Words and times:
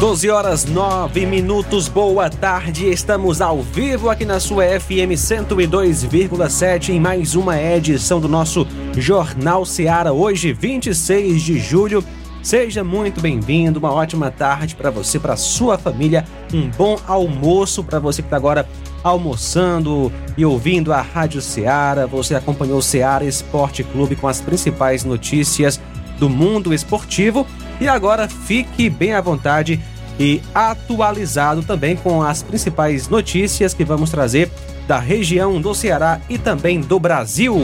12 0.00 0.28
horas 0.28 0.66
9 0.66 1.24
minutos, 1.24 1.88
boa 1.88 2.28
tarde. 2.28 2.86
Estamos 2.90 3.40
ao 3.40 3.62
vivo 3.62 4.10
aqui 4.10 4.26
na 4.26 4.38
sua 4.38 4.78
FM 4.78 5.16
102,7 5.16 6.90
em 6.90 7.00
mais 7.00 7.34
uma 7.34 7.58
edição 7.58 8.20
do 8.20 8.28
nosso 8.28 8.66
Jornal 8.94 9.64
Seara, 9.64 10.12
hoje 10.12 10.52
26 10.52 11.40
de 11.40 11.58
julho. 11.58 12.04
Seja 12.42 12.84
muito 12.84 13.22
bem-vindo, 13.22 13.78
uma 13.78 13.90
ótima 13.90 14.30
tarde 14.30 14.76
para 14.76 14.90
você, 14.90 15.18
para 15.18 15.34
sua 15.34 15.78
família, 15.78 16.26
um 16.52 16.68
bom 16.68 16.98
almoço 17.06 17.82
para 17.82 17.98
você 17.98 18.20
que 18.20 18.26
está 18.26 18.36
agora 18.36 18.68
almoçando 19.02 20.12
e 20.36 20.44
ouvindo 20.44 20.92
a 20.92 21.00
Rádio 21.00 21.40
Seara. 21.40 22.06
Você 22.06 22.34
acompanhou 22.34 22.78
o 22.78 22.82
Seara 22.82 23.24
Esporte 23.24 23.82
Clube 23.82 24.14
com 24.14 24.28
as 24.28 24.42
principais 24.42 25.04
notícias 25.04 25.80
do 26.18 26.28
mundo 26.28 26.74
esportivo 26.74 27.46
e 27.80 27.88
agora 27.88 28.28
fique 28.28 28.88
bem 28.88 29.12
à 29.12 29.20
vontade 29.20 29.80
e 30.18 30.40
atualizado 30.54 31.62
também 31.62 31.96
com 31.96 32.22
as 32.22 32.42
principais 32.42 33.08
notícias 33.08 33.74
que 33.74 33.84
vamos 33.84 34.10
trazer 34.10 34.50
da 34.86 34.98
região 34.98 35.60
do 35.60 35.74
Ceará 35.74 36.20
e 36.28 36.38
também 36.38 36.80
do 36.80 36.98
Brasil. 36.98 37.56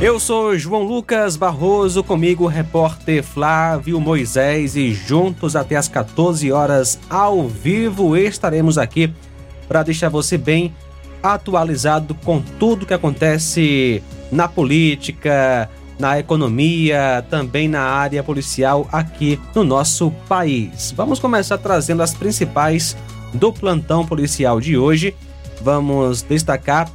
Eu 0.00 0.18
sou 0.18 0.58
João 0.58 0.82
Lucas 0.82 1.36
Barroso, 1.36 2.02
comigo 2.02 2.44
o 2.44 2.48
repórter 2.48 3.22
Flávio 3.22 4.00
Moisés 4.00 4.74
e 4.74 4.92
juntos 4.92 5.54
até 5.54 5.76
as 5.76 5.86
14 5.86 6.50
horas 6.50 6.98
ao 7.08 7.48
vivo 7.48 8.16
estaremos 8.16 8.76
aqui 8.78 9.12
para 9.68 9.84
deixar 9.84 10.08
você 10.08 10.36
bem 10.36 10.74
atualizado 11.22 12.14
com 12.16 12.42
tudo 12.58 12.84
que 12.84 12.92
acontece 12.92 14.02
na 14.30 14.48
política, 14.48 15.70
na 16.02 16.18
economia, 16.18 17.24
também 17.30 17.68
na 17.68 17.82
área 17.82 18.24
policial 18.24 18.88
aqui 18.90 19.38
no 19.54 19.62
nosso 19.62 20.10
país. 20.28 20.92
Vamos 20.96 21.20
começar 21.20 21.58
trazendo 21.58 22.02
as 22.02 22.12
principais 22.12 22.96
do 23.32 23.52
plantão 23.52 24.04
policial 24.04 24.60
de 24.60 24.76
hoje. 24.76 25.14
Vamos 25.60 26.22
destacar 26.22 26.90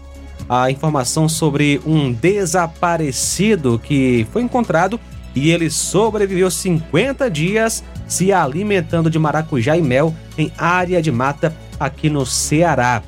a 0.49 0.69
informação 0.69 1.29
sobre 1.29 1.79
um 1.85 2.11
desaparecido 2.11 3.79
que 3.79 4.27
foi 4.33 4.41
encontrado 4.41 4.99
e 5.33 5.51
ele 5.51 5.69
sobreviveu 5.69 6.51
50 6.51 7.31
dias 7.31 7.85
se 8.09 8.33
alimentando 8.33 9.09
de 9.09 9.17
maracujá 9.17 9.77
e 9.77 9.81
mel 9.81 10.13
em 10.37 10.51
área 10.57 11.01
de 11.01 11.13
mata 11.13 11.55
aqui 11.79 12.09
no 12.09 12.25
Ceará. 12.25 13.01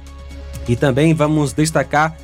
E 0.65 0.77
também 0.77 1.13
vamos 1.13 1.51
destacar 1.51 2.15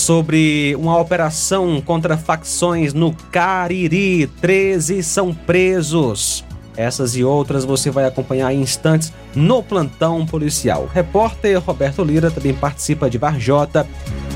sobre 0.00 0.74
uma 0.78 0.98
operação 0.98 1.80
contra 1.80 2.16
facções 2.16 2.94
no 2.94 3.12
Cariri. 3.30 4.26
13 4.26 5.02
são 5.02 5.34
presos. 5.34 6.44
Essas 6.76 7.14
e 7.14 7.22
outras 7.22 7.64
você 7.64 7.90
vai 7.90 8.06
acompanhar 8.06 8.52
em 8.52 8.62
instantes 8.62 9.12
no 9.34 9.62
plantão 9.62 10.24
policial. 10.24 10.84
O 10.84 10.86
repórter 10.86 11.60
Roberto 11.60 12.02
Lira 12.02 12.30
também 12.30 12.54
participa 12.54 13.10
de 13.10 13.18
Varjota, 13.18 13.86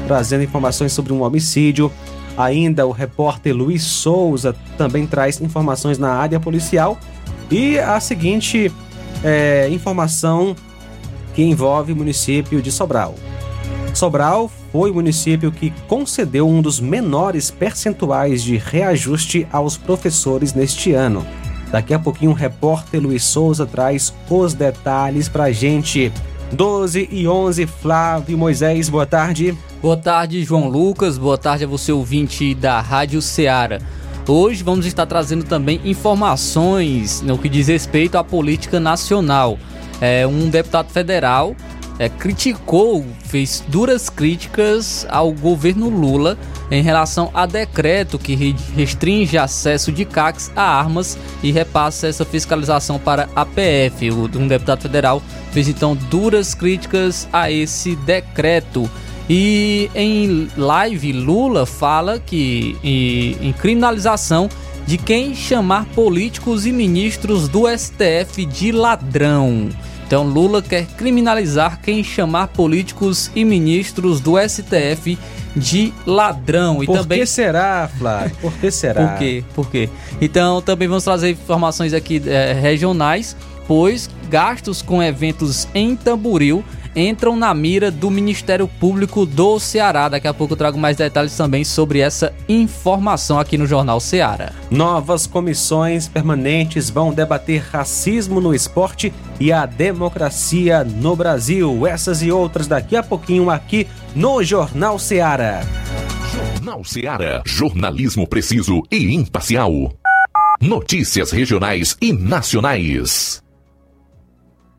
trazendo 0.07 0.45
informações 0.45 0.93
sobre 0.93 1.13
um 1.13 1.23
homicídio. 1.23 1.91
Ainda 2.37 2.87
o 2.87 2.91
repórter 2.91 3.55
Luiz 3.55 3.83
Souza 3.83 4.55
também 4.77 5.07
traz 5.07 5.41
informações 5.41 5.99
na 5.99 6.11
área 6.11 6.39
policial. 6.39 6.99
E 7.51 7.79
a 7.79 7.99
seguinte 8.01 8.71
é, 9.23 9.69
informação 9.71 10.55
que 11.35 11.43
envolve 11.43 11.93
o 11.93 11.97
município 11.97 12.61
de 12.61 12.71
Sobral. 12.71 13.15
Sobral 13.95 14.51
foi 14.73 14.91
o 14.91 14.95
município 14.95 15.53
que 15.53 15.71
concedeu 15.87 16.49
um 16.49 16.61
dos 16.61 16.81
menores 16.81 17.51
percentuais 17.51 18.43
de 18.43 18.57
reajuste 18.57 19.47
aos 19.53 19.77
professores 19.77 20.53
neste 20.53 20.93
ano. 20.93 21.25
Daqui 21.71 21.95
a 21.95 21.99
pouquinho 21.99 22.33
o 22.33 22.35
repórter 22.35 23.01
Luiz 23.01 23.25
Souza 23.25 23.67
traz 23.67 24.13
os 24.29 24.55
detalhes 24.55 25.29
pra 25.29 25.53
gente. 25.53 26.13
12 26.53 27.09
e 27.11 27.27
11, 27.27 27.67
Flávio 27.67 28.39
Moisés, 28.39 28.89
boa 28.89 29.07
tarde. 29.07 29.57
Boa 29.83 29.97
tarde, 29.97 30.45
João 30.45 30.69
Lucas, 30.69 31.19
boa 31.19 31.37
tarde 31.37 31.65
a 31.65 31.67
você 31.67 31.93
ouvinte 31.93 32.55
da 32.55 32.81
Rádio 32.81 33.21
Ceará. 33.21 33.79
Hoje 34.27 34.63
vamos 34.63 34.87
estar 34.87 35.05
trazendo 35.05 35.45
também 35.45 35.81
informações 35.85 37.21
no 37.21 37.37
que 37.37 37.49
diz 37.49 37.69
respeito 37.69 38.17
à 38.17 38.25
política 38.25 38.81
nacional. 38.81 39.59
É, 40.01 40.27
um 40.27 40.49
deputado 40.49 40.91
federal 40.91 41.55
é, 41.99 42.09
criticou, 42.09 43.05
fez 43.25 43.63
duras 43.69 44.11
críticas 44.11 45.07
ao 45.09 45.33
governo 45.33 45.89
Lula 45.89 46.37
em 46.71 46.83
relação 46.83 47.31
a 47.33 47.47
decreto 47.47 48.19
que 48.19 48.57
restringe 48.75 49.39
acesso 49.39 49.93
de 49.93 50.05
CACs 50.05 50.51
a 50.57 50.63
armas 50.63 51.17
e 51.43 51.53
repassa 51.53 52.09
essa 52.09 52.25
fiscalização 52.25 52.99
para 52.99 53.29
a 53.35 53.45
PF. 53.45 54.11
Um 54.11 54.49
deputado 54.49 54.83
federal 54.83 55.23
fez 55.53 55.69
então 55.69 55.95
duras 55.95 56.55
críticas 56.55 57.29
a 57.33 57.51
esse 57.51 57.95
decreto. 57.97 58.91
E 59.29 59.91
em 59.95 60.49
live, 60.57 61.13
Lula 61.13 61.65
fala 61.65 62.19
que 62.19 62.77
em, 62.83 63.49
em 63.49 63.53
criminalização 63.53 64.49
de 64.87 64.99
quem 64.99 65.35
chamar 65.35 65.87
políticos 65.87 66.67
e 66.67 66.73
ministros 66.73 67.49
do 67.49 67.65
STF 67.67 68.45
de 68.45 68.71
ladrão. 68.71 69.71
Então 70.07 70.25
Lula 70.25 70.61
quer 70.61 70.87
criminalizar 70.87 71.81
quem 71.81 72.05
chamar 72.05 72.49
políticos 72.49 73.31
e 73.35 73.45
ministros 73.45 74.21
do 74.21 74.35
STF 74.39 75.19
de 75.57 75.93
ladrão. 76.07 76.83
E 76.83 76.87
Por 76.87 76.99
também... 76.99 77.21
que 77.21 77.27
será, 77.27 77.89
Flávio? 77.99 78.37
Por 78.41 78.53
que 78.53 78.71
será? 78.71 79.09
Por 79.09 79.19
quê? 79.19 79.45
Por 79.55 79.71
quê? 79.71 79.89
Então 80.21 80.61
também 80.61 80.89
vamos 80.89 81.05
trazer 81.05 81.31
informações 81.31 81.95
aqui 81.95 82.23
é, 82.27 82.53
regionais, 82.53 83.37
pois 83.67 84.11
gastos 84.29 84.83
com 84.83 85.03
eventos 85.03 85.69
em 85.75 85.97
Tamboril 85.97 86.65
entram 86.95 87.37
na 87.37 87.53
mira 87.55 87.91
do 87.91 88.11
Ministério 88.11 88.69
Público 88.69 89.27
do 89.27 89.59
Ceará. 89.59 90.09
Daqui 90.09 90.29
a 90.29 90.35
pouco 90.35 90.55
eu 90.55 90.57
trago 90.57 90.79
mais 90.79 90.97
detalhes 90.97 91.37
também 91.37 91.65
sobre 91.65 91.99
essa 91.99 92.33
informação 92.49 93.39
aqui 93.39 93.59
no 93.59 93.67
Jornal 93.67 94.01
Ceará. 94.01 94.53
Novas 94.71 95.27
comissões 95.27 96.09
permanentes 96.09 96.91
vão 96.91 97.13
debater 97.13 97.63
racismo 97.71 98.41
no 98.41 98.55
esporte 98.55 99.13
e 99.39 99.53
a 99.53 99.67
democracia 99.67 100.85
no 100.85 101.15
Brasil. 101.15 101.87
Essas 101.87 102.23
e 102.23 102.31
outras 102.31 102.67
daqui 102.67 102.97
a 102.97 103.03
pouquinho 103.03 103.51
aqui 103.51 103.87
no 104.15 104.43
Jornal 104.43 104.99
Ceará. 104.99 105.61
Jornal 106.33 106.85
Ceará. 106.85 107.43
Jornalismo 107.45 108.27
preciso 108.27 108.83
e 108.91 109.15
imparcial. 109.15 109.93
Notícias 110.61 111.31
regionais 111.31 111.97
e 112.01 112.13
nacionais. 112.13 113.44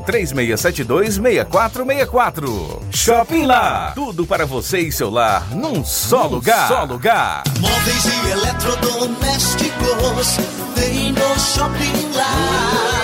3672 0.00 1.14
6464. 1.14 2.82
Shopping 2.90 3.46
Lá. 3.46 3.92
Tudo 3.94 4.26
para 4.26 4.44
você 4.46 4.78
e 4.78 4.92
seu 4.92 5.10
lar 5.10 5.54
num 5.54 5.84
só 5.84 6.24
num 6.24 6.36
lugar. 6.36 6.68
Só 6.68 6.84
lugar. 6.84 7.42
Móveis 7.60 8.04
e 8.04 8.30
eletrodomésticos. 8.30 10.38
Vem 10.76 11.12
no 11.12 11.38
Shopping 11.38 12.16
Lá. 12.16 13.03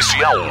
policial. 0.00 0.48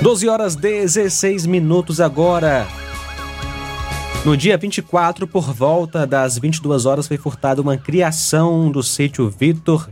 Doze 0.00 0.28
horas 0.28 0.54
16 0.54 1.44
minutos 1.46 2.00
agora. 2.00 2.68
No 4.24 4.36
dia 4.36 4.56
24, 4.56 5.26
por 5.26 5.52
volta 5.52 6.06
das 6.06 6.38
22 6.38 6.86
horas, 6.86 7.08
foi 7.08 7.16
furtada 7.16 7.60
uma 7.60 7.76
criação 7.76 8.70
do 8.70 8.82
sítio 8.82 9.28
Vitor. 9.28 9.90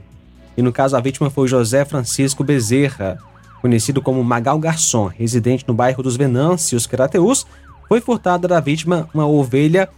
E 0.56 0.62
no 0.62 0.72
caso, 0.72 0.96
a 0.96 1.00
vítima 1.00 1.28
foi 1.28 1.48
José 1.48 1.84
Francisco 1.84 2.44
Bezerra, 2.44 3.18
conhecido 3.60 4.00
como 4.00 4.22
Magal 4.22 4.58
Garçom, 4.60 5.06
residente 5.06 5.64
no 5.66 5.74
bairro 5.74 6.02
dos 6.04 6.16
Venâncios, 6.16 6.86
Crateus. 6.86 7.44
Foi 7.88 8.02
furtada 8.02 8.46
da 8.46 8.60
vítima 8.60 9.08
uma 9.14 9.26
ovelha 9.26 9.88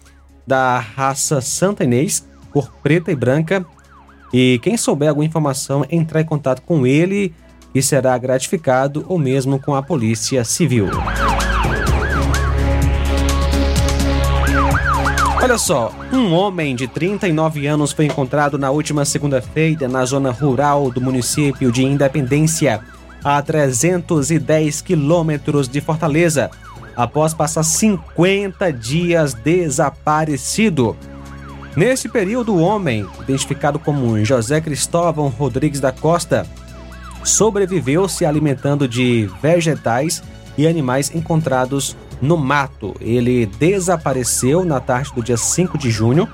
da 0.47 0.79
raça 0.79 1.41
Santa 1.41 1.83
Inês, 1.83 2.27
cor 2.53 2.71
preta 2.83 3.11
e 3.11 3.17
branca. 3.17 3.67
E 4.33 4.61
quem 4.63 4.77
souber 4.77 5.09
alguma 5.09 5.27
informação, 5.27 5.85
entrar 5.91 6.21
em 6.21 6.25
contato 6.25 6.63
com 6.63 6.87
ele 6.87 7.35
e 7.75 7.83
será 7.83 8.17
gratificado 8.17 9.05
ou 9.09 9.19
mesmo 9.19 9.59
com 9.59 9.75
a 9.75 9.83
Polícia 9.83 10.45
Civil. 10.45 10.89
Olha 15.43 15.59
só, 15.59 15.93
um 16.13 16.33
homem 16.33 16.77
de 16.77 16.87
39 16.87 17.67
anos 17.67 17.91
foi 17.91 18.05
encontrado 18.05 18.57
na 18.57 18.71
última 18.71 19.05
segunda-feira 19.05 19.89
na 19.89 20.05
zona 20.05 20.31
rural 20.31 20.91
do 20.93 21.01
município 21.01 21.73
de 21.73 21.83
Independência, 21.83 22.81
a 23.25 23.43
310 23.43 24.81
quilômetros 24.81 25.69
de 25.69 25.81
Fortaleza, 25.81 26.51
após 26.97 27.35
passar 27.35 27.63
50 27.63 28.73
dias 28.73 29.35
desaparecido. 29.35 30.97
Nesse 31.77 32.09
período, 32.09 32.55
o 32.55 32.61
homem, 32.61 33.07
identificado 33.21 33.79
como 33.79 34.23
José 34.25 34.61
Cristóvão 34.61 35.29
Rodrigues 35.29 35.81
da 35.81 35.93
Costa, 35.93 36.47
sobreviveu 37.23 38.09
se 38.09 38.25
alimentando 38.25 38.89
de 38.89 39.31
vegetais 39.41 40.23
e 40.59 40.67
animais 40.67 41.15
encontrados 41.15 41.97
no 42.21 42.37
mato. 42.37 42.95
Ele 43.01 43.47
desapareceu 43.47 44.65
na 44.65 44.81
tarde 44.81 45.13
do 45.15 45.23
dia 45.23 45.37
5 45.37 45.79
de 45.79 45.91
junho. 45.91 46.29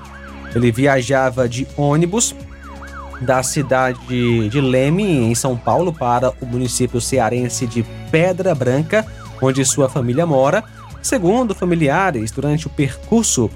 Ele 0.55 0.71
viajava 0.71 1.47
de 1.47 1.67
ônibus 1.77 2.35
da 3.21 3.41
cidade 3.41 4.49
de 4.49 4.61
Leme, 4.61 5.03
em 5.03 5.35
São 5.35 5.57
Paulo, 5.57 5.91
para 5.91 6.31
o 6.41 6.45
município 6.45 7.01
cearense 7.01 7.65
de 7.65 7.83
Pedra 8.11 8.53
Branca, 8.53 9.05
onde 9.41 9.63
sua 9.65 9.89
família 9.89 10.25
mora. 10.25 10.63
Segundo 11.01 11.55
familiares, 11.55 12.31
durante 12.31 12.67
o 12.67 12.69
percurso, 12.69 13.49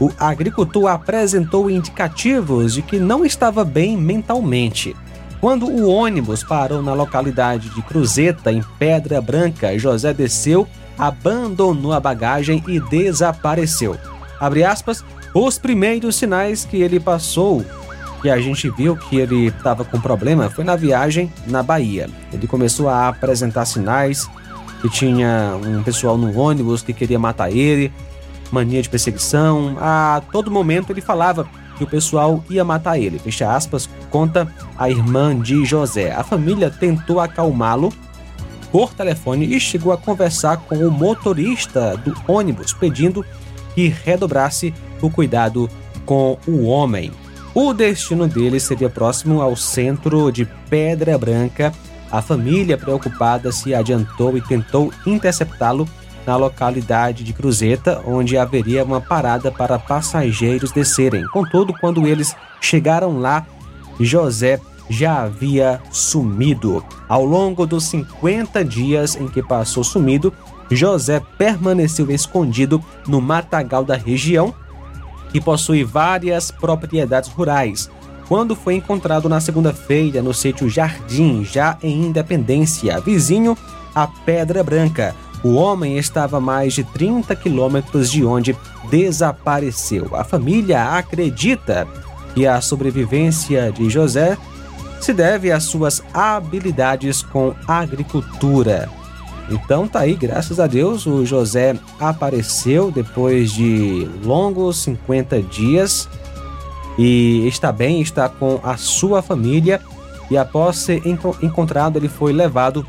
o 0.00 0.10
agricultor 0.18 0.88
apresentou 0.88 1.70
indicativos 1.70 2.74
de 2.74 2.82
que 2.82 2.98
não 2.98 3.24
estava 3.24 3.64
bem 3.64 3.96
mentalmente. 3.96 4.94
Quando 5.40 5.66
o 5.66 5.88
ônibus 5.88 6.42
parou 6.42 6.82
na 6.82 6.94
localidade 6.94 7.68
de 7.70 7.82
Cruzeta, 7.82 8.50
em 8.50 8.62
Pedra 8.78 9.20
Branca, 9.20 9.78
José 9.78 10.12
desceu, 10.12 10.66
abandonou 10.98 11.92
a 11.92 12.00
bagagem 12.00 12.62
e 12.66 12.80
desapareceu. 12.80 13.96
Abre 14.40 14.64
aspas, 14.64 15.04
os 15.34 15.58
primeiros 15.58 16.16
sinais 16.16 16.64
que 16.64 16.78
ele 16.80 16.98
passou, 16.98 17.64
que 18.22 18.30
a 18.30 18.38
gente 18.38 18.70
viu 18.70 18.96
que 18.96 19.16
ele 19.16 19.46
estava 19.48 19.84
com 19.84 20.00
problema, 20.00 20.48
foi 20.48 20.64
na 20.64 20.74
viagem 20.74 21.30
na 21.46 21.62
Bahia. 21.62 22.08
Ele 22.32 22.46
começou 22.46 22.88
a 22.88 23.08
apresentar 23.08 23.66
sinais 23.66 24.28
que 24.80 24.88
tinha 24.88 25.58
um 25.64 25.82
pessoal 25.82 26.16
no 26.16 26.36
ônibus 26.38 26.82
que 26.82 26.92
queria 26.92 27.18
matar 27.18 27.50
ele, 27.50 27.92
mania 28.50 28.82
de 28.82 28.88
perseguição. 28.88 29.76
A 29.80 30.22
todo 30.32 30.50
momento 30.50 30.92
ele 30.92 31.00
falava 31.00 31.48
que 31.76 31.84
o 31.84 31.86
pessoal 31.86 32.42
ia 32.48 32.64
matar 32.64 32.98
ele. 32.98 33.18
Fecha 33.18 33.54
aspas, 33.54 33.88
conta 34.10 34.52
a 34.78 34.90
irmã 34.90 35.38
de 35.38 35.64
José. 35.64 36.12
A 36.12 36.24
família 36.24 36.70
tentou 36.70 37.20
acalmá-lo 37.20 37.92
por 38.70 38.92
telefone 38.92 39.54
e 39.54 39.60
chegou 39.60 39.92
a 39.92 39.98
conversar 39.98 40.58
com 40.58 40.76
o 40.76 40.90
motorista 40.90 41.96
do 41.96 42.14
ônibus, 42.26 42.72
pedindo 42.72 43.24
que 43.74 43.88
redobrasse 43.88 44.72
o 45.00 45.10
cuidado 45.10 45.68
com 46.04 46.38
o 46.46 46.64
homem. 46.64 47.10
O 47.54 47.72
destino 47.72 48.26
dele 48.26 48.60
seria 48.60 48.90
próximo 48.90 49.40
ao 49.40 49.56
centro 49.56 50.30
de 50.30 50.44
Pedra 50.68 51.16
Branca. 51.16 51.72
A 52.10 52.22
família, 52.22 52.78
preocupada, 52.78 53.50
se 53.50 53.74
adiantou 53.74 54.36
e 54.36 54.40
tentou 54.40 54.92
interceptá-lo 55.06 55.88
na 56.26 56.36
localidade 56.36 57.22
de 57.22 57.32
Cruzeta, 57.32 58.02
onde 58.04 58.36
haveria 58.36 58.84
uma 58.84 59.00
parada 59.00 59.50
para 59.50 59.78
passageiros 59.78 60.72
descerem. 60.72 61.26
Contudo, 61.28 61.72
quando 61.80 62.06
eles 62.06 62.34
chegaram 62.60 63.18
lá, 63.20 63.46
José 64.00 64.60
já 64.88 65.22
havia 65.22 65.80
sumido. 65.90 66.84
Ao 67.08 67.24
longo 67.24 67.66
dos 67.66 67.84
50 67.84 68.64
dias 68.64 69.16
em 69.16 69.28
que 69.28 69.42
passou 69.42 69.84
sumido, 69.84 70.32
José 70.70 71.20
permaneceu 71.38 72.10
escondido 72.10 72.82
no 73.06 73.20
matagal 73.20 73.84
da 73.84 73.96
região, 73.96 74.54
que 75.30 75.40
possui 75.40 75.84
várias 75.84 76.50
propriedades 76.50 77.30
rurais. 77.30 77.90
Quando 78.28 78.56
foi 78.56 78.74
encontrado 78.74 79.28
na 79.28 79.40
segunda-feira 79.40 80.20
no 80.20 80.34
sítio 80.34 80.68
Jardim, 80.68 81.44
já 81.44 81.78
em 81.82 82.06
Independência, 82.06 83.00
vizinho 83.00 83.56
a 83.94 84.06
Pedra 84.06 84.64
Branca, 84.64 85.14
o 85.44 85.54
homem 85.54 85.96
estava 85.96 86.38
a 86.38 86.40
mais 86.40 86.72
de 86.72 86.82
30 86.82 87.36
quilômetros 87.36 88.10
de 88.10 88.24
onde 88.24 88.56
desapareceu. 88.90 90.10
A 90.12 90.24
família 90.24 90.96
acredita 90.96 91.86
que 92.34 92.46
a 92.46 92.60
sobrevivência 92.60 93.70
de 93.70 93.88
José 93.88 94.36
se 95.00 95.12
deve 95.12 95.52
às 95.52 95.64
suas 95.64 96.02
habilidades 96.12 97.22
com 97.22 97.54
agricultura. 97.66 98.88
Então 99.48 99.86
tá 99.86 100.00
aí, 100.00 100.14
graças 100.14 100.58
a 100.58 100.66
Deus, 100.66 101.06
o 101.06 101.24
José 101.24 101.76
apareceu 102.00 102.90
depois 102.90 103.52
de 103.52 104.08
longos 104.24 104.78
50 104.78 105.40
dias 105.42 106.08
e 106.98 107.46
está 107.46 107.70
bem, 107.70 108.00
está 108.00 108.28
com 108.28 108.60
a 108.62 108.76
sua 108.76 109.22
família 109.22 109.80
e 110.30 110.36
após 110.36 110.76
ser 110.76 111.02
encontrado 111.42 111.98
ele 111.98 112.08
foi 112.08 112.32
levado 112.32 112.86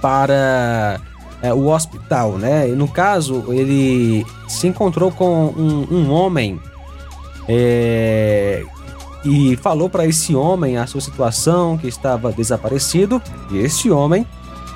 para 0.00 1.00
é, 1.42 1.52
o 1.52 1.68
hospital, 1.68 2.32
né? 2.32 2.68
E 2.68 2.72
no 2.72 2.88
caso 2.88 3.44
ele 3.48 4.26
se 4.48 4.66
encontrou 4.66 5.10
com 5.10 5.46
um, 5.46 5.86
um 5.90 6.10
homem 6.10 6.60
é, 7.48 8.64
e 9.24 9.56
falou 9.56 9.88
para 9.88 10.06
esse 10.06 10.34
homem 10.34 10.76
a 10.76 10.86
sua 10.86 11.00
situação, 11.00 11.76
que 11.76 11.88
estava 11.88 12.32
desaparecido, 12.32 13.20
e 13.50 13.58
esse 13.58 13.90
homem, 13.90 14.26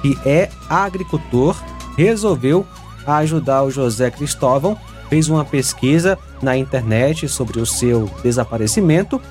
que 0.03 0.19
é 0.27 0.51
agricultor, 0.69 1.57
resolveu 1.97 2.67
ajudar 3.07 3.63
o 3.63 3.71
José 3.71 4.11
Cristóvão, 4.11 4.79
fez 5.15 5.29
uma 5.29 5.45
pesquisa 5.45 6.19
na 6.43 6.57
internet 6.57 7.29
sobre 7.29 7.61
o 7.61 7.67
seu 7.67 8.11
desaparecimento 8.25 9.23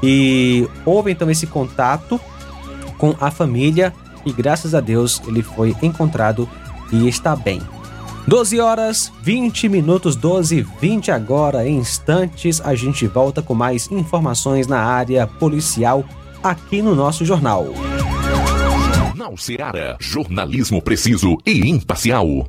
e 0.00 0.68
houve 0.84 1.10
então 1.10 1.28
esse 1.28 1.44
contato 1.44 2.20
com 2.98 3.16
a 3.20 3.32
família 3.32 3.92
e 4.24 4.32
graças 4.32 4.76
a 4.76 4.80
Deus 4.80 5.20
ele 5.26 5.42
foi 5.42 5.74
encontrado 5.82 6.48
e 6.92 7.08
está 7.08 7.34
bem. 7.34 7.60
12 8.28 8.60
horas 8.60 9.12
20 9.22 9.68
minutos, 9.68 10.14
12 10.14 10.58
e 10.58 10.62
20 10.62 11.10
agora. 11.10 11.68
Em 11.68 11.78
instantes, 11.78 12.60
a 12.60 12.76
gente 12.76 13.04
volta 13.08 13.42
com 13.42 13.54
mais 13.54 13.90
informações 13.90 14.68
na 14.68 14.78
área 14.78 15.26
policial 15.26 16.04
aqui 16.44 16.80
no 16.80 16.94
nosso 16.94 17.24
jornal. 17.24 17.74
Jornal 18.94 19.36
Seara. 19.36 19.96
Jornalismo 19.98 20.80
preciso 20.80 21.36
e 21.44 21.68
imparcial. 21.68 22.48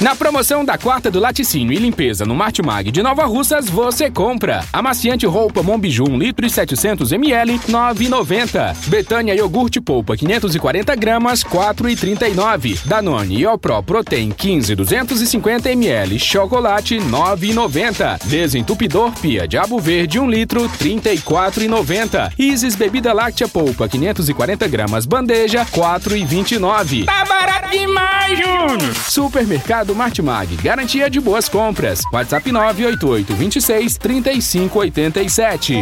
Na 0.00 0.14
promoção 0.14 0.64
da 0.64 0.76
quarta 0.76 1.08
do 1.08 1.20
laticínio 1.20 1.72
e 1.72 1.76
limpeza 1.76 2.26
no 2.26 2.34
Martimag 2.34 2.90
de 2.90 3.00
Nova 3.00 3.24
Russas, 3.26 3.68
você 3.70 4.10
compra. 4.10 4.64
Amaciante 4.72 5.24
roupa 5.24 5.62
Mombiju 5.62 6.04
1 6.10 6.18
litro 6.18 6.44
e 6.44 6.50
700 6.50 7.12
ml, 7.12 7.60
9,90. 7.60 8.74
Betânia 8.88 9.34
iogurte 9.34 9.80
polpa 9.80 10.16
540 10.16 10.96
gramas, 10.96 11.44
4,39. 11.44 12.80
Danone 12.84 13.36
Iopro 13.40 13.80
Protein 13.84 14.32
15 14.32 14.74
250 14.74 15.70
ml, 15.70 16.18
chocolate 16.18 16.96
9,90. 16.96 18.24
Desentupidor 18.24 19.12
Pia 19.12 19.46
Diabo 19.46 19.78
Verde 19.78 20.18
1 20.18 20.28
litro, 20.28 20.68
34,90. 20.68 22.32
Isis 22.36 22.74
bebida 22.74 23.12
láctea 23.12 23.46
polpa 23.46 23.88
540 23.88 24.66
gramas, 24.66 25.06
bandeja 25.06 25.64
4,29. 25.66 27.04
Tá 27.04 27.24
barato 27.24 27.70
demais, 27.70 28.38
Júnior! 28.38 28.94
Supermercado 29.08 29.83
Supermercado 29.84 29.94
Martimag. 29.94 30.56
Garantia 30.56 31.10
de 31.10 31.20
boas 31.20 31.48
compras. 31.48 32.00
WhatsApp 32.12 32.50
988 32.50 33.34
26 33.34 33.98
3587. 33.98 35.74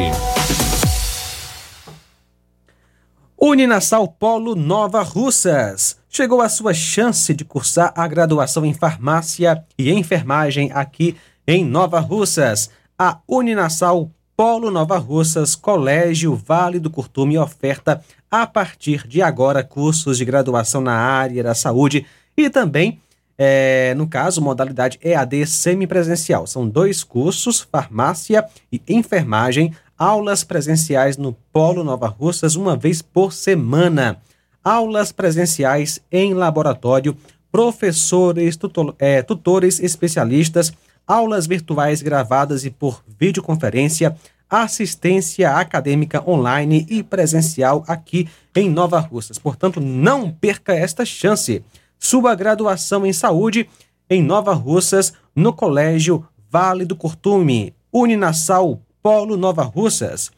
Uninasal 3.40 4.08
Polo 4.08 4.54
Nova 4.54 5.02
Russas. 5.02 5.96
Chegou 6.08 6.40
a 6.40 6.48
sua 6.48 6.74
chance 6.74 7.32
de 7.32 7.44
cursar 7.44 7.92
a 7.96 8.06
graduação 8.08 8.66
em 8.66 8.74
farmácia 8.74 9.64
e 9.78 9.92
enfermagem 9.92 10.70
aqui 10.72 11.16
em 11.46 11.64
Nova 11.64 12.00
Russas. 12.00 12.70
A 12.98 13.18
Uninasal 13.28 14.10
Polo 14.36 14.70
Nova 14.70 14.98
Russas, 14.98 15.54
Colégio 15.54 16.34
Vale 16.34 16.78
do 16.78 16.90
Curtume 16.90 17.38
oferta 17.38 18.02
a 18.30 18.46
partir 18.46 19.06
de 19.06 19.22
agora 19.22 19.62
cursos 19.62 20.18
de 20.18 20.24
graduação 20.24 20.80
na 20.80 20.94
área 20.94 21.42
da 21.42 21.54
saúde 21.54 22.06
e 22.36 22.48
também 22.48 23.00
é, 23.44 23.92
no 23.96 24.06
caso, 24.06 24.40
modalidade 24.40 25.00
EAD 25.02 25.44
semipresencial. 25.46 26.46
São 26.46 26.68
dois 26.68 27.02
cursos, 27.02 27.60
farmácia 27.60 28.46
e 28.70 28.80
enfermagem, 28.88 29.74
aulas 29.98 30.44
presenciais 30.44 31.16
no 31.16 31.32
Polo 31.52 31.82
Nova 31.82 32.06
Russas 32.06 32.54
uma 32.54 32.76
vez 32.76 33.02
por 33.02 33.32
semana. 33.32 34.18
Aulas 34.62 35.10
presenciais 35.10 36.00
em 36.12 36.34
laboratório, 36.34 37.16
professores, 37.50 38.56
tutor, 38.56 38.94
é, 38.96 39.22
tutores 39.22 39.80
especialistas, 39.80 40.72
aulas 41.04 41.44
virtuais 41.44 42.00
gravadas 42.00 42.64
e 42.64 42.70
por 42.70 43.02
videoconferência, 43.18 44.16
assistência 44.48 45.56
acadêmica 45.56 46.22
online 46.30 46.86
e 46.88 47.02
presencial 47.02 47.82
aqui 47.88 48.28
em 48.54 48.70
Nova 48.70 49.00
Russas. 49.00 49.36
Portanto, 49.36 49.80
não 49.80 50.30
perca 50.30 50.72
esta 50.72 51.04
chance. 51.04 51.60
Sua 52.04 52.34
graduação 52.34 53.06
em 53.06 53.12
saúde 53.12 53.68
em 54.10 54.20
Nova 54.20 54.52
Russas, 54.52 55.12
no 55.36 55.52
Colégio 55.52 56.26
Vale 56.50 56.84
do 56.84 56.96
Curtume, 56.96 57.76
Uninasal 57.92 58.82
Polo 59.00 59.36
Nova 59.36 59.62
Russas. 59.62 60.32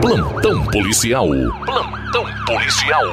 Plantão 0.01 0.65
policial. 0.65 1.27
Plantão 1.65 2.25
policial. 2.47 3.03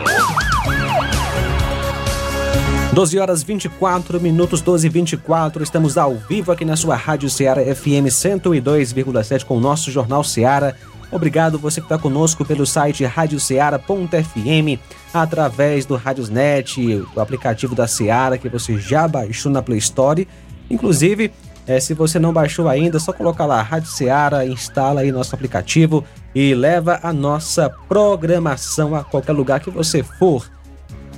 12 2.95 3.19
horas 3.19 3.43
24 3.43 4.21
minutos, 4.21 4.63
12 4.63 4.87
e 4.87 4.91
24. 4.91 5.63
Estamos 5.63 5.99
ao 5.99 6.15
vivo 6.15 6.53
aqui 6.53 6.65
na 6.65 6.77
sua 6.77 6.97
Rádio 6.97 7.29
Ceará 7.29 7.61
FM 7.63 8.09
102,7 8.09 9.45
com 9.45 9.59
o 9.59 9.61
nosso 9.61 9.91
Jornal 9.91 10.25
Ceará. 10.25 10.75
Obrigado 11.11 11.59
você 11.59 11.81
que 11.81 11.87
está 11.87 11.99
conosco 11.99 12.45
pelo 12.45 12.65
site 12.65 13.05
radioceara.fm, 13.05 14.81
através 15.15 15.87
do 15.87 15.95
Radiosnet, 15.95 16.81
o 17.15 17.21
aplicativo 17.21 17.75
da 17.75 17.87
Ceará 17.87 18.37
que 18.37 18.49
você 18.49 18.77
já 18.79 19.07
baixou 19.07 19.51
na 19.51 19.63
Play 19.63 19.79
Store. 19.79 20.27
Inclusive, 20.69 21.33
é, 21.67 21.79
se 21.79 21.95
você 21.95 22.19
não 22.19 22.33
baixou 22.33 22.69
ainda, 22.69 22.97
é 22.97 23.01
só 23.01 23.13
colocar 23.13 23.47
lá 23.47 23.63
Rádio 23.63 23.91
Ceará, 23.91 24.45
instala 24.45 25.03
aí 25.03 25.13
nosso 25.13 25.35
aplicativo 25.35 26.05
e 26.35 26.55
leva 26.55 26.99
a 27.03 27.13
nossa 27.13 27.71
programação 27.89 28.95
a 28.95 29.05
qualquer 29.05 29.33
lugar 29.33 29.61
que 29.61 29.71
você 29.71 30.03
for. 30.03 30.51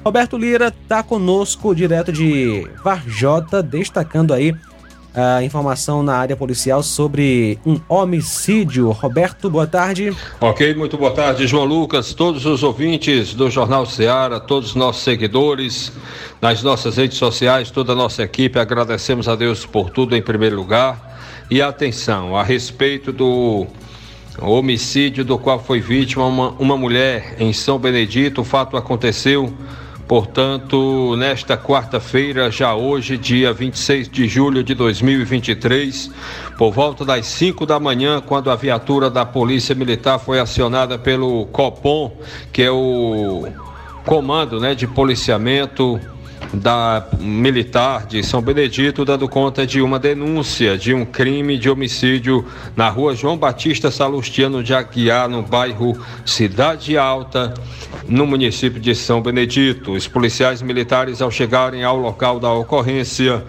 Roberto 0.05 0.39
Lira 0.39 0.69
está 0.69 1.03
conosco 1.03 1.75
direto 1.75 2.13
de 2.13 2.71
Varjota, 2.85 3.61
destacando 3.61 4.33
aí 4.33 4.55
a 5.17 5.43
informação 5.43 6.03
na 6.03 6.15
área 6.15 6.37
policial 6.37 6.83
sobre 6.83 7.59
um 7.65 7.81
homicídio. 7.89 8.91
Roberto, 8.91 9.49
boa 9.49 9.67
tarde. 9.67 10.15
Ok, 10.39 10.75
muito 10.75 10.99
boa 10.99 11.11
tarde, 11.11 11.47
João 11.47 11.65
Lucas, 11.65 12.13
todos 12.13 12.45
os 12.45 12.63
ouvintes 12.63 13.33
do 13.33 13.51
Jornal 13.51 13.87
Ceará, 13.87 14.39
todos 14.39 14.71
os 14.71 14.75
nossos 14.75 15.03
seguidores, 15.03 15.91
nas 16.43 16.63
nossas 16.63 16.99
redes 16.99 17.17
sociais, 17.17 17.71
toda 17.71 17.95
a 17.95 17.97
nossa 17.97 18.23
equipe, 18.23 18.59
agradecemos 18.59 19.27
a 19.27 19.35
Deus 19.35 19.65
por 19.65 19.89
tudo 19.89 20.15
em 20.15 20.21
primeiro 20.21 20.55
lugar. 20.55 21.17
E 21.51 21.63
atenção, 21.63 22.37
a 22.37 22.43
respeito 22.43 23.11
do 23.11 23.67
homicídio 24.43 25.25
do 25.25 25.39
qual 25.39 25.59
foi 25.59 25.81
vítima 25.81 26.27
uma, 26.27 26.51
uma 26.59 26.77
mulher 26.77 27.37
em 27.39 27.55
São 27.55 27.79
Benedito, 27.79 28.43
o 28.43 28.45
fato 28.45 28.77
aconteceu 28.77 29.51
Portanto, 30.07 31.17
nesta 31.17 31.57
quarta-feira, 31.57 32.49
já 32.49 32.75
hoje, 32.75 33.19
dia 33.19 33.53
26 33.53 34.09
de 34.09 34.29
julho 34.29 34.63
de 34.63 34.73
2023, 34.73 36.13
por 36.57 36.73
volta 36.73 37.05
das 37.05 37.27
5 37.27 37.67
da 37.67 37.81
manhã, 37.81 38.23
quando 38.25 38.49
a 38.49 38.55
viatura 38.55 39.11
da 39.11 39.27
Polícia 39.27 39.75
Militar 39.75 40.21
foi 40.21 40.39
acionada 40.39 40.97
pelo 40.97 41.47
COPOM, 41.47 42.13
que 42.53 42.63
é 42.63 42.71
o 42.71 43.49
comando 44.05 44.61
né, 44.61 44.77
de 44.77 44.87
policiamento 44.87 46.01
da 46.53 47.07
militar 47.19 48.07
de 48.07 48.23
São 48.23 48.41
Benedito 48.41 49.05
dando 49.05 49.29
conta 49.29 49.67
de 49.67 49.81
uma 49.81 49.99
denúncia 49.99 50.77
de 50.77 50.95
um 50.95 51.05
crime 51.05 51.59
de 51.59 51.69
homicídio 51.69 52.45
na 52.75 52.89
rua 52.89 53.15
João 53.15 53.37
Batista 53.37 53.91
Salustiano 53.91 54.63
de 54.63 54.75
Aguiar, 54.75 55.29
no 55.29 55.43
bairro 55.43 55.97
Cidade 56.25 56.97
Alta, 56.97 57.55
no 58.09 58.27
município 58.27 58.81
de 58.81 58.95
São 58.95 59.21
Benedito. 59.21 59.93
Os 59.93 60.07
policiais 60.07 60.63
militares, 60.63 61.21
ao 61.21 61.31
chegarem 61.31 61.83
ao 61.83 61.97
local 61.97 62.39
da 62.39 62.53
ocorrência, 62.53 63.45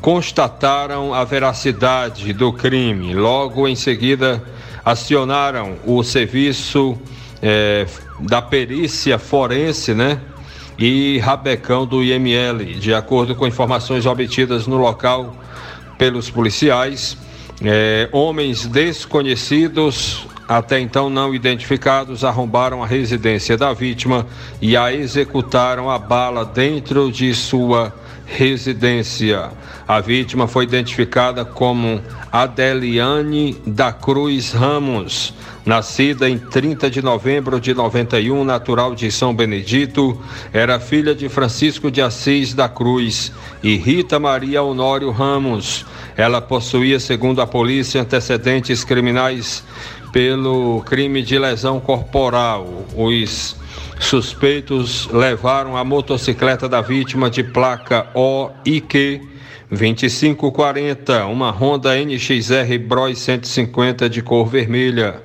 constataram 0.00 1.12
a 1.12 1.24
veracidade 1.24 2.32
do 2.32 2.52
crime. 2.52 3.14
Logo 3.14 3.66
em 3.66 3.74
seguida, 3.74 4.42
acionaram 4.84 5.76
o 5.84 6.02
serviço 6.02 6.96
eh, 7.42 7.86
da 8.20 8.40
perícia 8.40 9.18
forense, 9.18 9.94
né? 9.94 10.20
E 10.78 11.18
rabecão 11.18 11.86
do 11.86 12.02
IML. 12.02 12.64
De 12.78 12.94
acordo 12.94 13.34
com 13.34 13.46
informações 13.46 14.06
obtidas 14.06 14.66
no 14.66 14.76
local 14.76 15.34
pelos 15.98 16.28
policiais, 16.30 17.16
é, 17.62 18.08
homens 18.12 18.66
desconhecidos, 18.66 20.26
até 20.48 20.78
então 20.78 21.08
não 21.08 21.34
identificados, 21.34 22.24
arrombaram 22.24 22.82
a 22.82 22.86
residência 22.86 23.56
da 23.56 23.72
vítima 23.72 24.26
e 24.60 24.76
a 24.76 24.92
executaram 24.92 25.90
a 25.90 25.98
bala 25.98 26.44
dentro 26.44 27.10
de 27.10 27.34
sua 27.34 27.92
residência. 28.26 29.50
A 29.88 30.00
vítima 30.00 30.46
foi 30.46 30.64
identificada 30.64 31.44
como 31.44 32.02
Adeliane 32.30 33.56
da 33.66 33.92
Cruz 33.92 34.52
Ramos, 34.52 35.32
nascida 35.66 36.30
em 36.30 36.38
30 36.38 36.88
de 36.88 37.02
novembro 37.02 37.60
de 37.60 37.74
91, 37.74 38.44
natural 38.44 38.94
de 38.94 39.10
São 39.10 39.34
Benedito, 39.34 40.16
era 40.52 40.78
filha 40.78 41.12
de 41.12 41.28
Francisco 41.28 41.90
de 41.90 42.00
Assis 42.00 42.54
da 42.54 42.68
Cruz 42.68 43.32
e 43.64 43.76
Rita 43.76 44.20
Maria 44.20 44.62
Honório 44.62 45.10
Ramos. 45.10 45.84
Ela 46.16 46.40
possuía, 46.40 47.00
segundo 47.00 47.42
a 47.42 47.46
polícia, 47.48 48.00
antecedentes 48.00 48.84
criminais 48.84 49.64
pelo 50.12 50.82
crime 50.86 51.20
de 51.20 51.36
lesão 51.36 51.80
corporal. 51.80 52.86
Os 52.94 53.56
suspeitos 53.98 55.08
levaram 55.12 55.76
a 55.76 55.82
motocicleta 55.82 56.68
da 56.68 56.80
vítima 56.80 57.28
de 57.28 57.42
placa 57.42 58.06
OIQ 58.14 59.20
2540, 59.68 61.26
uma 61.26 61.50
Honda 61.50 61.96
NXR 61.96 62.78
Bros 62.86 63.18
150 63.18 64.08
de 64.08 64.22
cor 64.22 64.46
vermelha. 64.46 65.20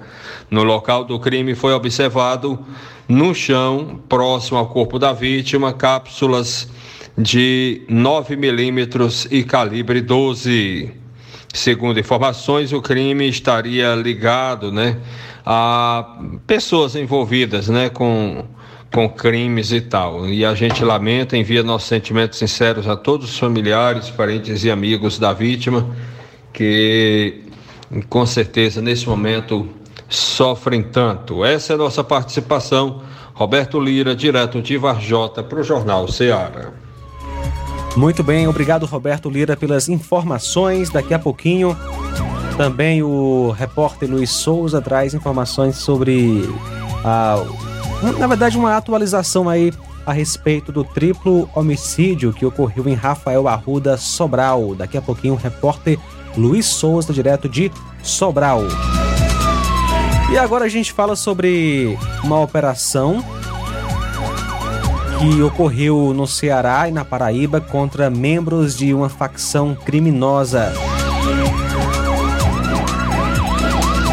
No 0.51 0.63
local 0.63 1.05
do 1.05 1.17
crime 1.17 1.55
foi 1.55 1.71
observado 1.71 2.59
no 3.07 3.33
chão, 3.33 4.01
próximo 4.09 4.57
ao 4.57 4.67
corpo 4.67 4.99
da 4.99 5.13
vítima, 5.13 5.71
cápsulas 5.71 6.67
de 7.17 7.83
9 7.87 8.35
milímetros 8.35 9.25
e 9.31 9.45
calibre 9.45 10.01
12. 10.01 10.91
Segundo 11.53 12.01
informações, 12.01 12.73
o 12.73 12.81
crime 12.81 13.29
estaria 13.29 13.95
ligado, 13.95 14.73
né, 14.73 14.97
a 15.45 16.19
pessoas 16.45 16.97
envolvidas, 16.97 17.69
né, 17.69 17.87
com 17.87 18.45
com 18.93 19.07
crimes 19.07 19.71
e 19.71 19.79
tal. 19.79 20.27
E 20.27 20.43
a 20.43 20.53
gente 20.53 20.83
lamenta, 20.83 21.37
envia 21.37 21.63
nossos 21.63 21.87
sentimentos 21.87 22.37
sinceros 22.37 22.89
a 22.89 22.97
todos 22.97 23.29
os 23.29 23.39
familiares, 23.39 24.09
parentes 24.09 24.65
e 24.65 24.69
amigos 24.69 25.17
da 25.17 25.31
vítima, 25.31 25.95
que 26.51 27.41
com 28.09 28.25
certeza 28.25 28.81
nesse 28.81 29.07
momento 29.07 29.79
sofrem 30.11 30.83
tanto. 30.83 31.43
Essa 31.43 31.73
é 31.73 31.75
a 31.75 31.77
nossa 31.77 32.03
participação. 32.03 33.01
Roberto 33.33 33.79
Lira, 33.79 34.15
direto 34.15 34.61
de 34.61 34.77
Varjota, 34.77 35.41
para 35.41 35.59
o 35.59 35.63
Jornal 35.63 36.07
Ceará. 36.07 36.71
Muito 37.95 38.23
bem, 38.23 38.47
obrigado 38.47 38.85
Roberto 38.85 39.29
Lira 39.29 39.55
pelas 39.57 39.89
informações. 39.89 40.89
Daqui 40.89 41.13
a 41.13 41.19
pouquinho 41.19 41.75
também 42.57 43.01
o 43.01 43.51
repórter 43.51 44.09
Luiz 44.09 44.29
Souza 44.29 44.81
traz 44.81 45.13
informações 45.13 45.77
sobre 45.77 46.47
a, 47.03 47.43
na 48.19 48.27
verdade 48.27 48.57
uma 48.57 48.77
atualização 48.77 49.49
aí 49.49 49.73
a 50.05 50.13
respeito 50.13 50.71
do 50.71 50.83
triplo 50.83 51.49
homicídio 51.55 52.33
que 52.33 52.45
ocorreu 52.45 52.87
em 52.87 52.93
Rafael 52.93 53.47
Arruda 53.47 53.97
Sobral. 53.97 54.75
Daqui 54.75 54.97
a 54.97 55.01
pouquinho 55.01 55.33
o 55.33 55.37
repórter 55.37 55.97
Luiz 56.37 56.65
Souza 56.65 57.11
direto 57.11 57.49
de 57.49 57.71
Sobral. 58.03 58.61
E 60.31 60.37
agora 60.37 60.63
a 60.63 60.69
gente 60.69 60.93
fala 60.93 61.17
sobre 61.17 61.99
uma 62.23 62.39
operação 62.39 63.21
que 65.19 65.41
ocorreu 65.41 66.13
no 66.15 66.25
Ceará 66.25 66.87
e 66.87 66.91
na 66.91 67.03
Paraíba 67.03 67.59
contra 67.59 68.09
membros 68.09 68.77
de 68.77 68.93
uma 68.93 69.09
facção 69.09 69.75
criminosa. 69.75 70.73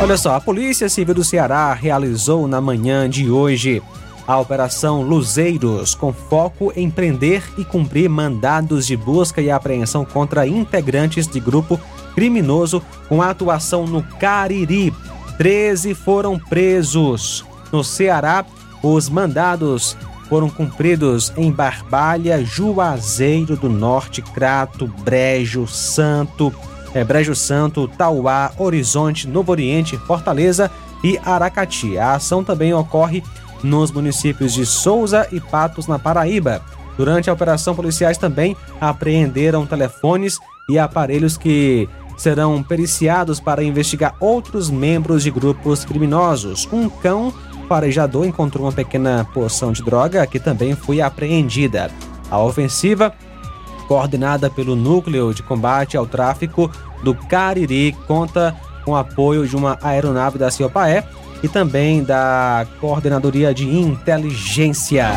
Olha 0.03 0.17
só, 0.17 0.35
a 0.35 0.41
Polícia 0.41 0.89
Civil 0.89 1.15
do 1.15 1.23
Ceará 1.23 1.73
realizou 1.73 2.49
na 2.49 2.61
manhã 2.61 3.09
de 3.09 3.31
hoje 3.31 3.81
a 4.27 4.39
Operação 4.39 5.03
Luzeiros, 5.03 5.95
com 5.95 6.13
foco 6.13 6.73
em 6.77 6.91
prender 6.91 7.43
e 7.57 7.65
cumprir 7.65 8.11
mandados 8.11 8.87
de 8.87 8.97
busca 8.97 9.41
e 9.41 9.51
apreensão 9.51 10.05
contra 10.05 10.47
integrantes 10.47 11.29
de 11.29 11.39
grupo 11.39 11.81
criminoso 12.15 12.83
com 13.09 13.23
atuação 13.23 13.87
no 13.87 14.03
Cariri, 14.03 14.93
13 15.39 15.95
foram 15.95 16.39
presos. 16.39 17.45
no 17.73 17.83
Ceará. 17.83 18.45
Os 18.83 19.09
mandados 19.09 19.97
foram 20.29 20.51
cumpridos 20.51 21.33
em 21.37 21.51
Barbalha, 21.51 22.45
Juazeiro 22.45 23.57
do 23.57 23.69
Norte, 23.69 24.21
Crato, 24.21 24.87
Brejo, 24.87 25.67
Santo, 25.67 26.53
é, 26.95 27.03
Brejo 27.03 27.35
Santo, 27.35 27.89
Tauá, 27.89 28.53
Horizonte, 28.59 29.27
Novo 29.27 29.51
Oriente, 29.53 29.97
Fortaleza 29.97 30.71
e 31.03 31.19
Aracati. 31.25 31.97
A 31.99 32.15
ação 32.15 32.45
também 32.45 32.75
ocorre 32.75 33.23
nos 33.63 33.91
municípios 33.91 34.53
de 34.53 34.65
Souza 34.67 35.27
e 35.33 35.41
Patos, 35.41 35.87
na 35.87 35.99
Paraíba. 35.99 36.63
Durante 36.97 37.31
a 37.31 37.33
operação, 37.33 37.75
policiais 37.75 38.19
também 38.19 38.57
apreenderam 38.81 39.67
telefones 39.67 40.39
e 40.69 40.79
aparelhos 40.79 41.37
que 41.37 41.89
serão 42.19 42.63
periciados 42.63 43.41
para 43.41 43.63
investigar 43.63 44.15
outros 44.21 44.69
membros 44.69 45.23
de 45.23 45.31
grupos 45.31 45.85
criminosos. 45.85 46.69
Um 46.71 46.91
cão 46.91 47.33
farejador 47.69 48.27
encontrou 48.27 48.67
uma 48.67 48.73
pequena 48.73 49.27
porção 49.33 49.73
de 49.73 49.83
droga 49.83 50.27
que 50.27 50.41
também 50.41 50.75
foi 50.75 51.01
apreendida. 51.01 51.91
A 52.31 52.39
ofensiva, 52.39 53.15
coordenada 53.87 54.51
pelo 54.51 54.75
Núcleo 54.75 55.33
de 55.33 55.43
Combate 55.43 55.97
ao 55.97 56.07
Tráfico 56.07 56.71
do 57.03 57.15
Cariri, 57.15 57.93
conta 58.07 58.55
com 58.85 58.97
apoio 58.97 59.47
de 59.47 59.55
uma 59.55 59.79
aeronave 59.83 60.39
da 60.39 60.51
Ciopaé 60.51 61.05
e 61.43 61.49
também 61.49 62.03
da 62.03 62.67
Coordenadoria 62.81 63.55
de 63.55 63.65
Inteligência. 63.65 65.09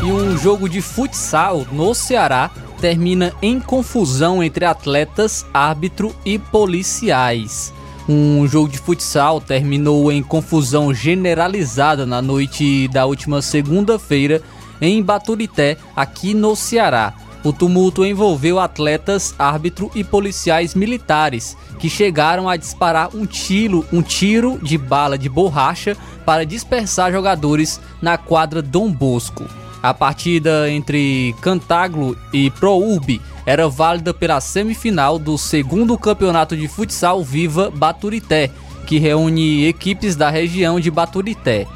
E 0.00 0.04
um 0.04 0.38
jogo 0.38 0.68
de 0.68 0.80
futsal 0.80 1.66
no 1.72 1.94
Ceará 1.94 2.50
termina 2.80 3.32
em 3.42 3.60
confusão 3.60 4.42
entre 4.42 4.64
atletas, 4.64 5.44
árbitro 5.52 6.14
e 6.24 6.38
policiais. 6.38 7.72
Um 8.08 8.46
jogo 8.48 8.68
de 8.68 8.78
futsal 8.78 9.40
terminou 9.40 10.10
em 10.10 10.22
confusão 10.22 10.94
generalizada 10.94 12.06
na 12.06 12.22
noite 12.22 12.88
da 12.88 13.04
última 13.04 13.42
segunda-feira 13.42 14.40
em 14.80 15.02
Baturité, 15.02 15.76
aqui 15.94 16.32
no 16.32 16.56
Ceará. 16.56 17.12
O 17.44 17.52
tumulto 17.52 18.04
envolveu 18.04 18.58
atletas, 18.58 19.34
árbitro 19.38 19.90
e 19.94 20.02
policiais 20.02 20.74
militares 20.74 21.56
que 21.78 21.88
chegaram 21.88 22.48
a 22.48 22.56
disparar 22.56 23.14
um 23.14 23.24
tiro, 23.26 23.84
um 23.92 24.02
tiro 24.02 24.58
de 24.62 24.76
bala 24.76 25.16
de 25.16 25.28
borracha 25.28 25.96
para 26.24 26.44
dispersar 26.44 27.12
jogadores 27.12 27.80
na 28.02 28.18
quadra 28.18 28.60
Dom 28.60 28.90
Bosco. 28.90 29.44
A 29.82 29.94
partida 29.94 30.70
entre 30.70 31.34
Cantaglo 31.40 32.16
e 32.32 32.50
Prourb 32.50 33.20
era 33.46 33.68
válida 33.68 34.12
pela 34.12 34.40
semifinal 34.40 35.18
do 35.18 35.38
segundo 35.38 35.96
campeonato 35.96 36.56
de 36.56 36.66
futsal 36.66 37.22
Viva 37.22 37.70
Baturité, 37.70 38.50
que 38.86 38.98
reúne 38.98 39.66
equipes 39.66 40.16
da 40.16 40.30
região 40.30 40.80
de 40.80 40.90
Baturité. 40.90 41.66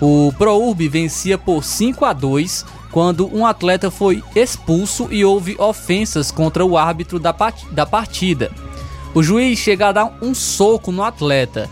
O 0.00 0.32
Prourb 0.38 0.88
vencia 0.88 1.36
por 1.36 1.62
5 1.62 2.04
a 2.04 2.12
2 2.14 2.64
quando 2.90 3.32
um 3.32 3.44
atleta 3.44 3.90
foi 3.90 4.22
expulso 4.34 5.08
e 5.10 5.24
houve 5.24 5.54
ofensas 5.58 6.30
contra 6.30 6.64
o 6.64 6.78
árbitro 6.78 7.18
da, 7.18 7.34
da 7.70 7.84
partida. 7.84 8.50
O 9.14 9.22
juiz 9.22 9.58
chega 9.58 9.88
a 9.88 9.92
dar 9.92 10.18
um 10.22 10.34
soco 10.34 10.90
no 10.90 11.02
atleta, 11.02 11.68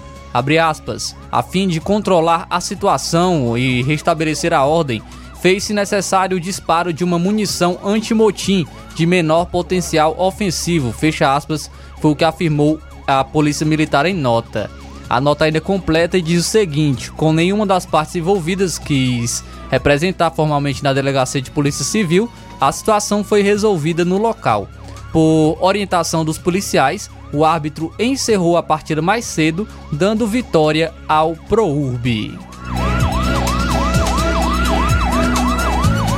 aspas, 0.61 1.16
a 1.33 1.42
fim 1.42 1.66
de 1.66 1.81
controlar 1.81 2.46
a 2.51 2.61
situação 2.61 3.57
e 3.57 3.83
restabelecer 3.83 4.53
a 4.53 4.64
ordem, 4.64 5.03
fez-se 5.40 5.72
necessário 5.72 6.37
o 6.37 6.40
disparo 6.40 6.92
de 6.92 7.05
uma 7.05 7.18
munição 7.18 7.79
antimotim 7.85 8.66
de 8.94 9.07
menor 9.07 9.46
potencial 9.46 10.14
ofensivo, 10.18 10.92
fecha 10.92 11.35
aspas, 11.35 11.70
foi 12.01 12.11
o 12.11 12.16
que 12.16 12.24
afirmou 12.24 12.81
a 13.07 13.24
Polícia 13.24 13.64
Militar 13.64 14.07
em 14.07 14.14
nota. 14.14 14.70
A 15.09 15.20
nota 15.20 15.46
ainda 15.46 15.61
completa 15.61 16.18
e 16.18 16.22
diz 16.22 16.46
o 16.46 16.48
seguinte: 16.48 17.11
com 17.12 17.33
nenhuma 17.33 17.64
das 17.64 17.87
partes 17.87 18.16
envolvidas 18.16 18.79
quis 18.79 19.42
representar 19.70 20.31
formalmente 20.31 20.83
na 20.83 20.92
delegacia 20.92 21.40
de 21.40 21.51
Polícia 21.51 21.85
Civil, 21.85 22.31
a 22.61 22.70
situação 22.72 23.24
foi 23.24 23.42
resolvida 23.42 24.05
no 24.05 24.18
local. 24.18 24.68
Por 25.12 25.57
orientação 25.61 26.24
dos 26.24 26.37
policiais, 26.37 27.11
o 27.33 27.44
árbitro 27.44 27.92
encerrou 27.98 28.57
a 28.57 28.62
partida 28.62 29.01
mais 29.01 29.24
cedo, 29.24 29.66
dando 29.90 30.27
vitória 30.27 30.92
ao 31.09 31.35
Prourb. 31.35 32.48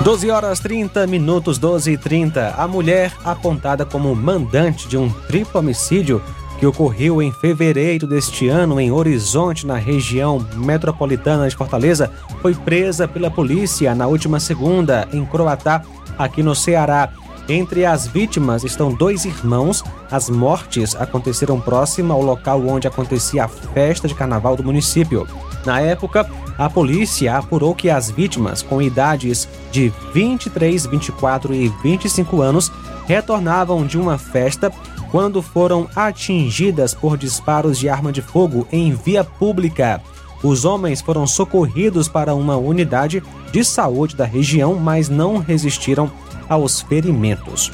12 0.02 0.30
horas 0.30 0.58
30 0.60 1.06
minutos, 1.06 1.58
12 1.58 1.92
e 1.92 1.98
30. 1.98 2.54
A 2.56 2.66
mulher 2.66 3.12
apontada 3.22 3.84
como 3.84 4.16
mandante 4.16 4.88
de 4.88 4.96
um 4.96 5.10
triplo 5.10 5.60
homicídio 5.60 6.22
que 6.58 6.64
ocorreu 6.64 7.20
em 7.20 7.30
fevereiro 7.30 8.06
deste 8.06 8.48
ano 8.48 8.80
em 8.80 8.90
Horizonte, 8.90 9.66
na 9.66 9.76
região 9.76 10.44
metropolitana 10.56 11.48
de 11.48 11.54
Fortaleza, 11.54 12.10
foi 12.40 12.54
presa 12.54 13.06
pela 13.06 13.30
polícia 13.30 13.94
na 13.94 14.06
última 14.06 14.40
segunda 14.40 15.06
em 15.12 15.24
Croatá, 15.24 15.82
aqui 16.18 16.42
no 16.42 16.54
Ceará. 16.54 17.10
Entre 17.46 17.84
as 17.84 18.06
vítimas 18.06 18.64
estão 18.64 18.92
dois 18.94 19.26
irmãos. 19.26 19.84
As 20.10 20.30
mortes 20.30 20.96
aconteceram 20.96 21.60
próxima 21.60 22.14
ao 22.14 22.22
local 22.22 22.66
onde 22.66 22.88
acontecia 22.88 23.44
a 23.44 23.48
festa 23.48 24.08
de 24.08 24.14
carnaval 24.14 24.56
do 24.56 24.64
município. 24.64 25.26
Na 25.64 25.80
época, 25.80 26.28
a 26.56 26.68
polícia 26.68 27.36
apurou 27.36 27.74
que 27.74 27.90
as 27.90 28.10
vítimas, 28.10 28.62
com 28.62 28.80
idades 28.80 29.48
de 29.70 29.92
23, 30.12 30.86
24 30.86 31.54
e 31.54 31.68
25 31.82 32.40
anos, 32.40 32.72
retornavam 33.06 33.86
de 33.86 33.98
uma 33.98 34.18
festa 34.18 34.72
quando 35.10 35.42
foram 35.42 35.88
atingidas 35.96 36.94
por 36.94 37.16
disparos 37.16 37.78
de 37.78 37.88
arma 37.88 38.12
de 38.12 38.22
fogo 38.22 38.66
em 38.70 38.92
via 38.92 39.24
pública. 39.24 40.00
Os 40.42 40.64
homens 40.64 41.00
foram 41.00 41.26
socorridos 41.26 42.08
para 42.08 42.34
uma 42.34 42.56
unidade 42.56 43.22
de 43.52 43.64
saúde 43.64 44.16
da 44.16 44.24
região, 44.24 44.74
mas 44.74 45.08
não 45.08 45.38
resistiram 45.38 46.10
aos 46.48 46.80
ferimentos. 46.80 47.70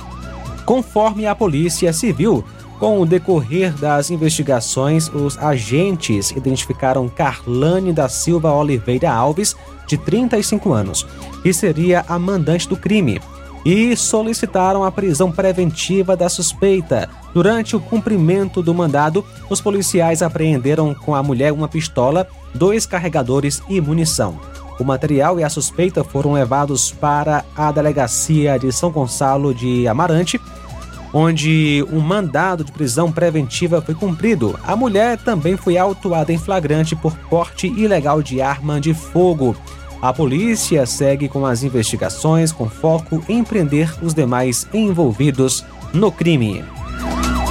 Conforme 0.64 1.26
a 1.26 1.34
Polícia 1.34 1.92
Civil, 1.92 2.44
com 2.78 3.00
o 3.00 3.06
decorrer 3.06 3.72
das 3.74 4.10
investigações, 4.10 5.08
os 5.08 5.38
agentes 5.38 6.30
identificaram 6.30 7.08
Carlane 7.08 7.92
da 7.92 8.08
Silva 8.08 8.52
Oliveira 8.52 9.10
Alves, 9.10 9.56
de 9.86 9.96
35 9.96 10.72
anos, 10.72 11.06
que 11.42 11.52
seria 11.52 12.04
a 12.08 12.18
mandante 12.18 12.68
do 12.68 12.76
crime, 12.76 13.20
e 13.64 13.96
solicitaram 13.96 14.84
a 14.84 14.92
prisão 14.92 15.32
preventiva 15.32 16.16
da 16.16 16.28
suspeita. 16.28 17.08
Durante 17.34 17.74
o 17.74 17.80
cumprimento 17.80 18.62
do 18.62 18.72
mandado, 18.72 19.24
os 19.50 19.60
policiais 19.60 20.22
apreenderam 20.22 20.94
com 20.94 21.14
a 21.14 21.22
mulher 21.22 21.52
uma 21.52 21.68
pistola, 21.68 22.28
dois 22.54 22.86
carregadores 22.86 23.60
e 23.68 23.80
munição. 23.80 24.38
O 24.78 24.84
material 24.84 25.40
e 25.40 25.44
a 25.44 25.48
suspeita 25.48 26.04
foram 26.04 26.34
levados 26.34 26.92
para 26.92 27.44
a 27.56 27.72
delegacia 27.72 28.58
de 28.58 28.70
São 28.70 28.90
Gonçalo 28.90 29.54
de 29.54 29.88
Amarante, 29.88 30.38
onde 31.12 31.84
um 31.90 32.00
mandado 32.00 32.64
de 32.64 32.72
prisão 32.72 33.10
preventiva 33.10 33.80
foi 33.80 33.94
cumprido. 33.94 34.58
A 34.64 34.76
mulher 34.76 35.18
também 35.18 35.56
foi 35.56 35.76
autuada 35.76 36.32
em 36.32 36.38
flagrante 36.38 36.94
por 36.94 37.16
porte 37.30 37.66
ilegal 37.66 38.22
de 38.22 38.40
arma 38.40 38.80
de 38.80 38.92
fogo. 38.92 39.56
A 40.00 40.12
polícia 40.12 40.84
segue 40.84 41.28
com 41.28 41.46
as 41.46 41.62
investigações 41.62 42.52
com 42.52 42.68
foco 42.68 43.24
em 43.28 43.42
prender 43.42 43.92
os 44.02 44.12
demais 44.12 44.66
envolvidos 44.72 45.64
no 45.92 46.12
crime. 46.12 46.64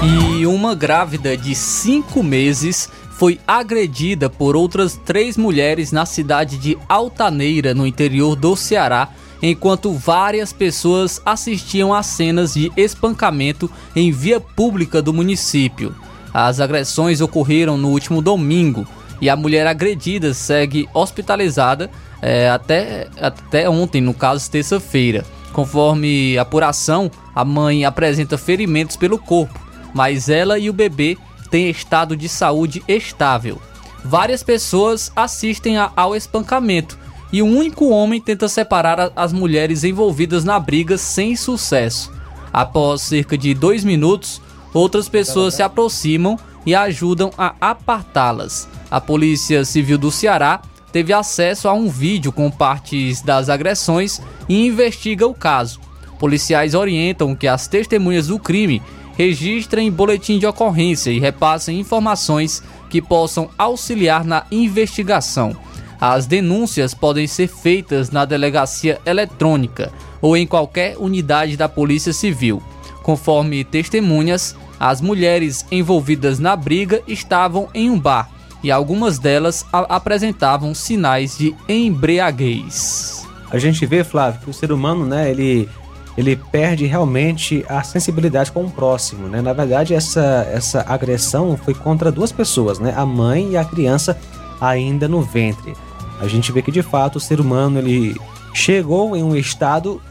E 0.04 0.46
uma 0.46 0.76
grávida 0.76 1.36
de 1.36 1.56
cinco 1.56 2.22
meses 2.22 2.90
foi 3.18 3.40
agredida 3.48 4.30
por 4.30 4.56
outras 4.56 5.00
três 5.06 5.38
mulheres 5.38 5.92
na 5.92 6.06
cidade 6.06 6.58
de 6.58 6.78
Altaneira, 6.88 7.74
no 7.74 7.88
interior 7.88 8.36
do 8.36 8.56
Ceará, 8.56 9.10
enquanto 9.42 9.94
várias 9.94 10.52
pessoas 10.54 11.22
assistiam 11.26 11.94
a 11.94 12.02
cenas 12.02 12.54
de 12.54 12.72
espancamento 12.76 13.70
em 13.96 14.12
via 14.12 14.40
pública 14.40 15.02
do 15.02 15.14
município. 15.14 15.96
As 16.34 16.60
agressões 16.60 17.22
ocorreram 17.22 17.78
no 17.78 17.90
último 17.90 18.22
domingo 18.22 18.86
e 19.22 19.30
a 19.30 19.36
mulher 19.36 19.66
agredida 19.68 20.34
segue 20.34 20.90
hospitalizada 20.94 21.90
é, 22.22 22.50
até, 22.50 23.08
até 23.20 23.70
ontem, 23.70 24.02
no 24.02 24.14
caso 24.14 24.50
terça-feira. 24.50 25.26
Conforme 25.54 26.38
apuração, 26.38 27.10
a 27.34 27.46
mãe 27.46 27.86
apresenta 27.86 28.38
ferimentos 28.38 28.98
pelo 28.98 29.18
corpo, 29.18 29.60
mas 29.94 30.28
ela 30.28 30.60
e 30.60 30.70
o 30.70 30.74
bebê 30.74 31.18
tem 31.50 31.70
estado 31.70 32.18
de 32.18 32.28
saúde 32.28 32.84
estável. 32.88 33.62
Várias 34.04 34.44
pessoas 34.44 35.12
assistem 35.16 35.78
a, 35.78 35.92
ao 35.96 36.16
espancamento 36.16 36.98
e 37.32 37.42
um 37.42 37.58
único 37.58 37.90
homem 37.90 38.22
tenta 38.22 38.48
separar 38.48 39.12
as 39.16 39.34
mulheres 39.34 39.84
envolvidas 39.84 40.44
na 40.44 40.60
briga 40.60 40.98
sem 40.98 41.36
sucesso. 41.36 42.12
Após 42.52 43.02
cerca 43.02 43.38
de 43.38 43.54
dois 43.54 43.84
minutos, 43.84 44.42
outras 44.74 45.10
pessoas 45.10 45.56
se 45.56 45.64
aproximam 45.64 46.38
e 46.66 46.74
ajudam 46.74 47.32
a 47.38 47.54
apartá-las. 47.60 48.68
A 48.90 49.02
Polícia 49.02 49.66
Civil 49.66 49.98
do 49.98 50.12
Ceará 50.12 50.62
teve 50.92 51.12
acesso 51.12 51.68
a 51.68 51.74
um 51.74 51.90
vídeo 51.90 52.32
com 52.32 52.50
partes 52.50 53.22
das 53.22 53.50
agressões 53.50 54.22
e 54.48 54.66
investiga 54.66 55.28
o 55.28 55.34
caso. 55.34 55.80
Policiais 56.18 56.74
orientam 56.74 57.36
que 57.36 57.48
as 57.48 57.68
testemunhas 57.68 58.28
do 58.28 58.40
crime 58.40 58.82
registrem 59.18 59.92
boletim 59.92 60.40
de 60.40 60.46
ocorrência 60.46 61.12
e 61.12 61.20
repassem 61.20 61.80
informações 61.80 62.64
que 62.90 63.02
possam 63.02 63.50
auxiliar 63.58 64.24
na 64.24 64.46
investigação. 64.52 65.56
As 66.00 66.26
denúncias 66.26 66.94
podem 66.94 67.28
ser 67.28 67.48
feitas 67.48 68.12
na 68.12 68.26
delegacia 68.26 69.00
eletrônica 69.06 69.92
ou 70.22 70.36
em 70.36 70.46
qualquer 70.46 70.98
unidade 70.98 71.56
da 71.56 71.70
Polícia 71.70 72.12
Civil. 72.12 72.62
Conforme 73.04 73.64
testemunhas, 73.64 74.56
as 74.80 75.00
mulheres 75.00 75.66
envolvidas 75.72 76.40
na 76.40 76.56
briga 76.56 77.02
estavam 77.08 77.70
em 77.74 77.90
um 77.90 78.00
bar 78.00 78.30
e 78.64 78.72
algumas 78.72 79.20
delas 79.20 79.66
apresentavam 79.72 80.74
sinais 80.74 81.38
de 81.38 81.56
embriaguez. 81.70 83.28
A 83.52 83.60
gente 83.60 83.86
vê, 83.86 84.04
Flávio, 84.04 84.42
que 84.42 84.50
o 84.50 84.54
ser 84.54 84.72
humano, 84.72 85.06
né, 85.06 85.30
ele 85.30 85.70
ele 86.18 86.36
perde 86.36 86.86
realmente 86.86 87.66
a 87.68 87.84
sensibilidade 87.84 88.52
com 88.52 88.64
o 88.64 88.72
próximo, 88.72 89.28
né? 89.28 89.42
Na 89.42 89.52
verdade, 89.52 89.94
essa, 89.94 90.48
essa 90.50 90.86
agressão 90.88 91.58
foi 91.58 91.74
contra 91.74 92.10
duas 92.12 92.32
pessoas, 92.32 92.80
né? 92.80 92.94
A 92.96 93.06
mãe 93.06 93.52
e 93.52 93.58
a 93.58 93.66
criança 93.66 94.18
ainda 94.60 95.08
no 95.08 95.22
ventre. 95.22 95.76
A 96.20 96.28
gente 96.28 96.52
vê 96.52 96.62
que 96.62 96.72
de 96.72 96.82
fato 96.82 97.18
o 97.18 97.20
ser 97.20 97.40
humano 97.40 97.80
ele 97.80 98.16
chegou 98.54 99.16
em 99.16 99.24
um 99.24 99.36
estado 99.36 100.02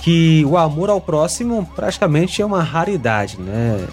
que 0.00 0.44
o 0.46 0.56
amor 0.56 0.88
ao 0.88 1.00
próximo 1.00 1.68
praticamente 1.74 2.40
é 2.40 2.46
uma 2.46 2.62
raridade, 2.62 3.38
né? 3.40 3.86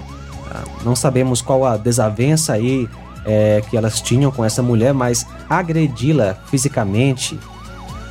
Não 0.84 0.96
sabemos 0.96 1.42
qual 1.42 1.66
a 1.66 1.78
desavença 1.78 2.54
aí 2.54 2.88
é, 3.26 3.64
que 3.70 3.78
elas 3.78 4.02
tinham 4.02 4.32
com 4.32 4.44
essa 4.44 4.62
mulher, 4.62 4.94
mas 4.94 5.26
agredi-la 5.50 6.36
fisicamente, 6.46 7.40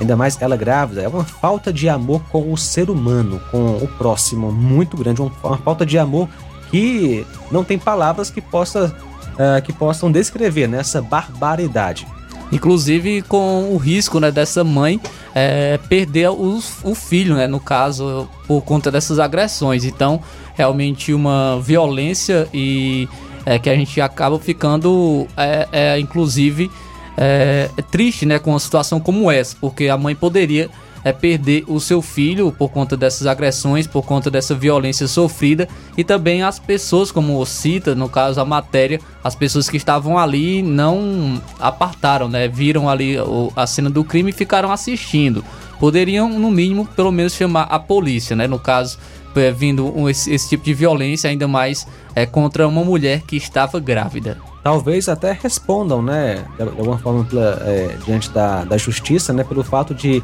ainda 0.01 0.17
mais 0.17 0.41
ela 0.41 0.57
grávida, 0.57 1.03
é 1.03 1.09
uma 1.09 1.25
falta 1.25 1.73
de 1.73 1.89
amor 1.89 2.23
com 2.31 2.53
o 2.53 2.57
ser 2.57 2.91
humano, 2.91 3.41
com 3.51 3.77
o 3.77 3.89
próximo, 3.99 4.51
muito 4.51 4.97
grande, 4.97 5.23
uma 5.23 5.59
falta 5.59 5.85
de 5.85 5.99
amor 5.99 6.29
que 6.71 7.27
não 7.51 7.63
tem 7.63 7.79
palavras 7.79 8.31
que, 8.31 8.41
possa, 8.41 8.95
uh, 9.35 9.63
que 9.63 9.73
possam 9.73 10.11
descrever 10.11 10.67
nessa 10.67 11.01
né, 11.01 11.09
barbaridade. 11.09 12.07
Inclusive 12.51 13.23
com 13.23 13.71
o 13.73 13.79
risco 13.79 14.21
né, 14.21 14.31
dessa 14.31 14.63
mãe 14.63 15.01
é, 15.35 15.79
perder 15.89 16.29
o, 16.29 16.61
o 16.85 16.95
filho, 16.95 17.35
né, 17.35 17.47
no 17.47 17.59
caso, 17.59 18.29
por 18.47 18.61
conta 18.63 18.91
dessas 18.91 19.19
agressões. 19.19 19.85
Então, 19.85 20.21
realmente 20.55 21.15
uma 21.15 21.59
violência 21.63 22.47
e 22.53 23.09
é, 23.47 23.59
que 23.59 23.71
a 23.71 23.75
gente 23.75 23.99
acaba 24.03 24.39
ficando, 24.39 25.27
é, 25.35 25.69
é 25.73 25.99
inclusive, 25.99 26.71
é, 27.17 27.71
triste, 27.91 28.27
né, 28.27 28.39
com 28.39 28.51
uma 28.51 28.61
situação 28.61 29.01
como 29.01 29.31
essa, 29.31 29.57
porque 29.59 29.89
a 29.89 29.97
mãe 29.97 30.15
poderia 30.15 30.69
é, 31.05 31.13
perder 31.13 31.65
o 31.67 31.81
seu 31.81 32.01
filho 32.01 32.53
por 32.53 32.71
conta 32.71 32.97
dessas 32.97 33.27
agressões, 33.27 33.87
por 33.87 34.03
conta 34.05 34.31
dessa 34.31 34.55
violência 34.55 35.07
sofrida. 35.09 35.69
E 35.97 36.05
também 36.05 36.43
as 36.43 36.59
pessoas, 36.59 37.11
como 37.11 37.45
cita, 37.45 37.95
no 37.95 38.09
caso 38.09 38.41
a 38.41 38.45
matéria, 38.45 39.01
as 39.23 39.35
pessoas 39.35 39.69
que 39.69 39.77
estavam 39.77 40.19
ali 40.19 40.63
não 40.63 41.41
apartaram, 41.59 42.29
né, 42.29 42.49
viram 42.49 42.89
ali 42.89 43.19
o, 43.19 43.53
a 43.57 43.67
cena 43.67 43.91
do 43.91 44.05
crime 44.05 44.31
e 44.31 44.35
ficaram 44.35 44.71
assistindo. 44.71 45.45
Poderiam, 45.79 46.29
no 46.29 46.51
mínimo, 46.51 46.87
pelo 46.87 47.11
menos 47.11 47.35
chamar 47.35 47.63
a 47.65 47.79
polícia, 47.79 48.37
né, 48.37 48.47
no 48.47 48.59
caso 48.59 48.99
é, 49.35 49.51
vindo 49.51 49.87
um, 49.97 50.09
esse, 50.09 50.33
esse, 50.33 50.49
tipo 50.49 50.65
de 50.65 50.75
violência, 50.75 51.29
ainda 51.29 51.49
mais 51.49 51.87
é, 52.15 52.27
contra 52.27 52.69
uma 52.69 52.85
mulher 52.85 53.23
que 53.23 53.37
estava 53.37 53.81
grávida. 53.81 54.39
Talvez 54.63 55.09
até 55.09 55.33
respondam, 55.33 56.01
né, 56.01 56.45
de 56.57 56.63
alguma 56.63 56.99
forma 56.99 57.25
pela, 57.25 57.61
é, 57.65 57.97
diante 58.05 58.31
da, 58.31 58.65
da 58.65 58.77
justiça, 58.77 59.33
né, 59.33 59.43
pelo 59.43 59.65
fato 59.65 59.95
de 59.95 60.23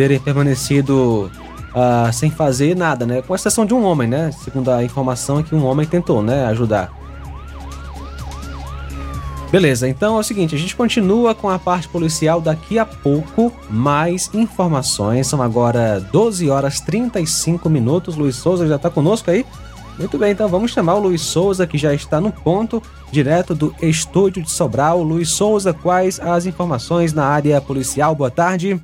terem 0.00 0.18
permanecido 0.18 1.30
uh, 1.74 2.10
sem 2.10 2.30
fazer 2.30 2.74
nada, 2.74 3.04
né, 3.04 3.20
com 3.20 3.34
exceção 3.34 3.66
de 3.66 3.74
um 3.74 3.84
homem, 3.84 4.08
né, 4.08 4.30
segundo 4.32 4.70
a 4.70 4.82
informação 4.82 5.40
é 5.40 5.42
que 5.42 5.54
um 5.54 5.62
homem 5.66 5.86
tentou, 5.86 6.22
né, 6.22 6.46
ajudar. 6.46 6.90
Beleza, 9.52 9.86
então 9.86 10.16
é 10.16 10.20
o 10.20 10.22
seguinte, 10.22 10.54
a 10.54 10.58
gente 10.58 10.74
continua 10.74 11.34
com 11.34 11.50
a 11.50 11.58
parte 11.58 11.86
policial 11.86 12.40
daqui 12.40 12.78
a 12.78 12.86
pouco, 12.86 13.52
mais 13.68 14.30
informações, 14.32 15.26
são 15.26 15.42
agora 15.42 16.00
12 16.10 16.48
horas 16.48 16.80
35 16.80 17.68
minutos, 17.68 18.16
Luiz 18.16 18.36
Souza 18.36 18.66
já 18.66 18.76
está 18.76 18.88
conosco 18.88 19.30
aí? 19.30 19.44
Muito 19.98 20.16
bem, 20.16 20.32
então 20.32 20.48
vamos 20.48 20.70
chamar 20.70 20.94
o 20.94 21.00
Luiz 21.00 21.20
Souza, 21.20 21.66
que 21.66 21.76
já 21.76 21.92
está 21.92 22.22
no 22.22 22.32
ponto, 22.32 22.82
direto 23.12 23.54
do 23.54 23.74
estúdio 23.82 24.42
de 24.42 24.50
Sobral. 24.50 25.02
Luiz 25.02 25.28
Souza, 25.28 25.74
quais 25.74 26.18
as 26.18 26.46
informações 26.46 27.12
na 27.12 27.26
área 27.26 27.60
policial? 27.60 28.14
Boa 28.14 28.30
tarde. 28.30 28.80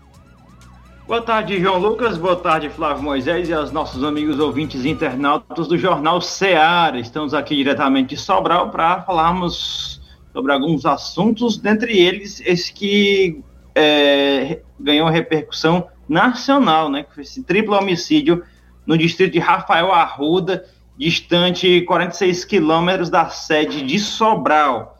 Boa 1.06 1.22
tarde, 1.22 1.60
João 1.60 1.78
Lucas. 1.78 2.18
Boa 2.18 2.34
tarde, 2.34 2.68
Flávio 2.68 3.00
Moisés 3.00 3.48
e 3.48 3.52
aos 3.52 3.70
nossos 3.70 4.02
amigos 4.02 4.40
ouvintes 4.40 4.84
internautas 4.84 5.68
do 5.68 5.78
Jornal 5.78 6.20
Seara. 6.20 6.98
Estamos 6.98 7.32
aqui 7.32 7.54
diretamente 7.54 8.16
de 8.16 8.20
Sobral 8.20 8.70
para 8.70 9.02
falarmos 9.02 10.02
sobre 10.32 10.52
alguns 10.52 10.84
assuntos, 10.84 11.58
dentre 11.58 11.96
eles 11.96 12.42
esse 12.44 12.72
que 12.72 13.40
é, 13.72 14.60
ganhou 14.80 15.08
repercussão 15.08 15.86
nacional, 16.08 16.90
né? 16.90 17.04
Que 17.04 17.14
foi 17.14 17.22
esse 17.22 17.40
triplo 17.44 17.76
homicídio 17.76 18.42
no 18.84 18.98
distrito 18.98 19.34
de 19.34 19.38
Rafael 19.38 19.92
Arruda, 19.92 20.64
distante 20.98 21.82
46 21.82 22.44
quilômetros 22.44 23.08
da 23.08 23.28
sede 23.28 23.82
de 23.82 24.00
Sobral. 24.00 24.95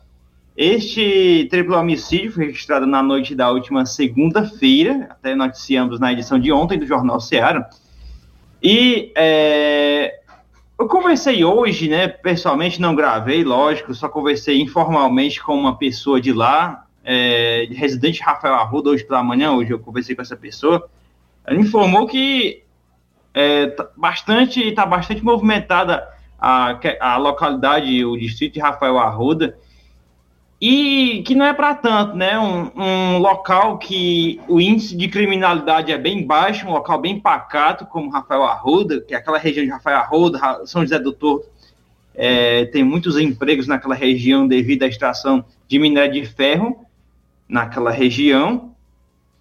Este 0.57 1.47
triplo 1.51 1.77
homicídio 1.77 2.33
foi 2.33 2.47
registrado 2.47 2.87
na 2.87 3.03
noite 3.03 3.35
da 3.35 3.51
última 3.51 3.85
segunda-feira, 3.85 5.07
até 5.11 5.35
noticiamos 5.35 6.01
na 6.01 6.11
edição 6.14 6.38
de 6.38 6.51
ontem 6.51 6.79
do 6.79 6.87
Jornal 6.87 7.21
Ceará. 7.21 7.69
E 8.62 9.12
é, 9.14 10.19
eu 10.79 10.88
conversei 10.88 11.45
hoje, 11.45 11.90
né? 11.90 12.09
Pessoalmente 12.09 12.81
não 12.81 12.95
gravei, 12.95 13.45
lógico, 13.45 13.95
só 13.95 14.09
conversei 14.09 14.59
informalmente 14.59 15.42
com 15.42 15.55
uma 15.55 15.77
pessoa 15.77 16.19
de 16.19 16.33
lá, 16.33 16.87
é, 17.05 17.69
residente 17.73 18.23
Rafael 18.23 18.55
Arruda, 18.55 18.88
hoje 18.88 19.05
pela 19.05 19.23
manhã, 19.23 19.53
hoje 19.53 19.73
eu 19.73 19.79
conversei 19.79 20.16
com 20.16 20.23
essa 20.23 20.37
pessoa. 20.37 20.88
Ela 21.45 21.61
informou 21.61 22.07
que 22.07 22.62
é, 23.35 23.66
tá 23.66 23.90
bastante 23.95 24.66
está 24.66 24.87
bastante 24.87 25.23
movimentada 25.23 26.09
a, 26.38 26.79
a 26.99 27.19
localidade, 27.19 28.03
o 28.07 28.16
distrito 28.16 28.55
de 28.55 28.61
Rafael 28.61 28.99
Arruda, 28.99 29.59
e 30.61 31.23
que 31.27 31.35
não 31.35 31.45
é 31.45 31.53
para 31.53 31.75
tanto, 31.75 32.16
né? 32.16 32.38
Um, 32.38 32.71
um, 32.75 33.19
local 33.19 33.79
que 33.79 34.40
o 34.49 34.61
índice 34.61 34.97
de 34.97 35.09
criminalidade 35.09 35.92
é 35.92 35.99
bem 35.99 36.27
baixo, 36.27 36.66
um 36.66 36.73
local 36.73 36.99
bem 36.99 37.21
pacato, 37.21 37.85
como 37.87 38.11
Rafael 38.11 38.45
Arruda, 38.45 39.01
que 39.01 39.14
é 39.14 39.19
aquela 39.19 39.38
região 39.38 39.64
de 39.64 39.71
Rafael 39.71 39.99
Arruda, 39.99 40.66
São 40.66 40.83
José 40.83 40.99
do 40.99 41.12
Torto, 41.12 41.47
é, 42.14 42.64
tem 42.66 42.83
muitos 42.83 43.19
empregos 43.19 43.66
naquela 43.66 43.95
região 43.95 44.49
devido 44.49 44.85
à 44.85 44.87
extração 44.87 45.45
de 45.69 45.79
minério 45.79 46.14
de 46.14 46.27
ferro 46.27 46.87
naquela 47.47 47.90
região, 47.90 48.75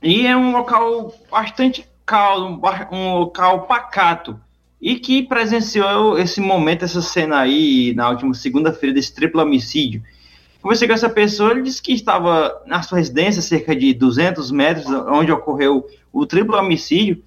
e 0.04 0.28
é 0.28 0.36
um 0.36 0.52
local 0.52 1.16
bastante 1.32 1.88
local, 2.02 2.62
um 2.92 3.14
local 3.14 3.62
pacato 3.62 4.40
e 4.80 5.00
que 5.00 5.24
presenciou 5.24 6.20
esse 6.20 6.40
momento, 6.40 6.86
essa 6.86 7.02
cena 7.02 7.40
aí 7.40 7.94
na 7.96 8.10
última 8.10 8.34
segunda-feira 8.36 8.94
desse 8.94 9.16
triplo 9.16 9.42
homicídio. 9.42 10.04
Conversei 10.66 10.88
com 10.88 10.96
essa 10.96 11.08
pessoa, 11.08 11.52
ele 11.52 11.62
disse 11.62 11.80
que 11.80 11.94
estava 11.94 12.60
na 12.66 12.82
sua 12.82 12.98
residência, 12.98 13.40
cerca 13.40 13.76
de 13.76 13.94
200 13.94 14.50
metros, 14.50 14.88
onde 14.88 15.32
ocorreu 15.32 15.86
o 16.12 16.26
triplo 16.26 16.58
homicídio, 16.58 17.24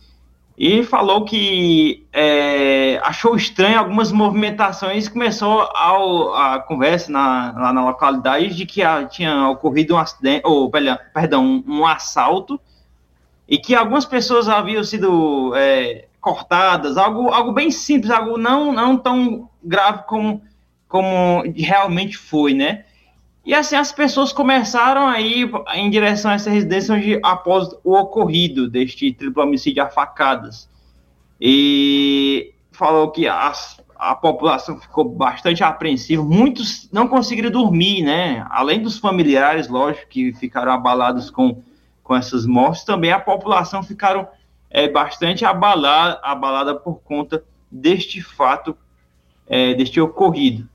e 0.59 0.83
falou 0.83 1.24
que 1.24 2.05
é, 2.12 2.98
achou 3.05 3.37
estranho 3.37 3.79
algumas 3.79 4.11
movimentações. 4.11 5.09
Começou 5.09 5.61
ao, 5.72 6.35
a 6.35 6.59
conversa 6.59 7.12
na, 7.12 7.55
lá 7.57 7.72
na 7.72 7.85
localidade 7.85 8.57
de 8.57 8.66
que 8.66 8.83
a, 8.83 9.05
tinha 9.05 9.48
ocorrido 9.51 9.94
um 9.94 9.98
acidente, 9.98 10.42
ou, 10.44 10.68
perdão, 11.14 11.44
um, 11.44 11.64
um 11.64 11.87
assalto 11.87 12.61
e 13.46 13.57
que 13.57 13.72
algumas 13.72 14.05
pessoas 14.05 14.48
haviam 14.48 14.83
sido 14.83 15.55
é, 15.55 16.09
cortadas, 16.20 16.96
algo, 16.96 17.29
algo 17.29 17.53
bem 17.53 17.70
simples, 17.70 18.11
algo 18.11 18.37
não, 18.37 18.72
não 18.72 18.96
tão 18.96 19.48
grave 19.62 20.03
como, 20.09 20.42
como 20.88 21.44
realmente 21.55 22.16
foi, 22.16 22.53
né? 22.53 22.85
E 23.48 23.54
assim 23.54 23.76
as 23.76 23.90
pessoas 23.90 24.30
começaram 24.30 25.08
a 25.08 25.22
ir 25.22 25.50
em 25.72 25.88
direção 25.88 26.30
a 26.30 26.34
essa 26.34 26.50
residência 26.50 26.94
onde, 26.94 27.18
após 27.22 27.70
o 27.82 27.96
ocorrido 27.96 28.68
deste 28.68 29.11
triplo 29.11 29.42
homicídio 29.42 29.82
a 29.82 29.88
facadas. 29.88 30.68
E 31.40 32.52
falou 32.70 33.11
que 33.11 33.26
as, 33.26 33.80
a 33.96 34.14
população 34.14 34.78
ficou 34.78 35.08
bastante 35.08 35.64
apreensiva, 35.64 36.22
muitos 36.22 36.90
não 36.92 37.08
conseguiram 37.08 37.50
dormir, 37.50 38.02
né? 38.02 38.46
Além 38.50 38.82
dos 38.82 38.98
familiares, 38.98 39.66
lógico, 39.66 40.08
que 40.11 40.34
ficaram 40.34 40.70
abalados 40.70 41.30
com 41.30 41.62
com 42.02 42.16
essas 42.16 42.44
mortes, 42.46 42.84
também 42.84 43.12
a 43.12 43.20
população 43.20 43.82
ficaram 43.82 44.28
é, 44.70 44.88
bastante 44.88 45.44
abalada, 45.44 46.18
abalada 46.22 46.74
por 46.74 47.00
conta 47.00 47.44
deste 47.70 48.22
fato, 48.22 48.76
é, 49.46 49.74
deste 49.74 50.00
ocorrido. 50.00 50.66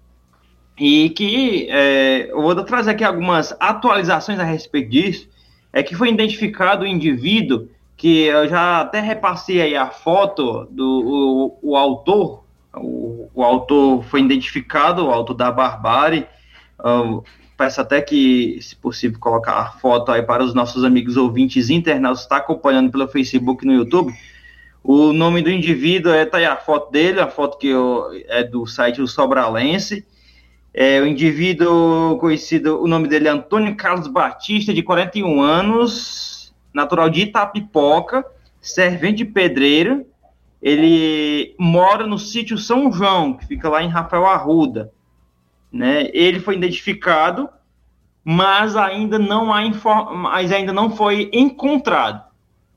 E 0.78 1.10
que 1.12 1.68
é, 1.70 2.32
eu 2.32 2.42
vou 2.42 2.56
trazer 2.64 2.92
aqui 2.92 3.04
algumas 3.04 3.56
atualizações 3.60 4.40
a 4.40 4.44
respeito 4.44 4.90
disso, 4.90 5.30
é 5.72 5.84
que 5.84 5.96
foi 5.96 6.10
identificado 6.10 6.84
o 6.84 6.88
indivíduo 6.88 7.68
que 7.96 8.24
eu 8.24 8.48
já 8.48 8.82
até 8.82 9.00
repassei 9.00 9.62
aí 9.62 9.76
a 9.76 9.88
foto 9.88 10.68
do 10.72 11.58
o, 11.62 11.72
o 11.72 11.78
autor 11.78 12.44
O, 12.76 13.30
o 13.36 13.44
autor 13.44 14.04
foi 14.06 14.22
identificado, 14.22 15.06
o 15.06 15.12
autor 15.12 15.36
da 15.36 15.52
barbárie. 15.52 16.26
Uh, 16.80 17.24
peço 17.56 17.80
até 17.80 18.02
que, 18.02 18.58
se 18.62 18.76
possível, 18.76 19.20
colocar 19.20 19.54
a 19.60 19.66
foto 19.74 20.12
aí 20.12 20.24
para 20.24 20.44
os 20.44 20.56
nossos 20.56 20.84
amigos 20.84 21.16
ouvintes 21.16 21.70
internautas 21.70 22.22
que 22.22 22.26
está 22.26 22.38
acompanhando 22.38 22.92
pelo 22.92 23.08
Facebook 23.08 23.64
e 23.64 23.68
no 23.68 23.74
YouTube. 23.74 24.12
O 24.84 25.14
nome 25.14 25.42
do 25.44 25.52
indivíduo 25.52 26.12
é 26.12 26.26
tá 26.26 26.38
aí 26.40 26.46
a 26.46 26.58
foto 26.58 26.92
dele, 26.92 27.22
a 27.22 27.28
foto 27.28 27.58
que 27.60 27.68
eu, 27.68 28.10
é 28.28 28.44
do 28.44 28.66
site 28.66 28.98
do 28.98 29.08
Sobralense. 29.08 30.04
É, 30.74 31.00
o 31.00 31.06
indivíduo 31.06 32.18
conhecido, 32.18 32.82
o 32.82 32.88
nome 32.88 33.08
dele 33.08 33.28
é 33.28 33.32
Antônio 33.32 33.76
Carlos 33.76 34.08
Batista, 34.08 34.74
de 34.74 34.82
41 34.82 35.40
anos, 35.40 36.54
natural 36.74 37.10
de 37.10 37.22
Itapipoca, 37.22 38.26
servente 38.60 39.18
de 39.18 39.26
pedreiro. 39.26 40.04
Ele 40.60 41.54
mora 41.60 42.08
no 42.08 42.18
sítio 42.18 42.58
São 42.58 42.92
João, 42.92 43.34
que 43.34 43.46
fica 43.46 43.70
lá 43.70 43.84
em 43.84 43.88
Rafael 43.88 44.26
Arruda. 44.26 44.92
Né? 45.72 46.10
Ele 46.12 46.40
foi 46.40 46.56
identificado, 46.56 47.48
mas 48.24 48.76
ainda 48.76 49.20
não 49.20 49.54
há 49.54 49.62
mas 50.16 50.52
ainda 50.52 50.74
não 50.74 50.90
foi 50.90 51.30
encontrado. 51.32 52.24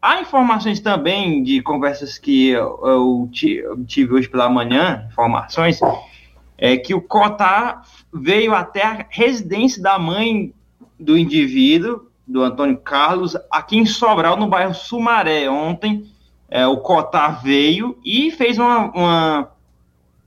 Há 0.03 0.21
informações 0.21 0.81
também 0.81 1.43
de 1.43 1.63
conversas 1.63 2.19
que 2.19 2.49
eu, 2.51 2.79
eu 2.85 3.31
tive 3.87 4.13
hoje 4.13 4.29
pela 4.29 4.51
manhã, 4.51 5.07
informações 5.11 5.81
é 6.59 6.77
que 6.77 6.95
o 6.95 7.01
Cotá 7.01 7.83
veio 8.13 8.55
até 8.55 8.83
a 8.83 9.07
residência 9.11 9.83
da 9.83 9.99
mãe 9.99 10.53
do 10.99 11.17
indivíduo, 11.17 12.07
do 12.27 12.43
Antônio 12.43 12.79
Carlos, 12.79 13.37
aqui 13.51 13.77
em 13.77 13.87
Sobral, 13.87 14.37
no 14.37 14.49
bairro 14.49 14.75
Sumaré. 14.75 15.49
Ontem, 15.49 16.11
é, 16.49 16.67
o 16.67 16.79
Cotá 16.79 17.29
veio 17.29 17.99
e 18.05 18.31
fez 18.31 18.59
uma, 18.59 18.91
uma, 18.91 19.51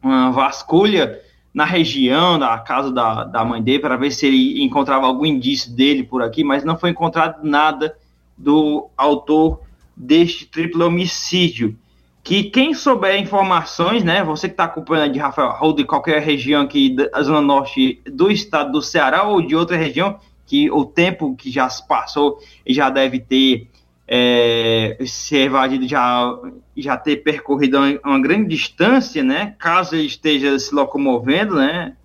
uma, 0.02 0.32
vasculha 0.32 1.20
na 1.54 1.66
região, 1.66 2.38
da 2.38 2.58
casa 2.60 2.92
da, 2.92 3.24
da 3.24 3.44
mãe 3.44 3.62
dele, 3.62 3.80
para 3.80 3.98
ver 3.98 4.12
se 4.12 4.28
ele 4.28 4.64
encontrava 4.64 5.08
algum 5.08 5.26
indício 5.26 5.76
dele 5.76 6.04
por 6.04 6.22
aqui, 6.22 6.44
mas 6.44 6.64
não 6.64 6.78
foi 6.78 6.92
encontrado 6.92 7.44
nada 7.44 7.98
do 8.38 8.88
autor 8.96 9.62
deste 9.98 10.46
triplo 10.46 10.86
homicídio 10.86 11.78
que 12.24 12.44
quem 12.44 12.74
souber 12.74 13.20
informações, 13.20 14.04
né, 14.04 14.24
você 14.24 14.48
que 14.48 14.54
está 14.54 14.66
acompanhando 14.66 15.14
de 15.14 15.20
Rafael 15.20 15.58
ou 15.62 15.74
de 15.74 15.84
qualquer 15.84 16.22
região 16.22 16.62
aqui 16.62 16.96
da 16.96 17.22
Zona 17.22 17.42
Norte 17.42 18.02
do 18.06 18.32
estado 18.32 18.72
do 18.72 18.82
Ceará 18.82 19.24
ou 19.24 19.42
de 19.42 19.56
outra 19.56 19.78
região, 19.78 20.20
que 20.46 20.70
o 20.72 20.84
tempo 20.86 21.36
que 21.36 21.52
já 21.52 21.70
se 21.70 21.88
passou 21.88 22.40
e 22.66 22.74
já 22.74 22.90
deve 22.90 23.20
ter 23.20 23.68
é, 24.08 24.98
se 25.06 25.38
evadido, 25.38 25.88
já, 25.88 26.36
já 26.76 26.98
ter 26.98 27.18
percorrido 27.18 27.78
uma, 27.78 28.00
uma, 28.04 28.20
grande 28.20 28.50
distância, 28.50 29.24
né, 29.24 29.56
caso 29.60 29.96
ele 29.96 30.08
esteja 30.08 30.58
se 30.58 30.74
locomovendo, 30.74 31.56
né, 31.56 31.96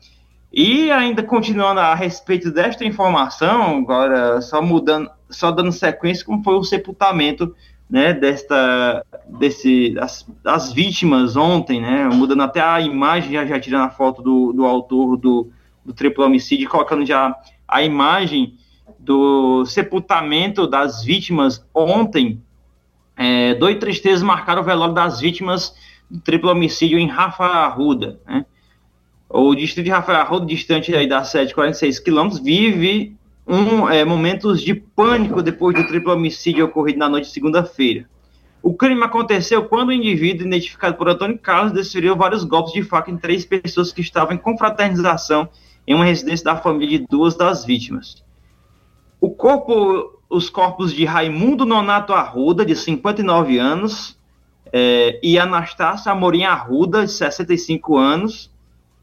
E 0.52 0.92
ainda 0.92 1.22
continuando 1.22 1.80
a 1.80 1.94
respeito 1.94 2.52
desta 2.52 2.84
informação, 2.84 3.78
agora 3.78 4.42
só 4.42 4.60
mudando, 4.62 5.10
só 5.30 5.52
dando 5.52 5.72
sequência, 5.72 6.26
como 6.26 6.44
foi 6.44 6.56
o 6.56 6.64
sepultamento 6.64 7.56
né, 7.90 8.14
desta, 8.14 9.04
desse, 9.28 9.90
das, 9.92 10.26
das, 10.44 10.72
vítimas 10.72 11.36
ontem, 11.36 11.82
né, 11.82 12.08
mudando 12.08 12.44
até 12.44 12.62
a 12.62 12.80
imagem, 12.80 13.32
já, 13.32 13.46
já 13.46 13.60
tirando 13.60 13.86
a 13.86 13.90
foto 13.90 14.22
do, 14.22 14.54
do 14.54 14.66
autor 14.66 15.18
do, 15.18 15.50
do 15.84 15.92
triplo 15.92 16.24
homicídio, 16.24 16.70
colocando 16.70 17.06
já 17.06 17.36
a 17.68 17.82
imagem 17.82 18.56
do 19.00 19.66
sepultamento 19.66 20.68
das 20.68 21.04
vítimas 21.04 21.66
ontem. 21.74 22.42
É, 23.18 23.56
dois 23.56 23.78
tristezas 23.80 24.22
marcaram 24.22 24.62
o 24.62 24.66
velório 24.66 24.94
das 24.94 25.20
vítimas 25.20 25.76
do 26.10 26.20
triplo 26.20 26.52
homicídio 26.52 27.00
em 27.00 27.08
Rafa 27.08 27.44
Arruda. 27.44 28.20
Né? 28.26 28.46
O 29.28 29.54
distrito 29.54 29.86
de 29.86 29.92
Rafael 29.92 30.22
Arruda, 30.22 30.46
distante 30.46 30.96
aí 30.96 31.08
da 31.08 31.24
sede, 31.24 31.54
46 31.54 32.00
quilômetros, 32.00 32.42
vive 32.42 33.16
um, 33.50 33.90
é, 33.90 34.06
momentos 34.06 34.62
de 34.62 34.76
pânico 34.76 35.42
depois 35.42 35.76
do 35.76 35.88
triplo 35.88 36.14
homicídio 36.14 36.66
ocorrido 36.66 37.00
na 37.00 37.10
noite 37.10 37.26
de 37.26 37.34
segunda-feira. 37.34 38.08
O 38.62 38.76
crime 38.76 39.04
aconteceu 39.04 39.66
quando 39.66 39.90
o 39.90 39.94
indivíduo, 39.94 40.46
identificado 40.46 40.96
por 40.96 41.10
Antônio 41.10 41.40
Carlos, 41.40 41.74
desferiu 41.74 42.16
vários 42.16 42.44
golpes 42.44 42.74
de 42.74 42.84
faca 42.84 43.10
em 43.10 43.18
três 43.18 43.44
pessoas 43.44 43.92
que 43.92 44.02
estavam 44.02 44.36
em 44.36 44.38
confraternização 44.38 45.50
em 45.88 45.96
uma 45.96 46.06
residência 46.06 46.46
da 46.46 46.58
família 46.58 47.00
de 47.00 47.08
duas 47.08 47.36
das 47.36 47.66
vítimas. 47.66 48.24
O 49.20 49.32
corpo, 49.32 50.22
os 50.30 50.50
corpos 50.50 50.94
de 50.94 51.04
Raimundo 51.04 51.66
Nonato 51.66 52.14
Arruda, 52.14 52.64
de 52.64 52.76
59 52.76 53.58
anos, 53.58 54.16
é, 54.72 55.20
e 55.24 55.40
Anastácia 55.40 56.12
Amorim 56.12 56.44
Arruda, 56.44 57.06
de 57.06 57.12
65 57.12 57.98
anos, 57.98 58.52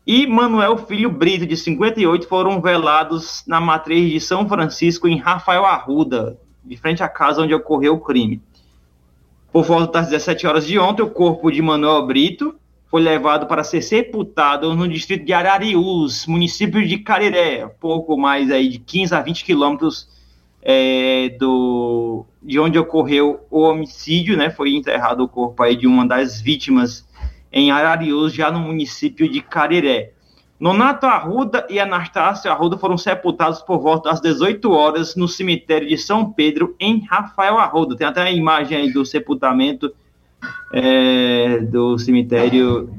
e 0.06 0.24
Manuel 0.24 0.78
Filho 0.78 1.10
Brito, 1.10 1.44
de 1.44 1.56
58, 1.56 2.28
foram 2.28 2.60
velados 2.60 3.42
na 3.44 3.60
matriz 3.60 4.08
de 4.12 4.20
São 4.20 4.48
Francisco, 4.48 5.08
em 5.08 5.18
Rafael 5.18 5.64
Arruda, 5.64 6.38
de 6.64 6.76
frente 6.76 7.02
à 7.02 7.08
casa 7.08 7.42
onde 7.42 7.52
ocorreu 7.52 7.94
o 7.94 8.00
crime. 8.00 8.40
Por 9.52 9.64
volta 9.64 10.00
das 10.00 10.10
17 10.10 10.46
horas 10.46 10.66
de 10.66 10.78
ontem, 10.78 11.02
o 11.02 11.10
corpo 11.10 11.50
de 11.50 11.60
Manuel 11.60 12.06
Brito 12.06 12.54
foi 12.88 13.02
levado 13.02 13.46
para 13.46 13.64
ser 13.64 13.82
sepultado 13.82 14.74
no 14.76 14.86
distrito 14.86 15.24
de 15.24 15.32
Arariús, 15.32 16.24
município 16.26 16.86
de 16.86 16.98
Cariré, 16.98 17.66
pouco 17.80 18.16
mais 18.16 18.50
aí 18.52 18.68
de 18.68 18.78
15 18.78 19.12
a 19.14 19.20
20 19.20 19.44
quilômetros 19.44 20.08
é, 20.62 21.30
do, 21.38 22.24
de 22.42 22.60
onde 22.60 22.78
ocorreu 22.78 23.40
o 23.50 23.60
homicídio, 23.62 24.36
né? 24.36 24.50
Foi 24.50 24.74
enterrado 24.74 25.24
o 25.24 25.28
corpo 25.28 25.62
aí 25.62 25.74
de 25.74 25.86
uma 25.86 26.06
das 26.06 26.40
vítimas 26.40 27.05
em 27.52 27.70
Arariús, 27.70 28.32
já 28.32 28.50
no 28.50 28.60
município 28.60 29.30
de 29.30 29.40
Cariré. 29.40 30.12
Nonato 30.58 31.06
Arruda 31.06 31.66
e 31.68 31.78
Anastácio 31.78 32.50
Arruda 32.50 32.78
foram 32.78 32.96
sepultados 32.96 33.60
por 33.60 33.78
volta 33.78 34.10
das 34.10 34.20
18 34.20 34.70
horas 34.70 35.14
no 35.14 35.28
cemitério 35.28 35.86
de 35.86 35.98
São 35.98 36.32
Pedro, 36.32 36.74
em 36.80 37.04
Rafael 37.04 37.58
Arruda. 37.58 37.94
Tem 37.94 38.06
até 38.06 38.22
a 38.22 38.32
imagem 38.32 38.78
aí 38.78 38.92
do 38.92 39.04
sepultamento 39.04 39.94
é, 40.72 41.58
do 41.58 41.98
cemitério 41.98 42.90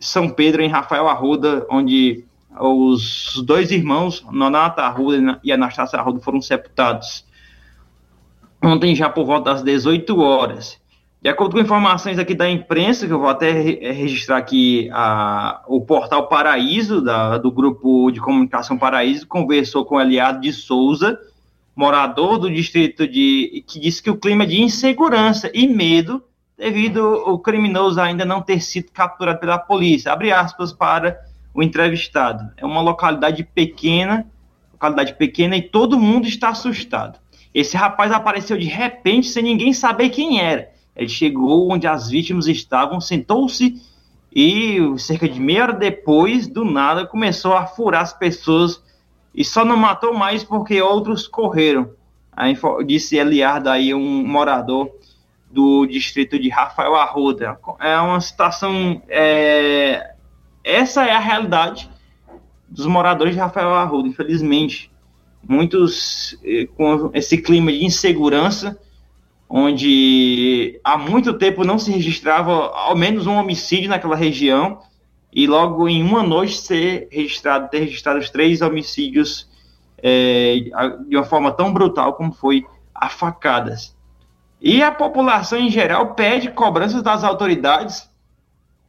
São 0.00 0.30
Pedro, 0.30 0.62
em 0.62 0.68
Rafael 0.68 1.06
Arruda, 1.08 1.66
onde 1.70 2.24
os 2.58 3.42
dois 3.44 3.70
irmãos, 3.70 4.24
Nonato 4.30 4.80
Arruda 4.80 5.38
e 5.44 5.52
Anastácio 5.52 5.98
Arruda, 5.98 6.20
foram 6.20 6.40
sepultados 6.40 7.26
ontem 8.64 8.94
já 8.94 9.10
por 9.10 9.26
volta 9.26 9.52
das 9.52 9.62
18 9.62 10.18
horas. 10.20 10.80
De 11.24 11.30
acordo 11.30 11.54
com 11.54 11.58
informações 11.58 12.18
aqui 12.18 12.34
da 12.34 12.50
imprensa, 12.50 13.06
que 13.06 13.12
eu 13.14 13.18
vou 13.18 13.30
até 13.30 13.48
eh, 13.48 13.92
registrar 13.92 14.36
aqui, 14.36 14.90
a, 14.92 15.62
o 15.66 15.80
portal 15.80 16.28
Paraíso, 16.28 17.00
da, 17.00 17.38
do 17.38 17.50
grupo 17.50 18.10
de 18.10 18.20
comunicação 18.20 18.76
Paraíso, 18.76 19.26
conversou 19.26 19.86
com 19.86 19.98
Eliado 19.98 20.38
de 20.42 20.52
Souza, 20.52 21.18
morador 21.74 22.36
do 22.36 22.50
distrito 22.50 23.08
de. 23.08 23.64
que 23.66 23.80
disse 23.80 24.02
que 24.02 24.10
o 24.10 24.18
clima 24.18 24.44
é 24.44 24.46
de 24.48 24.60
insegurança 24.60 25.50
e 25.54 25.66
medo 25.66 26.22
devido 26.58 27.00
ao 27.00 27.38
criminoso 27.38 27.98
ainda 27.98 28.26
não 28.26 28.42
ter 28.42 28.60
sido 28.60 28.92
capturado 28.92 29.40
pela 29.40 29.56
polícia. 29.56 30.12
Abre 30.12 30.30
aspas 30.30 30.74
para 30.74 31.18
o 31.54 31.62
entrevistado. 31.62 32.52
É 32.54 32.66
uma 32.66 32.82
localidade 32.82 33.42
pequena, 33.44 34.26
localidade 34.74 35.14
pequena 35.14 35.56
e 35.56 35.62
todo 35.62 35.98
mundo 35.98 36.28
está 36.28 36.50
assustado. 36.50 37.18
Esse 37.54 37.78
rapaz 37.78 38.12
apareceu 38.12 38.58
de 38.58 38.66
repente 38.66 39.28
sem 39.28 39.42
ninguém 39.42 39.72
saber 39.72 40.10
quem 40.10 40.38
era 40.38 40.73
ele 40.96 41.08
chegou 41.08 41.72
onde 41.72 41.86
as 41.86 42.08
vítimas 42.08 42.46
estavam, 42.46 43.00
sentou-se 43.00 43.80
e 44.34 44.78
cerca 44.98 45.28
de 45.28 45.40
meia 45.40 45.64
hora 45.64 45.72
depois, 45.72 46.46
do 46.46 46.64
nada, 46.64 47.06
começou 47.06 47.52
a 47.52 47.66
furar 47.66 48.02
as 48.02 48.12
pessoas 48.12 48.82
e 49.34 49.44
só 49.44 49.64
não 49.64 49.76
matou 49.76 50.14
mais 50.14 50.42
porque 50.44 50.80
outros 50.80 51.26
correram. 51.26 51.90
Aí, 52.32 52.56
disse 52.84 53.16
Eliardo 53.16 53.70
aí, 53.70 53.94
um 53.94 54.26
morador 54.26 54.90
do 55.50 55.86
distrito 55.86 56.36
de 56.38 56.48
Rafael 56.48 56.96
Arruda. 56.96 57.58
É 57.80 57.96
uma 57.98 58.20
situação. 58.20 59.00
É... 59.08 60.14
Essa 60.64 61.04
é 61.04 61.12
a 61.12 61.20
realidade 61.20 61.88
dos 62.68 62.86
moradores 62.86 63.34
de 63.34 63.40
Rafael 63.40 63.72
Arruda, 63.74 64.08
infelizmente. 64.08 64.90
Muitos 65.46 66.38
eh, 66.42 66.66
com 66.74 67.10
esse 67.12 67.36
clima 67.36 67.70
de 67.70 67.84
insegurança 67.84 68.80
onde 69.48 70.80
há 70.82 70.96
muito 70.96 71.34
tempo 71.34 71.64
não 71.64 71.78
se 71.78 71.90
registrava 71.90 72.52
ao 72.52 72.96
menos 72.96 73.26
um 73.26 73.36
homicídio 73.36 73.88
naquela 73.88 74.16
região 74.16 74.80
e 75.32 75.46
logo 75.46 75.88
em 75.88 76.02
uma 76.02 76.22
noite 76.22 76.56
ser 76.56 77.08
registrado, 77.10 77.68
ter 77.68 77.80
registrado 77.80 78.20
três 78.30 78.62
homicídios 78.62 79.48
é, 79.98 80.56
de 81.08 81.16
uma 81.16 81.24
forma 81.24 81.50
tão 81.50 81.72
brutal 81.72 82.12
como 82.14 82.32
foi 82.32 82.64
a 82.94 83.08
facadas. 83.08 83.96
E 84.60 84.82
a 84.82 84.92
população 84.92 85.58
em 85.58 85.70
geral 85.70 86.14
pede 86.14 86.50
cobranças 86.50 87.02
das 87.02 87.24
autoridades, 87.24 88.08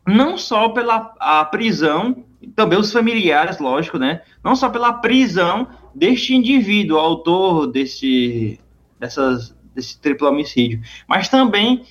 não 0.05 0.37
só 0.37 0.69
pela 0.69 1.13
a 1.19 1.43
prisão, 1.45 2.23
também 2.55 2.77
os 2.77 2.91
familiares, 2.91 3.59
lógico, 3.59 3.97
né? 3.97 4.21
Não 4.43 4.55
só 4.55 4.69
pela 4.69 4.93
prisão 4.93 5.67
deste 5.93 6.35
indivíduo, 6.35 6.99
autor 6.99 7.67
desse, 7.67 8.59
dessas, 8.99 9.54
desse 9.75 9.99
triplo 9.99 10.27
homicídio, 10.27 10.81
mas 11.07 11.27
também 11.29 11.85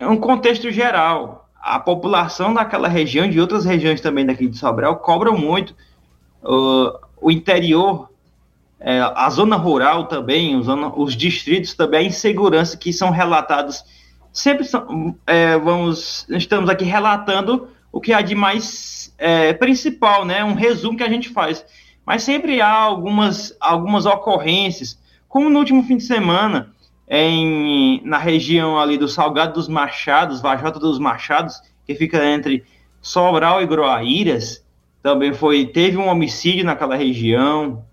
um 0.00 0.16
contexto 0.16 0.70
geral 0.70 1.44
a 1.64 1.80
população 1.80 2.52
daquela 2.52 2.88
região, 2.88 3.28
de 3.28 3.40
outras 3.40 3.64
regiões 3.64 3.98
também 3.98 4.26
daqui 4.26 4.46
de 4.46 4.58
Sobral, 4.58 4.96
cobram 4.96 5.38
muito. 5.38 5.74
Uh, 6.42 6.92
o 7.18 7.30
interior, 7.30 8.10
é, 8.78 9.00
a 9.00 9.30
zona 9.30 9.56
rural 9.56 10.04
também, 10.04 10.54
os, 10.56 10.66
os, 10.94 11.16
distritos 11.16 11.72
também, 11.72 12.00
a 12.00 12.08
insegurança 12.08 12.76
que 12.76 12.92
são 12.92 13.08
relatados. 13.08 13.82
Sempre 14.30 14.64
são, 14.64 15.16
é, 15.26 15.56
vamos, 15.56 16.26
estamos 16.28 16.68
aqui 16.68 16.84
relatando 16.84 17.68
o 17.90 17.98
que 17.98 18.12
há 18.12 18.20
de 18.20 18.34
mais 18.34 19.14
é, 19.16 19.54
principal, 19.54 20.26
né? 20.26 20.44
Um 20.44 20.52
resumo 20.52 20.98
que 20.98 21.04
a 21.04 21.08
gente 21.08 21.30
faz. 21.30 21.64
Mas 22.04 22.24
sempre 22.24 22.60
há 22.60 22.70
algumas, 22.70 23.56
algumas 23.58 24.04
ocorrências, 24.04 25.00
como 25.26 25.48
no 25.48 25.60
último 25.60 25.82
fim 25.84 25.96
de 25.96 26.04
semana, 26.04 26.73
em, 27.08 28.00
na 28.04 28.18
região 28.18 28.78
ali 28.78 28.96
do 28.96 29.08
Salgado 29.08 29.54
dos 29.54 29.68
Machados, 29.68 30.40
Vajota 30.40 30.78
dos 30.78 30.98
Machados, 30.98 31.60
que 31.86 31.94
fica 31.94 32.24
entre 32.24 32.64
Sobral 33.00 33.62
e 33.62 33.66
Groaíras, 33.66 34.64
também 35.02 35.34
foi 35.34 35.66
teve 35.66 35.98
um 35.98 36.08
homicídio 36.08 36.64
naquela 36.64 36.96
região 36.96 37.84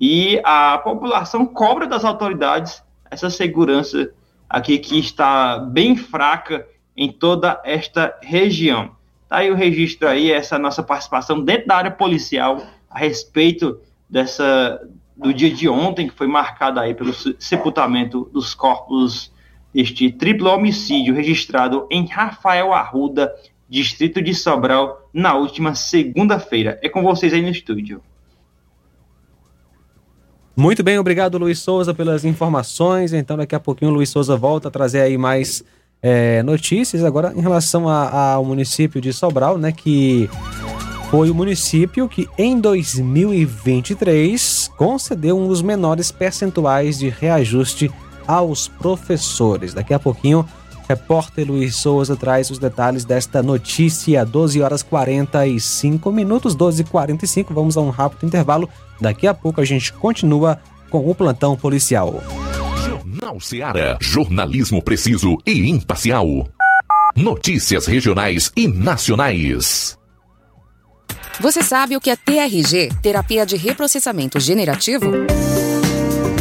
e 0.00 0.40
a 0.44 0.78
população 0.78 1.44
cobra 1.44 1.86
das 1.86 2.04
autoridades 2.04 2.82
essa 3.10 3.28
segurança 3.28 4.10
aqui 4.48 4.78
que 4.78 4.98
está 4.98 5.58
bem 5.58 5.96
fraca 5.96 6.66
em 6.96 7.10
toda 7.10 7.60
esta 7.64 8.16
região. 8.22 8.92
Tá 9.28 9.38
aí 9.38 9.50
o 9.50 9.54
registro 9.54 10.08
aí, 10.08 10.30
essa 10.30 10.58
nossa 10.58 10.82
participação 10.82 11.42
dentro 11.42 11.66
da 11.66 11.76
área 11.76 11.90
policial 11.90 12.62
a 12.88 12.98
respeito 12.98 13.80
dessa 14.08 14.80
do 15.16 15.32
dia 15.32 15.52
de 15.52 15.68
ontem, 15.68 16.08
que 16.08 16.14
foi 16.14 16.26
marcada 16.26 16.80
aí 16.80 16.94
pelo 16.94 17.12
sepultamento 17.38 18.28
dos 18.32 18.54
corpos 18.54 19.32
deste 19.72 20.10
triplo 20.10 20.50
homicídio 20.50 21.14
registrado 21.14 21.86
em 21.90 22.06
Rafael 22.06 22.72
Arruda, 22.72 23.32
distrito 23.68 24.20
de 24.20 24.34
Sobral, 24.34 25.08
na 25.12 25.34
última 25.34 25.74
segunda-feira. 25.74 26.78
É 26.82 26.88
com 26.88 27.02
vocês 27.02 27.32
aí 27.32 27.40
no 27.40 27.48
estúdio. 27.48 28.02
Muito 30.54 30.82
bem, 30.82 30.98
obrigado 30.98 31.38
Luiz 31.38 31.60
Souza 31.60 31.94
pelas 31.94 32.26
informações. 32.26 33.14
Então 33.14 33.38
daqui 33.38 33.54
a 33.54 33.60
pouquinho 33.60 33.90
o 33.90 33.94
Luiz 33.94 34.10
Souza 34.10 34.36
volta 34.36 34.68
a 34.68 34.70
trazer 34.70 35.00
aí 35.00 35.16
mais 35.16 35.64
é, 36.02 36.42
notícias 36.42 37.02
agora 37.04 37.32
em 37.34 37.40
relação 37.40 37.88
ao 37.88 38.44
município 38.44 39.00
de 39.00 39.10
Sobral, 39.12 39.56
né, 39.56 39.70
que 39.72 40.28
foi 41.10 41.30
o 41.30 41.34
município 41.34 42.08
que, 42.08 42.28
em 42.36 42.60
2023, 42.60 44.61
concedeu 44.82 45.38
um 45.38 45.46
dos 45.46 45.62
menores 45.62 46.10
percentuais 46.10 46.98
de 46.98 47.08
reajuste 47.08 47.88
aos 48.26 48.66
professores. 48.66 49.72
Daqui 49.72 49.94
a 49.94 49.98
pouquinho, 49.98 50.44
repórter 50.88 51.46
Luiz 51.46 51.76
Souza 51.76 52.16
traz 52.16 52.50
os 52.50 52.58
detalhes 52.58 53.04
desta 53.04 53.44
notícia. 53.44 54.26
12 54.26 54.60
horas 54.60 54.82
45 54.82 56.10
minutos, 56.10 56.56
12 56.56 56.82
e 56.82 56.84
45 56.84 57.54
Vamos 57.54 57.76
a 57.76 57.80
um 57.80 57.90
rápido 57.90 58.26
intervalo. 58.26 58.68
Daqui 59.00 59.28
a 59.28 59.32
pouco 59.32 59.60
a 59.60 59.64
gente 59.64 59.92
continua 59.92 60.58
com 60.90 61.08
o 61.08 61.14
plantão 61.14 61.56
policial. 61.56 62.20
Jornal 62.84 63.38
Seara. 63.38 63.96
Jornalismo 64.00 64.82
preciso 64.82 65.38
e 65.46 65.70
imparcial. 65.70 66.48
Notícias 67.14 67.86
regionais 67.86 68.50
e 68.56 68.66
nacionais. 68.66 69.96
Você 71.40 71.62
sabe 71.62 71.96
o 71.96 72.00
que 72.00 72.10
é 72.10 72.16
TRG, 72.16 72.90
terapia 73.00 73.46
de 73.46 73.56
reprocessamento 73.56 74.38
generativo? 74.38 75.10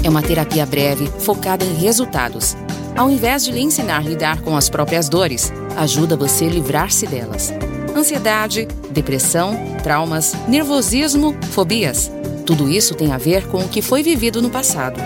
É 0.04 0.10
uma 0.10 0.22
terapia 0.22 0.66
breve, 0.66 1.08
focada 1.20 1.64
em 1.64 1.74
resultados. 1.74 2.56
Ao 2.96 3.10
invés 3.10 3.46
de 3.46 3.52
lhe 3.52 3.62
ensinar 3.62 3.98
a 3.98 4.02
lidar 4.02 4.42
com 4.42 4.56
as 4.56 4.70
próprias 4.70 5.08
dores, 5.08 5.52
ajuda 5.78 6.18
você 6.18 6.46
a 6.46 6.50
livrar-se 6.50 7.08
delas. 7.08 7.52
Ansiedade, 7.96 8.68
depressão, 8.92 9.56
traumas, 9.82 10.34
nervosismo, 10.48 11.36
fobias. 11.52 12.12
Tudo 12.46 12.70
isso 12.70 12.94
tem 12.94 13.12
a 13.12 13.18
ver 13.18 13.48
com 13.48 13.64
o 13.64 13.70
que 13.70 13.82
foi 13.82 14.04
vivido 14.04 14.42
no 14.42 14.50
passado. 14.50 15.00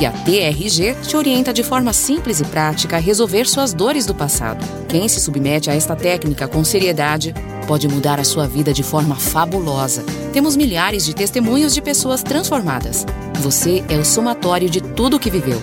E 0.00 0.06
a 0.06 0.12
TRG 0.12 0.94
te 1.02 1.16
orienta 1.16 1.52
de 1.52 1.64
forma 1.64 1.92
simples 1.92 2.40
e 2.40 2.44
prática 2.44 2.96
a 2.96 3.00
resolver 3.00 3.48
suas 3.48 3.74
dores 3.74 4.06
do 4.06 4.14
passado. 4.14 4.64
Quem 4.88 5.08
se 5.08 5.20
submete 5.20 5.70
a 5.70 5.74
esta 5.74 5.96
técnica 5.96 6.46
com 6.46 6.62
seriedade 6.62 7.34
pode 7.66 7.88
mudar 7.88 8.20
a 8.20 8.24
sua 8.24 8.46
vida 8.46 8.72
de 8.72 8.84
forma 8.84 9.16
fabulosa. 9.16 10.04
Temos 10.32 10.56
milhares 10.56 11.04
de 11.04 11.14
testemunhos 11.14 11.74
de 11.74 11.82
pessoas 11.82 12.22
transformadas. 12.22 13.04
Você 13.40 13.84
é 13.88 13.96
o 13.96 14.04
somatório 14.04 14.70
de 14.70 14.80
tudo 14.80 15.16
o 15.16 15.20
que 15.20 15.30
viveu. 15.30 15.60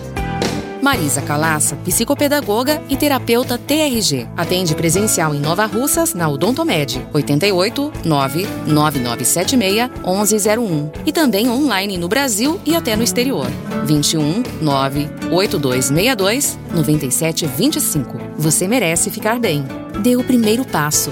Marisa 0.85 1.19
Calaça, 1.19 1.75
psicopedagoga 1.77 2.79
e 2.87 2.95
terapeuta 2.95 3.57
TRG. 3.57 4.27
Atende 4.37 4.75
presencial 4.75 5.33
em 5.33 5.39
Nova 5.39 5.65
Russas, 5.65 6.13
na 6.13 6.29
Odontomed, 6.29 7.03
88 7.11 7.91
99976 8.05 9.89
1101. 10.05 10.91
E 11.03 11.11
também 11.11 11.49
online 11.49 11.97
no 11.97 12.07
Brasil 12.07 12.61
e 12.63 12.75
até 12.75 12.95
no 12.95 13.01
exterior, 13.01 13.47
21 13.83 14.43
98262 14.61 16.59
9725. 16.71 18.19
Você 18.37 18.67
merece 18.67 19.09
ficar 19.09 19.39
bem. 19.39 19.65
Dê 20.03 20.15
o 20.15 20.23
primeiro 20.23 20.63
passo. 20.63 21.11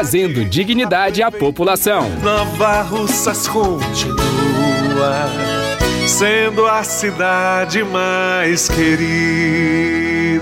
trazendo 0.01 0.43
dignidade 0.43 1.21
à 1.21 1.29
população. 1.29 2.09
Nova 2.23 2.81
Russas 2.81 3.47
continua 3.47 4.17
sendo 6.07 6.65
a 6.65 6.83
cidade 6.83 7.83
mais 7.83 8.67
querida. 8.67 10.41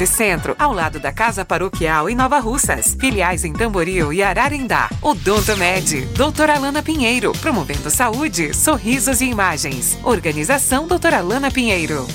13 0.01 0.07
Centro, 0.07 0.55
ao 0.57 0.73
lado 0.73 0.99
da 0.99 1.11
Casa 1.11 1.45
Paroquial 1.45 2.09
em 2.09 2.15
Nova 2.15 2.39
Russas. 2.39 2.95
Filiais 2.99 3.45
em 3.45 3.53
Tamboril 3.53 4.11
e 4.11 4.23
Ararendá. 4.23 4.89
Odonto 5.01 5.55
Med, 5.57 6.07
doutora 6.15 6.55
Alana 6.55 6.81
Pinheiro, 6.81 7.31
promovendo 7.33 7.89
saúde, 7.91 8.51
sorrisos 8.53 9.21
e 9.21 9.25
imagens. 9.25 9.99
Organização 10.03 10.87
doutora 10.87 11.17
Alana 11.17 11.51
Pinheiro. 11.51 12.07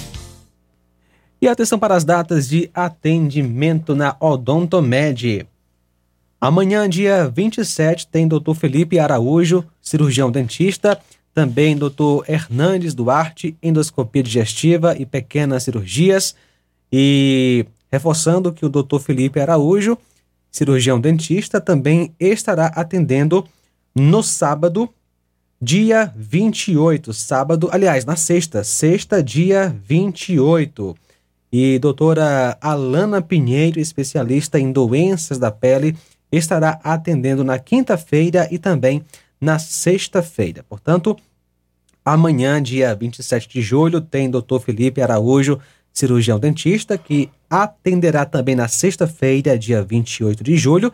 E 1.41 1.47
atenção 1.47 1.79
para 1.79 1.95
as 1.95 2.03
datas 2.03 2.49
de 2.49 2.69
atendimento 2.75 3.95
na 3.95 4.17
Odontomed. 4.19 5.47
Amanhã, 6.41 6.89
dia 6.89 7.29
27, 7.29 8.09
tem 8.09 8.27
Dr. 8.27 8.55
Felipe 8.55 8.99
Araújo, 8.99 9.65
cirurgião 9.81 10.31
dentista. 10.31 10.99
Também 11.33 11.77
Dr. 11.77 12.25
Hernandes 12.27 12.95
Duarte, 12.95 13.57
endoscopia 13.63 14.23
digestiva 14.23 14.97
e 14.99 15.07
pequenas 15.07 15.63
cirurgias. 15.63 16.35
E 16.91 17.67
Reforçando 17.91 18.53
que 18.53 18.65
o 18.65 18.69
Dr. 18.69 18.99
Felipe 18.99 19.41
Araújo, 19.41 19.97
cirurgião 20.51 21.01
dentista, 21.01 21.61
também 21.61 22.15
estará 22.19 22.67
atendendo 22.67 23.47
no 23.95 24.23
sábado, 24.23 24.89
dia 25.61 26.13
28. 26.17 27.13
Sábado, 27.13 27.69
aliás, 27.73 28.05
na 28.05 28.17
sexta, 28.17 28.63
sexta, 28.63 29.23
dia 29.23 29.75
28. 29.85 30.97
E 31.53 31.79
doutora 31.79 32.59
Alana 32.61 33.23
Pinheiro, 33.23 33.81
especialista 33.81 34.59
em 34.59 34.73
doenças 34.73 35.39
da 35.39 35.51
pele, 35.51 35.97
estará 36.31 36.81
atendendo 36.83 37.45
na 37.45 37.59
quinta-feira 37.59 38.49
e 38.51 38.59
também 38.59 39.05
na 39.41 39.59
sexta-feira. 39.59 40.65
Portanto, 40.69 41.17
amanhã, 42.05 42.63
dia 42.63 42.95
27 42.95 43.49
de 43.49 43.63
julho, 43.63 44.01
tem 44.01 44.29
doutor 44.29 44.61
Felipe 44.61 45.01
Araújo, 45.01 45.59
cirurgião 45.99 46.39
dentista, 46.39 46.99
que 46.99 47.31
atenderá 47.49 48.25
também 48.25 48.55
na 48.55 48.69
sexta-feira, 48.69 49.59
dia 49.59 49.83
28 49.83 50.45
de 50.45 50.57
julho. 50.57 50.93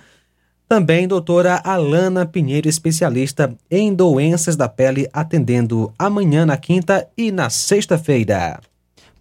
Também 0.68 1.08
doutora 1.08 1.60
Alana 1.64 2.24
Pinheiro, 2.24 2.68
especialista 2.68 3.54
em 3.70 3.92
doenças 3.92 4.56
da 4.56 4.68
pele, 4.68 5.08
atendendo 5.12 5.92
amanhã 5.98 6.46
na 6.46 6.56
quinta 6.56 7.06
e 7.16 7.30
na 7.32 7.50
sexta-feira. 7.50 8.60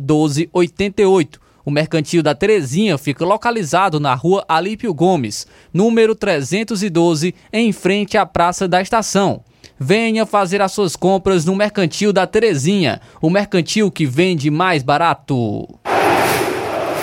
1288 0.01 1.44
o 1.65 1.71
Mercantil 1.71 2.23
da 2.23 2.35
Terezinha 2.35 2.99
fica 2.99 3.25
localizado 3.25 3.99
na 3.99 4.15
rua 4.15 4.45
Alípio 4.49 4.93
Gomes, 4.93 5.47
número 5.73 6.15
312, 6.15 7.35
em 7.53 7.73
frente 7.73 8.19
à 8.19 8.27
Praça 8.27 8.69
da 8.69 8.83
Estação. 8.83 9.43
Venha 9.79 10.25
fazer 10.25 10.61
as 10.61 10.73
suas 10.73 10.95
compras 10.95 11.45
no 11.45 11.57
Mercantil 11.57 12.13
da 12.13 12.27
Terezinha, 12.27 13.01
o 13.21 13.29
mercantil 13.29 13.91
que 13.91 14.07
vende 14.07 14.51
mais 14.51 14.83
barato. 14.83 15.69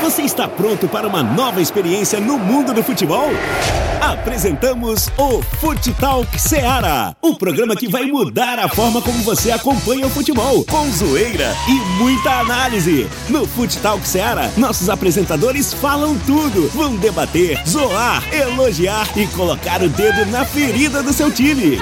Você 0.01 0.23
está 0.23 0.47
pronto 0.47 0.87
para 0.87 1.07
uma 1.07 1.21
nova 1.21 1.61
experiência 1.61 2.19
no 2.19 2.39
mundo 2.39 2.73
do 2.73 2.81
futebol? 2.81 3.29
Apresentamos 4.01 5.09
o 5.15 5.43
Fute 5.43 5.93
Talk 5.93 6.41
Seara, 6.41 7.15
o 7.21 7.35
programa 7.35 7.75
que 7.75 7.87
vai 7.87 8.05
mudar 8.05 8.57
a 8.57 8.67
forma 8.67 8.99
como 8.99 9.19
você 9.19 9.51
acompanha 9.51 10.07
o 10.07 10.09
futebol, 10.09 10.65
com 10.65 10.91
zoeira 10.91 11.55
e 11.67 11.73
muita 12.01 12.39
análise. 12.39 13.07
No 13.29 13.45
Fute 13.45 13.77
Talk 13.77 14.05
Seara, 14.07 14.51
nossos 14.57 14.89
apresentadores 14.89 15.71
falam 15.71 16.17
tudo, 16.25 16.67
vão 16.69 16.95
debater, 16.95 17.61
zoar, 17.67 18.23
elogiar 18.33 19.07
e 19.15 19.27
colocar 19.27 19.83
o 19.83 19.89
dedo 19.89 20.25
na 20.31 20.43
ferida 20.43 21.03
do 21.03 21.13
seu 21.13 21.31
time. 21.31 21.77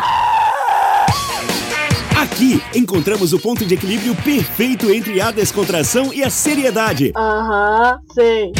Aqui 2.31 2.61
encontramos 2.75 3.33
o 3.33 3.39
ponto 3.39 3.65
de 3.65 3.73
equilíbrio 3.73 4.15
perfeito 4.15 4.91
entre 4.91 5.19
a 5.19 5.31
descontração 5.31 6.13
e 6.13 6.23
a 6.23 6.29
seriedade. 6.29 7.11
Aham, 7.17 7.99
sei. 8.13 8.53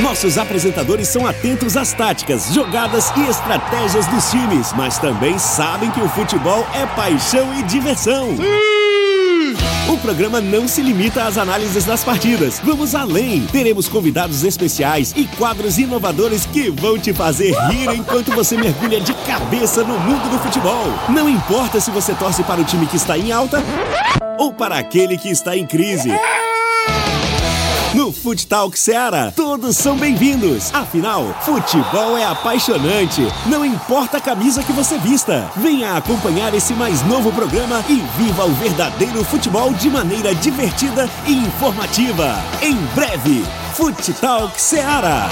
Nossos 0.00 0.38
apresentadores 0.38 1.08
são 1.08 1.26
atentos 1.26 1.76
às 1.76 1.92
táticas, 1.92 2.54
jogadas 2.54 3.10
e 3.16 3.28
estratégias 3.28 4.06
dos 4.06 4.30
times, 4.30 4.72
mas 4.74 4.98
também 4.98 5.38
sabem 5.38 5.90
que 5.90 6.00
o 6.00 6.08
futebol 6.08 6.64
é 6.72 6.86
paixão 6.94 7.52
e 7.58 7.62
diversão. 7.64 8.36
O 9.88 9.96
programa 9.98 10.40
não 10.40 10.66
se 10.66 10.82
limita 10.82 11.22
às 11.22 11.38
análises 11.38 11.84
das 11.84 12.02
partidas. 12.02 12.60
Vamos 12.64 12.92
além. 12.92 13.46
Teremos 13.46 13.88
convidados 13.88 14.42
especiais 14.42 15.14
e 15.16 15.26
quadros 15.26 15.78
inovadores 15.78 16.44
que 16.44 16.70
vão 16.70 16.98
te 16.98 17.12
fazer 17.12 17.54
rir 17.68 17.90
enquanto 17.94 18.34
você 18.34 18.56
mergulha 18.56 19.00
de 19.00 19.14
cabeça 19.14 19.84
no 19.84 19.96
mundo 20.00 20.28
do 20.28 20.40
futebol. 20.40 20.86
Não 21.08 21.28
importa 21.28 21.80
se 21.80 21.92
você 21.92 22.12
torce 22.14 22.42
para 22.42 22.60
o 22.60 22.64
time 22.64 22.84
que 22.86 22.96
está 22.96 23.16
em 23.16 23.30
alta 23.30 23.62
ou 24.36 24.52
para 24.52 24.76
aquele 24.76 25.16
que 25.16 25.28
está 25.28 25.56
em 25.56 25.64
crise. 25.64 26.10
No 27.96 28.12
Fute 28.12 28.46
Talk 28.46 28.78
Seara, 28.78 29.32
todos 29.34 29.74
são 29.74 29.96
bem-vindos. 29.96 30.70
Afinal, 30.74 31.24
futebol 31.46 32.14
é 32.18 32.26
apaixonante. 32.26 33.22
Não 33.46 33.64
importa 33.64 34.18
a 34.18 34.20
camisa 34.20 34.62
que 34.62 34.70
você 34.70 34.98
vista. 34.98 35.50
Venha 35.56 35.96
acompanhar 35.96 36.52
esse 36.52 36.74
mais 36.74 37.02
novo 37.06 37.32
programa 37.32 37.82
e 37.88 37.94
viva 38.22 38.44
o 38.44 38.52
verdadeiro 38.52 39.24
futebol 39.24 39.72
de 39.72 39.88
maneira 39.88 40.34
divertida 40.34 41.08
e 41.26 41.32
informativa. 41.32 42.34
Em 42.60 42.76
breve, 42.94 43.42
Fute 43.72 44.12
Talk 44.12 44.60
Seara. 44.60 45.30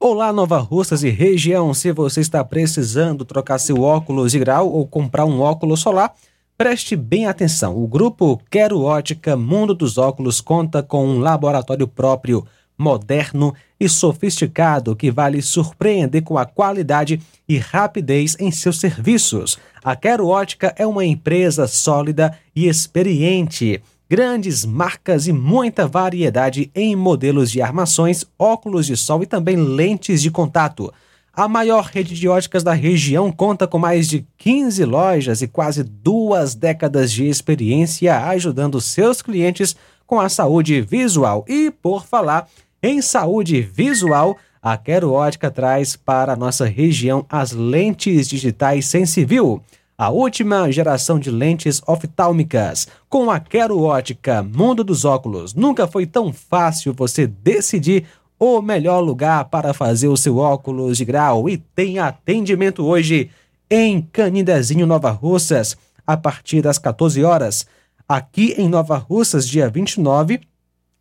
Olá, 0.00 0.32
Nova 0.32 0.58
Russas 0.58 1.04
e 1.04 1.08
região. 1.08 1.72
Se 1.72 1.92
você 1.92 2.20
está 2.20 2.42
precisando 2.42 3.24
trocar 3.24 3.58
seu 3.58 3.80
óculos 3.80 4.32
de 4.32 4.40
grau 4.40 4.68
ou 4.68 4.84
comprar 4.88 5.24
um 5.24 5.40
óculos 5.40 5.78
solar, 5.78 6.12
Preste 6.58 6.96
bem 6.96 7.24
atenção. 7.24 7.80
O 7.80 7.86
grupo 7.86 8.42
Quero 8.50 8.82
Ótica 8.82 9.36
Mundo 9.36 9.72
dos 9.72 9.96
Óculos 9.96 10.40
conta 10.40 10.82
com 10.82 11.06
um 11.06 11.20
laboratório 11.20 11.86
próprio, 11.86 12.44
moderno 12.76 13.54
e 13.78 13.88
sofisticado 13.88 14.96
que 14.96 15.08
vai 15.08 15.30
lhe 15.30 15.40
surpreender 15.40 16.24
com 16.24 16.36
a 16.36 16.44
qualidade 16.44 17.22
e 17.48 17.58
rapidez 17.58 18.36
em 18.40 18.50
seus 18.50 18.80
serviços. 18.80 19.56
A 19.84 19.94
Quero 19.94 20.26
Ótica 20.26 20.74
é 20.76 20.84
uma 20.84 21.04
empresa 21.04 21.68
sólida 21.68 22.36
e 22.56 22.66
experiente. 22.66 23.80
Grandes 24.10 24.64
marcas 24.64 25.28
e 25.28 25.32
muita 25.32 25.86
variedade 25.86 26.72
em 26.74 26.96
modelos 26.96 27.52
de 27.52 27.62
armações, 27.62 28.24
óculos 28.36 28.86
de 28.86 28.96
sol 28.96 29.22
e 29.22 29.26
também 29.26 29.54
lentes 29.54 30.20
de 30.20 30.28
contato. 30.28 30.92
A 31.38 31.46
maior 31.46 31.84
rede 31.84 32.16
de 32.16 32.28
óticas 32.28 32.64
da 32.64 32.72
região 32.72 33.30
conta 33.30 33.64
com 33.64 33.78
mais 33.78 34.08
de 34.08 34.26
15 34.38 34.84
lojas 34.84 35.40
e 35.40 35.46
quase 35.46 35.84
duas 35.84 36.56
décadas 36.56 37.12
de 37.12 37.28
experiência 37.28 38.26
ajudando 38.26 38.80
seus 38.80 39.22
clientes 39.22 39.76
com 40.04 40.18
a 40.18 40.28
saúde 40.28 40.80
visual. 40.80 41.44
E 41.46 41.70
por 41.70 42.04
falar 42.04 42.48
em 42.82 43.00
saúde 43.00 43.60
visual, 43.60 44.36
a 44.60 44.76
Quero 44.76 45.12
Ótica 45.12 45.48
traz 45.48 45.94
para 45.94 46.32
a 46.32 46.36
nossa 46.36 46.66
região 46.66 47.24
as 47.28 47.52
lentes 47.52 48.28
digitais 48.28 48.86
Sensivil, 48.86 49.62
a 49.96 50.10
última 50.10 50.72
geração 50.72 51.20
de 51.20 51.30
lentes 51.30 51.80
oftálmicas. 51.86 52.88
Com 53.08 53.30
a 53.30 53.38
Quero 53.38 53.80
Ótica 53.80 54.42
Mundo 54.42 54.82
dos 54.82 55.04
Óculos, 55.04 55.54
nunca 55.54 55.86
foi 55.86 56.04
tão 56.04 56.32
fácil 56.32 56.92
você 56.92 57.28
decidir 57.28 58.06
o 58.38 58.62
melhor 58.62 59.00
lugar 59.00 59.46
para 59.46 59.74
fazer 59.74 60.08
o 60.08 60.16
seu 60.16 60.38
óculos 60.38 60.98
de 60.98 61.04
grau 61.04 61.48
e 61.48 61.56
tem 61.56 61.98
atendimento 61.98 62.84
hoje 62.84 63.30
em 63.70 64.00
Canindezinho, 64.00 64.86
Nova 64.86 65.10
Russas, 65.10 65.76
a 66.06 66.16
partir 66.16 66.62
das 66.62 66.78
14 66.78 67.22
horas. 67.24 67.66
Aqui 68.08 68.54
em 68.56 68.68
Nova 68.68 68.96
Russas, 68.96 69.46
dia 69.46 69.68
29, 69.68 70.40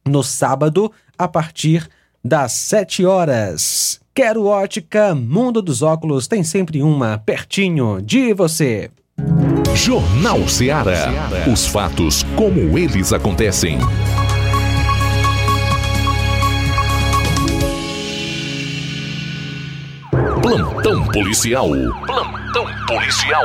no 0.05 0.23
sábado, 0.23 0.91
a 1.17 1.27
partir 1.27 1.87
das 2.23 2.51
7 2.53 3.05
horas. 3.05 4.01
Quero 4.13 4.45
ótica, 4.45 5.13
Mundo 5.13 5.61
dos 5.61 5.81
Óculos 5.81 6.27
tem 6.27 6.43
sempre 6.43 6.81
uma 6.81 7.17
pertinho 7.19 8.01
de 8.01 8.33
você. 8.33 8.89
Jornal 9.75 10.47
Ceará. 10.47 11.07
Os 11.51 11.67
fatos 11.67 12.23
como 12.35 12.77
eles 12.77 13.13
acontecem. 13.13 13.77
Plantão 20.57 21.05
policial. 21.09 21.69
Plantão 22.07 22.65
policial. 22.87 23.43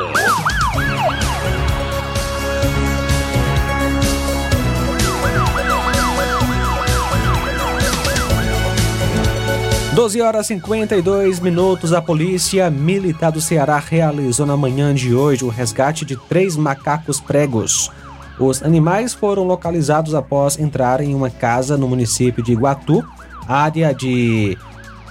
Doze 9.93 10.23
horas 10.23 10.47
e 10.47 10.55
52 10.55 11.39
minutos. 11.41 11.93
A 11.93 12.01
Polícia 12.01 12.71
Militar 12.71 13.31
do 13.31 13.43
Ceará 13.43 13.79
realizou 13.79 14.47
na 14.47 14.57
manhã 14.57 14.95
de 14.95 15.15
hoje 15.15 15.45
o 15.45 15.51
resgate 15.51 16.07
de 16.07 16.17
três 16.17 16.57
macacos 16.57 17.21
pregos. 17.21 17.91
Os 18.39 18.63
animais 18.63 19.13
foram 19.13 19.45
localizados 19.45 20.15
após 20.15 20.59
entrarem 20.59 21.11
em 21.11 21.15
uma 21.15 21.29
casa 21.29 21.77
no 21.77 21.87
município 21.87 22.43
de 22.43 22.53
Iguatu, 22.53 23.07
área 23.47 23.93
de 23.93 24.57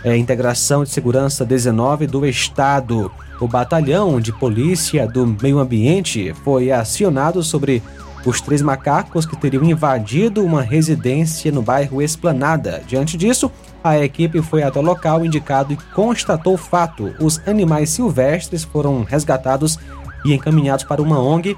é, 0.03 0.17
Integração 0.17 0.83
de 0.83 0.89
Segurança 0.89 1.45
19 1.45 2.07
do 2.07 2.25
Estado. 2.25 3.11
O 3.39 3.47
Batalhão 3.47 4.19
de 4.19 4.31
Polícia 4.31 5.07
do 5.07 5.25
Meio 5.25 5.59
Ambiente 5.59 6.33
foi 6.43 6.71
acionado 6.71 7.43
sobre 7.43 7.81
os 8.25 8.39
três 8.39 8.61
macacos 8.61 9.25
que 9.25 9.35
teriam 9.35 9.63
invadido 9.63 10.43
uma 10.43 10.61
residência 10.61 11.51
no 11.51 11.61
bairro 11.61 12.01
Esplanada. 12.01 12.83
Diante 12.87 13.17
disso, 13.17 13.51
a 13.83 13.97
equipe 13.97 14.41
foi 14.41 14.61
até 14.61 14.79
o 14.79 14.83
local 14.83 15.25
indicado 15.25 15.73
e 15.73 15.77
constatou 15.93 16.53
o 16.53 16.57
fato. 16.57 17.13
Os 17.19 17.41
animais 17.47 17.89
silvestres 17.89 18.63
foram 18.63 19.03
resgatados 19.03 19.79
e 20.23 20.33
encaminhados 20.33 20.85
para 20.85 21.01
uma 21.01 21.19
ONG 21.19 21.57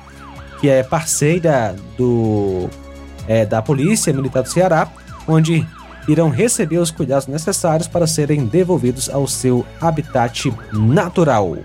que 0.62 0.70
é 0.70 0.82
parceira 0.82 1.76
do 1.98 2.70
é, 3.28 3.46
da 3.46 3.62
Polícia 3.62 4.14
Militar 4.14 4.44
do 4.44 4.50
Ceará, 4.50 4.88
onde 5.28 5.68
irão 6.08 6.30
receber 6.30 6.78
os 6.78 6.92
cuidados 6.92 7.28
necessários 7.28 7.88
para 7.88 8.08
serem 8.08 8.46
devolvidos 8.46 9.10
ao 9.10 9.28
seu 9.28 9.66
habitat 9.80 10.54
natural. 10.72 11.58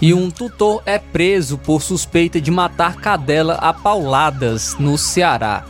E 0.00 0.12
um 0.12 0.30
tutor 0.30 0.82
é 0.84 0.98
preso 0.98 1.56
por 1.56 1.80
suspeita 1.80 2.40
de 2.40 2.50
matar 2.50 2.96
cadela 2.96 3.54
a 3.54 3.72
pauladas 3.72 4.76
no 4.78 4.98
Ceará. 4.98 5.64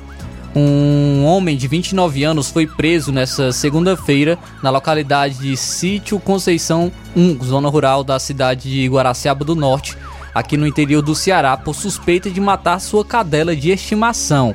Um 0.54 1.24
homem 1.24 1.56
de 1.56 1.66
29 1.66 2.24
anos 2.24 2.50
foi 2.50 2.66
preso 2.66 3.10
nesta 3.10 3.52
segunda-feira 3.52 4.38
na 4.62 4.68
localidade 4.68 5.38
de 5.38 5.56
Sítio 5.56 6.20
Conceição 6.20 6.92
1, 7.16 7.42
zona 7.42 7.68
rural 7.70 8.04
da 8.04 8.18
cidade 8.18 8.70
de 8.70 8.86
Guaraciaba 8.86 9.44
do 9.44 9.54
Norte, 9.54 9.96
aqui 10.34 10.56
no 10.58 10.66
interior 10.66 11.00
do 11.00 11.14
Ceará, 11.14 11.56
por 11.56 11.74
suspeita 11.74 12.30
de 12.30 12.40
matar 12.40 12.80
sua 12.80 13.04
cadela 13.04 13.56
de 13.56 13.70
estimação. 13.70 14.54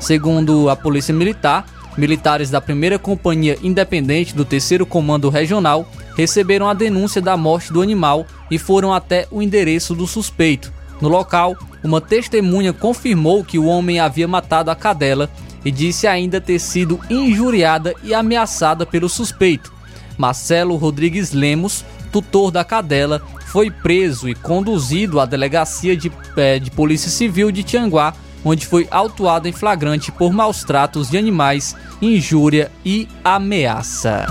Segundo 0.00 0.68
a 0.68 0.76
Polícia 0.76 1.14
Militar, 1.14 1.64
militares 1.96 2.50
da 2.50 2.60
primeira 2.60 2.98
Companhia 2.98 3.58
Independente 3.62 4.34
do 4.34 4.44
Terceiro 4.44 4.84
Comando 4.84 5.28
Regional 5.28 5.88
receberam 6.16 6.68
a 6.68 6.74
denúncia 6.74 7.20
da 7.20 7.36
morte 7.36 7.72
do 7.72 7.82
animal 7.82 8.26
e 8.50 8.58
foram 8.58 8.92
até 8.92 9.26
o 9.30 9.42
endereço 9.42 9.94
do 9.94 10.06
suspeito. 10.06 10.72
No 11.00 11.08
local, 11.08 11.56
uma 11.84 12.00
testemunha 12.00 12.72
confirmou 12.72 13.44
que 13.44 13.58
o 13.58 13.66
homem 13.66 14.00
havia 14.00 14.26
matado 14.26 14.70
a 14.70 14.76
cadela 14.76 15.30
e 15.64 15.70
disse 15.70 16.06
ainda 16.06 16.40
ter 16.40 16.58
sido 16.58 16.98
injuriada 17.10 17.94
e 18.02 18.14
ameaçada 18.14 18.86
pelo 18.86 19.08
suspeito. 19.08 19.72
Marcelo 20.16 20.76
Rodrigues 20.76 21.32
Lemos, 21.32 21.84
tutor 22.10 22.50
da 22.50 22.64
cadela, 22.64 23.20
foi 23.46 23.70
preso 23.70 24.28
e 24.28 24.34
conduzido 24.34 25.20
à 25.20 25.26
delegacia 25.26 25.96
de, 25.96 26.10
é, 26.36 26.58
de 26.58 26.70
Polícia 26.70 27.10
Civil 27.10 27.50
de 27.50 27.62
Tianguá 27.62 28.14
onde 28.48 28.64
foi 28.64 28.86
autuado 28.92 29.48
em 29.48 29.52
flagrante 29.52 30.12
por 30.12 30.32
maus 30.32 30.62
tratos 30.62 31.10
de 31.10 31.18
animais, 31.18 31.74
injúria 32.00 32.70
e 32.84 33.08
ameaça. 33.24 34.24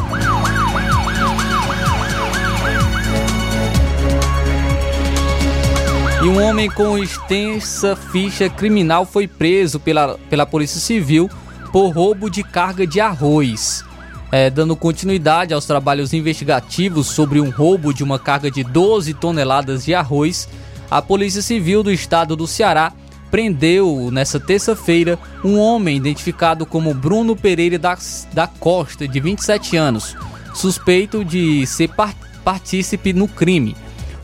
E 6.23 6.27
um 6.27 6.41
homem 6.41 6.69
com 6.71 6.97
extensa 6.97 7.93
ficha 7.93 8.49
criminal 8.49 9.05
foi 9.05 9.27
preso 9.27 9.81
pela, 9.81 10.17
pela 10.29 10.45
Polícia 10.45 10.79
Civil 10.79 11.29
por 11.73 11.89
roubo 11.89 12.29
de 12.29 12.41
carga 12.41 12.87
de 12.87 13.01
arroz. 13.01 13.83
É, 14.31 14.49
dando 14.49 14.77
continuidade 14.77 15.53
aos 15.53 15.65
trabalhos 15.65 16.13
investigativos 16.13 17.07
sobre 17.07 17.41
um 17.41 17.49
roubo 17.49 17.93
de 17.93 18.01
uma 18.01 18.17
carga 18.17 18.49
de 18.49 18.63
12 18.63 19.13
toneladas 19.15 19.83
de 19.83 19.93
arroz, 19.93 20.47
a 20.89 21.01
Polícia 21.01 21.41
Civil 21.41 21.83
do 21.83 21.91
Estado 21.91 22.33
do 22.37 22.47
Ceará 22.47 22.93
prendeu 23.35 24.09
nessa 24.13 24.39
terça-feira 24.39 25.19
um 25.43 25.59
homem 25.59 25.97
identificado 25.97 26.65
como 26.65 26.93
Bruno 26.93 27.35
Pereira 27.35 27.77
da, 27.77 27.97
da 28.31 28.47
Costa, 28.47 29.05
de 29.05 29.19
27 29.19 29.75
anos, 29.75 30.15
suspeito 30.53 31.25
de 31.25 31.67
ser 31.67 31.89
par 31.89 32.15
partícipe 32.45 33.11
no 33.11 33.27
crime. 33.27 33.75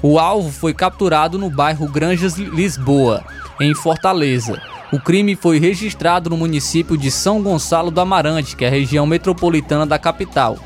O 0.01 0.17
alvo 0.17 0.49
foi 0.49 0.73
capturado 0.73 1.37
no 1.37 1.49
bairro 1.49 1.89
Granjas 1.89 2.35
Lisboa, 2.37 3.21
em 3.59 3.75
Fortaleza. 3.75 4.61
O 4.93 4.97
crime 4.97 5.35
foi 5.35 5.59
registrado 5.59 6.29
no 6.29 6.37
município 6.37 6.97
de 6.97 7.11
São 7.11 7.43
Gonçalo 7.43 7.91
do 7.91 7.99
Amarante, 7.99 8.55
que 8.55 8.63
é 8.63 8.69
a 8.69 8.71
região 8.71 9.05
metropolitana 9.05 9.85
da 9.85 9.99
capital. 9.99 10.57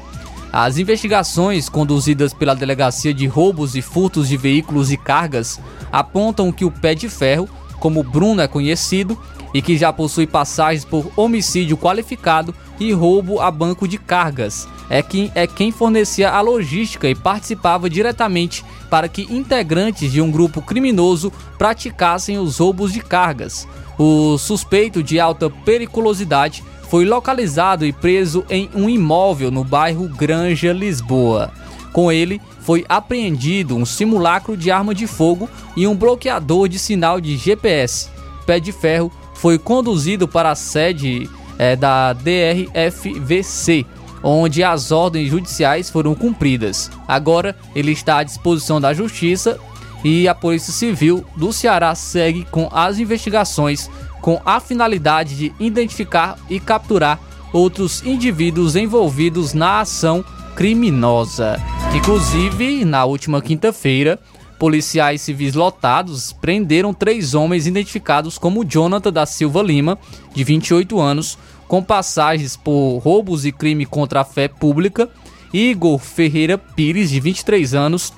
As 0.53 0.77
investigações 0.77 1.67
conduzidas 1.67 2.31
pela 2.31 2.55
Delegacia 2.55 3.11
de 3.11 3.25
Roubos 3.25 3.75
e 3.75 3.81
Furtos 3.81 4.29
de 4.29 4.37
Veículos 4.37 4.91
e 4.91 4.97
Cargas 4.97 5.59
apontam 5.91 6.51
que 6.51 6.63
o 6.63 6.69
pé 6.69 6.93
de 6.93 7.09
ferro 7.09 7.49
como 7.79 8.03
Bruno 8.03 8.41
é 8.41 8.47
conhecido 8.47 9.17
e 9.53 9.61
que 9.61 9.77
já 9.77 9.93
possui 9.93 10.27
passagens 10.27 10.83
por 10.83 11.09
homicídio 11.15 11.77
qualificado 11.77 12.53
e 12.79 12.91
roubo 12.91 13.39
a 13.39 13.49
banco 13.49 13.87
de 13.87 13.97
cargas. 13.97 14.67
É 14.89 15.01
quem, 15.01 15.31
é 15.33 15.47
quem 15.47 15.71
fornecia 15.71 16.29
a 16.29 16.41
logística 16.41 17.07
e 17.07 17.15
participava 17.15 17.89
diretamente 17.89 18.63
para 18.89 19.07
que 19.07 19.23
integrantes 19.33 20.11
de 20.11 20.21
um 20.21 20.29
grupo 20.29 20.61
criminoso 20.61 21.31
praticassem 21.57 22.37
os 22.37 22.57
roubos 22.57 22.91
de 22.91 22.99
cargas. 22.99 23.67
O 23.97 24.37
suspeito 24.37 25.01
de 25.01 25.19
alta 25.19 25.49
periculosidade 25.49 26.63
foi 26.89 27.05
localizado 27.05 27.85
e 27.85 27.93
preso 27.93 28.45
em 28.49 28.69
um 28.75 28.89
imóvel 28.89 29.49
no 29.49 29.63
bairro 29.63 30.07
Granja, 30.09 30.71
Lisboa. 30.71 31.51
Com 31.91 32.11
ele 32.11 32.41
foi 32.65 32.83
apreendido 32.89 33.75
um 33.75 33.85
simulacro 33.85 34.57
de 34.57 34.71
arma 34.71 34.93
de 34.95 35.05
fogo 35.05 35.47
e 35.77 35.85
um 35.85 35.95
bloqueador 35.95 36.67
de 36.67 36.79
sinal 36.79 37.21
de 37.21 37.37
GPS. 37.37 38.09
Pé 38.43 38.59
de 38.59 38.71
Ferro 38.71 39.11
foi 39.35 39.59
conduzido 39.59 40.27
para 40.27 40.49
a 40.49 40.55
sede 40.55 41.29
é, 41.59 41.75
da 41.75 42.13
DRFVC, 42.13 43.85
onde 44.23 44.63
as 44.63 44.91
ordens 44.91 45.29
judiciais 45.29 45.91
foram 45.91 46.15
cumpridas. 46.15 46.89
Agora 47.07 47.55
ele 47.75 47.91
está 47.91 48.17
à 48.17 48.23
disposição 48.23 48.81
da 48.81 48.95
Justiça 48.95 49.59
e 50.03 50.27
a 50.27 50.33
Polícia 50.33 50.73
Civil 50.73 51.23
do 51.35 51.53
Ceará 51.53 51.93
segue 51.93 52.47
com 52.49 52.67
as 52.73 52.97
investigações 52.97 53.91
com 54.21 54.41
a 54.43 54.59
finalidade 54.59 55.35
de 55.35 55.53
identificar 55.59 56.39
e 56.49 56.59
capturar 56.59 57.19
outros 57.53 58.03
indivíduos 58.03 58.75
envolvidos 58.75 59.53
na 59.53 59.81
ação 59.81 60.25
criminosa. 60.55 61.61
Inclusive, 61.95 62.83
na 62.83 63.05
última 63.05 63.41
quinta-feira, 63.41 64.19
policiais 64.59 65.21
civis 65.21 65.55
lotados 65.55 66.33
prenderam 66.33 66.93
três 66.93 67.33
homens 67.33 67.65
identificados 67.65 68.37
como 68.37 68.65
Jonathan 68.65 69.13
da 69.13 69.25
Silva 69.25 69.63
Lima, 69.63 69.97
de 70.33 70.43
28 70.43 70.99
anos, 70.99 71.37
com 71.69 71.81
passagens 71.81 72.57
por 72.57 72.97
roubos 72.97 73.45
e 73.45 73.51
crime 73.51 73.85
contra 73.85 74.21
a 74.21 74.25
fé 74.25 74.49
pública, 74.49 75.09
Igor 75.53 75.97
Ferreira 75.97 76.57
Pires, 76.57 77.09
de 77.09 77.19
23 77.21 77.73
anos, 77.73 78.11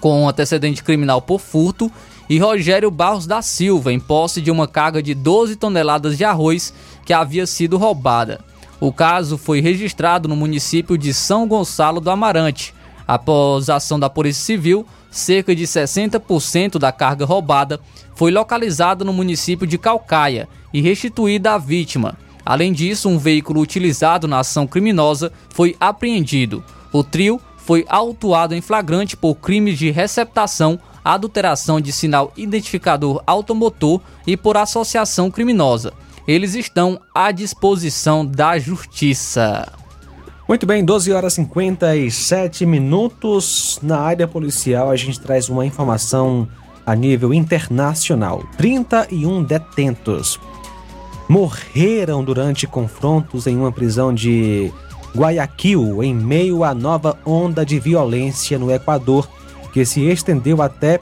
com 0.00 0.26
antecedente 0.26 0.82
criminal 0.82 1.20
por 1.20 1.38
furto, 1.38 1.92
e 2.30 2.38
Rogério 2.38 2.90
Barros 2.90 3.26
da 3.26 3.42
Silva, 3.42 3.92
em 3.92 4.00
posse 4.00 4.40
de 4.40 4.50
uma 4.50 4.66
carga 4.66 5.02
de 5.02 5.12
12 5.14 5.56
toneladas 5.56 6.16
de 6.16 6.24
arroz 6.24 6.72
que 7.04 7.12
havia 7.12 7.46
sido 7.46 7.76
roubada. 7.76 8.40
O 8.80 8.90
caso 8.90 9.36
foi 9.36 9.60
registrado 9.60 10.26
no 10.26 10.34
município 10.34 10.96
de 10.96 11.12
São 11.12 11.46
Gonçalo 11.46 12.00
do 12.00 12.10
Amarante. 12.10 12.74
Após 13.06 13.68
a 13.68 13.76
ação 13.76 13.98
da 13.98 14.08
Polícia 14.08 14.42
Civil, 14.42 14.86
cerca 15.10 15.54
de 15.54 15.64
60% 15.64 16.78
da 16.78 16.92
carga 16.92 17.24
roubada 17.24 17.80
foi 18.14 18.30
localizada 18.30 19.04
no 19.04 19.12
município 19.12 19.66
de 19.66 19.78
Calcaia 19.78 20.48
e 20.72 20.80
restituída 20.80 21.52
à 21.54 21.58
vítima. 21.58 22.16
Além 22.44 22.72
disso, 22.72 23.08
um 23.08 23.18
veículo 23.18 23.60
utilizado 23.60 24.26
na 24.26 24.40
ação 24.40 24.66
criminosa 24.66 25.32
foi 25.50 25.76
apreendido. 25.78 26.64
O 26.92 27.04
trio 27.04 27.40
foi 27.56 27.84
autuado 27.88 28.54
em 28.54 28.60
flagrante 28.60 29.16
por 29.16 29.36
crimes 29.36 29.78
de 29.78 29.90
receptação, 29.90 30.78
adulteração 31.04 31.80
de 31.80 31.92
sinal 31.92 32.32
identificador 32.36 33.22
automotor 33.26 34.00
e 34.26 34.36
por 34.36 34.56
associação 34.56 35.30
criminosa 35.30 35.92
eles 36.26 36.54
estão 36.54 37.00
à 37.14 37.32
disposição 37.32 38.24
da 38.24 38.58
justiça. 38.58 39.81
Muito 40.52 40.66
bem, 40.66 40.84
12 40.84 41.10
horas 41.14 41.32
e 41.32 41.36
57 41.36 42.66
minutos. 42.66 43.80
Na 43.82 44.00
área 44.00 44.28
policial, 44.28 44.90
a 44.90 44.96
gente 44.96 45.18
traz 45.18 45.48
uma 45.48 45.64
informação 45.64 46.46
a 46.84 46.94
nível 46.94 47.32
internacional: 47.32 48.44
31 48.58 49.44
detentos 49.44 50.38
morreram 51.26 52.22
durante 52.22 52.66
confrontos 52.66 53.46
em 53.46 53.56
uma 53.56 53.72
prisão 53.72 54.12
de 54.12 54.70
Guayaquil, 55.16 56.04
em 56.04 56.14
meio 56.14 56.64
à 56.64 56.74
nova 56.74 57.18
onda 57.24 57.64
de 57.64 57.80
violência 57.80 58.58
no 58.58 58.70
Equador, 58.70 59.26
que 59.72 59.86
se 59.86 60.02
estendeu 60.02 60.60
até 60.60 61.00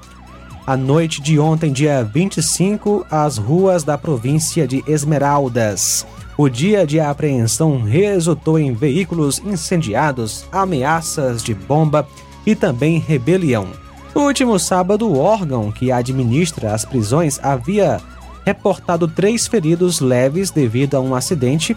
a 0.65 0.77
noite 0.77 1.21
de 1.21 1.41
ontem, 1.41 1.73
dia 1.73 2.05
25, 2.05 3.05
as 3.11 3.37
ruas 3.37 3.83
da 3.83 3.99
província 3.99 4.65
de 4.65 4.85
Esmeraldas. 4.87 6.07
O 6.41 6.49
dia 6.49 6.87
de 6.87 6.99
apreensão 6.99 7.83
resultou 7.83 8.59
em 8.59 8.73
veículos 8.73 9.43
incendiados, 9.45 10.47
ameaças 10.51 11.43
de 11.43 11.53
bomba 11.53 12.09
e 12.47 12.55
também 12.55 12.99
rebelião. 12.99 13.69
No 14.15 14.23
último 14.23 14.59
sábado, 14.59 15.07
o 15.07 15.19
órgão 15.19 15.71
que 15.71 15.93
administra 15.93 16.73
as 16.73 16.83
prisões 16.83 17.39
havia 17.43 18.01
reportado 18.43 19.07
três 19.07 19.47
feridos 19.47 20.01
leves 20.01 20.51
devido 20.51 20.95
a 20.95 21.01
um 21.01 21.15
acidente 21.15 21.77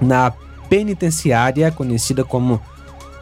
na 0.00 0.32
penitenciária 0.68 1.70
conhecida 1.70 2.24
como 2.24 2.60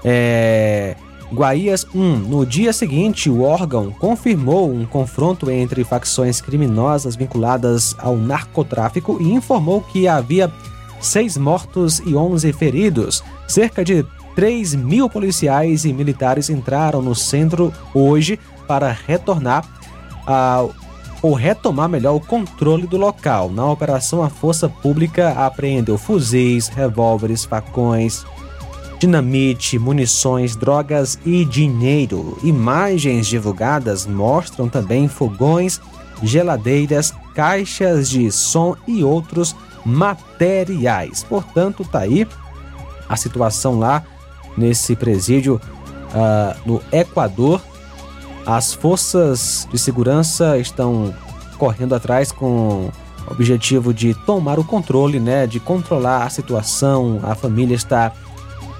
é, 0.02 0.96
Guaías 1.32 1.86
1. 1.94 2.18
No 2.18 2.44
dia 2.44 2.72
seguinte, 2.72 3.28
o 3.30 3.42
órgão 3.42 3.90
confirmou 3.90 4.70
um 4.70 4.84
confronto 4.84 5.50
entre 5.50 5.84
facções 5.84 6.40
criminosas 6.40 7.16
vinculadas 7.16 7.94
ao 7.98 8.16
narcotráfico 8.16 9.18
e 9.20 9.32
informou 9.32 9.80
que 9.80 10.06
havia 10.06 10.52
seis 11.00 11.36
mortos 11.36 12.00
e 12.00 12.14
11 12.14 12.52
feridos. 12.52 13.22
Cerca 13.46 13.84
de 13.84 14.04
3 14.34 14.74
mil 14.74 15.08
policiais 15.08 15.84
e 15.84 15.92
militares 15.92 16.50
entraram 16.50 17.00
no 17.00 17.14
centro 17.14 17.72
hoje 17.94 18.38
para 18.66 18.90
retornar 18.90 19.64
a, 20.26 20.66
ou 21.22 21.32
retomar 21.32 21.88
melhor 21.88 22.14
o 22.14 22.20
controle 22.20 22.86
do 22.86 22.96
local. 22.96 23.50
Na 23.50 23.66
operação, 23.66 24.22
a 24.22 24.28
Força 24.28 24.68
Pública 24.68 25.30
apreendeu 25.30 25.96
fuzis, 25.96 26.68
revólveres, 26.68 27.44
facões, 27.44 28.24
dinamite, 29.04 29.78
munições, 29.78 30.56
drogas 30.56 31.18
e 31.26 31.44
dinheiro. 31.44 32.38
Imagens 32.42 33.26
divulgadas 33.26 34.06
mostram 34.06 34.66
também 34.66 35.08
fogões, 35.08 35.78
geladeiras, 36.22 37.12
caixas 37.34 38.08
de 38.08 38.32
som 38.32 38.74
e 38.88 39.04
outros 39.04 39.54
materiais. 39.84 41.22
Portanto, 41.22 41.84
tá 41.84 41.98
aí 41.98 42.26
a 43.06 43.14
situação 43.14 43.78
lá 43.78 44.02
nesse 44.56 44.96
presídio 44.96 45.60
uh, 46.14 46.56
no 46.64 46.80
Equador. 46.90 47.60
As 48.46 48.72
forças 48.72 49.68
de 49.70 49.78
segurança 49.78 50.56
estão 50.56 51.14
correndo 51.58 51.94
atrás 51.94 52.32
com 52.32 52.90
o 53.28 53.32
objetivo 53.32 53.92
de 53.92 54.14
tomar 54.14 54.58
o 54.58 54.64
controle, 54.64 55.20
né, 55.20 55.46
de 55.46 55.60
controlar 55.60 56.24
a 56.24 56.30
situação. 56.30 57.20
A 57.22 57.34
família 57.34 57.74
está 57.74 58.10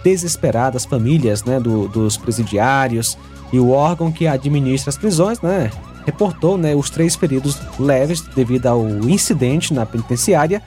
desesperada, 0.04 0.76
as 0.76 0.84
famílias 0.84 1.42
né, 1.42 1.58
do, 1.58 1.88
dos 1.88 2.16
presidiários 2.16 3.18
e 3.52 3.58
o 3.58 3.70
órgão 3.70 4.12
que 4.12 4.26
administra 4.26 4.90
as 4.90 4.98
prisões, 4.98 5.40
né, 5.40 5.70
reportou 6.04 6.58
né, 6.58 6.74
os 6.74 6.90
três 6.90 7.16
feridos 7.16 7.58
leves 7.78 8.20
devido 8.20 8.66
ao 8.66 8.86
incidente 9.08 9.72
na 9.72 9.86
penitenciária. 9.86 10.62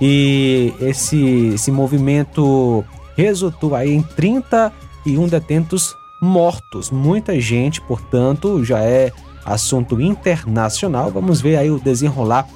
E 0.00 0.74
esse, 0.80 1.52
esse 1.54 1.70
movimento 1.70 2.84
resultou 3.16 3.76
aí 3.76 3.94
em 3.94 4.02
31 4.02 5.28
detentos 5.28 5.96
mortos. 6.20 6.90
Muita 6.90 7.40
gente, 7.40 7.80
portanto, 7.80 8.64
já 8.64 8.80
é 8.80 9.12
assunto 9.44 10.00
internacional. 10.00 11.10
Vamos 11.10 11.40
ver 11.40 11.56
aí 11.56 11.70
o 11.70 11.78
desenrolar 11.78 12.46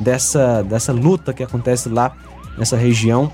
dessa, 0.00 0.62
dessa 0.62 0.92
luta 0.92 1.32
que 1.32 1.42
acontece 1.42 1.88
lá 1.88 2.16
nessa 2.58 2.76
região, 2.76 3.30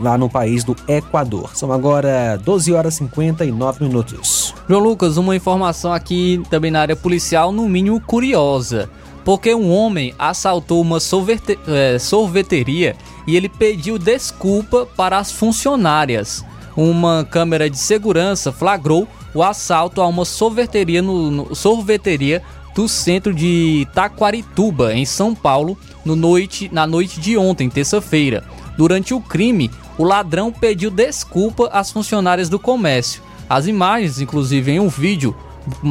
lá 0.00 0.16
no 0.16 0.28
país 0.28 0.64
do 0.64 0.76
Equador. 0.88 1.50
São 1.54 1.72
agora 1.72 2.38
12 2.42 2.72
horas 2.72 2.94
e 2.94 2.98
59 2.98 3.84
minutos. 3.84 4.54
João 4.68 4.82
Lucas, 4.82 5.16
uma 5.16 5.36
informação 5.36 5.92
aqui 5.92 6.42
também 6.50 6.70
na 6.70 6.80
área 6.80 6.96
policial, 6.96 7.52
no 7.52 7.68
mínimo 7.68 8.00
curiosa. 8.00 8.88
Porque 9.24 9.54
um 9.54 9.70
homem 9.70 10.14
assaltou 10.18 10.80
uma 10.80 10.98
sorvete, 10.98 11.58
é, 11.66 11.98
sorveteria 11.98 12.96
e 13.26 13.36
ele 13.36 13.48
pediu 13.48 13.98
desculpa 13.98 14.86
para 14.96 15.18
as 15.18 15.30
funcionárias. 15.30 16.44
Uma 16.76 17.26
câmera 17.28 17.68
de 17.68 17.76
segurança 17.76 18.50
flagrou 18.50 19.06
o 19.34 19.42
assalto 19.42 20.00
a 20.00 20.06
uma 20.06 20.24
sorveteria, 20.24 21.02
no, 21.02 21.30
no, 21.30 21.54
sorveteria 21.54 22.42
do 22.74 22.88
centro 22.88 23.34
de 23.34 23.86
Taquarituba, 23.92 24.94
em 24.94 25.04
São 25.04 25.34
Paulo, 25.34 25.76
no 26.04 26.16
noite, 26.16 26.70
na 26.72 26.86
noite 26.86 27.20
de 27.20 27.36
ontem, 27.36 27.68
terça-feira. 27.68 28.44
Durante 28.76 29.12
o 29.12 29.20
crime, 29.20 29.70
o 30.00 30.02
ladrão 30.02 30.50
pediu 30.50 30.90
desculpa 30.90 31.68
às 31.70 31.90
funcionárias 31.90 32.48
do 32.48 32.58
comércio. 32.58 33.20
As 33.46 33.66
imagens, 33.66 34.18
inclusive 34.18 34.72
em 34.72 34.80
um 34.80 34.88
vídeo, 34.88 35.36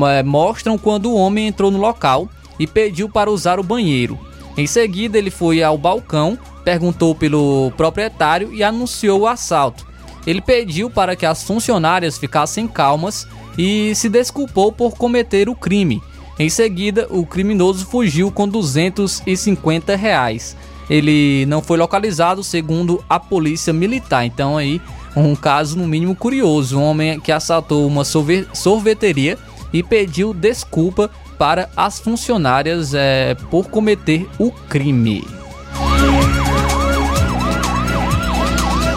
é, 0.10 0.24
mostram 0.24 0.80
quando 0.80 1.12
o 1.12 1.16
homem 1.16 1.46
entrou 1.46 1.70
no 1.70 1.78
local 1.78 2.28
e 2.58 2.66
pediu 2.66 3.08
para 3.08 3.30
usar 3.30 3.60
o 3.60 3.64
banheiro. 3.64 4.18
Em 4.58 4.66
seguida, 4.66 5.16
ele 5.16 5.30
foi 5.30 5.62
ao 5.62 5.78
balcão, 5.78 6.40
perguntou 6.66 7.14
pelo 7.14 7.72
proprietário 7.78 8.52
e 8.52 8.64
anunciou 8.64 9.20
o 9.20 9.28
assalto. 9.28 9.86
Ele 10.26 10.42
pediu 10.42 10.90
para 10.90 11.16
que 11.16 11.28
as 11.28 11.44
funcionárias 11.44 12.18
ficassem 12.18 12.68
calmas 12.68 13.28
e 13.56 13.94
se 13.94 14.10
desculpou 14.10 14.72
por 14.72 14.98
cometer 14.98 15.48
o 15.50 15.56
crime. 15.56 16.02
Em 16.40 16.50
seguida, 16.50 17.06
o 17.12 17.28
criminoso 17.28 17.86
fugiu 17.86 18.32
com 18.32 18.48
250 18.48 19.96
reais. 19.96 20.58
Ele 20.90 21.46
não 21.48 21.62
foi 21.62 21.78
localizado, 21.78 22.44
segundo 22.44 23.04
a 23.10 23.20
polícia 23.20 23.72
militar. 23.72 24.26
Então 24.26 24.58
aí 24.58 24.82
um 25.16 25.36
caso 25.36 25.78
no 25.78 25.88
mínimo 25.88 26.16
curioso, 26.16 26.78
um 26.78 26.84
homem 26.84 27.20
que 27.20 27.32
assaltou 27.32 27.88
uma 27.88 28.04
sorveteria 28.06 29.38
e 29.74 29.84
pediu 29.84 30.34
desculpa 30.34 31.10
para 31.38 31.70
as 31.76 32.00
funcionárias 32.00 32.94
é, 32.94 33.36
por 33.50 33.70
cometer 33.70 34.28
o 34.38 34.52
crime. 34.52 35.26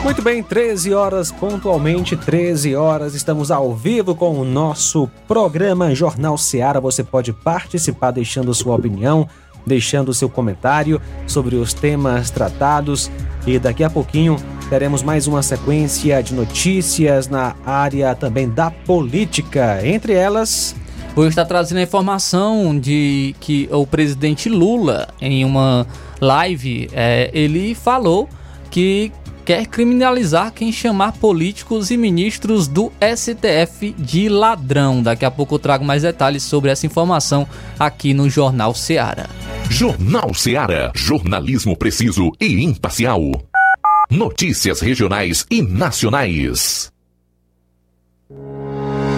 Muito 0.03 0.21
bem, 0.21 0.43
13 0.43 0.93
horas, 0.93 1.33
pontualmente 1.33 2.17
13 2.17 2.75
horas, 2.75 3.15
estamos 3.15 3.51
ao 3.51 3.75
vivo 3.75 4.15
com 4.15 4.39
o 4.39 4.45
nosso 4.45 5.09
programa 5.27 5.95
Jornal 5.95 6.37
Seara. 6.37 6.81
Você 6.81 7.03
pode 7.03 7.33
participar 7.33 8.11
deixando 8.11 8.53
sua 8.53 8.75
opinião, 8.75 9.27
deixando 9.67 10.15
seu 10.15 10.29
comentário 10.29 11.01
sobre 11.27 11.57
os 11.57 11.73
temas 11.73 12.31
tratados 12.31 13.11
e 13.47 13.59
daqui 13.59 13.85
a 13.85 13.91
pouquinho 13.91 14.37
teremos 14.69 15.03
mais 15.03 15.27
uma 15.27 15.43
sequência 15.43 16.23
de 16.23 16.35
notícias 16.35 17.29
na 17.29 17.55
área 17.65 18.15
também 18.15 18.49
da 18.49 18.71
política. 18.71 19.81
Entre 19.87 20.13
elas, 20.13 20.75
Vou 21.15 21.27
estar 21.27 21.45
trazendo 21.45 21.77
a 21.77 21.83
informação 21.83 22.79
de 22.79 23.35
que 23.39 23.69
o 23.71 23.87
presidente 23.87 24.49
Lula, 24.49 25.09
em 25.21 25.45
uma 25.45 25.87
live, 26.19 26.89
é, 26.91 27.31
ele 27.35 27.75
falou 27.75 28.31
que 28.71 29.13
quer 29.45 29.67
criminalizar 29.67 30.53
quem 30.53 30.73
chamar 30.73 31.13
políticos 31.13 31.91
e 31.91 31.97
ministros 31.97 32.67
do 32.67 32.93
STF 33.01 33.95
de 33.99 34.29
ladrão. 34.29 35.03
Daqui 35.03 35.25
a 35.25 35.31
pouco 35.31 35.55
eu 35.55 35.59
trago 35.59 35.85
mais 35.85 36.03
detalhes 36.03 36.43
sobre 36.43 36.71
essa 36.71 36.87
informação 36.87 37.47
aqui 37.79 38.15
no 38.15 38.29
Jornal 38.31 38.75
Seara. 38.75 39.29
Jornal 39.69 40.35
Seara. 40.35 40.93
Jornalismo 40.95 41.77
preciso 41.77 42.31
e 42.41 42.63
imparcial. 42.63 43.21
Notícias 44.11 44.81
regionais 44.81 45.47
e 45.51 45.63
nacionais. 45.63 46.93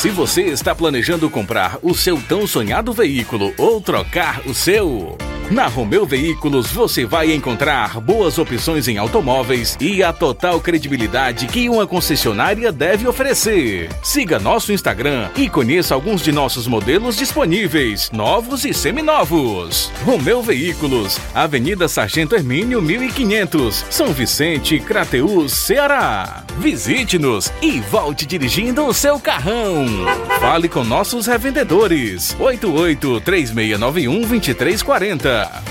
Se 0.00 0.08
você 0.08 0.44
está 0.44 0.74
planejando 0.74 1.28
comprar 1.28 1.78
o 1.82 1.94
seu 1.94 2.18
tão 2.22 2.46
sonhado 2.46 2.90
veículo 2.90 3.52
ou 3.58 3.82
trocar 3.82 4.40
o 4.46 4.54
seu, 4.54 5.18
na 5.50 5.66
Romeu 5.66 6.06
Veículos 6.06 6.70
você 6.70 7.04
vai 7.04 7.34
encontrar 7.34 8.00
boas 8.00 8.38
opções 8.38 8.86
em 8.86 8.98
automóveis 8.98 9.76
e 9.80 10.00
a 10.00 10.12
total 10.12 10.60
credibilidade 10.60 11.48
que 11.48 11.68
uma 11.68 11.88
concessionária 11.88 12.70
deve 12.70 13.06
oferecer. 13.08 13.90
Siga 14.00 14.38
nosso 14.38 14.72
Instagram 14.72 15.28
e 15.36 15.48
conheça 15.50 15.92
alguns 15.92 16.22
de 16.22 16.30
nossos 16.30 16.68
modelos 16.68 17.16
disponíveis, 17.16 18.12
novos 18.12 18.64
e 18.64 18.72
seminovos. 18.72 19.90
Romeu 20.04 20.40
Veículos, 20.40 21.18
Avenida 21.34 21.88
Sargento 21.88 22.36
Hermínio 22.36 22.80
1500, 22.80 23.86
São 23.90 24.12
Vicente, 24.12 24.78
Crateús, 24.78 25.52
Ceará. 25.52 26.44
Visite-nos 26.58 27.52
e 27.60 27.80
volte 27.80 28.24
dirigindo 28.24 28.86
o 28.86 28.94
seu 28.94 29.18
carrão. 29.18 29.84
Fale 30.40 30.68
com 30.68 30.84
nossos 30.84 31.26
revendedores. 31.26 32.36
88 32.38 33.20
3691 33.20 34.20
2340 34.26 35.20
Seara. 35.20 35.62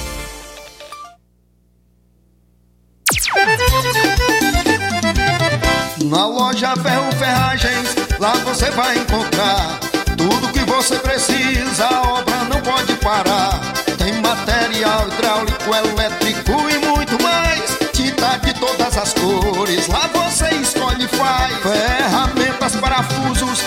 Na 6.06 6.26
loja 6.26 6.76
Ferro 6.78 7.12
Ferragens, 7.14 7.96
lá 8.20 8.34
você 8.46 8.70
vai 8.72 8.98
encontrar 8.98 9.80
tudo 10.18 10.52
que 10.52 10.60
você 10.66 10.98
precisa, 10.98 11.86
a 11.86 12.02
obra 12.20 12.44
não 12.46 12.62
pode 12.62 12.94
parar. 12.96 13.60
Tem 13.98 14.14
material 14.22 15.08
hidráulico, 15.08 15.76
elétrico 15.76 16.70
e 16.70 16.86
muito 16.86 17.22
mais. 17.24 17.78
Tinta 17.94 18.38
de 18.38 18.54
todas 18.60 18.98
as 18.98 19.14
cores, 19.14 19.88
lá 19.88 20.10
você 20.14 20.50
escolhe 20.56 21.06
e 21.06 21.08
faz. 21.08 21.56
Ferramentas, 21.62 22.76
parafusos, 22.76 23.60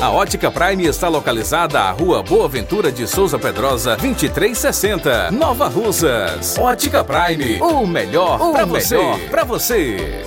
A 0.00 0.10
Ótica 0.10 0.50
Prime 0.50 0.84
está 0.86 1.08
localizada 1.08 1.80
à 1.80 1.90
Rua 1.92 2.22
Boa 2.22 2.48
Ventura 2.48 2.90
de 2.90 3.06
Souza 3.06 3.38
Pedrosa, 3.38 3.96
2360, 3.96 5.30
Nova 5.30 5.68
Russas. 5.68 6.58
Ótica 6.58 7.04
Prime, 7.04 7.60
o 7.60 7.86
melhor 7.86 8.38
para 8.52 8.66
você. 8.66 8.98
Pra 9.30 9.44
você. 9.44 10.24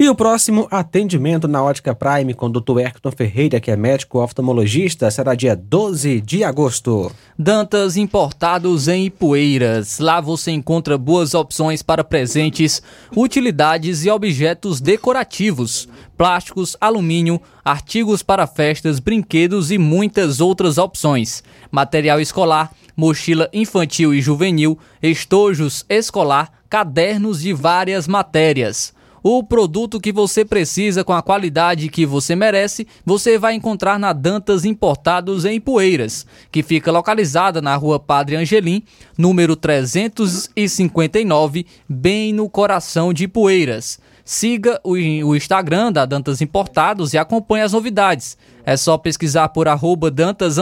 E 0.00 0.08
o 0.08 0.14
próximo 0.14 0.68
atendimento 0.70 1.48
na 1.48 1.60
Ótica 1.60 1.92
Prime 1.92 2.32
com 2.32 2.46
o 2.46 2.48
Dr. 2.48 2.78
Erton 2.78 3.10
Ferreira, 3.10 3.58
que 3.58 3.68
é 3.68 3.76
médico 3.76 4.22
oftalmologista, 4.22 5.10
será 5.10 5.34
dia 5.34 5.56
12 5.56 6.20
de 6.20 6.44
agosto. 6.44 7.10
Dantas 7.36 7.96
Importados 7.96 8.86
em 8.86 9.06
Ipueiras. 9.06 9.98
Lá 9.98 10.20
você 10.20 10.52
encontra 10.52 10.96
boas 10.96 11.34
opções 11.34 11.82
para 11.82 12.04
presentes, 12.04 12.80
utilidades 13.16 14.04
e 14.04 14.10
objetos 14.10 14.80
decorativos, 14.80 15.88
plásticos, 16.16 16.76
alumínio, 16.80 17.42
artigos 17.64 18.22
para 18.22 18.46
festas, 18.46 19.00
brinquedos 19.00 19.72
e 19.72 19.78
muitas 19.78 20.40
outras 20.40 20.78
opções. 20.78 21.42
Material 21.72 22.20
escolar, 22.20 22.70
mochila 22.96 23.50
infantil 23.52 24.14
e 24.14 24.22
juvenil, 24.22 24.78
estojos 25.02 25.84
escolar, 25.88 26.52
cadernos 26.70 27.40
de 27.40 27.52
várias 27.52 28.06
matérias. 28.06 28.96
O 29.22 29.42
produto 29.42 30.00
que 30.00 30.12
você 30.12 30.44
precisa 30.44 31.02
com 31.02 31.12
a 31.12 31.22
qualidade 31.22 31.88
que 31.88 32.06
você 32.06 32.36
merece, 32.36 32.86
você 33.04 33.36
vai 33.38 33.54
encontrar 33.54 33.98
na 33.98 34.12
Dantas 34.12 34.64
Importados 34.64 35.44
em 35.44 35.60
Poeiras, 35.60 36.24
que 36.52 36.62
fica 36.62 36.92
localizada 36.92 37.60
na 37.60 37.74
rua 37.74 37.98
Padre 37.98 38.36
Angelim, 38.36 38.84
número 39.16 39.56
359, 39.56 41.66
bem 41.88 42.32
no 42.32 42.48
coração 42.48 43.12
de 43.12 43.26
Poeiras. 43.26 43.98
Siga 44.24 44.80
o, 44.84 44.96
Instagram 45.34 45.90
da 45.90 46.04
Dantas 46.04 46.40
Importados 46.42 47.14
e 47.14 47.18
acompanhe 47.18 47.64
as 47.64 47.72
novidades. 47.72 48.36
É 48.64 48.76
só 48.76 48.96
pesquisar 48.98 49.48
por 49.48 49.66
arroba 49.66 50.10
Dantas 50.10 50.58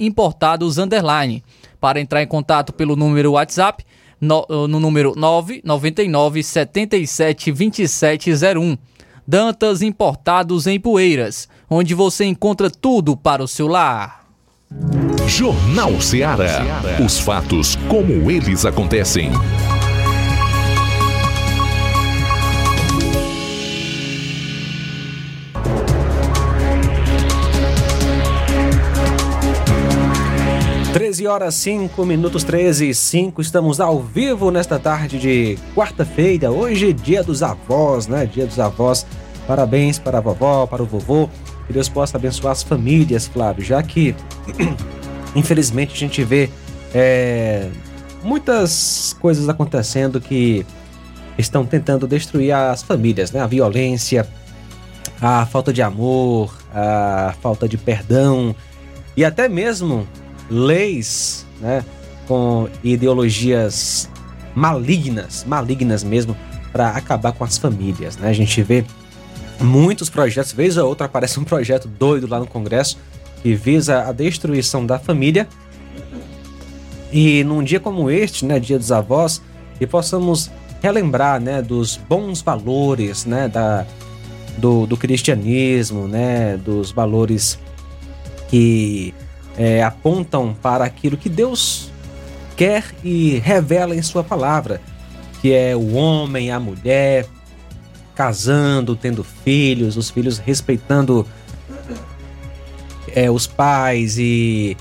Importados 0.00 0.78
Para 1.78 2.00
entrar 2.00 2.22
em 2.22 2.26
contato 2.26 2.72
pelo 2.72 2.96
número 2.96 3.32
WhatsApp 3.32 3.84
no, 4.20 4.46
no 4.68 4.80
número 4.80 5.14
999 5.16 6.42
77 6.42 7.52
2701. 7.52 8.78
Dantas 9.26 9.80
Importados 9.80 10.66
em 10.66 10.78
Poeiras, 10.78 11.48
onde 11.68 11.94
você 11.94 12.24
encontra 12.24 12.70
tudo 12.70 13.16
para 13.16 13.42
o 13.42 13.48
seu 13.48 13.66
lar. 13.66 14.24
Jornal 15.26 16.00
Ceará. 16.00 16.62
Os 17.04 17.18
fatos 17.18 17.76
como 17.88 18.30
eles 18.30 18.64
acontecem. 18.64 19.30
13 30.94 31.26
horas 31.26 31.56
5 31.56 32.06
minutos 32.06 32.44
13 32.44 32.90
e 32.90 32.94
5, 32.94 33.40
estamos 33.42 33.80
ao 33.80 34.00
vivo 34.00 34.52
nesta 34.52 34.78
tarde 34.78 35.18
de 35.18 35.58
quarta-feira, 35.74 36.52
hoje 36.52 36.92
dia 36.92 37.20
dos 37.20 37.42
avós, 37.42 38.06
né? 38.06 38.24
Dia 38.26 38.46
dos 38.46 38.60
avós. 38.60 39.04
Parabéns 39.44 39.98
para 39.98 40.18
a 40.18 40.20
vovó, 40.20 40.68
para 40.68 40.84
o 40.84 40.86
vovô. 40.86 41.28
Que 41.66 41.72
Deus 41.72 41.88
possa 41.88 42.16
abençoar 42.16 42.52
as 42.52 42.62
famílias, 42.62 43.26
Flávio, 43.26 43.64
já 43.64 43.82
que 43.82 44.14
infelizmente 45.34 45.94
a 45.94 45.98
gente 45.98 46.22
vê 46.22 46.48
é, 46.94 47.68
muitas 48.22 49.16
coisas 49.20 49.48
acontecendo 49.48 50.20
que 50.20 50.64
estão 51.36 51.66
tentando 51.66 52.06
destruir 52.06 52.52
as 52.52 52.84
famílias, 52.84 53.32
né? 53.32 53.40
A 53.40 53.48
violência, 53.48 54.28
a 55.20 55.44
falta 55.44 55.72
de 55.72 55.82
amor, 55.82 56.56
a 56.72 57.34
falta 57.42 57.68
de 57.68 57.76
perdão 57.76 58.54
e 59.16 59.24
até 59.24 59.48
mesmo 59.48 60.06
leis, 60.50 61.46
né, 61.60 61.84
com 62.26 62.68
ideologias 62.82 64.08
malignas, 64.54 65.44
malignas 65.46 66.04
mesmo, 66.04 66.36
para 66.72 66.90
acabar 66.90 67.32
com 67.32 67.44
as 67.44 67.58
famílias, 67.58 68.16
né? 68.16 68.28
A 68.28 68.32
gente 68.32 68.62
vê 68.62 68.84
muitos 69.60 70.10
projetos, 70.10 70.52
vez 70.52 70.76
ou 70.76 70.88
outra 70.88 71.06
aparece 71.06 71.38
um 71.38 71.44
projeto 71.44 71.86
doido 71.86 72.26
lá 72.26 72.38
no 72.40 72.46
Congresso 72.46 72.98
que 73.42 73.54
visa 73.54 74.08
a 74.08 74.12
destruição 74.12 74.84
da 74.84 74.98
família. 74.98 75.46
E 77.12 77.44
num 77.44 77.62
dia 77.62 77.78
como 77.78 78.10
este, 78.10 78.44
né, 78.44 78.58
Dia 78.58 78.78
dos 78.78 78.90
Avós, 78.90 79.40
que 79.78 79.86
possamos 79.86 80.50
relembrar, 80.82 81.40
né, 81.40 81.62
dos 81.62 81.96
bons 81.96 82.42
valores, 82.42 83.24
né, 83.24 83.48
da 83.48 83.86
do, 84.58 84.86
do 84.86 84.96
cristianismo, 84.96 86.06
né, 86.06 86.56
dos 86.56 86.90
valores 86.90 87.58
que 88.48 89.12
é, 89.56 89.82
apontam 89.82 90.54
para 90.54 90.84
aquilo 90.84 91.16
que 91.16 91.28
Deus 91.28 91.90
quer 92.56 92.84
e 93.02 93.38
revela 93.38 93.94
em 93.94 94.02
Sua 94.02 94.24
palavra, 94.24 94.80
que 95.40 95.52
é 95.52 95.74
o 95.76 95.94
homem, 95.94 96.50
a 96.50 96.58
mulher, 96.58 97.26
casando, 98.14 98.94
tendo 98.94 99.24
filhos, 99.24 99.96
os 99.96 100.10
filhos 100.10 100.38
respeitando 100.38 101.26
é, 103.14 103.30
os 103.30 103.46
pais 103.46 104.18
e 104.18 104.76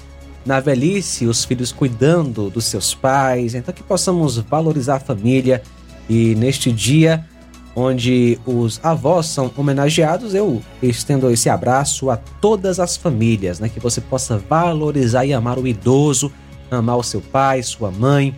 na 0.45 0.59
velhice 0.59 1.25
os 1.25 1.45
filhos 1.45 1.71
cuidando 1.71 2.49
dos 2.49 2.65
seus 2.65 2.93
pais. 2.93 3.55
Então 3.55 3.73
que 3.73 3.83
possamos 3.83 4.37
valorizar 4.37 4.95
a 4.95 4.99
família 4.99 5.61
e 6.09 6.35
neste 6.35 6.71
dia 6.71 7.25
onde 7.75 8.39
os 8.45 8.79
avós 8.83 9.27
são 9.27 9.51
homenageados, 9.57 10.35
eu 10.35 10.61
estendo 10.81 11.29
esse 11.31 11.49
abraço 11.49 12.09
a 12.09 12.17
todas 12.17 12.79
as 12.79 12.95
famílias, 12.95 13.59
né? 13.59 13.69
Que 13.69 13.79
você 13.79 13.99
possa 13.99 14.37
valorizar 14.37 15.25
e 15.25 15.33
amar 15.33 15.57
o 15.57 15.67
idoso, 15.67 16.31
amar 16.69 16.97
o 16.97 17.03
seu 17.03 17.21
pai, 17.21 17.63
sua 17.63 17.91
mãe, 17.91 18.35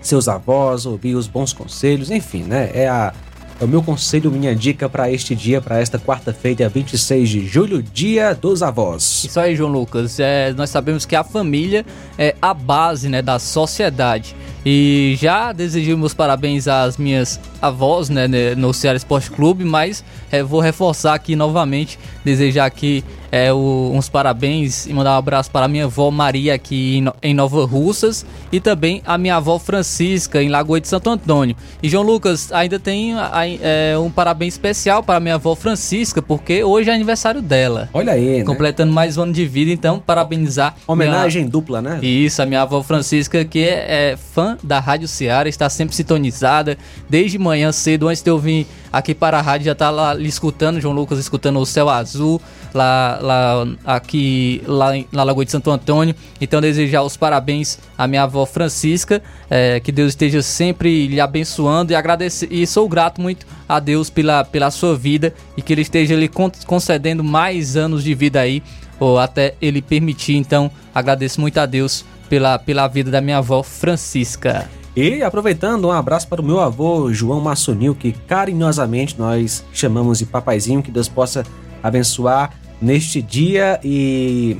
seus 0.00 0.28
avós, 0.28 0.86
ouvir 0.86 1.14
os 1.14 1.26
bons 1.26 1.52
conselhos, 1.52 2.10
enfim, 2.10 2.42
né? 2.42 2.70
É, 2.74 2.88
a, 2.88 3.12
é 3.60 3.64
o 3.64 3.68
meu 3.68 3.82
conselho, 3.82 4.30
minha 4.30 4.54
dica 4.54 4.88
para 4.88 5.10
este 5.10 5.34
dia, 5.34 5.60
para 5.60 5.80
esta 5.80 5.98
quarta-feira, 5.98 6.68
26 6.68 7.28
de 7.28 7.46
julho, 7.46 7.82
dia 7.82 8.32
dos 8.32 8.62
avós. 8.62 9.24
Isso 9.24 9.40
aí, 9.40 9.56
João 9.56 9.72
Lucas. 9.72 10.20
É, 10.20 10.52
nós 10.52 10.70
sabemos 10.70 11.04
que 11.04 11.16
a 11.16 11.24
família 11.24 11.84
é 12.16 12.36
a 12.40 12.54
base 12.54 13.08
né, 13.08 13.20
da 13.20 13.38
sociedade. 13.38 14.36
E 14.64 15.16
já 15.18 15.52
desejei 15.52 15.94
meus 15.96 16.14
parabéns 16.14 16.66
às 16.68 16.96
minhas 16.96 17.40
avós, 17.60 18.08
né, 18.08 18.28
né 18.28 18.54
no 18.54 18.72
Ceará 18.72 18.96
Esporte 18.96 19.30
Clube, 19.30 19.64
mas 19.64 20.04
é, 20.30 20.42
vou 20.42 20.60
reforçar 20.60 21.14
aqui 21.14 21.34
novamente, 21.34 21.98
desejar 22.24 22.66
aqui 22.66 23.04
é, 23.30 23.52
o, 23.52 23.92
uns 23.94 24.08
parabéns 24.08 24.86
e 24.86 24.92
mandar 24.92 25.14
um 25.14 25.18
abraço 25.18 25.50
para 25.50 25.66
a 25.66 25.68
minha 25.68 25.84
avó 25.84 26.10
Maria 26.10 26.54
aqui 26.54 26.98
em, 26.98 27.30
em, 27.30 27.34
Nova 27.34 27.64
Russas 27.66 28.24
e 28.50 28.58
também 28.58 29.02
a 29.06 29.18
minha 29.18 29.36
avó 29.36 29.58
Francisca 29.58 30.42
em 30.42 30.48
Lagoa 30.48 30.80
de 30.80 30.88
Santo 30.88 31.10
Antônio. 31.10 31.54
E 31.82 31.88
João 31.88 32.04
Lucas, 32.04 32.50
ainda 32.52 32.78
tem 32.78 33.14
é, 33.60 33.96
um 33.98 34.10
parabéns 34.10 34.54
especial 34.54 35.02
para 35.02 35.16
a 35.16 35.20
minha 35.20 35.34
avó 35.34 35.54
Francisca, 35.54 36.22
porque 36.22 36.64
hoje 36.64 36.90
é 36.90 36.94
aniversário 36.94 37.42
dela. 37.42 37.88
Olha 37.92 38.12
aí, 38.12 38.38
né? 38.38 38.44
Completando 38.44 38.92
mais 38.92 39.16
um 39.16 39.22
ano 39.22 39.32
de 39.32 39.46
vida, 39.46 39.70
então 39.70 39.98
parabenizar. 39.98 40.74
Homenagem 40.86 41.42
minha... 41.42 41.50
dupla, 41.50 41.82
né? 41.82 41.98
Isso, 42.02 42.40
a 42.40 42.46
minha 42.46 42.62
avó 42.62 42.82
Francisca, 42.82 43.44
que 43.44 43.60
é, 43.60 44.12
é 44.12 44.16
fã 44.16 44.47
da 44.62 44.78
Rádio 44.78 45.08
Ceará, 45.08 45.48
está 45.48 45.68
sempre 45.68 45.94
sintonizada 45.94 46.78
desde 47.08 47.38
manhã 47.38 47.72
cedo, 47.72 48.08
antes 48.08 48.22
de 48.22 48.30
eu 48.30 48.38
vir 48.38 48.66
aqui 48.92 49.14
para 49.14 49.38
a 49.38 49.42
rádio, 49.42 49.66
já 49.66 49.72
está 49.72 49.90
lá 49.90 50.18
escutando, 50.18 50.80
João 50.80 50.94
Lucas 50.94 51.18
escutando 51.18 51.58
o 51.58 51.66
Céu 51.66 51.88
Azul, 51.88 52.40
lá, 52.72 53.18
lá 53.20 53.66
aqui 53.84 54.62
lá 54.66 54.92
na 55.12 55.22
Lagoa 55.22 55.44
de 55.44 55.50
Santo 55.50 55.70
Antônio. 55.70 56.14
Então 56.40 56.60
desejar 56.60 57.02
os 57.02 57.16
parabéns 57.16 57.78
à 57.96 58.06
minha 58.06 58.22
avó 58.22 58.46
Francisca, 58.46 59.22
é, 59.50 59.80
que 59.80 59.92
Deus 59.92 60.10
esteja 60.10 60.42
sempre 60.42 61.06
lhe 61.06 61.20
abençoando 61.20 61.92
e 61.92 61.94
agradecer 61.94 62.48
e 62.50 62.66
sou 62.66 62.88
grato 62.88 63.20
muito 63.20 63.46
a 63.68 63.80
Deus 63.80 64.08
pela, 64.10 64.44
pela 64.44 64.70
sua 64.70 64.96
vida 64.96 65.34
e 65.56 65.62
que 65.62 65.72
ele 65.72 65.82
esteja 65.82 66.14
lhe 66.14 66.30
concedendo 66.66 67.22
mais 67.22 67.76
anos 67.76 68.02
de 68.02 68.14
vida 68.14 68.40
aí 68.40 68.62
ou 69.00 69.18
até 69.18 69.54
ele 69.60 69.80
permitir. 69.80 70.36
Então 70.36 70.70
agradeço 70.94 71.40
muito 71.40 71.58
a 71.58 71.66
Deus 71.66 72.04
pela, 72.28 72.58
pela 72.58 72.86
vida 72.88 73.10
da 73.10 73.20
minha 73.20 73.38
avó 73.38 73.62
Francisca. 73.62 74.68
E 74.96 75.22
aproveitando, 75.22 75.86
um 75.86 75.92
abraço 75.92 76.26
para 76.26 76.40
o 76.40 76.44
meu 76.44 76.60
avô 76.60 77.12
João 77.12 77.40
Massonil, 77.40 77.94
que 77.94 78.12
carinhosamente 78.12 79.18
nós 79.18 79.64
chamamos 79.72 80.18
de 80.18 80.26
papaizinho, 80.26 80.82
que 80.82 80.90
Deus 80.90 81.08
possa 81.08 81.44
abençoar 81.82 82.50
neste 82.80 83.22
dia 83.22 83.78
e 83.84 84.56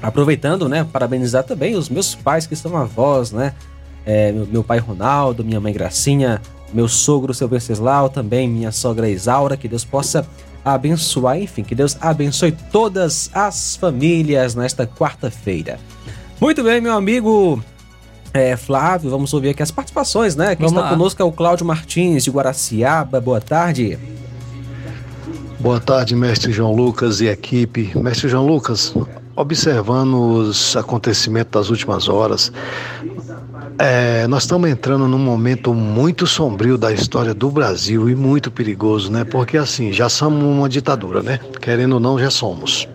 aproveitando, 0.00 0.68
né, 0.68 0.86
parabenizar 0.92 1.42
também 1.42 1.74
os 1.74 1.88
meus 1.88 2.14
pais 2.14 2.46
que 2.46 2.54
são 2.54 2.76
avós, 2.76 3.32
né, 3.32 3.52
é, 4.06 4.30
meu, 4.30 4.46
meu, 4.46 4.64
pai 4.64 4.78
Ronaldo, 4.78 5.44
minha 5.44 5.60
mãe 5.60 5.72
Gracinha, 5.72 6.40
meu 6.72 6.86
sogro 6.86 7.34
seu 7.34 7.48
Venceslau, 7.48 8.08
também 8.08 8.48
minha 8.48 8.70
sogra 8.70 9.08
Isaura, 9.08 9.56
que 9.56 9.66
Deus 9.66 9.84
possa 9.84 10.26
abençoar, 10.64 11.38
enfim, 11.38 11.62
que 11.62 11.74
Deus 11.74 11.96
abençoe 12.00 12.52
todas 12.52 13.30
as 13.32 13.76
famílias 13.76 14.54
nesta 14.54 14.86
quarta-feira. 14.86 15.78
Muito 16.40 16.62
bem, 16.62 16.80
meu 16.80 16.92
amigo 16.92 17.62
é, 18.32 18.56
Flávio, 18.56 19.10
vamos 19.10 19.34
ouvir 19.34 19.50
aqui 19.50 19.62
as 19.62 19.72
participações, 19.72 20.36
né? 20.36 20.54
Quem 20.54 20.66
vamos 20.66 20.72
está 20.72 20.82
lá. 20.82 20.90
conosco 20.90 21.20
é 21.20 21.24
o 21.24 21.32
Cláudio 21.32 21.66
Martins, 21.66 22.22
de 22.22 22.30
Guaraciaba, 22.30 23.20
boa 23.20 23.40
tarde. 23.40 23.98
Boa 25.58 25.80
tarde, 25.80 26.14
mestre 26.14 26.52
João 26.52 26.72
Lucas 26.72 27.20
e 27.20 27.26
equipe. 27.26 27.90
Mestre 27.96 28.28
João 28.28 28.46
Lucas, 28.46 28.94
observando 29.34 30.14
os 30.14 30.76
acontecimentos 30.76 31.50
das 31.50 31.70
últimas 31.70 32.08
horas, 32.08 32.52
é, 33.76 34.26
nós 34.28 34.44
estamos 34.44 34.70
entrando 34.70 35.08
num 35.08 35.18
momento 35.18 35.74
muito 35.74 36.24
sombrio 36.24 36.78
da 36.78 36.92
história 36.92 37.34
do 37.34 37.50
Brasil 37.50 38.08
e 38.08 38.14
muito 38.14 38.48
perigoso, 38.50 39.10
né? 39.10 39.24
Porque 39.24 39.56
assim, 39.56 39.92
já 39.92 40.08
somos 40.08 40.44
uma 40.44 40.68
ditadura, 40.68 41.20
né? 41.20 41.40
Querendo 41.60 41.94
ou 41.94 42.00
não, 42.00 42.16
já 42.16 42.30
somos. 42.30 42.86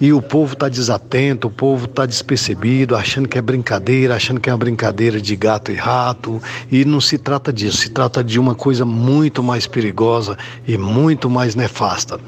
E 0.00 0.12
o 0.12 0.20
povo 0.20 0.54
está 0.54 0.68
desatento, 0.68 1.48
o 1.48 1.50
povo 1.50 1.86
está 1.86 2.06
despercebido, 2.06 2.96
achando 2.96 3.28
que 3.28 3.38
é 3.38 3.42
brincadeira, 3.42 4.16
achando 4.16 4.40
que 4.40 4.50
é 4.50 4.52
uma 4.52 4.58
brincadeira 4.58 5.20
de 5.20 5.36
gato 5.36 5.70
e 5.70 5.74
rato. 5.74 6.40
E 6.70 6.84
não 6.84 7.00
se 7.00 7.18
trata 7.18 7.52
disso, 7.52 7.78
se 7.78 7.90
trata 7.90 8.22
de 8.22 8.38
uma 8.38 8.54
coisa 8.54 8.84
muito 8.84 9.42
mais 9.42 9.66
perigosa 9.66 10.36
e 10.66 10.76
muito 10.76 11.30
mais 11.30 11.54
nefasta. 11.54 12.18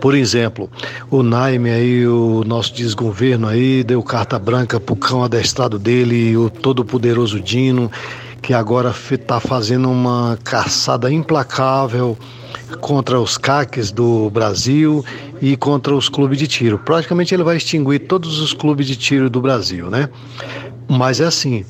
Por 0.00 0.14
exemplo, 0.14 0.70
o 1.10 1.22
Naime 1.22 1.70
aí, 1.70 2.06
o 2.06 2.42
nosso 2.44 2.74
desgoverno 2.74 3.48
aí, 3.48 3.82
deu 3.84 4.02
carta 4.02 4.38
branca 4.38 4.78
pro 4.78 4.96
cão 4.96 5.22
adestrado 5.24 5.78
dele, 5.78 6.36
o 6.36 6.50
todo-poderoso 6.50 7.40
Dino, 7.40 7.90
que 8.42 8.52
agora 8.52 8.94
está 9.10 9.40
fazendo 9.40 9.90
uma 9.90 10.38
caçada 10.44 11.10
implacável 11.10 12.16
contra 12.80 13.20
os 13.20 13.36
CACs 13.36 13.90
do 13.90 14.30
Brasil 14.30 15.04
e 15.40 15.56
contra 15.56 15.94
os 15.94 16.08
clubes 16.08 16.38
de 16.38 16.46
tiro. 16.46 16.78
Praticamente 16.78 17.34
ele 17.34 17.42
vai 17.42 17.56
extinguir 17.56 18.00
todos 18.00 18.40
os 18.40 18.52
clubes 18.52 18.86
de 18.86 18.96
tiro 18.96 19.30
do 19.30 19.40
Brasil, 19.40 19.90
né? 19.90 20.08
Mas 20.88 21.20
é 21.20 21.24
assim, 21.24 21.64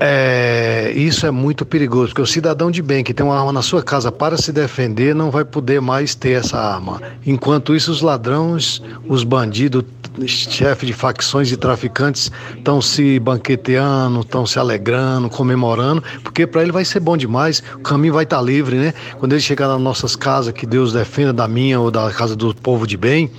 é, 0.00 0.92
isso 0.94 1.26
é 1.26 1.30
muito 1.30 1.66
perigoso, 1.66 2.08
porque 2.08 2.22
o 2.22 2.26
cidadão 2.26 2.70
de 2.70 2.80
bem 2.80 3.02
que 3.02 3.12
tem 3.12 3.26
uma 3.26 3.36
arma 3.38 3.52
na 3.52 3.62
sua 3.62 3.82
casa 3.82 4.12
para 4.12 4.36
se 4.36 4.52
defender 4.52 5.14
não 5.14 5.30
vai 5.30 5.44
poder 5.44 5.80
mais 5.80 6.14
ter 6.14 6.32
essa 6.32 6.58
arma. 6.58 7.02
Enquanto 7.26 7.74
isso, 7.74 7.90
os 7.90 8.00
ladrões, 8.00 8.80
os 9.06 9.24
bandidos, 9.24 9.84
chefes 10.26 10.86
de 10.86 10.92
facções 10.92 11.50
e 11.50 11.56
traficantes 11.56 12.30
estão 12.56 12.80
se 12.80 13.18
banqueteando, 13.18 14.20
estão 14.20 14.46
se 14.46 14.58
alegrando, 14.58 15.28
comemorando, 15.28 16.02
porque 16.22 16.46
para 16.46 16.62
ele 16.62 16.72
vai 16.72 16.84
ser 16.84 17.00
bom 17.00 17.16
demais, 17.16 17.62
o 17.74 17.80
caminho 17.80 18.14
vai 18.14 18.24
estar 18.24 18.38
tá 18.38 18.42
livre, 18.42 18.76
né? 18.76 18.94
Quando 19.18 19.32
ele 19.32 19.40
chegar 19.40 19.68
nas 19.68 19.80
nossas 19.80 20.14
casas, 20.14 20.52
que 20.52 20.66
Deus 20.66 20.92
defenda 20.92 21.32
da 21.32 21.48
minha 21.48 21.80
ou 21.80 21.90
da 21.90 22.10
casa 22.10 22.36
do 22.36 22.54
povo 22.54 22.86
de 22.86 22.96
bem, 22.96 23.30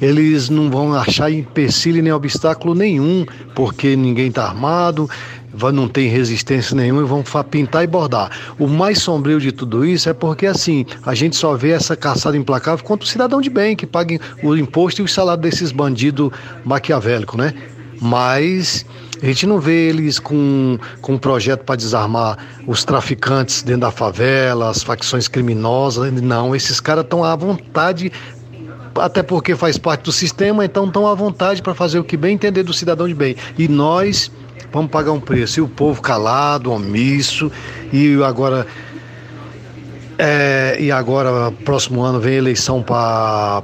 eles 0.00 0.48
não 0.48 0.70
vão 0.70 0.94
achar 0.94 1.30
empecilho 1.30 2.02
nem 2.02 2.12
obstáculo 2.12 2.74
nenhum, 2.74 3.26
porque 3.54 3.96
ninguém 3.96 4.28
está 4.28 4.46
armado, 4.46 5.08
não 5.72 5.88
tem 5.88 6.08
resistência 6.08 6.76
nenhuma 6.76 7.02
e 7.02 7.04
vão 7.04 7.24
pintar 7.50 7.84
e 7.84 7.86
bordar. 7.86 8.30
O 8.58 8.66
mais 8.66 9.00
sombrio 9.00 9.40
de 9.40 9.52
tudo 9.52 9.84
isso 9.84 10.08
é 10.08 10.12
porque, 10.12 10.46
assim, 10.46 10.84
a 11.04 11.14
gente 11.14 11.36
só 11.36 11.54
vê 11.54 11.70
essa 11.70 11.96
caçada 11.96 12.36
implacável 12.36 12.84
contra 12.84 13.04
o 13.04 13.08
cidadão 13.08 13.40
de 13.40 13.50
bem, 13.50 13.74
que 13.74 13.86
paga 13.86 14.18
o 14.42 14.56
imposto 14.56 15.00
e 15.00 15.04
o 15.04 15.08
salário 15.08 15.42
desses 15.42 15.72
bandidos 15.72 16.30
maquiavélicos, 16.64 17.36
né? 17.36 17.54
Mas 18.00 18.86
a 19.20 19.26
gente 19.26 19.46
não 19.46 19.58
vê 19.58 19.88
eles 19.88 20.20
com, 20.20 20.78
com 21.00 21.14
um 21.14 21.18
projeto 21.18 21.64
para 21.64 21.74
desarmar 21.74 22.38
os 22.66 22.84
traficantes 22.84 23.62
dentro 23.62 23.82
da 23.82 23.90
favela, 23.90 24.70
as 24.70 24.82
facções 24.82 25.26
criminosas. 25.26 26.12
Não, 26.22 26.54
esses 26.54 26.78
caras 26.78 27.02
estão 27.02 27.24
à 27.24 27.34
vontade 27.34 28.12
até 28.94 29.22
porque 29.22 29.54
faz 29.54 29.78
parte 29.78 30.02
do 30.02 30.12
sistema, 30.12 30.64
então 30.64 30.86
estão 30.86 31.06
à 31.06 31.14
vontade 31.14 31.62
para 31.62 31.74
fazer 31.74 31.98
o 31.98 32.04
que 32.04 32.16
bem 32.16 32.34
entender 32.34 32.62
do 32.62 32.72
cidadão 32.72 33.06
de 33.06 33.14
bem. 33.14 33.36
E 33.56 33.68
nós 33.68 34.30
vamos 34.72 34.90
pagar 34.90 35.12
um 35.12 35.20
preço. 35.20 35.60
E 35.60 35.62
o 35.62 35.68
povo 35.68 36.00
calado, 36.00 36.72
omisso, 36.72 37.50
e 37.92 38.20
agora. 38.22 38.66
É, 40.18 40.76
e 40.80 40.90
agora, 40.90 41.52
próximo 41.64 42.02
ano, 42.02 42.18
vem 42.18 42.34
eleição 42.34 42.82
para 42.82 43.62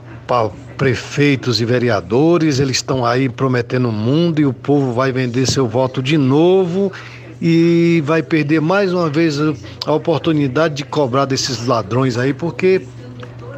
prefeitos 0.77 1.61
e 1.61 1.65
vereadores, 1.65 2.59
eles 2.59 2.77
estão 2.77 3.05
aí 3.05 3.29
prometendo 3.29 3.89
o 3.89 3.93
mundo 3.93 4.41
e 4.41 4.47
o 4.47 4.53
povo 4.53 4.93
vai 4.93 5.13
vender 5.13 5.47
seu 5.47 5.67
voto 5.69 6.03
de 6.03 6.17
novo 6.17 6.93
e 7.41 8.03
vai 8.05 8.23
perder 8.23 8.61
mais 8.61 8.93
uma 8.93 9.09
vez 9.09 9.39
a 9.87 9.93
oportunidade 9.93 10.75
de 10.75 10.85
cobrar 10.85 11.25
desses 11.25 11.67
ladrões 11.67 12.17
aí, 12.17 12.33
porque 12.33 12.83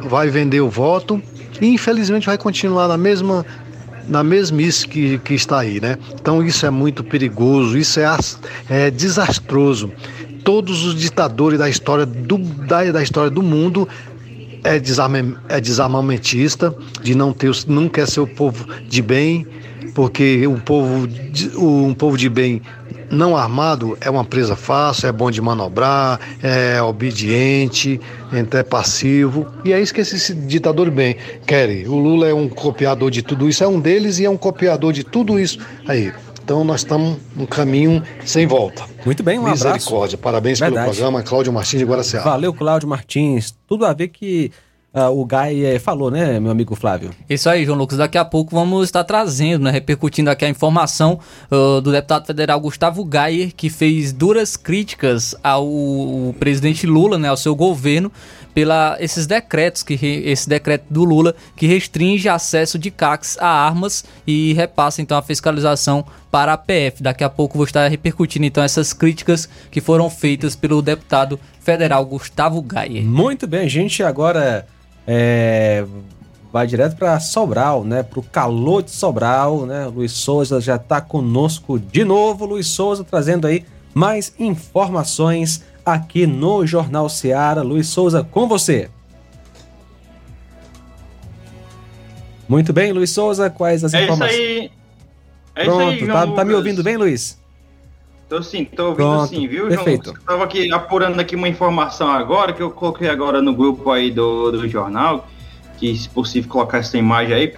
vai 0.03 0.29
vender 0.29 0.61
o 0.61 0.69
voto 0.69 1.21
e 1.61 1.67
infelizmente 1.67 2.25
vai 2.25 2.37
continuar 2.37 2.87
na 2.87 2.97
mesma 2.97 3.45
na 4.07 4.23
mesmice 4.23 4.87
que, 4.87 5.17
que 5.19 5.33
está 5.33 5.59
aí, 5.59 5.79
né? 5.79 5.97
Então 6.13 6.43
isso 6.43 6.65
é 6.65 6.69
muito 6.69 7.03
perigoso, 7.03 7.77
isso 7.77 7.99
é, 7.99 8.05
é 8.69 8.91
desastroso. 8.91 9.91
Todos 10.43 10.85
os 10.85 10.95
ditadores 10.95 11.59
da 11.59 11.69
história 11.69 12.05
do, 12.05 12.37
da, 12.37 12.91
da 12.91 13.03
história 13.03 13.29
do 13.29 13.43
mundo 13.43 13.87
é, 14.63 14.79
desarme, 14.79 15.35
é 15.49 15.59
desarmamentista, 15.59 16.75
de 17.01 17.15
não 17.15 17.33
ter, 17.33 17.51
não 17.67 17.87
quer 17.89 18.07
ser 18.07 18.21
o 18.21 18.27
povo 18.27 18.65
de 18.87 19.01
bem, 19.01 19.45
porque 19.93 20.45
um 20.47 20.59
povo, 20.59 21.07
um 21.57 21.93
povo 21.93 22.17
de 22.17 22.29
bem 22.29 22.61
não 23.09 23.35
armado 23.35 23.97
é 24.01 24.09
uma 24.09 24.23
presa 24.25 24.55
fácil, 24.55 25.07
é 25.07 25.11
bom 25.11 25.31
de 25.31 25.41
manobrar, 25.41 26.19
é 26.41 26.81
obediente, 26.81 27.99
é 28.31 28.63
passivo. 28.63 29.47
E 29.63 29.73
é 29.73 29.81
isso 29.81 29.93
que 29.93 30.01
esse 30.01 30.33
ditador 30.33 30.89
bem 30.91 31.15
quer. 31.45 31.69
O 31.87 31.95
Lula 31.95 32.27
é 32.27 32.33
um 32.33 32.49
copiador 32.49 33.09
de 33.11 33.21
tudo 33.21 33.47
isso, 33.49 33.63
é 33.63 33.67
um 33.67 33.79
deles 33.79 34.19
e 34.19 34.25
é 34.25 34.29
um 34.29 34.37
copiador 34.37 34.93
de 34.93 35.03
tudo 35.03 35.39
isso 35.39 35.59
aí. 35.87 36.11
Então 36.43 36.63
nós 36.63 36.79
estamos 36.79 37.17
num 37.35 37.45
caminho 37.45 38.01
sem 38.23 38.47
volta. 38.47 38.85
Muito 39.05 39.21
bem, 39.21 39.37
um 39.37 39.43
Misericórdia. 39.49 39.97
abraço. 39.97 40.17
Parabéns 40.17 40.59
Verdade. 40.59 40.81
pelo 40.85 40.95
programa, 40.95 41.21
Cláudio 41.21 41.51
Martins 41.51 41.79
de 41.79 41.85
Guaraciaba. 41.85 42.29
Valeu, 42.29 42.53
Cláudio 42.53 42.87
Martins. 42.87 43.53
Tudo 43.67 43.85
a 43.85 43.91
ver 43.91 44.07
que 44.07 44.51
uh, 44.93 45.09
o 45.09 45.25
Gai 45.25 45.63
eh, 45.63 45.79
falou, 45.79 46.09
né, 46.09 46.39
meu 46.39 46.51
amigo 46.51 46.75
Flávio? 46.75 47.11
Isso 47.29 47.49
aí, 47.49 47.65
João 47.65 47.77
Lucas. 47.77 47.97
Daqui 47.97 48.17
a 48.17 48.25
pouco 48.25 48.55
vamos 48.55 48.85
estar 48.85 49.03
trazendo, 49.03 49.63
né, 49.63 49.71
repercutindo 49.71 50.29
aqui 50.29 50.45
a 50.45 50.49
informação 50.49 51.19
uh, 51.51 51.81
do 51.81 51.91
deputado 51.91 52.25
federal 52.25 52.59
Gustavo 52.59 53.03
Gayer, 53.05 53.53
que 53.55 53.69
fez 53.69 54.11
duras 54.11 54.57
críticas 54.57 55.35
ao 55.43 55.67
presidente 56.39 56.85
Lula, 56.85 57.17
né, 57.17 57.29
ao 57.29 57.37
seu 57.37 57.55
governo, 57.55 58.11
pela 58.57 58.97
esses 58.99 59.27
decretos 59.27 59.83
que 59.83 59.93
esse 60.25 60.49
decreto 60.49 60.85
do 60.89 61.03
Lula 61.03 61.35
que 61.55 61.67
restringe 61.67 62.27
acesso 62.27 62.79
de 62.79 62.89
CACs 62.89 63.37
a 63.39 63.47
armas 63.47 64.03
e 64.25 64.51
repassa 64.53 64.99
então 64.99 65.15
a 65.15 65.21
fiscalização 65.21 66.03
para 66.31 66.53
a 66.53 66.57
PF. 66.57 67.03
Daqui 67.03 67.23
a 67.23 67.29
pouco 67.29 67.55
vou 67.55 67.65
estar 67.65 67.87
repercutindo 67.87 68.47
então 68.47 68.63
essas 68.63 68.93
críticas 68.93 69.47
que 69.69 69.79
foram 69.79 70.09
feitas 70.09 70.55
pelo 70.55 70.81
deputado 70.81 71.39
federal 71.59 72.03
Gustavo 72.03 72.59
Gaia. 72.63 73.03
Muito 73.03 73.45
bem, 73.45 73.69
gente 73.69 74.01
agora 74.01 74.65
é, 75.05 75.85
vai 76.51 76.65
direto 76.65 76.95
para 76.95 77.19
Sobral, 77.19 77.83
né? 77.83 78.01
Para 78.01 78.19
o 78.19 78.23
calor 78.23 78.81
de 78.81 78.89
Sobral, 78.89 79.67
né? 79.67 79.85
Luiz 79.85 80.13
Souza 80.13 80.59
já 80.59 80.77
está 80.77 80.99
conosco 80.99 81.77
de 81.77 82.03
novo. 82.03 82.43
Luiz 82.43 82.65
Souza 82.65 83.03
trazendo 83.03 83.45
aí 83.45 83.63
mais 83.93 84.33
informações 84.39 85.63
aqui 85.87 86.27
no 86.27 86.67
Jornal 86.67 87.07
Seara. 87.07 87.61
Luiz 87.61 87.87
Souza, 87.87 88.23
com 88.23 88.47
você. 88.47 88.89
Muito 92.47 92.73
bem, 92.73 92.91
Luiz 92.91 93.09
Souza, 93.09 93.49
quais 93.49 93.83
as 93.83 93.93
é 93.93 94.03
informações? 94.03 94.31
Isso 94.31 94.41
aí. 94.41 94.71
É 95.55 95.63
Pronto, 95.63 95.93
isso 95.93 96.03
aí, 96.03 96.11
tá, 96.11 96.27
tá 96.27 96.45
me 96.45 96.53
ouvindo 96.53 96.83
bem, 96.83 96.97
Luiz? 96.97 97.41
Tô 98.29 98.43
sim, 98.43 98.65
tô 98.65 98.89
ouvindo 98.89 99.07
Pronto, 99.07 99.27
sim, 99.27 99.47
viu, 99.47 99.67
perfeito. 99.69 100.05
João? 100.05 100.15
Lucas? 100.15 100.21
Eu 100.21 100.27
tava 100.27 100.43
aqui 100.43 100.71
apurando 100.73 101.19
aqui 101.19 101.35
uma 101.35 101.47
informação 101.47 102.09
agora, 102.09 102.53
que 102.53 102.61
eu 102.61 102.69
coloquei 102.69 103.09
agora 103.09 103.41
no 103.41 103.55
grupo 103.55 103.89
aí 103.89 104.11
do, 104.11 104.51
do 104.51 104.67
jornal, 104.67 105.27
que 105.77 105.97
se 105.97 106.09
possível 106.09 106.49
colocar 106.49 106.79
essa 106.79 106.97
imagem 106.97 107.33
aí. 107.33 107.53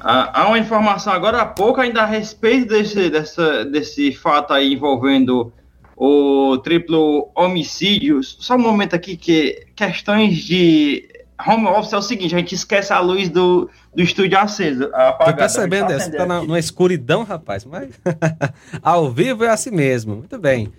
Ah, 0.00 0.42
há 0.42 0.48
uma 0.48 0.58
informação 0.58 1.12
agora 1.12 1.42
há 1.42 1.46
pouco 1.46 1.80
ainda 1.80 2.02
a 2.02 2.06
respeito 2.06 2.68
desse, 2.68 3.10
dessa, 3.10 3.64
desse 3.64 4.12
fato 4.12 4.52
aí 4.52 4.72
envolvendo 4.72 5.52
o 5.96 6.58
triplo 6.58 7.30
homicídio. 7.34 8.22
Só 8.22 8.54
um 8.54 8.58
momento 8.58 8.94
aqui 8.94 9.16
que 9.16 9.66
questões 9.74 10.36
de 10.36 11.08
home 11.46 11.66
office 11.66 11.92
é 11.92 11.96
o 11.96 12.02
seguinte, 12.02 12.34
a 12.34 12.38
gente 12.38 12.54
esquece 12.54 12.92
a 12.92 13.00
luz 13.00 13.28
do, 13.28 13.68
do 13.94 14.02
estúdio 14.02 14.38
acesa. 14.38 14.88
Tô 14.88 14.96
apagada. 14.96 15.36
percebendo, 15.36 15.86
A 15.86 15.98
gente 15.98 16.08
essa 16.08 16.16
tá 16.16 16.26
na, 16.26 16.40
numa 16.42 16.58
escuridão, 16.58 17.24
rapaz, 17.24 17.64
mas 17.64 17.90
ao 18.82 19.10
vivo 19.10 19.44
é 19.44 19.48
assim 19.48 19.70
mesmo. 19.70 20.16
Muito 20.16 20.38
bem. 20.38 20.72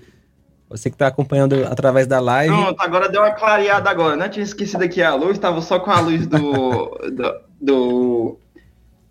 Você 0.69 0.89
que 0.89 0.95
está 0.95 1.07
acompanhando 1.07 1.63
através 1.65 2.05
da 2.07 2.19
live. 2.19 2.53
Pronto, 2.53 2.81
agora 2.81 3.07
deu 3.07 3.21
uma 3.21 3.31
clareada 3.31 3.89
agora, 3.89 4.17
né? 4.17 4.27
Tinha 4.29 4.43
esquecido 4.43 4.83
aqui 4.83 5.01
a 5.01 5.15
luz, 5.15 5.37
tava 5.39 5.61
só 5.61 5.79
com 5.79 5.89
a 5.91 5.99
luz 6.01 6.27
do, 6.27 6.37
do, 7.09 7.41
do- 7.61 8.39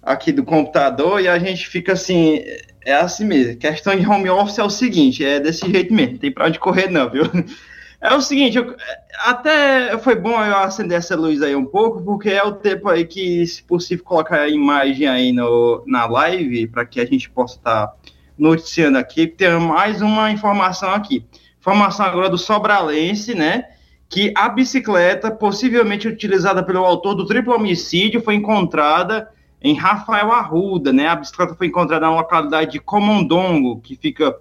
aqui 0.03 0.33
do 0.33 0.45
computador 0.45 1.21
e 1.21 1.29
a 1.29 1.39
gente 1.39 1.67
fica 1.67 1.95
assim, 1.95 2.43
é 2.87 2.95
assim 2.95 3.25
mesmo. 3.25 3.57
Questão 3.57 3.97
de 3.97 4.07
home 4.07 4.31
office 4.31 4.59
é 4.59 4.65
o 4.65 4.71
seguinte, 4.71 5.25
é 5.25 5.41
desse 5.41 5.69
jeito 5.71 5.93
mesmo, 5.93 6.19
tem 6.19 6.33
pra 6.33 6.47
onde 6.47 6.59
correr 6.59 6.91
não, 6.91 7.11
viu? 7.11 7.25
É 7.99 8.15
o 8.15 8.21
seguinte, 8.21 8.59
eu- 8.59 8.77
até 9.25 9.97
foi 9.99 10.15
bom 10.15 10.33
eu 10.45 10.57
acender 10.59 10.99
essa 10.99 11.17
luz 11.17 11.41
aí 11.41 11.57
um 11.57 11.65
pouco, 11.65 12.03
porque 12.03 12.29
é 12.29 12.45
o 12.45 12.53
tempo 12.53 12.91
aí 12.91 13.07
que, 13.07 13.47
se 13.47 13.63
possível, 13.63 14.05
colocar 14.05 14.41
a 14.43 14.49
imagem 14.49 15.09
aí 15.09 15.33
no, 15.33 15.83
na 15.87 16.07
live, 16.07 16.67
para 16.69 16.85
que 16.85 17.01
a 17.01 17.07
gente 17.07 17.31
possa 17.31 17.57
estar 17.57 17.95
noticiando 18.39 18.99
aqui, 18.99 19.27
tem 19.27 19.59
mais 19.59 20.03
uma 20.03 20.31
informação 20.31 20.91
aqui. 20.91 21.25
Informação 21.59 22.05
agora 22.05 22.29
do 22.29 22.37
Sobralense, 22.37 23.35
né? 23.35 23.65
Que 24.11 24.31
a 24.37 24.49
bicicleta, 24.51 25.31
possivelmente 25.31 26.07
utilizada 26.07 26.63
pelo 26.63 26.85
autor 26.85 27.15
do 27.15 27.27
triplo 27.27 27.55
homicídio, 27.55 28.23
foi 28.23 28.35
encontrada 28.35 29.27
em 29.61 29.75
Rafael 29.75 30.31
Arruda, 30.33 30.93
né? 30.93 31.09
A 31.09 31.17
bicicleta 31.17 31.55
foi 31.55 31.67
encontrada 31.69 32.07
na 32.07 32.15
localidade 32.15 32.73
de 32.73 32.81
Comondongo, 32.81 33.81
que 33.81 33.97
fica 33.97 34.37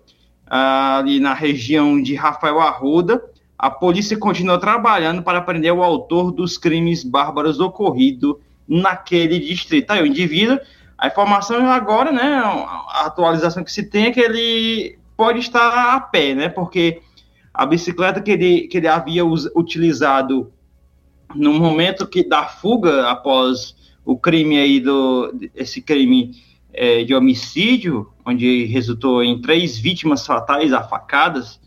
ah, 0.47 0.97
ali 0.97 1.19
na 1.19 1.33
região 1.33 2.01
de 2.01 2.15
Rafael 2.15 2.59
Arruda. 2.59 3.23
A 3.57 3.69
polícia 3.69 4.17
continua 4.17 4.59
trabalhando 4.59 5.23
para 5.23 5.41
prender 5.41 5.73
o 5.73 5.81
autor 5.83 6.31
dos 6.31 6.57
crimes 6.57 7.03
bárbaros 7.03 7.59
ocorridos 7.59 8.35
naquele 8.67 9.39
distrito. 9.39 9.91
Aí 9.91 10.01
o 10.01 10.05
indivíduo, 10.05 10.59
a 10.97 11.07
informação 11.07 11.65
agora, 11.69 12.11
né, 12.11 12.41
a 12.43 13.05
atualização 13.05 13.63
que 13.63 13.71
se 13.71 13.83
tem 13.89 14.07
é 14.07 14.11
que 14.11 14.19
ele 14.19 14.99
pode 15.15 15.39
estar 15.39 15.95
a 15.95 15.99
pé, 15.99 16.35
né, 16.35 16.49
porque 16.49 17.01
a 17.53 17.65
bicicleta 17.65 18.21
que 18.21 18.31
ele, 18.31 18.61
que 18.67 18.77
ele 18.77 18.87
havia 18.87 19.25
us- 19.25 19.49
utilizado 19.55 20.51
no 21.33 21.53
momento 21.53 22.05
que 22.05 22.27
da 22.27 22.43
fuga 22.43 23.09
após 23.09 23.75
o 24.05 24.15
crime 24.17 24.57
aí 24.57 24.79
do 24.79 25.33
esse 25.55 25.81
crime 25.81 26.31
eh, 26.73 27.03
de 27.03 27.15
homicídio, 27.15 28.07
onde 28.25 28.65
resultou 28.65 29.23
em 29.23 29.41
três 29.41 29.77
vítimas 29.77 30.25
fatais 30.25 30.71
a 30.71 30.83
facadas, 30.83 31.59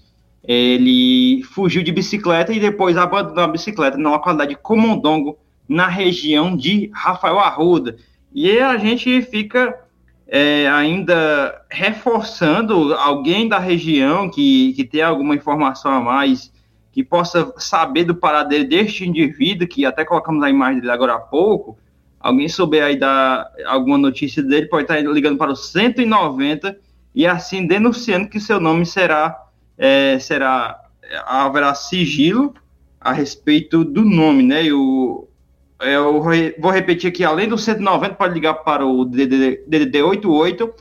ele 0.45 1.43
fugiu 1.43 1.83
de 1.83 1.93
bicicleta 1.93 2.53
e 2.53 2.61
depois 2.61 2.97
abandonou 2.97 3.45
a 3.45 3.49
bicicleta 3.49 3.99
na 3.99 4.11
localidade 4.11 4.51
de 4.51 4.57
Comondongo, 4.57 5.39
na 5.69 5.87
região 5.87 6.57
de 6.57 6.91
Rafael 6.95 7.39
Arruda. 7.39 7.97
E 8.33 8.59
a 8.59 8.79
gente 8.79 9.21
fica 9.23 9.75
é, 10.27 10.69
ainda 10.69 11.61
reforçando 11.71 12.95
alguém 12.95 13.49
da 13.49 13.59
região 13.59 14.31
que, 14.31 14.73
que 14.75 14.85
tem 14.85 15.03
alguma 15.03 15.35
informação 15.35 15.93
a 15.93 16.01
mais, 16.01 16.53
que 16.93 17.03
possa 17.03 17.53
saber 17.59 18.05
do 18.05 18.15
paradeiro 18.15 18.69
deste 18.69 19.07
indivíduo, 19.07 19.69
que 19.69 19.85
até 19.85 20.05
colocamos 20.05 20.43
a 20.43 20.51
imagem 20.51 20.81
dele 20.81 20.93
agora 20.93 21.15
há 21.15 21.21
pouco. 21.21 21.79
Alguém 22.21 22.49
souber 22.49 22.83
aí 22.85 22.97
dar 22.97 23.51
alguma 23.67 23.97
notícia 23.97 24.43
dele, 24.43 24.67
pode 24.67 24.83
estar 24.85 25.01
ligando 25.01 25.39
para 25.39 25.53
o 25.53 25.57
190 25.57 26.77
e 27.15 27.27
assim 27.27 27.67
denunciando 27.67 28.29
que 28.29 28.41
seu 28.41 28.61
nome 28.61 28.85
será, 28.85 29.37
é, 29.77 30.19
será 30.19 30.79
haverá 31.27 31.75
sigilo 31.75 32.55
a 33.01 33.13
respeito 33.13 33.85
do 33.85 34.05
nome, 34.05 34.43
né? 34.43 34.63
É, 35.81 35.95
eu 35.95 36.21
re- 36.21 36.57
vou 36.59 36.71
repetir 36.73 37.09
aqui, 37.09 37.25
além 37.25 37.49
do 37.49 37.57
190, 37.57 38.15
pode 38.17 38.35
ligar 38.35 38.55
para 38.55 38.85
o 38.85 39.05
DDD 39.05 40.03
88 40.03 40.75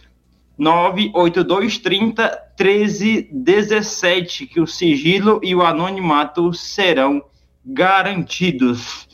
98230 0.58 2.48
1317, 2.60 4.48
que 4.48 4.60
o 4.60 4.66
sigilo 4.66 5.40
e 5.44 5.54
o 5.54 5.62
anonimato 5.62 6.52
serão 6.54 7.24
garantidos. 7.64 9.07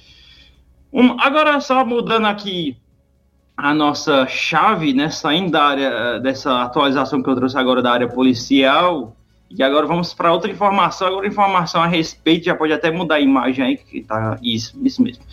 Um, 0.94 1.20
agora, 1.20 1.60
só 1.60 1.84
mudando 1.84 2.28
aqui 2.28 2.78
a 3.58 3.74
nossa 3.74 4.28
chave, 4.28 4.94
né, 4.94 5.10
saindo 5.10 5.52
da 5.52 5.64
área, 5.64 6.20
dessa 6.20 6.62
atualização 6.62 7.24
que 7.24 7.30
eu 7.30 7.36
trouxe 7.36 7.58
agora 7.58 7.82
da 7.82 7.92
área 7.92 8.08
policial, 8.08 9.16
e 9.50 9.62
agora 9.64 9.88
vamos 9.88 10.14
para 10.14 10.32
outra 10.32 10.52
informação, 10.52 11.08
agora 11.08 11.28
informação 11.28 11.82
a 11.82 11.88
respeito, 11.88 12.46
já 12.46 12.56
pode 12.56 12.74
até 12.74 12.92
mudar 12.92 13.16
a 13.16 13.20
imagem 13.20 13.66
aí, 13.66 13.78
que 13.78 14.02
tá 14.02 14.38
isso, 14.42 14.80
isso 14.84 15.02
mesmo. 15.02 15.24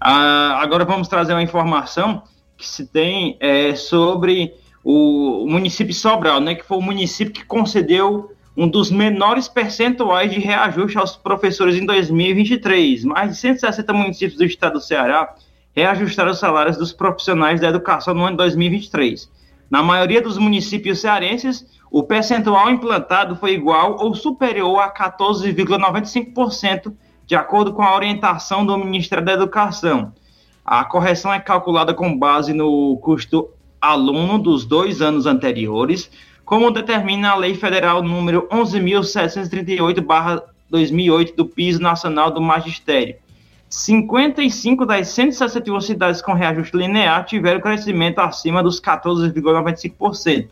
Ah, 0.00 0.58
agora 0.60 0.84
vamos 0.84 1.06
trazer 1.06 1.34
uma 1.34 1.42
informação 1.42 2.22
que 2.56 2.66
se 2.66 2.86
tem 2.86 3.36
é, 3.40 3.74
sobre 3.74 4.54
o, 4.82 5.44
o 5.44 5.50
município 5.50 5.92
de 5.92 5.98
Sobral, 5.98 6.40
né, 6.40 6.54
que 6.54 6.64
foi 6.64 6.78
o 6.78 6.82
município 6.82 7.32
que 7.32 7.44
concedeu 7.44 8.32
um 8.60 8.68
dos 8.68 8.90
menores 8.90 9.48
percentuais 9.48 10.30
de 10.30 10.38
reajuste 10.38 10.98
aos 10.98 11.16
professores 11.16 11.76
em 11.76 11.86
2023. 11.86 13.04
Mais 13.04 13.30
de 13.30 13.36
160 13.36 13.90
municípios 13.94 14.36
do 14.36 14.44
estado 14.44 14.74
do 14.74 14.82
Ceará 14.82 15.34
reajustaram 15.74 16.30
os 16.30 16.38
salários 16.38 16.76
dos 16.76 16.92
profissionais 16.92 17.58
da 17.58 17.68
educação 17.68 18.12
no 18.12 18.20
ano 18.20 18.32
de 18.32 18.36
2023. 18.36 19.30
Na 19.70 19.82
maioria 19.82 20.20
dos 20.20 20.36
municípios 20.36 21.00
cearenses, 21.00 21.64
o 21.90 22.02
percentual 22.02 22.68
implantado 22.68 23.34
foi 23.34 23.54
igual 23.54 23.96
ou 23.98 24.14
superior 24.14 24.80
a 24.80 24.92
14,95%, 24.92 26.92
de 27.24 27.34
acordo 27.34 27.72
com 27.72 27.80
a 27.80 27.96
orientação 27.96 28.66
do 28.66 28.76
Ministério 28.76 29.24
da 29.24 29.32
Educação. 29.32 30.12
A 30.62 30.84
correção 30.84 31.32
é 31.32 31.40
calculada 31.40 31.94
com 31.94 32.14
base 32.14 32.52
no 32.52 32.98
custo 32.98 33.48
aluno 33.80 34.38
dos 34.38 34.66
dois 34.66 35.00
anos 35.00 35.24
anteriores, 35.24 36.10
como 36.50 36.70
determina 36.72 37.30
a 37.30 37.36
Lei 37.36 37.54
Federal 37.54 38.02
número 38.02 38.48
11.738/2008 38.48 41.36
do 41.36 41.46
Piso 41.46 41.80
Nacional 41.80 42.32
do 42.32 42.40
Magistério. 42.40 43.14
55 43.68 44.84
das 44.84 45.06
161 45.10 45.80
cidades 45.80 46.20
com 46.20 46.32
reajuste 46.32 46.76
linear 46.76 47.24
tiveram 47.24 47.60
crescimento 47.60 48.18
acima 48.18 48.64
dos 48.64 48.80
14,95%. 48.80 50.48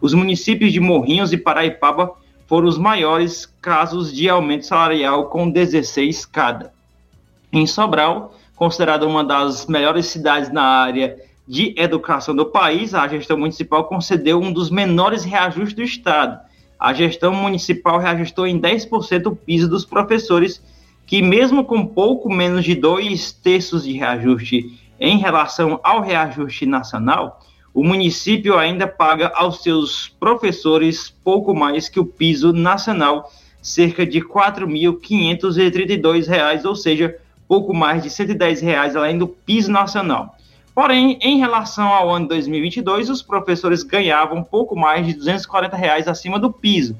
Os 0.00 0.12
municípios 0.12 0.72
de 0.72 0.80
Morrinhos 0.80 1.32
e 1.32 1.38
Paraipaba 1.38 2.14
foram 2.48 2.66
os 2.66 2.76
maiores 2.76 3.46
casos 3.60 4.12
de 4.12 4.28
aumento 4.28 4.66
salarial, 4.66 5.26
com 5.26 5.48
16 5.48 6.26
cada. 6.26 6.72
Em 7.52 7.64
Sobral, 7.64 8.34
considerada 8.56 9.06
uma 9.06 9.22
das 9.22 9.66
melhores 9.66 10.06
cidades 10.06 10.50
na 10.50 10.64
área 10.64 11.16
de 11.46 11.74
educação 11.76 12.34
do 12.34 12.46
país, 12.46 12.94
a 12.94 13.06
gestão 13.08 13.36
municipal 13.36 13.84
concedeu 13.84 14.40
um 14.40 14.52
dos 14.52 14.70
menores 14.70 15.24
reajustes 15.24 15.74
do 15.74 15.82
Estado. 15.82 16.40
A 16.78 16.92
gestão 16.92 17.34
municipal 17.34 17.98
reajustou 17.98 18.46
em 18.46 18.60
10% 18.60 19.26
o 19.26 19.36
piso 19.36 19.68
dos 19.68 19.84
professores, 19.84 20.62
que, 21.06 21.20
mesmo 21.20 21.64
com 21.64 21.86
pouco 21.86 22.32
menos 22.32 22.64
de 22.64 22.74
dois 22.74 23.32
terços 23.32 23.84
de 23.84 23.92
reajuste 23.92 24.78
em 24.98 25.18
relação 25.18 25.80
ao 25.82 26.00
reajuste 26.00 26.64
nacional, 26.64 27.40
o 27.74 27.82
município 27.82 28.58
ainda 28.58 28.86
paga 28.86 29.32
aos 29.34 29.62
seus 29.62 30.08
professores 30.08 31.08
pouco 31.24 31.54
mais 31.54 31.88
que 31.88 31.98
o 31.98 32.04
piso 32.04 32.52
nacional, 32.52 33.32
cerca 33.60 34.04
de 34.04 34.18
R$ 34.18 34.26
4.532, 34.26 36.64
ou 36.64 36.76
seja, 36.76 37.16
pouco 37.48 37.74
mais 37.74 38.02
de 38.02 38.10
110 38.10 38.60
reais 38.60 38.94
além 38.94 39.16
do 39.16 39.26
piso 39.26 39.70
nacional. 39.70 40.36
Porém, 40.74 41.18
em 41.20 41.38
relação 41.38 41.86
ao 41.88 42.10
ano 42.10 42.28
2022, 42.28 43.10
os 43.10 43.22
professores 43.22 43.82
ganhavam 43.82 44.38
um 44.38 44.44
pouco 44.44 44.74
mais 44.74 45.06
de 45.06 45.12
240 45.14 45.76
reais 45.76 46.08
acima 46.08 46.38
do 46.38 46.50
piso, 46.50 46.96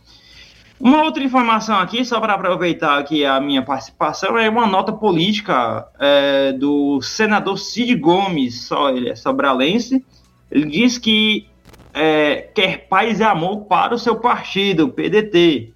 Uma 0.82 1.04
outra 1.04 1.24
informação 1.24 1.78
aqui, 1.78 2.04
só 2.04 2.20
para 2.20 2.34
aproveitar 2.34 2.98
aqui 2.98 3.24
a 3.24 3.40
minha 3.40 3.62
participação, 3.62 4.36
é 4.36 4.50
uma 4.50 4.66
nota 4.66 4.92
política 4.92 5.88
é, 6.00 6.54
do 6.54 7.00
senador 7.04 7.60
Cid 7.60 7.94
Gomes, 7.98 8.64
só 8.64 8.90
ele 8.90 9.08
é 9.08 9.16
sobralense. 9.16 10.04
Ele 10.50 10.66
diz 10.66 10.98
que 10.98 11.48
é, 11.94 12.50
quer 12.56 12.88
paz 12.88 13.20
e 13.20 13.24
amor 13.24 13.66
para 13.66 13.94
o 13.94 14.00
seu 14.00 14.16
partido, 14.16 14.86
o 14.86 14.90
PDT. 14.90 15.72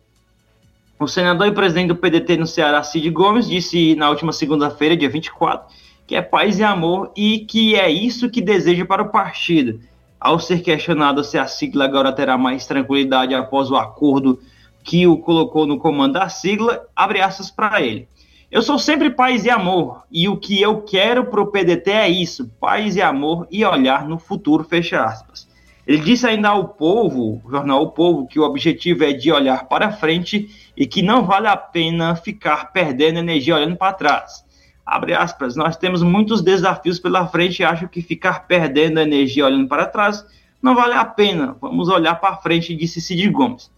O 0.99 1.07
senador 1.07 1.45
e 1.45 1.51
presidente 1.51 1.89
do 1.89 1.95
PDT 1.97 2.37
no 2.37 2.47
Ceará, 2.47 2.81
Cid 2.81 3.07
Gomes, 3.11 3.47
disse 3.47 3.93
na 3.93 4.09
última 4.09 4.31
segunda-feira, 4.31 4.97
dia 4.97 5.09
24, 5.09 5.67
que 6.07 6.15
é 6.15 6.21
paz 6.23 6.57
e 6.57 6.63
amor 6.63 7.11
e 7.15 7.41
que 7.41 7.75
é 7.75 7.91
isso 7.91 8.27
que 8.27 8.41
deseja 8.41 8.83
para 8.85 9.03
o 9.03 9.09
partido. 9.09 9.79
Ao 10.19 10.39
ser 10.39 10.63
questionado 10.63 11.23
se 11.23 11.37
a 11.37 11.45
sigla 11.45 11.85
agora 11.85 12.11
terá 12.11 12.39
mais 12.39 12.65
tranquilidade 12.65 13.35
após 13.35 13.69
o 13.69 13.75
acordo 13.75 14.39
que 14.85 15.07
o 15.07 15.17
colocou 15.17 15.65
no 15.65 15.79
comando 15.79 16.13
da 16.13 16.29
sigla, 16.29 16.85
abre 16.95 17.19
aspas 17.19 17.49
para 17.49 17.81
ele. 17.81 18.07
Eu 18.51 18.61
sou 18.61 18.77
sempre 18.77 19.09
paz 19.09 19.43
e 19.43 19.49
amor, 19.49 20.03
e 20.11 20.29
o 20.29 20.37
que 20.37 20.61
eu 20.61 20.83
quero 20.83 21.25
para 21.25 21.41
o 21.41 21.47
PDT 21.47 21.89
é 21.89 22.07
isso, 22.07 22.47
paz 22.61 22.95
e 22.95 23.01
amor 23.01 23.47
e 23.49 23.65
olhar 23.65 24.07
no 24.07 24.19
futuro, 24.19 24.63
fecha 24.63 25.03
aspas. 25.03 25.49
Ele 25.87 25.97
disse 25.97 26.27
ainda 26.27 26.49
ao 26.49 26.67
povo, 26.67 27.41
jornal 27.49 27.81
O 27.81 27.91
Povo, 27.91 28.27
que 28.27 28.39
o 28.39 28.43
objetivo 28.43 29.03
é 29.03 29.11
de 29.11 29.31
olhar 29.31 29.67
para 29.67 29.91
frente 29.91 30.49
e 30.77 30.85
que 30.85 31.01
não 31.01 31.25
vale 31.25 31.47
a 31.47 31.57
pena 31.57 32.15
ficar 32.15 32.71
perdendo 32.71 33.19
energia 33.19 33.55
olhando 33.55 33.75
para 33.75 33.93
trás. 33.93 34.45
Abre 34.85 35.15
aspas, 35.15 35.55
nós 35.55 35.75
temos 35.77 36.03
muitos 36.03 36.43
desafios 36.43 36.99
pela 36.99 37.27
frente 37.27 37.59
e 37.59 37.65
acho 37.65 37.87
que 37.87 38.03
ficar 38.03 38.47
perdendo 38.47 38.99
energia 38.99 39.45
olhando 39.45 39.67
para 39.67 39.87
trás 39.87 40.23
não 40.61 40.75
vale 40.75 40.93
a 40.93 41.05
pena. 41.05 41.55
Vamos 41.59 41.89
olhar 41.89 42.15
para 42.15 42.37
frente, 42.37 42.75
disse 42.75 43.01
Cid 43.01 43.29
Gomes. 43.29 43.69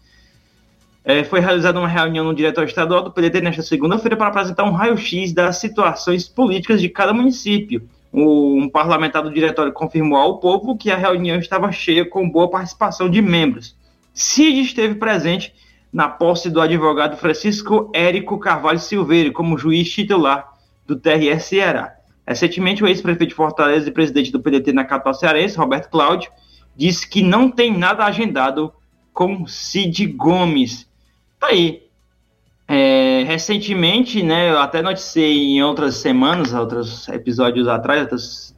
É, 1.08 1.24
foi 1.24 1.40
realizada 1.40 1.78
uma 1.78 1.88
reunião 1.88 2.22
no 2.22 2.34
Diretório 2.34 2.68
Estadual 2.68 3.02
do 3.02 3.10
PDT 3.10 3.40
nesta 3.40 3.62
segunda-feira 3.62 4.14
para 4.14 4.26
apresentar 4.26 4.64
um 4.64 4.72
raio-x 4.72 5.32
das 5.32 5.56
situações 5.56 6.28
políticas 6.28 6.82
de 6.82 6.90
cada 6.90 7.14
município. 7.14 7.88
Um 8.12 8.68
parlamentar 8.68 9.22
do 9.22 9.32
Diretório 9.32 9.72
confirmou 9.72 10.18
ao 10.18 10.38
povo 10.38 10.76
que 10.76 10.90
a 10.90 10.98
reunião 10.98 11.38
estava 11.38 11.72
cheia 11.72 12.04
com 12.04 12.28
boa 12.28 12.50
participação 12.50 13.08
de 13.08 13.22
membros. 13.22 13.74
Cid 14.12 14.60
esteve 14.60 14.96
presente 14.96 15.54
na 15.90 16.10
posse 16.10 16.50
do 16.50 16.60
advogado 16.60 17.16
Francisco 17.16 17.90
Érico 17.94 18.38
Carvalho 18.38 18.78
Silveira 18.78 19.32
como 19.32 19.56
juiz 19.56 19.90
titular 19.90 20.46
do 20.86 20.94
TRS 20.94 21.44
Ceará. 21.44 21.94
Recentemente, 22.26 22.84
o 22.84 22.86
ex-prefeito 22.86 23.30
de 23.30 23.34
Fortaleza 23.34 23.88
e 23.88 23.92
presidente 23.92 24.30
do 24.30 24.40
PDT 24.40 24.74
na 24.74 24.84
capital 24.84 25.14
cearense, 25.14 25.56
Roberto 25.56 25.88
Cláudio, 25.88 26.30
disse 26.76 27.08
que 27.08 27.22
não 27.22 27.50
tem 27.50 27.74
nada 27.74 28.04
agendado 28.04 28.70
com 29.14 29.46
Cid 29.46 30.06
Gomes 30.08 30.86
Tá 31.38 31.48
aí. 31.48 31.88
É, 32.66 33.24
recentemente, 33.26 34.22
né, 34.22 34.50
eu 34.50 34.58
até 34.58 34.82
noticiei 34.82 35.38
em 35.38 35.62
outras 35.62 35.96
semanas, 35.96 36.52
outros 36.52 37.08
episódios 37.08 37.66
atrás, 37.66 38.02
outras 38.02 38.54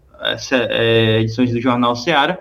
é, 0.50 1.20
edições 1.20 1.52
do 1.52 1.60
Jornal 1.60 1.94
Seara, 1.94 2.40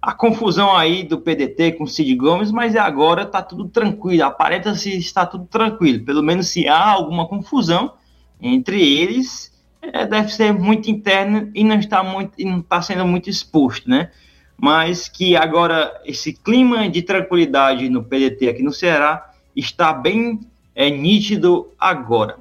a 0.00 0.14
confusão 0.14 0.74
aí 0.74 1.02
do 1.02 1.20
PDT 1.20 1.72
com 1.72 1.86
Cid 1.86 2.14
Gomes, 2.14 2.50
mas 2.50 2.74
agora 2.74 3.22
está 3.22 3.42
tudo 3.42 3.68
tranquilo, 3.68 4.24
aparenta-se 4.24 4.96
está 4.96 5.26
tudo 5.26 5.44
tranquilo. 5.44 6.04
Pelo 6.04 6.22
menos 6.22 6.48
se 6.48 6.66
há 6.66 6.88
alguma 6.88 7.28
confusão 7.28 7.92
entre 8.40 8.80
eles, 8.80 9.52
é, 9.82 10.06
deve 10.06 10.32
ser 10.32 10.54
muito 10.54 10.90
interno 10.90 11.50
e 11.54 11.62
não 11.62 11.78
está 11.78 12.02
muito, 12.02 12.32
e 12.38 12.46
não 12.46 12.60
está 12.60 12.80
sendo 12.80 13.06
muito 13.06 13.28
exposto, 13.28 13.90
né? 13.90 14.10
Mas 14.56 15.06
que 15.06 15.36
agora 15.36 16.00
esse 16.04 16.32
clima 16.32 16.88
de 16.88 17.02
tranquilidade 17.02 17.88
no 17.90 18.02
PDT 18.02 18.48
aqui 18.48 18.62
no 18.62 18.72
Ceará 18.72 19.29
está 19.54 19.92
bem 19.92 20.40
é, 20.74 20.90
nítido 20.90 21.68
agora. 21.78 22.36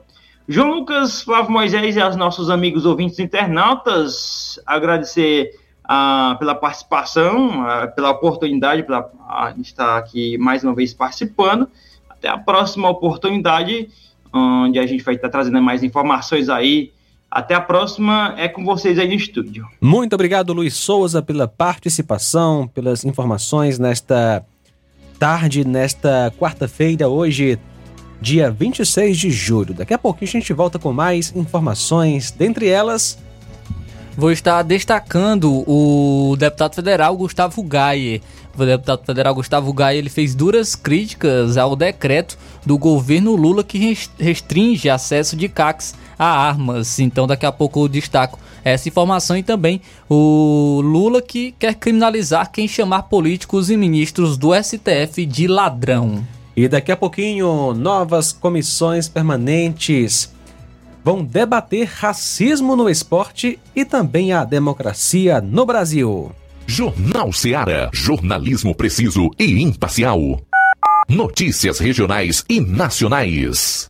João 0.47 0.71
Lucas, 0.71 1.21
Flávio 1.21 1.51
Moisés 1.51 1.95
e 1.95 2.01
aos 2.01 2.15
nossos 2.15 2.49
amigos 2.49 2.83
ouvintes 2.83 3.19
internautas, 3.19 4.59
agradecer 4.65 5.51
ah, 5.83 6.35
pela 6.39 6.55
participação, 6.55 7.63
ah, 7.63 7.87
pela 7.87 8.09
oportunidade, 8.09 8.83
pela 8.83 9.11
ah, 9.27 9.53
estar 9.59 9.97
aqui 9.97 10.37
mais 10.37 10.63
uma 10.63 10.73
vez 10.73 10.93
participando. 10.93 11.67
Até 12.09 12.29
a 12.29 12.37
próxima 12.37 12.89
oportunidade, 12.89 13.89
onde 14.33 14.79
a 14.79 14.87
gente 14.87 15.03
vai 15.03 15.15
estar 15.15 15.29
trazendo 15.29 15.61
mais 15.61 15.83
informações 15.83 16.49
aí. 16.49 16.91
Até 17.29 17.53
a 17.53 17.61
próxima, 17.61 18.33
é 18.37 18.47
com 18.47 18.65
vocês 18.65 18.97
aí 18.97 19.07
no 19.07 19.13
estúdio. 19.13 19.67
Muito 19.79 20.13
obrigado, 20.13 20.51
Luiz 20.51 20.73
Souza, 20.73 21.21
pela 21.21 21.47
participação, 21.47 22.67
pelas 22.67 23.05
informações 23.05 23.77
nesta 23.77 24.43
tarde, 25.19 25.67
nesta 25.67 26.33
quarta-feira, 26.39 27.09
hoje, 27.09 27.59
dia 28.21 28.49
26 28.49 29.17
de 29.17 29.29
julho. 29.29 29.73
Daqui 29.73 29.93
a 29.93 29.97
pouquinho 29.97 30.29
a 30.29 30.31
gente 30.31 30.53
volta 30.53 30.79
com 30.79 30.93
mais 30.93 31.35
informações, 31.35 32.31
dentre 32.31 32.69
elas. 32.69 33.19
Vou 34.15 34.31
estar 34.31 34.63
destacando 34.63 35.63
o 35.69 36.35
deputado 36.37 36.75
federal 36.75 37.15
Gustavo 37.17 37.61
Gaie. 37.61 38.21
O 38.57 38.65
deputado 38.65 39.05
federal 39.05 39.35
Gustavo 39.35 39.71
Gaie 39.71 39.97
ele 39.97 40.09
fez 40.09 40.33
duras 40.33 40.75
críticas 40.75 41.57
ao 41.57 41.75
decreto 41.75 42.37
do 42.65 42.77
governo 42.77 43.35
Lula 43.35 43.63
que 43.63 43.97
restringe 44.17 44.89
acesso 44.89 45.35
de 45.35 45.47
CACs 45.47 45.95
a 46.19 46.27
armas. 46.27 46.99
Então 46.99 47.25
daqui 47.25 47.45
a 47.45 47.51
pouco 47.51 47.85
eu 47.85 47.87
destaco 47.87 48.37
essa 48.63 48.89
informação 48.89 49.37
e 49.37 49.41
também 49.41 49.81
o 50.09 50.81
Lula 50.83 51.21
que 51.21 51.53
quer 51.57 51.73
criminalizar 51.73 52.51
quem 52.51 52.67
chamar 52.67 53.03
políticos 53.03 53.69
e 53.69 53.77
ministros 53.77 54.37
do 54.37 54.49
STF 54.53 55.25
de 55.25 55.47
ladrão. 55.47 56.23
E 56.55 56.67
daqui 56.67 56.91
a 56.91 56.97
pouquinho, 56.97 57.73
novas 57.73 58.33
comissões 58.33 59.07
permanentes 59.07 60.29
vão 61.03 61.23
debater 61.23 61.87
racismo 61.87 62.75
no 62.75 62.89
esporte 62.89 63.57
e 63.73 63.85
também 63.85 64.33
a 64.33 64.43
democracia 64.43 65.39
no 65.39 65.65
Brasil. 65.65 66.31
Jornal 66.67 67.31
Seara. 67.31 67.89
Jornalismo 67.93 68.75
preciso 68.75 69.31
e 69.39 69.63
imparcial. 69.63 70.19
Notícias 71.07 71.79
regionais 71.79 72.43
e 72.47 72.59
nacionais. 72.59 73.89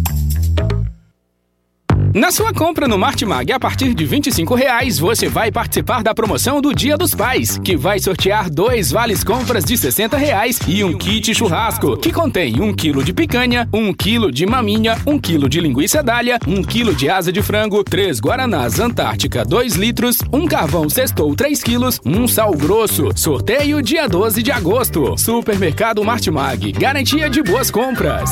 Na 2.13 2.29
sua 2.29 2.51
compra 2.51 2.89
no 2.89 2.97
Martimag 2.97 3.53
a 3.53 3.59
partir 3.59 3.93
de 3.93 4.05
25 4.05 4.53
reais, 4.53 4.99
você 4.99 5.29
vai 5.29 5.49
participar 5.49 6.03
da 6.03 6.13
promoção 6.13 6.59
do 6.59 6.73
Dia 6.75 6.97
dos 6.97 7.15
Pais, 7.15 7.57
que 7.57 7.77
vai 7.77 7.99
sortear 7.99 8.49
dois 8.49 8.91
vales 8.91 9.23
compras 9.23 9.63
de 9.63 9.77
60 9.77 10.17
reais 10.17 10.59
e 10.67 10.83
um 10.83 10.97
kit 10.97 11.33
churrasco, 11.33 11.95
que 11.95 12.11
contém 12.11 12.59
um 12.59 12.73
quilo 12.73 13.01
de 13.01 13.13
picanha, 13.13 13.67
um 13.73 13.93
quilo 13.93 14.29
de 14.29 14.45
maminha, 14.45 14.97
um 15.07 15.17
quilo 15.17 15.47
de 15.47 15.61
linguiça 15.61 16.03
dália, 16.03 16.37
um 16.45 16.61
quilo 16.61 16.93
de 16.93 17.09
asa 17.09 17.31
de 17.31 17.41
frango, 17.41 17.81
três 17.81 18.19
guaranás 18.19 18.77
Antártica 18.77 19.45
2 19.45 19.75
litros, 19.75 20.17
um 20.33 20.45
carvão 20.45 20.89
cestou 20.89 21.33
3 21.33 21.63
quilos, 21.63 22.01
um 22.05 22.27
sal 22.27 22.51
grosso. 22.51 23.09
Sorteio 23.15 23.81
dia 23.81 24.09
12 24.09 24.43
de 24.43 24.51
agosto. 24.51 25.17
Supermercado 25.17 26.03
Martimag, 26.03 26.73
garantia 26.73 27.29
de 27.29 27.41
boas 27.41 27.71
compras. 27.71 28.31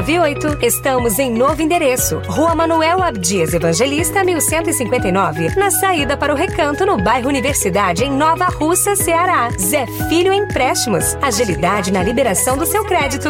98. 0.01 0.57
Estamos 0.65 1.19
em 1.19 1.29
novo 1.31 1.61
endereço. 1.61 2.19
Rua 2.25 2.55
Manuel 2.55 3.03
Abdias 3.03 3.53
Evangelista, 3.53 4.23
1159. 4.23 5.55
Na 5.55 5.69
saída 5.69 6.17
para 6.17 6.33
o 6.33 6.35
Recanto, 6.35 6.83
no 6.87 6.97
bairro 6.97 7.29
Universidade, 7.29 8.03
em 8.03 8.09
Nova 8.09 8.45
Russa, 8.45 8.95
Ceará. 8.95 9.49
Zé 9.59 9.85
Filho 10.09 10.33
Empréstimos. 10.33 11.15
Agilidade 11.21 11.91
na 11.91 12.01
liberação 12.01 12.57
do 12.57 12.65
seu 12.65 12.83
crédito. 12.83 13.29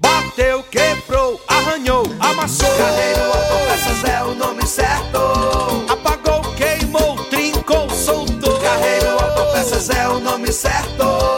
Bateu, 0.00 0.64
quebrou, 0.64 1.40
arranhou, 1.46 2.02
amassou. 2.18 2.68
Carreiro 2.76 3.22
Autopeças 3.22 4.04
é 4.04 4.24
o 4.24 4.34
nome 4.34 4.66
certo. 4.66 5.18
Apagou, 5.88 6.42
queimou, 6.56 7.16
trincou, 7.30 7.88
soltou. 7.90 8.58
Carreiro 8.58 9.10
Autopeças 9.10 9.90
é 9.90 10.08
o 10.08 10.18
nome 10.18 10.52
certo. 10.52 11.37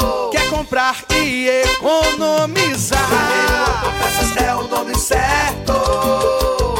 Comprar 0.60 1.06
e 1.14 1.48
economizar? 1.62 3.00
Carreiro 3.08 3.56
Autopeças 3.64 4.36
é 4.36 4.54
o 4.54 4.68
nome 4.68 4.94
certo. 4.94 5.72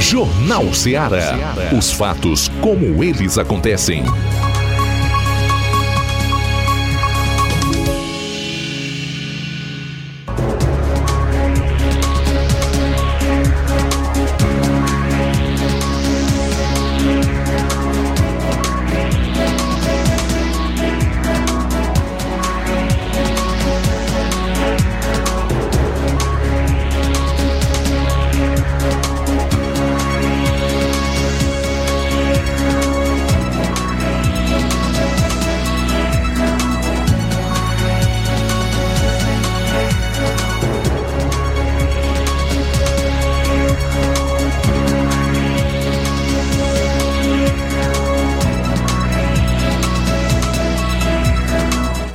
Jornal 0.00 0.72
Ceará. 0.72 1.34
Os 1.76 1.90
fatos 1.92 2.48
como 2.60 3.02
eles 3.02 3.36
acontecem. 3.36 4.04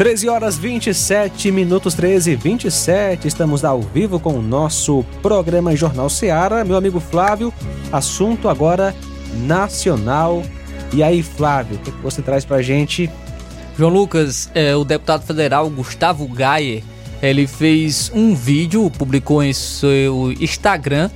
13 0.03 0.27
horas 0.27 0.57
27 0.57 1.49
minutos, 1.49 1.93
13 1.93 2.31
e 2.31 2.35
27. 2.35 3.25
Estamos 3.25 3.63
ao 3.63 3.81
vivo 3.81 4.19
com 4.19 4.33
o 4.33 4.41
nosso 4.41 5.05
programa 5.21 5.73
Jornal 5.77 6.09
Seara. 6.09 6.65
Meu 6.65 6.75
amigo 6.75 6.99
Flávio, 6.99 7.53
assunto 7.89 8.49
agora 8.49 8.93
nacional. 9.47 10.43
E 10.91 11.01
aí, 11.01 11.23
Flávio, 11.23 11.77
o 11.77 11.79
que 11.79 11.91
você 12.03 12.21
traz 12.21 12.43
pra 12.43 12.61
gente? 12.61 13.09
João 13.77 13.93
Lucas, 13.93 14.51
é, 14.53 14.75
o 14.75 14.83
deputado 14.83 15.25
federal 15.25 15.69
Gustavo 15.69 16.27
Gayer, 16.27 16.83
ele 17.21 17.47
fez 17.47 18.11
um 18.13 18.35
vídeo, 18.35 18.91
publicou 18.91 19.41
em 19.41 19.53
seu 19.53 20.33
Instagram, 20.37 21.09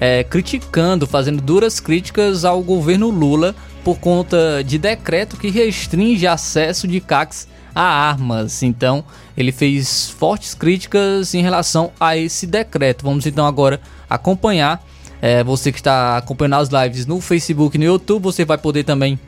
é, 0.00 0.24
criticando, 0.24 1.06
fazendo 1.06 1.42
duras 1.42 1.78
críticas 1.78 2.46
ao 2.46 2.62
governo 2.62 3.10
Lula 3.10 3.54
por 3.84 3.98
conta 3.98 4.64
de 4.64 4.78
decreto 4.78 5.36
que 5.36 5.50
restringe 5.50 6.26
acesso 6.26 6.88
de 6.88 7.02
CACs 7.02 7.49
a 7.74 7.82
armas. 7.82 8.62
Então, 8.62 9.04
ele 9.36 9.52
fez 9.52 10.10
fortes 10.10 10.54
críticas 10.54 11.34
em 11.34 11.42
relação 11.42 11.92
a 11.98 12.16
esse 12.16 12.46
decreto. 12.46 13.04
Vamos 13.04 13.26
então 13.26 13.46
agora 13.46 13.80
acompanhar. 14.08 14.84
É, 15.22 15.44
você 15.44 15.70
que 15.70 15.78
está 15.78 16.16
acompanhando 16.16 16.54
as 16.54 16.68
lives 16.70 17.04
no 17.06 17.20
Facebook 17.20 17.76
e 17.76 17.78
no 17.78 17.84
YouTube, 17.84 18.22
você 18.22 18.44
vai 18.44 18.56
poder 18.56 18.84
também 18.84 19.18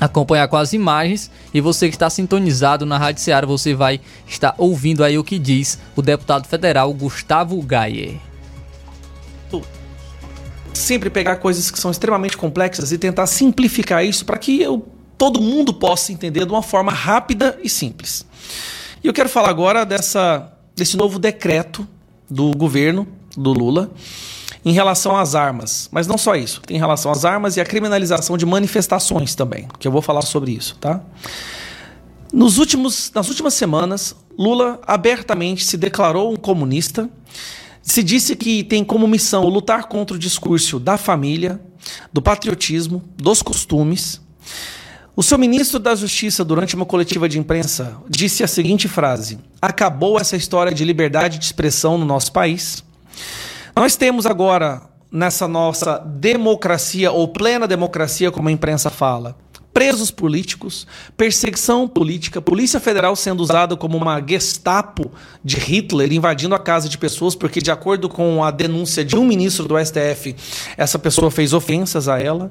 acompanhar 0.00 0.46
com 0.48 0.56
as 0.56 0.72
imagens 0.72 1.30
e 1.54 1.60
você 1.60 1.88
que 1.88 1.96
está 1.96 2.08
sintonizado 2.10 2.84
na 2.84 2.98
Rádio 2.98 3.22
Ceará, 3.22 3.46
você 3.46 3.74
vai 3.74 4.00
estar 4.26 4.54
ouvindo 4.58 5.02
aí 5.02 5.18
o 5.18 5.24
que 5.24 5.38
diz 5.38 5.78
o 5.96 6.02
deputado 6.02 6.46
federal 6.46 6.92
Gustavo 6.92 7.60
Gayer. 7.62 8.16
Sempre 10.76 11.08
pegar 11.08 11.36
coisas 11.36 11.70
que 11.70 11.80
são 11.80 11.90
extremamente 11.90 12.36
complexas 12.36 12.92
e 12.92 12.98
tentar 12.98 13.26
simplificar 13.26 14.04
isso 14.04 14.26
para 14.26 14.36
que 14.36 14.60
eu 14.60 14.86
todo 15.16 15.40
mundo 15.40 15.72
possa 15.72 16.12
entender 16.12 16.44
de 16.44 16.52
uma 16.52 16.62
forma 16.62 16.92
rápida 16.92 17.58
e 17.62 17.68
simples. 17.68 18.26
E 19.02 19.06
eu 19.06 19.12
quero 19.12 19.28
falar 19.28 19.50
agora 19.50 19.84
dessa, 19.84 20.52
desse 20.74 20.96
novo 20.96 21.18
decreto 21.18 21.86
do 22.28 22.50
governo 22.56 23.06
do 23.36 23.52
Lula 23.52 23.90
em 24.64 24.72
relação 24.72 25.16
às 25.16 25.34
armas. 25.34 25.88
Mas 25.92 26.06
não 26.06 26.18
só 26.18 26.34
isso, 26.34 26.60
tem 26.60 26.76
em 26.76 26.80
relação 26.80 27.12
às 27.12 27.24
armas 27.24 27.56
e 27.56 27.60
a 27.60 27.64
criminalização 27.64 28.36
de 28.36 28.44
manifestações 28.44 29.34
também, 29.34 29.68
que 29.78 29.86
eu 29.86 29.92
vou 29.92 30.02
falar 30.02 30.22
sobre 30.22 30.52
isso, 30.52 30.76
tá? 30.80 31.00
Nos 32.32 32.58
últimos, 32.58 33.12
nas 33.14 33.28
últimas 33.28 33.54
semanas, 33.54 34.16
Lula 34.36 34.80
abertamente 34.86 35.64
se 35.64 35.76
declarou 35.76 36.32
um 36.32 36.36
comunista, 36.36 37.08
se 37.80 38.02
disse 38.02 38.34
que 38.34 38.64
tem 38.64 38.84
como 38.84 39.06
missão 39.06 39.44
lutar 39.44 39.84
contra 39.84 40.16
o 40.16 40.18
discurso 40.18 40.80
da 40.80 40.98
família, 40.98 41.60
do 42.12 42.20
patriotismo, 42.20 43.02
dos 43.16 43.42
costumes, 43.42 44.20
o 45.16 45.22
seu 45.22 45.38
ministro 45.38 45.78
da 45.78 45.94
Justiça, 45.94 46.44
durante 46.44 46.76
uma 46.76 46.84
coletiva 46.84 47.26
de 47.26 47.38
imprensa, 47.38 47.96
disse 48.06 48.44
a 48.44 48.46
seguinte 48.46 48.86
frase: 48.86 49.38
Acabou 49.62 50.20
essa 50.20 50.36
história 50.36 50.74
de 50.74 50.84
liberdade 50.84 51.38
de 51.38 51.44
expressão 51.46 51.96
no 51.96 52.04
nosso 52.04 52.30
país. 52.30 52.84
Nós 53.74 53.96
temos 53.96 54.26
agora, 54.26 54.82
nessa 55.10 55.48
nossa 55.48 55.96
democracia, 55.98 57.10
ou 57.10 57.28
plena 57.28 57.66
democracia, 57.66 58.30
como 58.30 58.50
a 58.50 58.52
imprensa 58.52 58.90
fala, 58.90 59.34
presos 59.72 60.10
políticos, 60.10 60.86
perseguição 61.16 61.88
política, 61.88 62.42
Polícia 62.42 62.78
Federal 62.78 63.16
sendo 63.16 63.42
usada 63.42 63.74
como 63.74 63.96
uma 63.96 64.22
Gestapo 64.26 65.10
de 65.42 65.56
Hitler, 65.56 66.12
invadindo 66.12 66.54
a 66.54 66.58
casa 66.58 66.90
de 66.90 66.98
pessoas, 66.98 67.34
porque, 67.34 67.62
de 67.62 67.70
acordo 67.70 68.06
com 68.06 68.44
a 68.44 68.50
denúncia 68.50 69.02
de 69.02 69.16
um 69.16 69.24
ministro 69.24 69.66
do 69.66 69.82
STF, 69.82 70.36
essa 70.76 70.98
pessoa 70.98 71.30
fez 71.30 71.54
ofensas 71.54 72.06
a 72.06 72.18
ela 72.20 72.50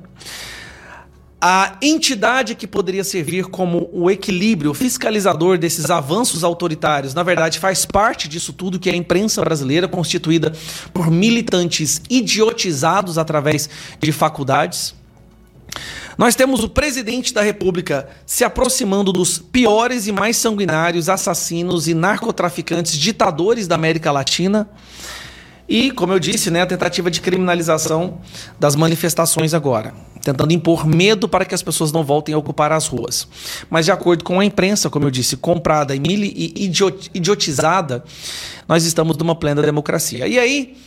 a 1.39 1.77
entidade 1.81 2.55
que 2.55 2.65
poderia 2.65 3.03
servir 3.03 3.45
como 3.45 3.89
o 3.91 4.09
equilíbrio 4.09 4.73
fiscalizador 4.73 5.57
desses 5.57 5.89
avanços 5.89 6.43
autoritários, 6.43 7.13
na 7.13 7.23
verdade, 7.23 7.59
faz 7.59 7.85
parte 7.85 8.27
disso 8.27 8.53
tudo 8.53 8.79
que 8.79 8.89
é 8.89 8.93
a 8.93 8.95
imprensa 8.95 9.41
brasileira, 9.41 9.87
constituída 9.87 10.53
por 10.93 11.11
militantes 11.11 12.01
idiotizados 12.09 13.17
através 13.17 13.69
de 13.99 14.11
faculdades. 14.11 14.95
Nós 16.17 16.35
temos 16.35 16.63
o 16.63 16.69
presidente 16.69 17.33
da 17.33 17.41
República 17.41 18.07
se 18.25 18.45
aproximando 18.45 19.11
dos 19.11 19.37
piores 19.37 20.07
e 20.07 20.13
mais 20.13 20.37
sanguinários 20.37 21.09
assassinos 21.09 21.87
e 21.87 21.93
narcotraficantes 21.93 22.97
ditadores 22.97 23.67
da 23.67 23.75
América 23.75 24.11
Latina. 24.11 24.69
E, 25.67 25.89
como 25.91 26.13
eu 26.13 26.19
disse, 26.19 26.51
né, 26.51 26.61
a 26.61 26.65
tentativa 26.65 27.09
de 27.09 27.19
criminalização 27.21 28.19
das 28.59 28.75
manifestações 28.75 29.53
agora, 29.53 29.93
tentando 30.21 30.53
impor 30.53 30.85
medo 30.85 31.27
para 31.27 31.43
que 31.43 31.55
as 31.55 31.63
pessoas 31.63 31.91
não 31.91 32.03
voltem 32.03 32.35
a 32.35 32.37
ocupar 32.37 32.71
as 32.71 32.85
ruas. 32.87 33.27
Mas, 33.69 33.85
de 33.85 33.91
acordo 33.91 34.23
com 34.23 34.39
a 34.39 34.45
imprensa, 34.45 34.89
como 34.89 35.05
eu 35.05 35.11
disse, 35.11 35.35
comprada 35.35 35.95
e 35.95 36.01
idiotizada, 37.13 38.03
nós 38.67 38.85
estamos 38.85 39.17
numa 39.17 39.35
plena 39.35 39.61
democracia. 39.61 40.27
E 40.27 40.37
aí, 40.37 40.77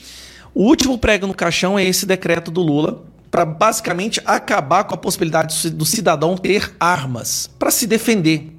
o 0.55 0.63
último 0.63 0.97
prego 0.97 1.27
no 1.27 1.35
caixão 1.35 1.77
é 1.77 1.85
esse 1.85 2.07
decreto 2.07 2.51
do 2.51 2.63
Lula 2.63 3.03
para 3.31 3.45
basicamente 3.45 4.21
acabar 4.25 4.85
com 4.85 4.95
a 4.95 4.99
possibilidade 4.99 5.71
do 5.71 5.85
cidadão 5.85 6.37
ter 6.37 6.73
armas 6.81 7.51
para 7.59 7.71
se 7.71 7.87
defender, 7.87 8.53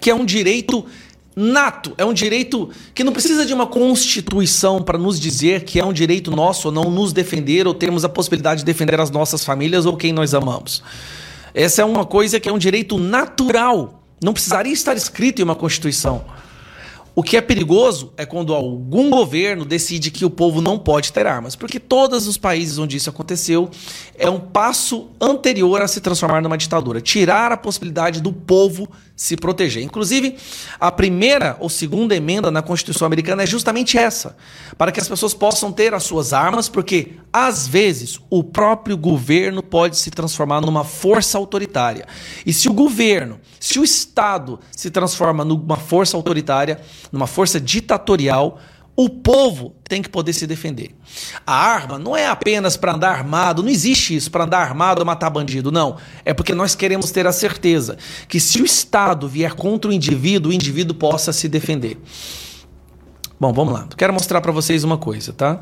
que 0.00 0.10
é 0.10 0.14
um 0.14 0.24
direito 0.24 0.84
nato, 1.36 1.92
é 1.98 2.04
um 2.04 2.12
direito 2.12 2.70
que 2.94 3.02
não 3.02 3.12
precisa 3.12 3.44
de 3.44 3.52
uma 3.52 3.66
constituição 3.66 4.82
para 4.82 4.96
nos 4.96 5.18
dizer 5.18 5.64
que 5.64 5.80
é 5.80 5.84
um 5.84 5.92
direito 5.92 6.30
nosso 6.30 6.68
ou 6.68 6.74
não 6.74 6.90
nos 6.90 7.12
defender 7.12 7.66
ou 7.66 7.74
termos 7.74 8.04
a 8.04 8.08
possibilidade 8.08 8.60
de 8.60 8.64
defender 8.64 9.00
as 9.00 9.10
nossas 9.10 9.44
famílias 9.44 9.86
ou 9.86 9.96
quem 9.96 10.12
nós 10.12 10.34
amamos. 10.34 10.82
Essa 11.52 11.82
é 11.82 11.84
uma 11.84 12.04
coisa 12.04 12.38
que 12.38 12.48
é 12.48 12.52
um 12.52 12.58
direito 12.58 12.98
natural, 12.98 14.02
não 14.22 14.32
precisaria 14.32 14.72
estar 14.72 14.96
escrito 14.96 15.40
em 15.40 15.44
uma 15.44 15.54
constituição. 15.54 16.24
O 17.16 17.22
que 17.22 17.36
é 17.36 17.40
perigoso 17.40 18.12
é 18.16 18.26
quando 18.26 18.52
algum 18.52 19.08
governo 19.08 19.64
decide 19.64 20.10
que 20.10 20.24
o 20.24 20.30
povo 20.30 20.60
não 20.60 20.76
pode 20.76 21.12
ter 21.12 21.28
armas, 21.28 21.54
porque 21.54 21.78
todos 21.78 22.26
os 22.26 22.36
países 22.36 22.76
onde 22.76 22.96
isso 22.96 23.08
aconteceu 23.08 23.70
é 24.18 24.28
um 24.28 24.40
passo 24.40 25.10
anterior 25.20 25.80
a 25.80 25.86
se 25.86 26.00
transformar 26.00 26.42
numa 26.42 26.58
ditadura, 26.58 27.00
tirar 27.00 27.52
a 27.52 27.56
possibilidade 27.56 28.20
do 28.20 28.32
povo 28.32 28.88
se 29.16 29.36
proteger. 29.36 29.82
Inclusive, 29.82 30.36
a 30.80 30.90
primeira 30.90 31.56
ou 31.60 31.68
segunda 31.68 32.16
emenda 32.16 32.50
na 32.50 32.62
Constituição 32.62 33.06
americana 33.06 33.44
é 33.44 33.46
justamente 33.46 33.96
essa, 33.96 34.36
para 34.76 34.90
que 34.90 35.00
as 35.00 35.08
pessoas 35.08 35.32
possam 35.32 35.70
ter 35.70 35.94
as 35.94 36.02
suas 36.02 36.32
armas, 36.32 36.68
porque 36.68 37.12
às 37.32 37.66
vezes 37.66 38.18
o 38.28 38.42
próprio 38.42 38.96
governo 38.96 39.62
pode 39.62 39.96
se 39.96 40.10
transformar 40.10 40.60
numa 40.60 40.84
força 40.84 41.38
autoritária. 41.38 42.06
E 42.44 42.52
se 42.52 42.68
o 42.68 42.72
governo, 42.72 43.40
se 43.60 43.78
o 43.78 43.84
Estado 43.84 44.58
se 44.72 44.90
transforma 44.90 45.44
numa 45.44 45.76
força 45.76 46.16
autoritária, 46.16 46.80
numa 47.12 47.26
força 47.26 47.60
ditatorial, 47.60 48.60
o 48.96 49.08
povo 49.08 49.74
tem 49.88 50.00
que 50.00 50.08
poder 50.08 50.32
se 50.32 50.46
defender. 50.46 50.94
A 51.46 51.54
arma 51.54 51.98
não 51.98 52.16
é 52.16 52.26
apenas 52.26 52.76
para 52.76 52.94
andar 52.94 53.10
armado, 53.10 53.62
não 53.62 53.70
existe 53.70 54.14
isso 54.14 54.30
para 54.30 54.44
andar 54.44 54.60
armado 54.60 55.04
matar 55.04 55.30
bandido, 55.30 55.72
não. 55.72 55.96
É 56.24 56.32
porque 56.32 56.54
nós 56.54 56.74
queremos 56.74 57.10
ter 57.10 57.26
a 57.26 57.32
certeza 57.32 57.98
que 58.28 58.38
se 58.38 58.62
o 58.62 58.64
Estado 58.64 59.28
vier 59.28 59.54
contra 59.54 59.90
o 59.90 59.94
indivíduo, 59.94 60.50
o 60.50 60.54
indivíduo 60.54 60.96
possa 60.96 61.32
se 61.32 61.48
defender. 61.48 61.98
Bom, 63.38 63.52
vamos 63.52 63.74
lá. 63.74 63.88
Quero 63.96 64.12
mostrar 64.12 64.40
para 64.40 64.52
vocês 64.52 64.84
uma 64.84 64.96
coisa, 64.96 65.32
tá? 65.32 65.60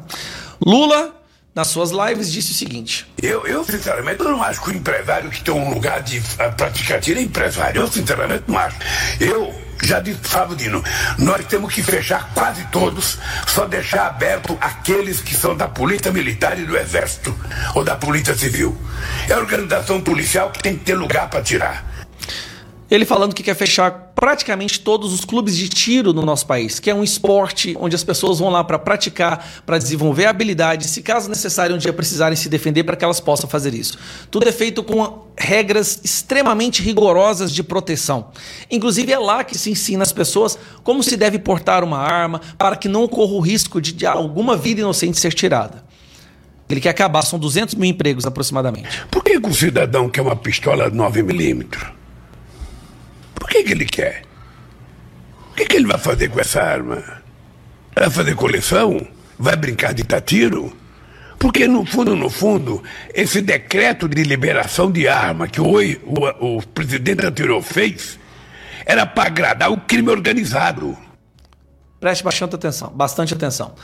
Lula 0.64 1.14
nas 1.54 1.68
suas 1.68 1.90
lives, 1.90 2.30
disse 2.30 2.52
o 2.52 2.54
seguinte: 2.54 3.06
Eu, 3.20 3.46
eu 3.46 3.64
sinceramente, 3.64 4.22
não 4.22 4.42
acho 4.42 4.62
que 4.62 4.70
o 4.70 4.74
empresário 4.74 5.30
que 5.30 5.42
tem 5.42 5.54
um 5.54 5.72
lugar 5.72 6.02
de 6.02 6.18
uh, 6.18 6.54
praticar 6.56 7.00
tiro 7.00 7.18
é 7.18 7.22
empresário. 7.22 7.80
Eu, 7.80 7.88
sinceramente, 7.88 8.44
não 8.46 8.59
acho. 8.59 8.76
Eu 9.20 9.52
já 9.82 10.00
disse 10.00 10.20
Sabudino, 10.28 10.82
nós 11.18 11.44
temos 11.46 11.74
que 11.74 11.82
fechar 11.82 12.30
quase 12.32 12.64
todos, 12.66 13.18
só 13.46 13.66
deixar 13.66 14.06
aberto 14.06 14.56
aqueles 14.60 15.20
que 15.20 15.34
são 15.34 15.56
da 15.56 15.68
Polícia 15.68 16.12
Militar 16.12 16.59
e 16.59 16.64
do 16.64 16.76
Exército, 16.76 17.34
ou 17.74 17.84
da 17.84 17.96
Polícia 17.96 18.34
Civil. 18.34 18.76
É 19.28 19.32
a 19.32 19.38
organização 19.38 20.00
policial 20.00 20.50
que 20.50 20.62
tem 20.62 20.76
que 20.76 20.84
ter 20.84 20.94
lugar 20.94 21.28
para 21.28 21.42
tirar. 21.42 21.84
Ele 22.90 23.04
falando 23.04 23.34
que 23.34 23.42
quer 23.42 23.56
fechar 23.56 24.11
praticamente 24.23 24.78
todos 24.78 25.12
os 25.12 25.24
clubes 25.24 25.57
de 25.57 25.69
tiro 25.69 26.12
no 26.12 26.23
nosso 26.23 26.47
país, 26.47 26.78
que 26.78 26.89
é 26.89 26.94
um 26.94 27.03
esporte 27.03 27.77
onde 27.81 27.97
as 27.97 28.05
pessoas 28.05 28.39
vão 28.39 28.51
lá 28.51 28.62
para 28.62 28.78
praticar, 28.78 29.44
para 29.66 29.78
desenvolver 29.78 30.27
habilidades, 30.27 30.90
se 30.90 31.03
caso 31.03 31.28
necessário 31.28 31.74
um 31.74 31.78
dia 31.78 31.93
precisarem 31.93 32.36
se 32.36 32.49
defender 32.49 32.85
para 32.85 32.94
que 32.94 33.05
elas 33.05 33.19
possam 33.19 33.51
fazer 33.51 33.74
isso. 33.74 33.99
Tudo 34.31 34.49
é 34.49 34.53
feito 34.53 34.85
com 34.85 35.27
regras 35.36 36.01
extremamente 36.05 36.81
rigorosas 36.85 37.51
de 37.51 37.65
proteção. 37.65 38.28
Inclusive 38.70 39.12
é 39.12 39.19
lá 39.19 39.43
que 39.43 39.59
se 39.59 39.73
ensina 39.73 40.05
às 40.05 40.12
pessoas 40.12 40.57
como 40.85 41.03
se 41.03 41.16
deve 41.16 41.40
portar 41.40 41.82
uma 41.82 41.99
arma 41.99 42.40
para 42.57 42.77
que 42.77 42.86
não 42.86 43.09
corra 43.09 43.32
o 43.32 43.40
risco 43.40 43.81
de, 43.81 43.93
de 43.93 44.07
alguma 44.07 44.57
vida 44.57 44.82
inocente 44.82 45.19
ser 45.19 45.32
tirada. 45.32 45.82
Ele 46.70 46.81
quer 46.81 46.90
acabar, 46.90 47.23
são 47.23 47.40
200 47.40 47.74
mil 47.74 47.90
empregos 47.90 48.24
aproximadamente. 48.24 49.05
Por 49.11 49.24
que, 49.24 49.40
que 49.40 49.49
o 49.49 49.53
cidadão 49.53 50.09
quer 50.09 50.20
uma 50.20 50.36
pistola 50.36 50.89
9mm? 50.93 52.01
Por 53.43 53.48
que, 53.51 53.64
que 53.64 53.73
ele 53.73 53.85
quer? 53.85 54.23
O 55.51 55.55
que, 55.55 55.66
que 55.66 55.74
ele 55.74 55.86
vai 55.89 55.98
fazer 55.98 56.28
com 56.28 56.39
essa 56.39 56.62
arma? 56.62 57.02
Vai 57.93 58.09
fazer 58.09 58.36
coleção? 58.36 59.05
Vai 59.36 59.56
brincar 59.56 59.93
de 59.93 60.05
tiro? 60.20 60.73
Porque, 61.40 61.66
no 61.66 61.85
fundo, 61.85 62.14
no 62.14 62.31
fundo, 62.31 62.85
esse 63.12 63.43
decreto 63.43 64.09
de 64.09 64.23
liberação 64.23 64.93
de 64.93 65.09
arma 65.09 65.48
que 65.48 65.60
o, 65.60 65.74
o 66.40 66.62
presidente 66.69 67.27
anterior 67.27 67.60
fez 67.60 68.16
era 68.86 69.05
para 69.05 69.27
agradar 69.27 69.73
o 69.73 69.77
crime 69.77 70.10
organizado. 70.10 70.97
Preste 71.98 72.23
bastante 72.23 72.55
atenção, 72.55 72.93
bastante 72.94 73.35
atenção. 73.35 73.74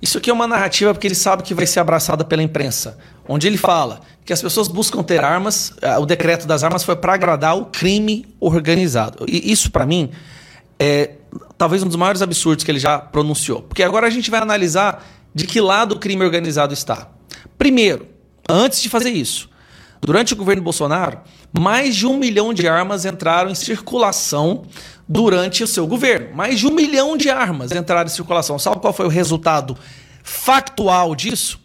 Isso 0.00 0.16
aqui 0.16 0.30
é 0.30 0.32
uma 0.32 0.48
narrativa 0.48 0.94
porque 0.94 1.06
ele 1.06 1.14
sabe 1.14 1.42
que 1.42 1.52
vai 1.52 1.66
ser 1.66 1.80
abraçada 1.80 2.24
pela 2.24 2.42
imprensa, 2.42 2.96
onde 3.28 3.46
ele 3.46 3.56
fala 3.56 4.00
que 4.24 4.32
as 4.32 4.40
pessoas 4.40 4.68
buscam 4.68 5.02
ter 5.02 5.24
armas, 5.24 5.72
eh, 5.80 5.98
o 5.98 6.06
decreto 6.06 6.46
das 6.46 6.62
armas 6.62 6.84
foi 6.84 6.96
para 6.96 7.14
agradar 7.14 7.56
o 7.56 7.66
crime 7.66 8.26
organizado. 8.40 9.24
E 9.28 9.50
isso 9.50 9.70
para 9.70 9.84
mim 9.86 10.10
é 10.78 11.16
talvez 11.56 11.82
um 11.82 11.86
dos 11.86 11.96
maiores 11.96 12.22
absurdos 12.22 12.64
que 12.64 12.70
ele 12.70 12.78
já 12.78 12.98
pronunciou, 12.98 13.62
porque 13.62 13.82
agora 13.82 14.06
a 14.06 14.10
gente 14.10 14.30
vai 14.30 14.40
analisar 14.40 15.04
de 15.34 15.46
que 15.46 15.60
lado 15.60 15.92
o 15.92 15.98
crime 15.98 16.24
organizado 16.24 16.74
está. 16.74 17.08
Primeiro, 17.56 18.06
antes 18.48 18.82
de 18.82 18.88
fazer 18.88 19.10
isso, 19.10 19.48
durante 20.00 20.32
o 20.32 20.36
governo 20.36 20.62
Bolsonaro, 20.62 21.20
mais 21.58 21.94
de 21.94 22.06
um 22.06 22.16
milhão 22.16 22.52
de 22.52 22.66
armas 22.66 23.04
entraram 23.04 23.50
em 23.50 23.54
circulação 23.54 24.64
durante 25.08 25.62
o 25.62 25.66
seu 25.66 25.86
governo. 25.86 26.34
Mais 26.34 26.58
de 26.58 26.66
um 26.66 26.74
milhão 26.74 27.16
de 27.16 27.30
armas 27.30 27.70
entraram 27.72 28.06
em 28.06 28.10
circulação. 28.10 28.58
Sabe 28.58 28.80
qual 28.80 28.92
foi 28.92 29.06
o 29.06 29.10
resultado 29.10 29.76
factual 30.22 31.14
disso? 31.14 31.61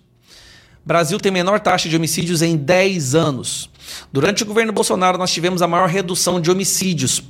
Brasil 0.87 1.19
tem 1.19 1.33
menor 1.33 1.59
taxa 1.59 1.89
de 1.89 1.97
homicídios 1.97 2.41
em 2.41 2.55
10 2.55 3.13
anos. 3.13 3.69
Durante 4.09 4.43
o 4.43 4.45
governo 4.45 4.71
Bolsonaro, 4.71 5.17
nós 5.17 5.33
tivemos 5.33 5.61
a 5.61 5.67
maior 5.67 5.89
redução 5.89 6.39
de 6.39 6.49
homicídios 6.49 7.21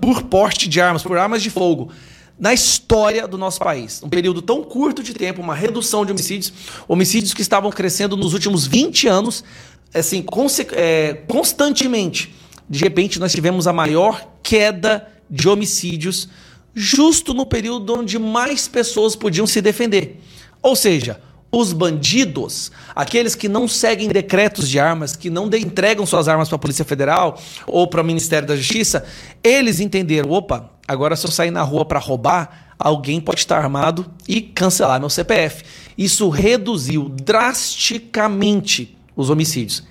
por 0.00 0.24
porte 0.24 0.68
de 0.68 0.80
armas, 0.80 1.04
por 1.04 1.16
armas 1.16 1.40
de 1.40 1.48
fogo, 1.48 1.92
na 2.36 2.52
história 2.52 3.28
do 3.28 3.38
nosso 3.38 3.60
país. 3.60 4.02
Um 4.02 4.08
período 4.08 4.42
tão 4.42 4.60
curto 4.64 5.04
de 5.04 5.14
tempo, 5.14 5.40
uma 5.40 5.54
redução 5.54 6.04
de 6.04 6.10
homicídios, 6.10 6.52
homicídios 6.88 7.32
que 7.32 7.42
estavam 7.42 7.70
crescendo 7.70 8.16
nos 8.16 8.34
últimos 8.34 8.66
20 8.66 9.06
anos, 9.06 9.44
assim, 9.94 10.24
é, 10.72 11.14
constantemente. 11.28 12.34
De 12.68 12.80
repente, 12.80 13.20
nós 13.20 13.30
tivemos 13.30 13.68
a 13.68 13.72
maior 13.72 14.28
queda 14.42 15.06
de 15.30 15.48
homicídios 15.48 16.28
justo 16.74 17.32
no 17.32 17.46
período 17.46 18.00
onde 18.00 18.18
mais 18.18 18.66
pessoas 18.66 19.14
podiam 19.14 19.46
se 19.46 19.62
defender. 19.62 20.20
Ou 20.60 20.74
seja, 20.74 21.20
os 21.50 21.72
bandidos, 21.72 22.70
aqueles 22.94 23.34
que 23.34 23.48
não 23.48 23.66
seguem 23.66 24.08
decretos 24.08 24.68
de 24.68 24.78
armas, 24.78 25.16
que 25.16 25.30
não 25.30 25.46
entregam 25.46 26.04
suas 26.04 26.28
armas 26.28 26.48
para 26.48 26.56
a 26.56 26.58
Polícia 26.58 26.84
Federal 26.84 27.40
ou 27.66 27.86
para 27.86 28.02
o 28.02 28.04
Ministério 28.04 28.46
da 28.46 28.56
Justiça, 28.56 29.04
eles 29.42 29.80
entenderam: 29.80 30.30
opa, 30.30 30.70
agora 30.86 31.16
se 31.16 31.26
eu 31.26 31.30
sair 31.30 31.50
na 31.50 31.62
rua 31.62 31.84
para 31.84 31.98
roubar, 31.98 32.74
alguém 32.78 33.20
pode 33.20 33.40
estar 33.40 33.58
armado 33.58 34.06
e 34.28 34.40
cancelar 34.40 35.00
meu 35.00 35.10
CPF. 35.10 35.64
Isso 35.96 36.28
reduziu 36.28 37.08
drasticamente 37.08 38.96
os 39.16 39.30
homicídios 39.30 39.84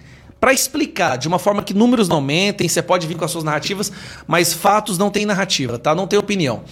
para 0.46 0.54
explicar 0.54 1.18
de 1.18 1.28
uma 1.28 1.40
forma 1.40 1.64
que 1.64 1.74
números 1.74 2.08
não 2.08 2.22
mentem, 2.22 2.70
você 2.70 2.80
pode 2.80 3.08
vir 3.08 3.18
com 3.18 3.26
as 3.26 3.32
suas 3.32 3.44
narrativas, 3.44 3.92
mas 4.28 4.54
fatos 4.54 4.96
não 4.96 5.10
têm 5.10 5.26
narrativa, 5.26 5.80
tá? 5.80 5.96
Não 5.96 6.06
tem 6.06 6.20
opinião. 6.20 6.64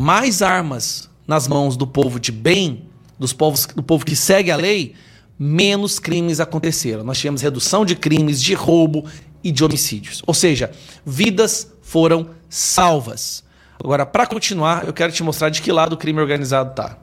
Mais 0.00 0.40
armas 0.40 1.10
nas 1.26 1.46
mãos 1.46 1.76
do 1.76 1.86
povo 1.86 2.18
de 2.18 2.32
bem, 2.32 2.86
dos 3.20 3.34
povos, 3.34 3.66
do 3.66 3.82
povo 3.82 4.04
que 4.04 4.16
segue 4.16 4.50
a 4.50 4.56
lei, 4.56 4.94
menos 5.38 5.98
crimes 5.98 6.40
aconteceram. 6.40 7.04
Nós 7.04 7.18
tivemos 7.18 7.42
redução 7.42 7.84
de 7.84 7.94
crimes, 7.94 8.42
de 8.42 8.54
roubo 8.54 9.04
e 9.44 9.52
de 9.52 9.62
homicídios. 9.62 10.22
Ou 10.26 10.32
seja, 10.32 10.70
vidas 11.04 11.70
foram 11.82 12.30
salvas. 12.48 13.44
Agora, 13.78 14.06
para 14.06 14.26
continuar, 14.26 14.86
eu 14.86 14.92
quero 14.92 15.12
te 15.12 15.22
mostrar 15.22 15.50
de 15.50 15.60
que 15.60 15.70
lado 15.70 15.92
o 15.92 15.96
crime 15.98 16.18
organizado 16.18 16.74
tá. 16.74 16.96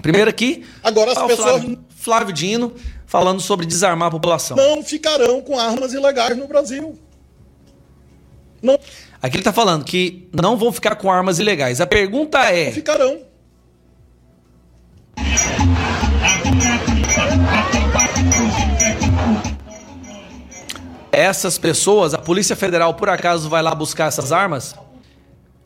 Primeiro 0.00 0.30
aqui, 0.30 0.64
agora 0.82 1.12
as 1.12 1.22
pessoas 1.26 1.62
Flávio, 1.62 1.78
Flávio 1.90 2.32
Dino 2.32 2.72
falando 3.06 3.40
sobre 3.40 3.66
desarmar 3.66 4.08
a 4.08 4.10
população. 4.10 4.56
Não 4.56 4.82
ficarão 4.82 5.42
com 5.42 5.58
armas 5.58 5.92
ilegais 5.92 6.36
no 6.36 6.48
Brasil. 6.48 6.98
Não. 8.62 8.78
Aqui 9.20 9.36
ele 9.36 9.40
está 9.42 9.52
falando 9.52 9.84
que 9.84 10.28
não 10.32 10.56
vão 10.56 10.72
ficar 10.72 10.96
com 10.96 11.12
armas 11.12 11.38
ilegais. 11.38 11.80
A 11.80 11.86
pergunta 11.86 12.38
é. 12.50 12.66
Não 12.66 12.72
ficarão. 12.72 13.33
Essas 21.14 21.58
pessoas, 21.58 22.12
a 22.12 22.18
Polícia 22.18 22.56
Federal 22.56 22.94
por 22.94 23.08
acaso 23.08 23.48
vai 23.48 23.62
lá 23.62 23.74
buscar 23.74 24.08
essas 24.08 24.32
armas? 24.32 24.74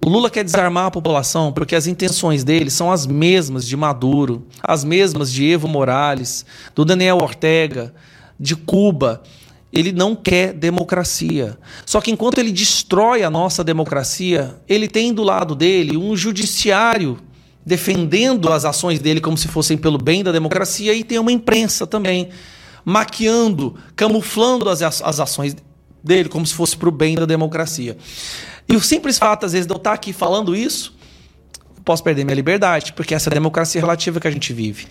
O 0.04 0.08
Lula 0.08 0.30
quer 0.30 0.44
desarmar 0.44 0.86
a 0.86 0.90
população 0.90 1.52
porque 1.52 1.74
as 1.74 1.86
intenções 1.86 2.44
dele 2.44 2.70
são 2.70 2.92
as 2.92 3.06
mesmas 3.06 3.66
de 3.66 3.76
Maduro, 3.76 4.46
as 4.62 4.84
mesmas 4.84 5.32
de 5.32 5.50
Evo 5.50 5.66
Morales, 5.66 6.44
do 6.74 6.84
Daniel 6.84 7.18
Ortega, 7.18 7.94
de 8.38 8.54
Cuba. 8.54 9.22
Ele 9.72 9.92
não 9.92 10.14
quer 10.14 10.52
democracia. 10.52 11.58
Só 11.84 12.00
que 12.00 12.10
enquanto 12.10 12.38
ele 12.38 12.52
destrói 12.52 13.22
a 13.22 13.30
nossa 13.30 13.64
democracia, 13.64 14.56
ele 14.68 14.86
tem 14.86 15.12
do 15.12 15.22
lado 15.22 15.54
dele 15.54 15.96
um 15.96 16.16
judiciário 16.16 17.18
defendendo 17.66 18.50
as 18.50 18.64
ações 18.64 18.98
dele 18.98 19.20
como 19.20 19.36
se 19.36 19.48
fossem 19.48 19.76
pelo 19.76 19.98
bem 19.98 20.22
da 20.22 20.32
democracia 20.32 20.94
e 20.94 21.04
tem 21.04 21.18
uma 21.18 21.32
imprensa 21.32 21.86
também 21.86 22.30
maquiando, 22.84 23.74
camuflando 23.94 24.68
as, 24.68 24.82
as 24.82 25.20
ações 25.20 25.56
dele 26.02 26.28
como 26.28 26.46
se 26.46 26.55
fosse 26.55 26.76
para 26.76 26.88
o 26.88 26.92
bem 26.92 27.14
da 27.14 27.26
democracia. 27.26 27.96
E 28.68 28.76
o 28.76 28.80
simples 28.80 29.18
fato, 29.18 29.46
às 29.46 29.52
vezes, 29.52 29.66
de 29.66 29.72
eu 29.72 29.78
estar 29.78 29.92
aqui 29.92 30.12
falando 30.12 30.55
isso, 30.55 30.96
posso 31.84 32.05
perder 32.05 32.24
minha 32.24 32.34
liberdade, 32.34 32.92
porque 32.92 33.14
essa 33.14 33.30
é 33.30 33.32
a 33.32 33.34
democracia 33.34 33.80
relativa 33.80 34.20
que 34.20 34.28
a 34.28 34.30
gente 34.30 34.52
vive. 34.52 34.86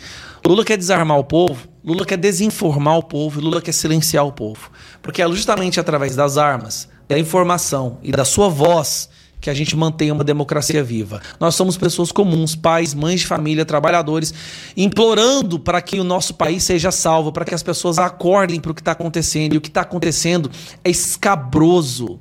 Lula 0.46 0.66
quer 0.66 0.78
desarmar 0.78 1.20
o 1.20 1.24
povo, 1.24 1.68
Lula 1.84 2.06
quer 2.06 2.18
desinformar 2.18 2.98
o 2.98 3.04
povo, 3.04 3.40
Lula 3.40 3.62
quer 3.62 3.72
silenciar 3.72 4.26
o 4.26 4.32
povo. 4.32 4.72
Porque 5.02 5.22
é 5.22 5.28
justamente 5.28 5.80
através 5.80 6.16
das 6.16 6.38
armas, 6.38 6.90
da 7.08 7.18
informação 7.20 8.00
e 8.02 8.12
da 8.12 8.26
sua 8.26 8.50
voz 8.50 9.10
que 9.48 9.52
a 9.52 9.54
gente 9.54 9.78
mantém 9.78 10.12
uma 10.12 10.26
democracia 10.26 10.84
viva. 10.84 11.22
Nós 11.40 11.56
somos 11.56 11.78
pessoas 11.78 12.12
comuns, 12.12 12.54
pais, 12.54 12.94
mães 12.94 13.22
de 13.22 13.28
família, 13.28 13.66
trabalhadores, 13.66 14.34
implorando 14.76 15.58
para 15.58 15.82
que 15.82 15.98
o 15.98 16.04
nosso 16.04 16.34
país 16.34 16.64
seja 16.64 16.92
salvo, 16.92 17.32
para 17.32 17.46
que 17.46 17.56
as 17.56 17.64
pessoas 17.64 17.98
acordem 17.98 18.60
para 18.60 18.74
o 18.74 18.76
que 18.76 18.82
está 18.82 18.92
acontecendo. 18.92 19.54
E 19.54 19.58
o 19.58 19.62
que 19.62 19.70
está 19.70 19.82
acontecendo 19.82 20.52
é 20.84 20.90
escabroso. 20.90 22.20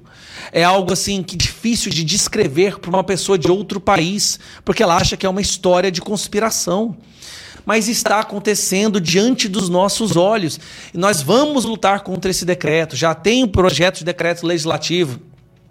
É 0.53 0.63
algo 0.63 0.93
assim 0.93 1.21
que 1.21 1.37
difícil 1.37 1.91
de 1.91 2.05
descrever 2.05 2.79
para 2.79 2.91
uma 2.91 3.03
pessoa 3.03 3.37
de 3.37 3.51
outro 3.51 3.81
país, 3.81 4.39
porque 4.65 4.85
ela 4.85 4.95
acha 4.95 5.17
que 5.17 5.27
é 5.27 5.29
uma 5.29 5.41
história 5.41 5.91
de 5.91 6.01
conspiração. 6.01 6.97
Mas 7.65 7.89
está 7.89 8.21
acontecendo 8.21 9.01
diante 9.01 9.49
dos 9.49 9.69
nossos 9.69 10.15
olhos. 10.15 10.61
E 10.95 10.97
nós 10.97 11.21
vamos 11.23 11.65
lutar 11.65 12.05
contra 12.05 12.31
esse 12.31 12.45
decreto. 12.45 12.95
Já 12.95 13.17
tem 13.17 13.43
um 13.43 13.49
projeto 13.49 13.99
de 13.99 14.05
decreto 14.05 14.47
legislativo 14.47 15.19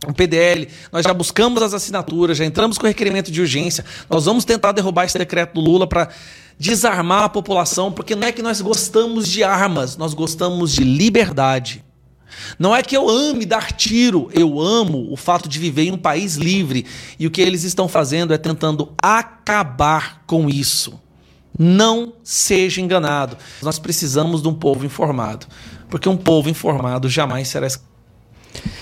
um 0.07 0.13
PDL, 0.13 0.67
nós 0.91 1.03
já 1.03 1.13
buscamos 1.13 1.61
as 1.61 1.73
assinaturas, 1.73 2.37
já 2.37 2.45
entramos 2.45 2.77
com 2.77 2.87
requerimento 2.87 3.31
de 3.31 3.41
urgência, 3.41 3.85
nós 4.09 4.25
vamos 4.25 4.45
tentar 4.45 4.71
derrubar 4.71 5.05
esse 5.05 5.17
decreto 5.17 5.53
do 5.53 5.61
Lula 5.61 5.87
para 5.87 6.09
desarmar 6.57 7.23
a 7.23 7.29
população, 7.29 7.91
porque 7.91 8.15
não 8.15 8.27
é 8.27 8.31
que 8.31 8.41
nós 8.41 8.61
gostamos 8.61 9.27
de 9.27 9.43
armas, 9.43 9.97
nós 9.97 10.13
gostamos 10.13 10.71
de 10.73 10.83
liberdade. 10.83 11.83
Não 12.57 12.75
é 12.75 12.81
que 12.81 12.95
eu 12.95 13.09
ame 13.09 13.45
dar 13.45 13.71
tiro, 13.71 14.29
eu 14.33 14.59
amo 14.59 15.11
o 15.11 15.15
fato 15.15 15.47
de 15.47 15.59
viver 15.59 15.83
em 15.83 15.91
um 15.91 15.97
país 15.97 16.35
livre. 16.35 16.85
E 17.19 17.25
o 17.27 17.31
que 17.31 17.41
eles 17.41 17.63
estão 17.63 17.87
fazendo 17.87 18.33
é 18.33 18.37
tentando 18.37 18.93
acabar 19.01 20.23
com 20.25 20.49
isso. 20.49 20.99
Não 21.57 22.13
seja 22.23 22.81
enganado. 22.81 23.37
Nós 23.61 23.79
precisamos 23.79 24.41
de 24.41 24.47
um 24.47 24.53
povo 24.53 24.85
informado, 24.85 25.47
porque 25.89 26.09
um 26.09 26.17
povo 26.17 26.49
informado 26.49 27.09
jamais 27.09 27.47
será 27.47 27.67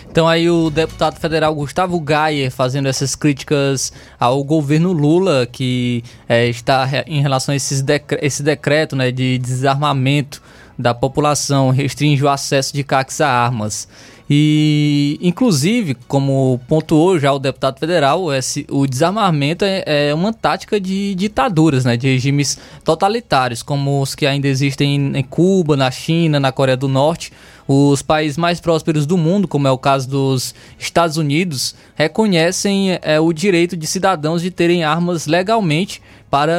então 0.09 0.27
aí 0.27 0.49
o 0.49 0.69
deputado 0.69 1.19
federal 1.19 1.53
Gustavo 1.55 1.99
Gayer 1.99 2.51
fazendo 2.51 2.87
essas 2.87 3.15
críticas 3.15 3.91
ao 4.19 4.43
governo 4.43 4.91
Lula 4.91 5.47
que 5.51 6.03
é, 6.27 6.47
está 6.47 6.87
em 7.07 7.21
relação 7.21 7.53
a 7.53 7.55
esses 7.55 7.81
decre 7.81 8.19
esse 8.21 8.43
decreto 8.43 8.95
né, 8.95 9.11
de 9.11 9.37
desarmamento 9.37 10.41
da 10.77 10.93
população, 10.93 11.69
restringe 11.69 12.23
o 12.23 12.29
acesso 12.29 12.73
de 12.73 12.83
caques 12.83 13.21
a 13.21 13.29
armas. 13.29 13.87
E, 14.29 15.19
inclusive, 15.21 15.95
como 16.07 16.59
pontuou 16.67 17.19
já 17.19 17.31
o 17.33 17.39
deputado 17.39 17.77
federal, 17.77 18.33
esse, 18.33 18.65
o 18.69 18.87
desarmamento 18.87 19.65
é, 19.65 19.83
é, 19.85 20.13
uma 20.13 20.33
tática 20.33 20.79
de 20.79 21.13
ditaduras, 21.13 21.83
né, 21.83 21.97
de 21.97 22.07
regimes 22.07 22.57
totalitários, 22.83 23.61
como 23.61 24.01
os 24.01 24.15
que 24.15 24.25
ainda 24.25 24.47
existem 24.47 25.17
em 25.17 25.23
Cuba, 25.23 25.75
na 25.75 25.91
China, 25.91 26.39
na 26.39 26.51
Coreia 26.51 26.77
do 26.77 26.87
Norte. 26.87 27.33
Os 27.67 28.01
países 28.01 28.37
mais 28.37 28.59
prósperos 28.59 29.05
do 29.05 29.17
mundo, 29.17 29.47
como 29.47 29.67
é 29.67 29.71
o 29.71 29.77
caso 29.77 30.09
dos 30.09 30.53
Estados 30.77 31.17
Unidos, 31.17 31.75
reconhecem 31.95 32.99
é, 33.01 33.19
o 33.19 33.31
direito 33.31 33.77
de 33.77 33.87
cidadãos 33.87 34.41
de 34.41 34.51
terem 34.51 34.83
armas 34.83 35.27
legalmente 35.27 36.01
para 36.29 36.53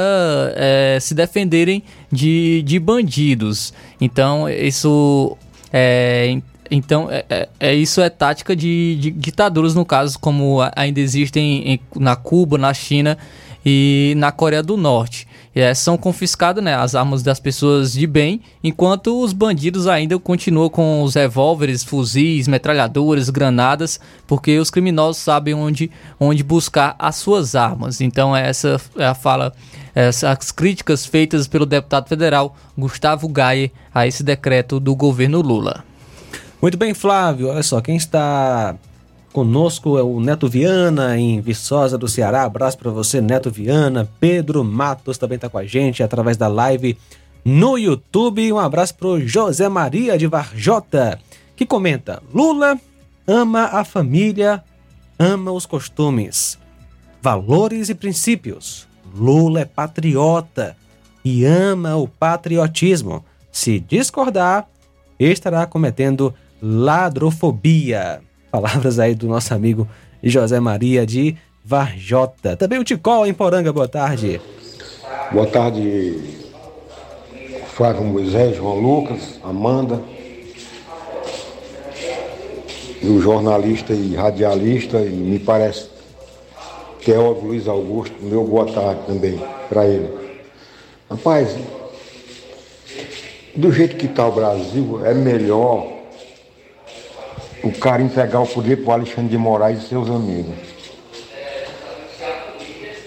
é, 0.56 0.98
se 1.00 1.14
defenderem 1.14 1.82
de, 2.10 2.62
de 2.62 2.78
bandidos. 2.78 3.74
Então, 4.00 4.48
isso 4.48 5.36
é, 5.72 6.38
então, 6.70 7.10
é, 7.10 7.24
é, 7.28 7.48
é, 7.60 7.74
isso 7.74 8.00
é 8.00 8.08
tática 8.08 8.56
de, 8.56 8.96
de, 8.96 9.10
ditaduras, 9.10 9.74
no 9.74 9.84
caso, 9.84 10.18
como 10.18 10.58
ainda 10.74 11.00
existem 11.00 11.72
em, 11.74 11.80
na 11.96 12.16
Cuba, 12.16 12.56
na 12.56 12.72
China 12.72 13.18
e 13.64 14.14
na 14.16 14.32
Coreia 14.32 14.62
do 14.62 14.76
Norte. 14.76 15.26
É, 15.54 15.72
são 15.72 15.96
confiscadas 15.96 16.62
né, 16.62 16.74
as 16.74 16.94
armas 16.94 17.22
das 17.22 17.38
pessoas 17.38 17.92
de 17.92 18.06
bem, 18.06 18.40
enquanto 18.62 19.22
os 19.22 19.32
bandidos 19.32 19.86
ainda 19.86 20.18
continuam 20.18 20.68
com 20.68 21.02
os 21.02 21.14
revólveres, 21.14 21.84
fuzis, 21.84 22.48
metralhadoras, 22.48 23.30
granadas, 23.30 24.00
porque 24.26 24.58
os 24.58 24.70
criminosos 24.70 25.22
sabem 25.22 25.54
onde, 25.54 25.90
onde 26.18 26.42
buscar 26.42 26.96
as 26.98 27.16
suas 27.16 27.54
armas. 27.54 28.00
Então 28.00 28.34
essa 28.34 28.80
é 28.96 29.06
a 29.06 29.14
fala, 29.14 29.52
essas 29.94 30.50
críticas 30.50 31.06
feitas 31.06 31.46
pelo 31.46 31.66
deputado 31.66 32.08
federal 32.08 32.56
Gustavo 32.76 33.28
Gayer 33.28 33.70
a 33.94 34.06
esse 34.06 34.24
decreto 34.24 34.80
do 34.80 34.94
governo 34.94 35.40
Lula. 35.40 35.84
Muito 36.60 36.78
bem, 36.78 36.94
Flávio. 36.94 37.48
Olha 37.48 37.62
só, 37.62 37.80
quem 37.80 37.96
está 37.96 38.74
conosco 39.34 39.98
é 39.98 40.02
o 40.02 40.20
Neto 40.20 40.48
Viana, 40.48 41.18
em 41.18 41.40
Viçosa 41.40 41.98
do 41.98 42.06
Ceará. 42.06 42.44
Abraço 42.44 42.78
para 42.78 42.92
você, 42.92 43.20
Neto 43.20 43.50
Viana. 43.50 44.08
Pedro 44.20 44.62
Matos 44.62 45.18
também 45.18 45.34
está 45.34 45.48
com 45.48 45.58
a 45.58 45.66
gente 45.66 46.04
através 46.04 46.36
da 46.36 46.46
live 46.46 46.96
no 47.44 47.76
YouTube. 47.76 48.52
Um 48.52 48.60
abraço 48.60 48.94
para 48.94 49.18
José 49.26 49.68
Maria 49.68 50.16
de 50.16 50.28
Varjota, 50.28 51.18
que 51.56 51.66
comenta: 51.66 52.22
Lula 52.32 52.78
ama 53.26 53.64
a 53.64 53.84
família, 53.84 54.62
ama 55.18 55.50
os 55.50 55.66
costumes, 55.66 56.56
valores 57.20 57.88
e 57.88 57.94
princípios. 57.94 58.86
Lula 59.16 59.62
é 59.62 59.64
patriota 59.64 60.76
e 61.24 61.44
ama 61.44 61.96
o 61.96 62.06
patriotismo. 62.06 63.24
Se 63.50 63.80
discordar, 63.80 64.68
estará 65.18 65.66
cometendo 65.66 66.32
ladrofobia. 66.62 68.22
Palavras 68.54 69.00
aí 69.00 69.16
do 69.16 69.26
nosso 69.26 69.52
amigo 69.52 69.88
José 70.22 70.60
Maria 70.60 71.04
de 71.04 71.34
Varjota. 71.64 72.56
Também 72.56 72.78
o 72.78 72.84
Ticol 72.84 73.26
em 73.26 73.34
Poranga, 73.34 73.72
boa 73.72 73.88
tarde. 73.88 74.40
Boa 75.32 75.48
tarde, 75.48 76.20
Flávio 77.66 78.04
Moisés, 78.04 78.56
João 78.56 78.78
Lucas, 78.78 79.40
Amanda. 79.42 80.00
E 83.02 83.08
o 83.08 83.20
jornalista 83.20 83.92
e 83.92 84.14
radialista, 84.14 85.00
e 85.00 85.10
me 85.10 85.40
parece 85.40 85.88
Teólogo 87.04 87.48
Luiz 87.48 87.66
Augusto, 87.66 88.14
meu 88.20 88.44
boa 88.44 88.72
tarde 88.72 89.00
também 89.04 89.42
para 89.68 89.84
ele. 89.84 90.08
Rapaz, 91.10 91.56
do 93.56 93.72
jeito 93.72 93.96
que 93.96 94.06
está 94.06 94.28
o 94.28 94.30
Brasil, 94.30 95.04
é 95.04 95.12
melhor 95.12 95.93
o 97.64 97.72
cara 97.72 98.02
entregar 98.02 98.40
o 98.40 98.46
poder 98.46 98.76
para 98.76 98.90
o 98.90 98.92
Alexandre 98.92 99.30
de 99.30 99.38
Moraes 99.38 99.82
e 99.82 99.88
seus 99.88 100.10
amigos. 100.10 100.54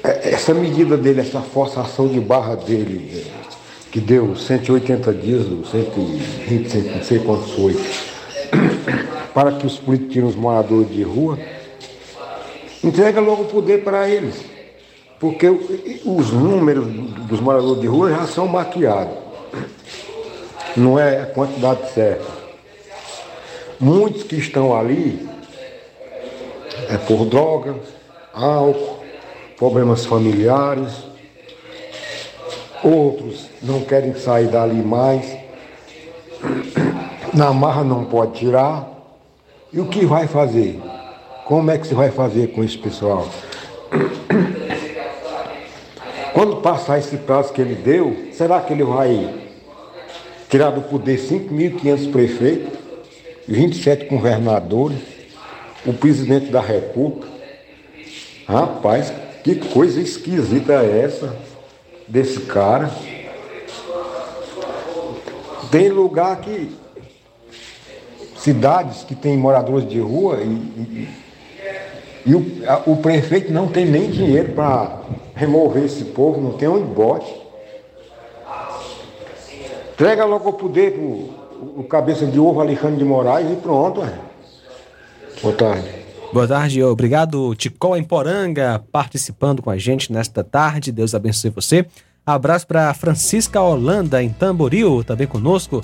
É, 0.03 0.31
essa 0.31 0.51
medida 0.53 0.97
dele, 0.97 1.21
essa 1.21 1.41
forçação 1.41 2.07
de 2.07 2.19
barra 2.19 2.55
dele, 2.55 3.27
que 3.91 3.99
deu 3.99 4.35
180 4.35 5.13
dias, 5.13 5.43
120, 5.69 6.77
não 6.95 7.03
sei 7.03 7.19
quantos 7.19 7.51
foi, 7.51 7.79
para 9.31 9.51
que 9.51 9.67
os 9.67 9.77
políticos 9.77 10.13
tirem 10.13 10.27
os 10.27 10.35
moradores 10.35 10.89
de 10.89 11.03
rua, 11.03 11.37
entrega 12.83 13.21
logo 13.21 13.43
o 13.43 13.45
poder 13.45 13.83
para 13.83 14.09
eles. 14.09 14.43
Porque 15.19 15.47
os 15.49 16.31
números 16.31 16.87
dos 17.27 17.39
moradores 17.39 17.81
de 17.81 17.87
rua 17.87 18.09
já 18.09 18.25
são 18.25 18.47
maquiados. 18.47 19.17
Não 20.75 20.99
é 20.99 21.21
a 21.21 21.25
quantidade 21.27 21.91
certa. 21.91 22.36
Muitos 23.79 24.23
que 24.23 24.35
estão 24.35 24.75
ali 24.75 25.27
é 26.89 26.97
por 26.97 27.25
drogas, 27.25 27.75
álcool, 28.33 29.03
problemas 29.55 30.05
familiares. 30.05 30.93
Outros 32.83 33.49
não 33.61 33.81
querem 33.81 34.15
sair 34.15 34.47
dali 34.47 34.81
mais. 34.81 35.37
Na 37.33 37.53
marra 37.53 37.83
não 37.83 38.05
pode 38.05 38.39
tirar. 38.39 38.87
E 39.71 39.79
o 39.79 39.87
que 39.87 40.05
vai 40.05 40.27
fazer? 40.27 40.81
Como 41.45 41.69
é 41.69 41.77
que 41.77 41.87
se 41.87 41.93
vai 41.93 42.09
fazer 42.09 42.47
com 42.47 42.63
esse 42.63 42.77
pessoal? 42.77 43.27
Quando 46.33 46.57
passar 46.57 46.99
esse 46.99 47.17
prazo 47.17 47.53
que 47.53 47.61
ele 47.61 47.75
deu, 47.75 48.27
será 48.31 48.59
que 48.61 48.73
ele 48.73 48.83
vai 48.83 49.33
tirar 50.49 50.69
do 50.69 50.81
poder 50.81 51.19
5.500 51.19 52.11
prefeitos, 52.11 52.86
27 53.47 54.05
governadores, 54.05 54.99
o 55.85 55.93
presidente 55.93 56.47
da 56.51 56.59
República? 56.59 57.27
Rapaz, 58.45 59.13
que 59.43 59.55
coisa 59.55 60.01
esquisita 60.01 60.73
é 60.73 61.01
essa 61.03 61.35
desse 62.07 62.41
cara? 62.41 62.91
Tem 65.71 65.89
lugar 65.89 66.41
que. 66.41 66.69
cidades 68.37 69.03
que 69.03 69.15
tem 69.15 69.37
moradores 69.37 69.87
de 69.89 69.99
rua 69.99 70.39
e, 70.41 70.47
e, 70.47 71.09
e 72.25 72.35
o, 72.35 72.45
a, 72.67 72.83
o 72.85 72.97
prefeito 72.97 73.51
não 73.51 73.67
tem 73.67 73.85
nem 73.85 74.09
dinheiro 74.09 74.53
para 74.53 75.01
remover 75.35 75.83
esse 75.83 76.05
povo, 76.05 76.41
não 76.41 76.53
tem 76.53 76.67
onde 76.67 76.85
bote. 76.85 77.33
Entrega 79.93 80.25
logo 80.25 80.49
o 80.49 80.53
poder 80.53 80.91
pro 80.91 81.36
o 81.77 81.83
cabeça 81.83 82.25
de 82.25 82.39
ovo 82.39 82.61
Alexandre 82.61 82.97
de 82.97 83.05
Moraes 83.05 83.51
e 83.51 83.55
pronto. 83.55 84.01
Ué. 84.01 84.13
Boa 85.41 85.55
tarde. 85.55 85.89
Boa 86.33 86.47
tarde, 86.47 86.83
obrigado 86.83 87.55
Ticol 87.55 87.95
em 87.95 88.03
Poranga 88.03 88.83
participando 88.91 89.61
com 89.61 89.69
a 89.69 89.77
gente 89.77 90.11
nesta 90.11 90.43
tarde. 90.43 90.91
Deus 90.91 91.15
abençoe 91.15 91.49
você. 91.49 91.85
Abraço 92.25 92.67
para 92.67 92.93
Francisca 92.93 93.61
Holanda 93.61 94.21
em 94.21 94.29
Tamboril, 94.29 95.03
também 95.03 95.25
conosco. 95.25 95.81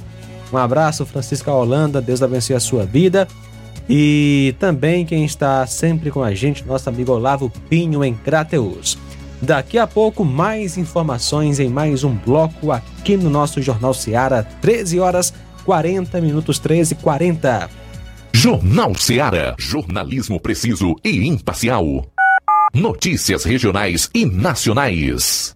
Um 0.51 0.57
abraço, 0.57 1.05
Francisca 1.05 1.51
Holanda. 1.51 2.01
Deus 2.01 2.21
abençoe 2.21 2.55
a 2.55 2.59
sua 2.59 2.85
vida. 2.85 3.27
E 3.89 4.55
também 4.59 5.05
quem 5.05 5.25
está 5.25 5.65
sempre 5.65 6.11
com 6.11 6.21
a 6.21 6.33
gente, 6.33 6.65
nosso 6.65 6.89
amigo 6.89 7.11
Olavo 7.11 7.49
Pinho 7.69 8.03
em 8.03 8.13
Crateus. 8.13 8.97
Daqui 9.41 9.77
a 9.77 9.85
pouco, 9.85 10.23
mais 10.23 10.77
informações 10.77 11.59
em 11.59 11.69
mais 11.69 12.03
um 12.03 12.15
bloco 12.15 12.71
aqui 12.71 13.17
no 13.17 13.29
nosso 13.29 13.61
Jornal 13.61 13.93
Seara, 13.93 14.47
13 14.61 14.99
horas 14.99 15.33
40 15.63 16.21
minutos, 16.21 16.59
13 16.59 16.93
e 16.93 16.97
40. 16.97 17.69
Jornal 18.33 18.95
Seara. 18.95 19.55
Jornalismo 19.57 20.39
preciso 20.39 20.95
e 21.03 21.27
imparcial. 21.27 22.05
Notícias 22.73 23.43
regionais 23.43 24.09
e 24.13 24.25
nacionais. 24.25 25.55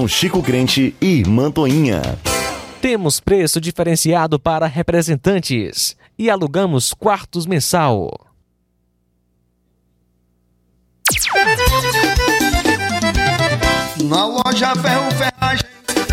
Chico 0.07 0.41
Crente 0.41 0.95
e 1.01 1.23
Mantoinha. 1.27 2.01
Temos 2.81 3.19
preço 3.19 3.61
diferenciado 3.61 4.39
para 4.39 4.65
representantes 4.65 5.95
e 6.17 6.29
alugamos 6.29 6.93
quartos 6.93 7.45
mensal. 7.45 8.11
Na 14.03 14.25
loja 14.25 14.75
Ferro 14.75 15.11
Ferragem, 15.11 15.65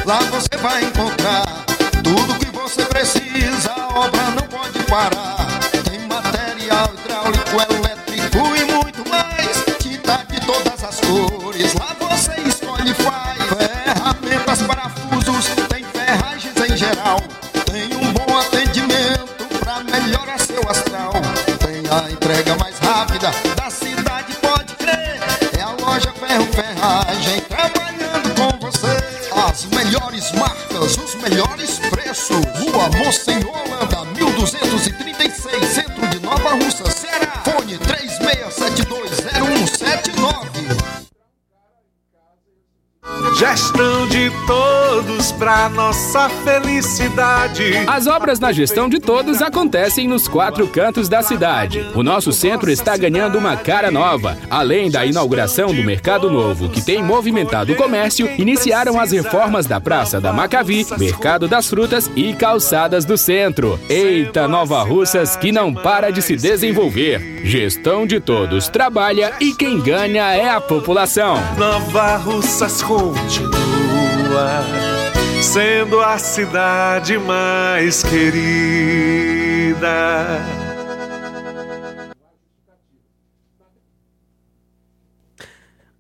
lá 0.05 0.19
você 0.31 0.57
vai 0.61 0.85
encontrar 0.85 1.65
tudo 2.03 2.39
que 2.39 2.51
você 2.53 2.85
precisa, 2.85 3.73
a 3.73 4.01
obra 4.01 4.31
não 4.31 4.47
pode 4.49 4.79
parar. 4.85 5.38
Felicidade. 46.79 47.77
As 47.87 48.07
obras 48.07 48.39
na 48.39 48.53
gestão 48.53 48.89
de 48.89 49.01
todos 49.01 49.43
acontecem 49.43 50.07
nos 50.07 50.29
quatro 50.29 50.67
cantos 50.69 51.09
da 51.09 51.23
cidade. 51.23 51.85
O 51.95 52.03
nosso 52.03 52.33
centro 52.33 52.71
está 52.71 52.97
ganhando 52.97 53.39
uma 53.39 53.57
cara 53.57 53.91
nova. 53.91 54.39
Além 54.49 54.91
da 54.91 55.05
inauguração 55.05 55.75
do 55.75 55.83
Mercado 55.83 56.31
Novo, 56.31 56.69
que 56.69 56.81
tem 56.81 57.03
movimentado 57.03 57.73
o 57.73 57.77
comércio, 57.77 58.31
iniciaram 58.39 58.99
as 59.01 59.11
reformas 59.11 59.67
da 59.67 59.81
Praça 59.81 60.21
da 60.21 60.33
Macavi, 60.33 60.87
Mercado 60.99 61.49
das 61.49 61.69
Frutas 61.69 62.11
e 62.15 62.33
Calçadas 62.33 63.05
do 63.05 63.19
Centro. 63.19 63.79
Eita, 63.89 64.47
Nova 64.47 64.83
Russas 64.83 65.37
que 65.37 65.51
não 65.51 65.75
para 65.75 66.11
de 66.11 66.23
se 66.23 66.37
desenvolver. 66.37 67.43
Gestão 67.45 68.07
de 68.07 68.21
todos 68.21 68.69
trabalha 68.69 69.33
e 69.41 69.53
quem 69.53 69.81
ganha 69.81 70.33
é 70.33 70.49
a 70.49 70.61
população. 70.61 71.37
Nova 71.57 72.17
Russas 72.17 72.83
continua 72.83 73.49
sendo 75.43 76.01
a 76.01 76.19
cidade 76.19 77.19
mais 77.19 78.03
querida. 78.03 79.79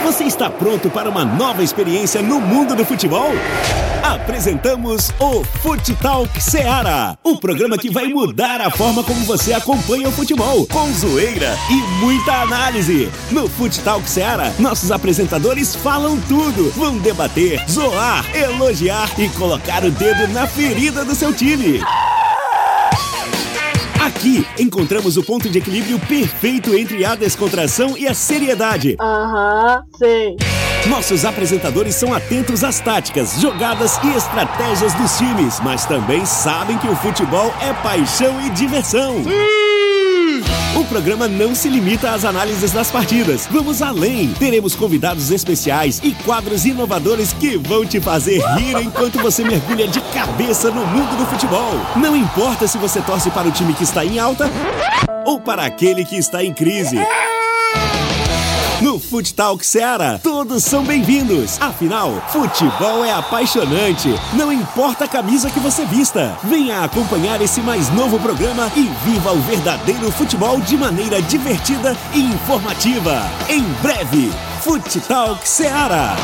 Você 0.05 0.25
está 0.25 0.51
pronto 0.51 0.91
para 0.91 1.09
uma 1.09 1.25
nova 1.25 1.63
experiência 1.63 2.21
no 2.21 2.39
mundo 2.39 2.77
do 2.77 2.85
futebol? 2.85 3.31
Apresentamos 4.03 5.11
o 5.19 5.43
Fute 5.63 5.95
Talk 5.95 6.43
Seara, 6.43 7.19
o 7.25 7.39
programa 7.39 7.79
que 7.79 7.89
vai 7.89 8.09
mudar 8.09 8.61
a 8.61 8.71
forma 8.71 9.03
como 9.03 9.25
você 9.25 9.55
acompanha 9.55 10.07
o 10.07 10.13
futebol, 10.13 10.67
com 10.67 10.93
zoeira 10.93 11.57
e 11.71 12.05
muita 12.05 12.43
análise. 12.43 13.11
No 13.31 13.49
Fute 13.49 13.81
Talk 13.81 14.07
Seara, 14.07 14.53
nossos 14.59 14.93
apresentadores 14.93 15.75
falam 15.75 16.21
tudo, 16.29 16.71
vão 16.73 16.99
debater, 16.99 17.65
zoar, 17.67 18.27
elogiar 18.37 19.09
e 19.19 19.31
colocar 19.31 19.83
o 19.85 19.91
dedo 19.91 20.29
na 20.35 20.47
ferida 20.47 21.03
do 21.03 21.15
seu 21.15 21.33
time. 21.33 21.81
Aqui 24.15 24.47
encontramos 24.61 25.17
o 25.17 25.25
ponto 25.25 25.51
de 25.51 25.59
equilíbrio 25.59 25.99
perfeito 25.99 26.73
entre 26.73 27.05
a 27.05 27.17
descontração 27.17 27.99
e 27.99 28.07
a 28.07 28.15
seriedade. 28.15 28.97
Aham, 29.01 29.83
sei. 29.99 30.37
Nossos 30.89 31.25
apresentadores 31.25 31.97
são 31.97 32.15
atentos 32.15 32.63
às 32.63 32.79
táticas, 32.79 33.41
jogadas 33.41 33.99
e 34.05 34.17
estratégias 34.17 34.95
dos 34.95 35.19
times, 35.19 35.59
mas 35.61 35.85
também 35.85 36.25
sabem 36.25 36.79
que 36.79 36.87
o 36.87 36.95
futebol 36.95 37.53
é 37.61 37.73
paixão 37.83 38.41
e 38.47 38.51
diversão. 38.51 39.17
O 40.77 40.85
programa 40.85 41.29
não 41.29 41.55
se 41.55 41.69
limita 41.69 42.11
às 42.11 42.25
análises 42.25 42.73
das 42.73 42.91
partidas. 42.91 43.47
Vamos 43.49 43.81
além. 43.81 44.33
Teremos 44.35 44.75
convidados 44.75 45.31
especiais 45.31 46.01
e 46.03 46.13
quadros 46.13 46.65
inovadores 46.65 47.33
que 47.33 47.57
vão 47.57 47.87
te 47.87 48.01
fazer 48.01 48.43
rir 48.57 48.83
enquanto 48.83 49.21
você 49.21 49.45
mergulha 49.45 49.87
de 49.87 50.01
cabeça 50.13 50.73
no 50.73 50.85
mundo 50.85 51.17
do 51.17 51.27
futebol. 51.27 51.75
Não 51.95 52.17
importa 52.17 52.67
se 52.67 52.77
você 52.77 53.01
torce 53.01 53.31
para 53.31 53.47
o 53.47 53.53
time 53.53 53.73
que 53.73 53.85
está 53.85 54.05
em 54.05 54.19
alta 54.19 54.51
ou 55.25 55.41
para 55.41 55.65
aquele 55.65 56.05
que 56.05 56.17
está 56.17 56.43
em 56.43 56.53
crise. 56.53 56.99
No 58.85 58.99
Foot 58.99 59.33
Talk 59.33 59.65
Seara, 59.65 60.21
todos 60.23 60.63
são 60.63 60.85
bem-vindos. 60.85 61.59
Afinal, 61.59 62.23
futebol 62.29 63.03
é 63.03 63.11
apaixonante. 63.11 64.11
Não 64.35 64.53
importa 64.53 65.07
a 65.07 65.09
camisa 65.09 65.49
que 65.49 65.59
você 65.59 65.87
vista. 65.87 66.37
Venha 66.45 66.85
acompanhar 66.85 67.41
esse 67.41 67.63
mais 67.63 67.89
novo 67.95 68.21
programa 68.21 68.71
e 68.77 68.83
viva 69.03 69.33
o 69.33 69.41
verdadeiro 69.41 70.13
futebol 70.13 70.61
de 70.61 70.77
maneira 70.77 71.23
divertida 71.23 71.97
e 72.13 72.21
informativa. 72.21 73.23
Em 73.49 73.63
breve, 73.81 74.31
Foot 74.61 75.01
Talk 75.01 75.49
Seara. 75.49 76.15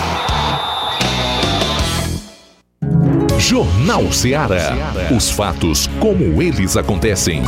Jornal 3.39 4.13
Ceará. 4.13 4.77
Os 5.17 5.31
fatos 5.31 5.89
como 5.99 6.43
eles 6.43 6.77
acontecem. 6.77 7.43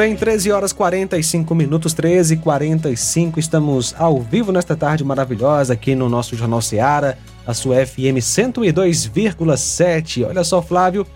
Bem, 0.00 0.16
13 0.16 0.50
horas 0.50 0.72
45 0.72 1.54
minutos, 1.54 1.92
13 1.92 2.32
e 2.32 2.36
45 2.38 3.38
estamos 3.38 3.94
ao 3.98 4.18
vivo 4.18 4.50
nesta 4.50 4.74
tarde 4.74 5.04
maravilhosa 5.04 5.74
aqui 5.74 5.94
no 5.94 6.08
nosso 6.08 6.34
Jornal 6.34 6.62
Seara, 6.62 7.18
a 7.46 7.52
sua 7.52 7.84
FM 7.84 8.16
102,7. 8.16 10.26
Olha 10.26 10.42
só, 10.42 10.62
Flávio, 10.62 11.06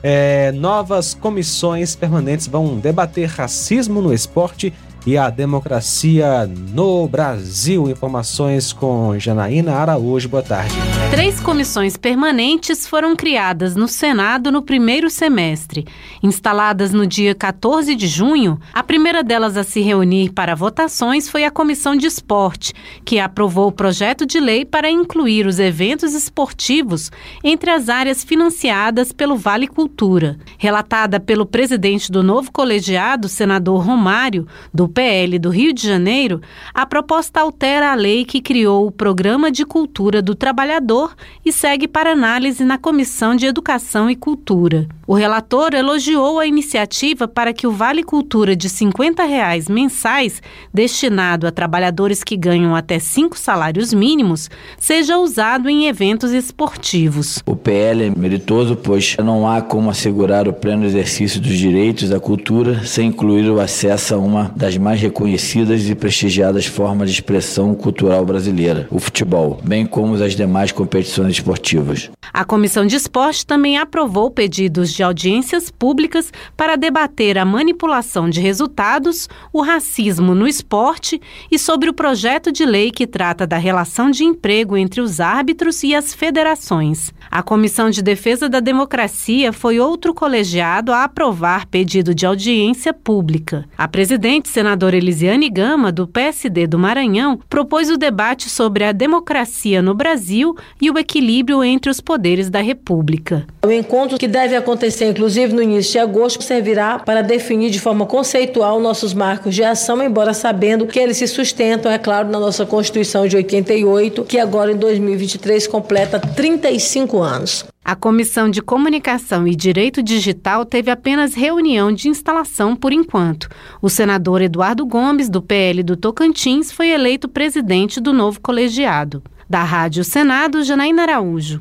é, 0.00 0.52
novas 0.52 1.12
comissões 1.12 1.96
permanentes 1.96 2.46
vão 2.46 2.78
debater 2.78 3.28
racismo 3.28 4.00
no 4.00 4.14
esporte 4.14 4.72
e 5.06 5.16
a 5.16 5.30
democracia 5.30 6.46
no 6.46 7.08
Brasil. 7.08 7.88
Informações 7.88 8.72
com 8.72 9.18
Janaína 9.18 9.74
Araújo. 9.74 10.28
Boa 10.28 10.42
tarde. 10.42 10.74
Três 11.10 11.40
comissões 11.40 11.96
permanentes 11.96 12.86
foram 12.86 13.16
criadas 13.16 13.74
no 13.74 13.88
Senado 13.88 14.52
no 14.52 14.62
primeiro 14.62 15.08
semestre. 15.08 15.86
Instaladas 16.22 16.92
no 16.92 17.06
dia 17.06 17.34
14 17.34 17.94
de 17.94 18.06
junho, 18.06 18.60
a 18.72 18.82
primeira 18.82 19.22
delas 19.22 19.56
a 19.56 19.64
se 19.64 19.80
reunir 19.80 20.30
para 20.32 20.54
votações 20.54 21.28
foi 21.28 21.44
a 21.44 21.50
Comissão 21.50 21.96
de 21.96 22.06
Esporte, 22.06 22.72
que 23.04 23.18
aprovou 23.18 23.68
o 23.68 23.72
projeto 23.72 24.26
de 24.26 24.38
lei 24.38 24.64
para 24.64 24.90
incluir 24.90 25.46
os 25.46 25.58
eventos 25.58 26.14
esportivos 26.14 27.10
entre 27.42 27.70
as 27.70 27.88
áreas 27.88 28.22
financiadas 28.22 29.12
pelo 29.12 29.36
Vale 29.36 29.66
Cultura. 29.66 30.38
Relatada 30.58 31.18
pelo 31.18 31.46
presidente 31.46 32.12
do 32.12 32.22
novo 32.22 32.52
colegiado, 32.52 33.28
senador 33.28 33.84
Romário, 33.84 34.46
do 34.72 34.89
PL 34.90 35.38
do 35.38 35.48
Rio 35.48 35.72
de 35.72 35.86
Janeiro, 35.86 36.40
a 36.74 36.84
proposta 36.84 37.40
altera 37.40 37.92
a 37.92 37.94
lei 37.94 38.24
que 38.24 38.40
criou 38.40 38.86
o 38.86 38.90
Programa 38.90 39.50
de 39.50 39.64
Cultura 39.64 40.20
do 40.20 40.34
Trabalhador 40.34 41.14
e 41.44 41.52
segue 41.52 41.88
para 41.88 42.12
análise 42.12 42.64
na 42.64 42.76
Comissão 42.76 43.34
de 43.34 43.46
Educação 43.46 44.10
e 44.10 44.16
Cultura. 44.16 44.86
O 45.06 45.14
relator 45.14 45.74
elogiou 45.74 46.38
a 46.38 46.46
iniciativa 46.46 47.26
para 47.26 47.52
que 47.52 47.66
o 47.66 47.72
Vale 47.72 48.04
Cultura 48.04 48.54
de 48.54 48.68
50 48.68 49.24
reais 49.24 49.68
mensais, 49.68 50.40
destinado 50.72 51.46
a 51.46 51.50
trabalhadores 51.50 52.22
que 52.22 52.36
ganham 52.36 52.76
até 52.76 52.98
cinco 52.98 53.36
salários 53.36 53.92
mínimos, 53.92 54.48
seja 54.78 55.18
usado 55.18 55.68
em 55.68 55.86
eventos 55.86 56.32
esportivos. 56.32 57.42
O 57.44 57.56
PL 57.56 58.04
é 58.04 58.10
meritoso, 58.16 58.76
pois 58.76 59.16
não 59.18 59.48
há 59.48 59.60
como 59.60 59.90
assegurar 59.90 60.46
o 60.46 60.52
pleno 60.52 60.84
exercício 60.84 61.40
dos 61.40 61.58
direitos 61.58 62.08
da 62.08 62.20
cultura 62.20 62.84
sem 62.84 63.08
incluir 63.08 63.50
o 63.50 63.60
acesso 63.60 64.14
a 64.14 64.18
uma 64.18 64.52
das 64.56 64.76
mais 64.80 65.00
reconhecidas 65.00 65.88
e 65.88 65.94
prestigiadas 65.94 66.66
formas 66.66 67.10
de 67.10 67.16
expressão 67.16 67.74
cultural 67.74 68.24
brasileira, 68.24 68.88
o 68.90 68.98
futebol, 68.98 69.60
bem 69.62 69.84
como 69.84 70.14
as 70.14 70.34
demais 70.34 70.72
competições 70.72 71.34
esportivas. 71.34 72.10
A 72.32 72.44
Comissão 72.44 72.86
de 72.86 72.96
Esporte 72.96 73.44
também 73.44 73.76
aprovou 73.76 74.30
pedidos 74.30 74.92
de 74.92 75.02
audiências 75.02 75.70
públicas 75.70 76.32
para 76.56 76.76
debater 76.76 77.36
a 77.36 77.44
manipulação 77.44 78.30
de 78.30 78.40
resultados, 78.40 79.28
o 79.52 79.60
racismo 79.60 80.34
no 80.34 80.46
esporte 80.46 81.20
e 81.50 81.58
sobre 81.58 81.90
o 81.90 81.94
projeto 81.94 82.50
de 82.50 82.64
lei 82.64 82.90
que 82.90 83.06
trata 83.06 83.46
da 83.46 83.58
relação 83.58 84.10
de 84.10 84.24
emprego 84.24 84.76
entre 84.76 85.00
os 85.00 85.20
árbitros 85.20 85.82
e 85.82 85.94
as 85.94 86.14
federações. 86.14 87.12
A 87.30 87.42
Comissão 87.42 87.90
de 87.90 88.00
Defesa 88.00 88.48
da 88.48 88.60
Democracia 88.60 89.52
foi 89.52 89.80
outro 89.80 90.14
colegiado 90.14 90.92
a 90.92 91.04
aprovar 91.04 91.66
pedido 91.66 92.14
de 92.14 92.24
audiência 92.24 92.94
pública. 92.94 93.64
A 93.76 93.88
presidente, 93.88 94.48
senadora 94.48 94.69
Elisiane 94.94 95.48
Gama, 95.48 95.90
do 95.90 96.06
PSD 96.06 96.66
do 96.66 96.78
Maranhão, 96.78 97.38
propôs 97.48 97.90
o 97.90 97.96
debate 97.96 98.48
sobre 98.48 98.84
a 98.84 98.92
democracia 98.92 99.80
no 99.80 99.94
Brasil 99.94 100.56
e 100.80 100.90
o 100.90 100.98
equilíbrio 100.98 101.62
entre 101.62 101.90
os 101.90 102.00
poderes 102.00 102.50
da 102.50 102.60
República. 102.60 103.46
O 103.64 103.70
encontro 103.70 104.18
que 104.18 104.28
deve 104.28 104.56
acontecer, 104.56 105.06
inclusive 105.06 105.52
no 105.52 105.62
início 105.62 105.92
de 105.92 105.98
agosto, 105.98 106.42
servirá 106.42 106.98
para 106.98 107.22
definir 107.22 107.70
de 107.70 107.80
forma 107.80 108.06
conceitual 108.06 108.80
nossos 108.80 109.14
marcos 109.14 109.54
de 109.54 109.62
ação, 109.62 110.02
embora 110.02 110.34
sabendo 110.34 110.86
que 110.86 110.98
eles 110.98 111.16
se 111.16 111.26
sustentam, 111.26 111.90
é 111.90 111.98
claro, 111.98 112.28
na 112.28 112.38
nossa 112.38 112.64
Constituição 112.64 113.26
de 113.26 113.36
88, 113.36 114.24
que 114.24 114.38
agora 114.38 114.72
em 114.72 114.76
2023 114.76 115.66
completa 115.66 116.18
35 116.18 117.18
anos. 117.20 117.64
A 117.82 117.96
Comissão 117.96 118.50
de 118.50 118.60
Comunicação 118.60 119.48
e 119.48 119.56
Direito 119.56 120.02
Digital 120.02 120.66
teve 120.66 120.90
apenas 120.90 121.34
reunião 121.34 121.90
de 121.90 122.08
instalação 122.08 122.76
por 122.76 122.92
enquanto. 122.92 123.48
O 123.80 123.88
senador 123.88 124.42
Eduardo 124.42 124.84
Gomes, 124.84 125.30
do 125.30 125.40
PL 125.40 125.82
do 125.82 125.96
Tocantins, 125.96 126.70
foi 126.70 126.90
eleito 126.90 127.26
presidente 127.26 127.98
do 127.98 128.12
novo 128.12 128.38
colegiado. 128.40 129.22
Da 129.48 129.64
Rádio 129.64 130.04
Senado, 130.04 130.62
Janaína 130.62 131.02
Araújo. 131.02 131.58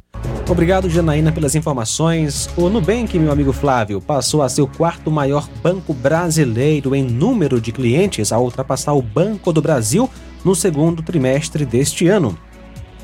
Obrigado, 0.48 0.90
Janaína, 0.90 1.32
pelas 1.32 1.56
informações. 1.56 2.50
O 2.58 2.70
Nubank, 2.70 3.18
meu 3.18 3.32
amigo 3.32 3.54
Flávio, 3.54 4.02
passou 4.02 4.41
a 4.41 4.50
ser 4.50 4.62
o 4.62 4.68
quarto 4.68 5.10
maior 5.10 5.48
banco 5.64 5.94
brasileiro 5.94 6.94
em 6.94 7.04
número 7.04 7.62
de 7.62 7.72
clientes, 7.72 8.32
a 8.34 8.40
ultrapassar 8.40 8.94
o 8.94 9.02
Banco 9.02 9.54
do 9.54 9.62
Brasil 9.62 10.10
no 10.44 10.54
segundo 10.54 11.02
trimestre 11.02 11.66
deste 11.66 12.08
ano. 12.08 12.38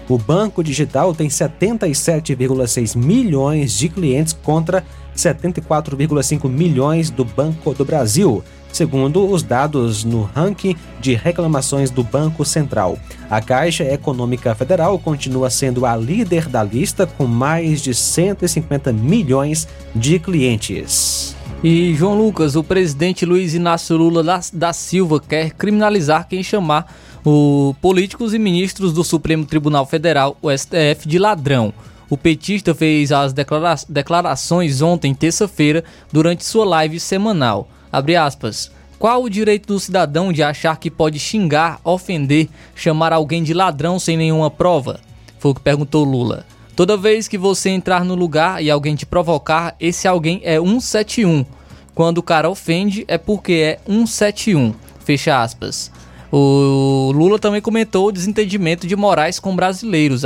O 0.08 0.18
banco 0.18 0.64
digital 0.64 1.16
tem 1.16 1.28
77,6 1.28 2.96
milhões 2.96 3.78
de 3.78 3.90
clientes 3.90 4.34
contra 4.34 4.84
74,5 5.16 6.48
milhões 6.50 7.10
do 7.10 7.26
Banco 7.26 7.74
do 7.74 7.84
Brasil, 7.84 8.44
segundo 8.72 9.26
os 9.26 9.42
dados 9.42 10.04
no 10.04 10.24
ranking 10.24 10.76
de 11.00 11.16
reclamações 11.16 11.90
do 11.90 12.04
Banco 12.04 12.44
Central. 12.44 13.00
A 13.30 13.42
Caixa 13.42 13.84
Econômica 13.84 14.54
Federal 14.54 15.00
continua 15.00 15.50
sendo 15.50 15.86
a 15.86 15.96
líder 15.96 16.48
da 16.50 16.62
lista 16.62 17.08
com 17.08 17.26
mais 17.26 17.82
de 17.82 17.96
150 17.96 18.92
milhões 18.92 19.68
de 19.96 20.20
clientes. 20.20 21.36
E 21.64 21.96
João 21.96 22.16
Lucas, 22.16 22.56
o 22.56 22.64
presidente 22.64 23.26
Luiz 23.26 23.56
Inácio 23.56 23.98
Lula 23.98 24.40
da, 24.54 24.74
Silva 24.74 25.20
quer 25.20 25.52
criminalizar 25.52 26.28
quem 26.28 26.44
chamar 26.44 26.94
o 27.26 27.74
políticos 27.82 28.36
e 28.36 28.40
ministros 28.40 28.94
do 28.94 29.04
Supremo 29.04 29.46
Tribunal 29.46 29.86
Federal, 29.88 30.38
o 30.42 30.56
STF, 30.56 31.08
de 31.08 31.18
ladrão. 31.18 31.74
O 32.08 32.16
petista 32.16 32.76
fez 32.76 33.12
as 33.12 33.34
declara 33.34 33.76
declarações 33.90 34.80
ontem, 34.84 35.14
terça-feira, 35.16 35.84
durante 36.12 36.46
sua 36.46 36.64
live 36.66 37.00
semanal. 37.00 37.68
Abre 37.92 38.16
aspas. 38.16 38.72
Qual 39.00 39.24
o 39.24 39.30
direito 39.30 39.68
do 39.68 39.80
cidadão 39.80 40.32
de 40.32 40.44
achar 40.44 40.78
que 40.78 40.92
pode 40.92 41.18
xingar, 41.18 41.80
ofender, 41.84 42.48
chamar 42.76 43.12
alguém 43.12 43.44
de 43.44 43.54
ladrão 43.54 43.98
sem 43.98 44.16
nenhuma 44.16 44.52
prova? 44.52 45.00
Foi 45.40 45.52
o 45.52 45.56
que 45.56 45.62
perguntou 45.62 46.04
Lula. 46.04 46.46
Toda 46.76 46.96
vez 46.96 47.28
que 47.28 47.38
você 47.38 47.70
entrar 47.70 48.06
no 48.06 48.16
lugar 48.16 48.64
e 48.64 48.70
alguém 48.70 48.96
te 48.96 49.06
provocar, 49.06 49.76
esse 49.80 50.08
alguém 50.08 50.42
é 50.44 50.60
171. 50.60 51.46
Quando 51.94 52.20
o 52.20 52.24
cara 52.24 52.50
ofende, 52.50 53.04
é 53.08 53.18
porque 53.18 53.54
é 53.54 53.80
171. 53.88 54.74
Fecha 55.00 55.42
aspas. 55.42 55.92
O 56.38 57.14
Lula 57.14 57.40
também 57.40 57.62
comentou 57.62 58.10
o 58.10 58.12
desentendimento 58.12 58.86
de 58.86 58.94
Moraes 58.94 59.40
com 59.40 59.56
brasileiros. 59.56 60.24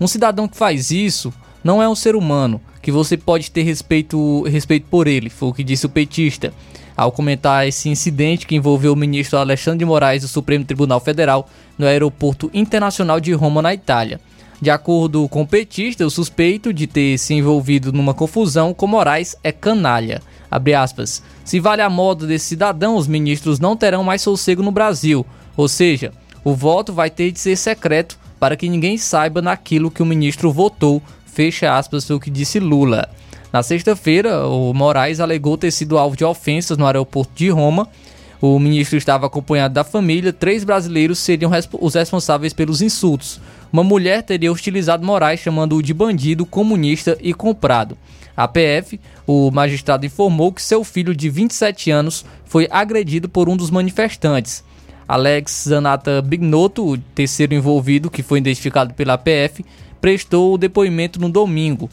Um 0.00 0.06
cidadão 0.06 0.46
que 0.46 0.56
faz 0.56 0.92
isso 0.92 1.32
não 1.64 1.82
é 1.82 1.88
um 1.88 1.96
ser 1.96 2.14
humano, 2.14 2.60
que 2.80 2.92
você 2.92 3.16
pode 3.16 3.50
ter 3.50 3.64
respeito, 3.64 4.44
respeito 4.44 4.86
por 4.88 5.08
ele, 5.08 5.28
foi 5.28 5.48
o 5.48 5.52
que 5.52 5.64
disse 5.64 5.84
o 5.84 5.88
petista. 5.88 6.54
Ao 6.96 7.10
comentar 7.10 7.66
esse 7.66 7.88
incidente 7.88 8.46
que 8.46 8.54
envolveu 8.54 8.92
o 8.92 8.96
ministro 8.96 9.36
Alexandre 9.36 9.80
de 9.80 9.84
Moraes 9.84 10.22
do 10.22 10.28
Supremo 10.28 10.64
Tribunal 10.64 11.00
Federal 11.00 11.48
no 11.76 11.86
aeroporto 11.86 12.48
internacional 12.54 13.18
de 13.18 13.32
Roma, 13.32 13.60
na 13.60 13.74
Itália. 13.74 14.20
De 14.62 14.70
acordo 14.70 15.28
com 15.28 15.42
o 15.42 15.46
petista, 15.46 16.06
o 16.06 16.10
suspeito 16.10 16.72
de 16.72 16.86
ter 16.86 17.18
se 17.18 17.34
envolvido 17.34 17.92
numa 17.92 18.14
confusão 18.14 18.72
com 18.72 18.86
Moraes 18.86 19.34
é 19.42 19.50
canalha. 19.50 20.22
Abre 20.50 20.74
aspas. 20.74 21.22
Se 21.44 21.60
vale 21.60 21.82
a 21.82 21.88
moda 21.88 22.26
desse 22.26 22.46
cidadão, 22.46 22.96
os 22.96 23.06
ministros 23.06 23.60
não 23.60 23.76
terão 23.76 24.02
mais 24.02 24.22
sossego 24.22 24.62
no 24.62 24.72
Brasil. 24.72 25.24
Ou 25.56 25.68
seja, 25.68 26.12
o 26.42 26.54
voto 26.54 26.92
vai 26.92 27.08
ter 27.10 27.30
de 27.30 27.38
ser 27.38 27.56
secreto 27.56 28.18
para 28.38 28.56
que 28.56 28.68
ninguém 28.68 28.96
saiba 28.98 29.40
naquilo 29.40 29.90
que 29.90 30.02
o 30.02 30.06
ministro 30.06 30.50
votou. 30.50 31.02
Fecha 31.26 31.76
aspas, 31.76 32.08
o 32.10 32.18
que 32.18 32.30
disse 32.30 32.58
Lula. 32.58 33.08
Na 33.52 33.62
sexta-feira, 33.62 34.46
o 34.46 34.72
Moraes 34.72 35.20
alegou 35.20 35.58
ter 35.58 35.70
sido 35.70 35.98
alvo 35.98 36.16
de 36.16 36.24
ofensas 36.24 36.78
no 36.78 36.86
aeroporto 36.86 37.32
de 37.34 37.50
Roma. 37.50 37.88
O 38.40 38.58
ministro 38.58 38.96
estava 38.96 39.26
acompanhado 39.26 39.74
da 39.74 39.84
família, 39.84 40.32
três 40.32 40.64
brasileiros 40.64 41.18
seriam 41.18 41.50
os 41.78 41.94
responsáveis 41.94 42.54
pelos 42.54 42.80
insultos. 42.80 43.38
Uma 43.70 43.84
mulher 43.84 44.22
teria 44.22 44.50
hostilizado 44.50 45.04
Moraes, 45.04 45.40
chamando-o 45.40 45.82
de 45.82 45.92
bandido, 45.92 46.46
comunista 46.46 47.18
e 47.20 47.34
comprado. 47.34 47.98
A 48.34 48.48
PF, 48.48 48.98
o 49.26 49.50
magistrado 49.50 50.06
informou 50.06 50.52
que 50.52 50.62
seu 50.62 50.82
filho 50.82 51.14
de 51.14 51.28
27 51.28 51.90
anos 51.90 52.24
foi 52.46 52.66
agredido 52.70 53.28
por 53.28 53.46
um 53.46 53.56
dos 53.56 53.70
manifestantes. 53.70 54.64
Alex 55.06 55.64
Zanata 55.68 56.22
Bignotto, 56.22 56.92
o 56.92 56.96
terceiro 56.96 57.52
envolvido, 57.52 58.10
que 58.10 58.22
foi 58.22 58.38
identificado 58.38 58.94
pela 58.94 59.18
PF, 59.18 59.64
prestou 60.00 60.54
o 60.54 60.58
depoimento 60.58 61.20
no 61.20 61.28
domingo, 61.28 61.90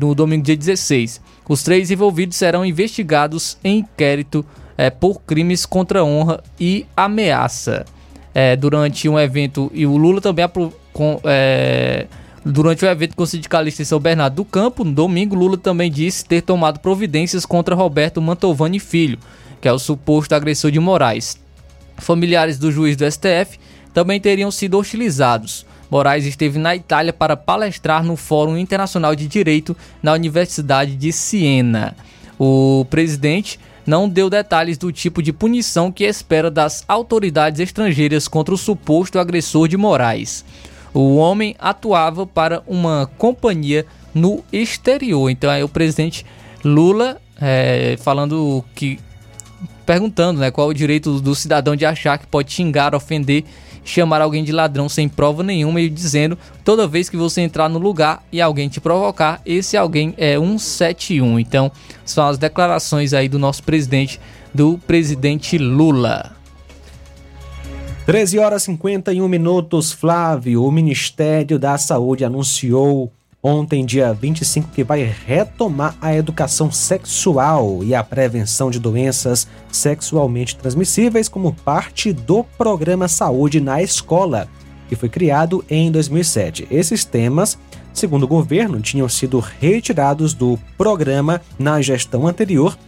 no 0.00 0.14
domingo 0.14 0.42
dia 0.42 0.56
16. 0.56 1.20
Os 1.48 1.62
três 1.62 1.90
envolvidos 1.90 2.36
serão 2.36 2.66
investigados 2.66 3.56
em 3.62 3.78
inquérito 3.78 4.44
é, 4.76 4.90
por 4.90 5.20
crimes 5.22 5.66
contra 5.66 6.00
a 6.00 6.04
honra 6.04 6.42
e 6.58 6.86
ameaça. 6.96 7.84
É, 8.34 8.56
durante 8.56 9.08
um 9.08 9.18
evento, 9.18 9.70
e 9.74 9.84
o 9.84 9.96
Lula 9.96 10.18
também 10.18 10.48
com, 10.92 11.20
é, 11.24 12.06
Durante 12.44 12.84
o 12.84 12.88
evento 12.88 13.14
com 13.14 13.22
o 13.22 13.26
sindicalista 13.26 13.82
em 13.82 13.84
São 13.84 14.00
Bernardo 14.00 14.34
do 14.34 14.44
Campo, 14.44 14.82
no 14.82 14.90
domingo, 14.90 15.36
Lula 15.36 15.56
também 15.56 15.88
disse 15.88 16.24
ter 16.24 16.42
tomado 16.42 16.80
providências 16.80 17.46
contra 17.46 17.74
Roberto 17.74 18.20
Mantovani 18.20 18.80
Filho, 18.80 19.16
que 19.60 19.68
é 19.68 19.72
o 19.72 19.78
suposto 19.78 20.34
agressor 20.34 20.72
de 20.72 20.80
Moraes. 20.80 21.38
Familiares 21.98 22.58
do 22.58 22.72
juiz 22.72 22.96
do 22.96 23.08
STF 23.08 23.60
também 23.94 24.20
teriam 24.20 24.50
sido 24.50 24.76
hostilizados. 24.76 25.64
Moraes 25.88 26.26
esteve 26.26 26.58
na 26.58 26.74
Itália 26.74 27.12
para 27.12 27.36
palestrar 27.36 28.02
no 28.02 28.16
Fórum 28.16 28.58
Internacional 28.58 29.14
de 29.14 29.28
Direito 29.28 29.76
na 30.02 30.12
Universidade 30.12 30.96
de 30.96 31.12
Siena. 31.12 31.94
O 32.36 32.84
presidente 32.90 33.60
não 33.86 34.08
deu 34.08 34.30
detalhes 34.30 34.78
do 34.78 34.92
tipo 34.92 35.22
de 35.22 35.32
punição 35.32 35.90
que 35.90 36.04
espera 36.04 36.50
das 36.50 36.84
autoridades 36.86 37.60
estrangeiras 37.60 38.28
contra 38.28 38.54
o 38.54 38.58
suposto 38.58 39.18
agressor 39.18 39.68
de 39.68 39.76
Moraes. 39.76 40.44
O 40.94 41.16
homem 41.16 41.56
atuava 41.58 42.26
para 42.26 42.62
uma 42.66 43.10
companhia 43.18 43.86
no 44.14 44.44
exterior. 44.52 45.30
Então 45.30 45.50
aí 45.50 45.62
o 45.62 45.68
presidente 45.68 46.24
Lula 46.64 47.20
é, 47.40 47.96
falando 47.98 48.64
que 48.74 49.00
perguntando, 49.84 50.40
né, 50.40 50.50
qual 50.50 50.68
o 50.68 50.74
direito 50.74 51.20
do 51.20 51.34
cidadão 51.34 51.74
de 51.74 51.84
achar 51.84 52.18
que 52.18 52.26
pode 52.26 52.52
xingar, 52.52 52.94
ofender, 52.94 53.44
chamar 53.84 54.20
alguém 54.20 54.44
de 54.44 54.52
ladrão 54.52 54.88
sem 54.88 55.08
prova 55.08 55.42
nenhuma 55.42 55.80
e 55.80 55.88
dizendo 55.88 56.38
toda 56.64 56.86
vez 56.86 57.08
que 57.08 57.16
você 57.16 57.40
entrar 57.40 57.68
no 57.68 57.78
lugar 57.78 58.22
e 58.30 58.40
alguém 58.40 58.68
te 58.68 58.80
provocar, 58.80 59.40
esse 59.44 59.76
alguém 59.76 60.14
é 60.16 60.38
171. 60.38 61.38
Então, 61.38 61.70
são 62.04 62.26
as 62.26 62.38
declarações 62.38 63.12
aí 63.12 63.28
do 63.28 63.38
nosso 63.38 63.62
presidente, 63.62 64.20
do 64.54 64.78
presidente 64.78 65.58
Lula. 65.58 66.36
13 68.06 68.38
horas 68.40 68.62
e 68.62 68.66
51 68.66 69.28
minutos, 69.28 69.92
Flávio. 69.92 70.64
O 70.64 70.72
Ministério 70.72 71.58
da 71.58 71.78
Saúde 71.78 72.24
anunciou 72.24 73.12
ontem, 73.42 73.84
dia 73.84 74.12
25, 74.12 74.68
que 74.70 74.84
vai 74.84 75.02
retomar 75.02 75.96
a 76.00 76.14
educação 76.14 76.70
sexual 76.70 77.82
e 77.82 77.94
a 77.94 78.04
prevenção 78.04 78.70
de 78.70 78.78
doenças 78.78 79.48
sexualmente 79.70 80.56
transmissíveis 80.56 81.28
como 81.28 81.52
parte 81.52 82.12
do 82.12 82.44
programa 82.56 83.08
Saúde 83.08 83.60
na 83.60 83.82
Escola, 83.82 84.48
que 84.88 84.94
foi 84.94 85.08
criado 85.08 85.64
em 85.68 85.90
2007. 85.90 86.68
Esses 86.70 87.04
temas, 87.04 87.58
segundo 87.92 88.22
o 88.22 88.28
governo, 88.28 88.80
tinham 88.80 89.08
sido 89.08 89.40
retirados 89.40 90.34
do 90.34 90.56
programa 90.78 91.40
na 91.58 91.82
gestão 91.82 92.28
anterior. 92.28 92.78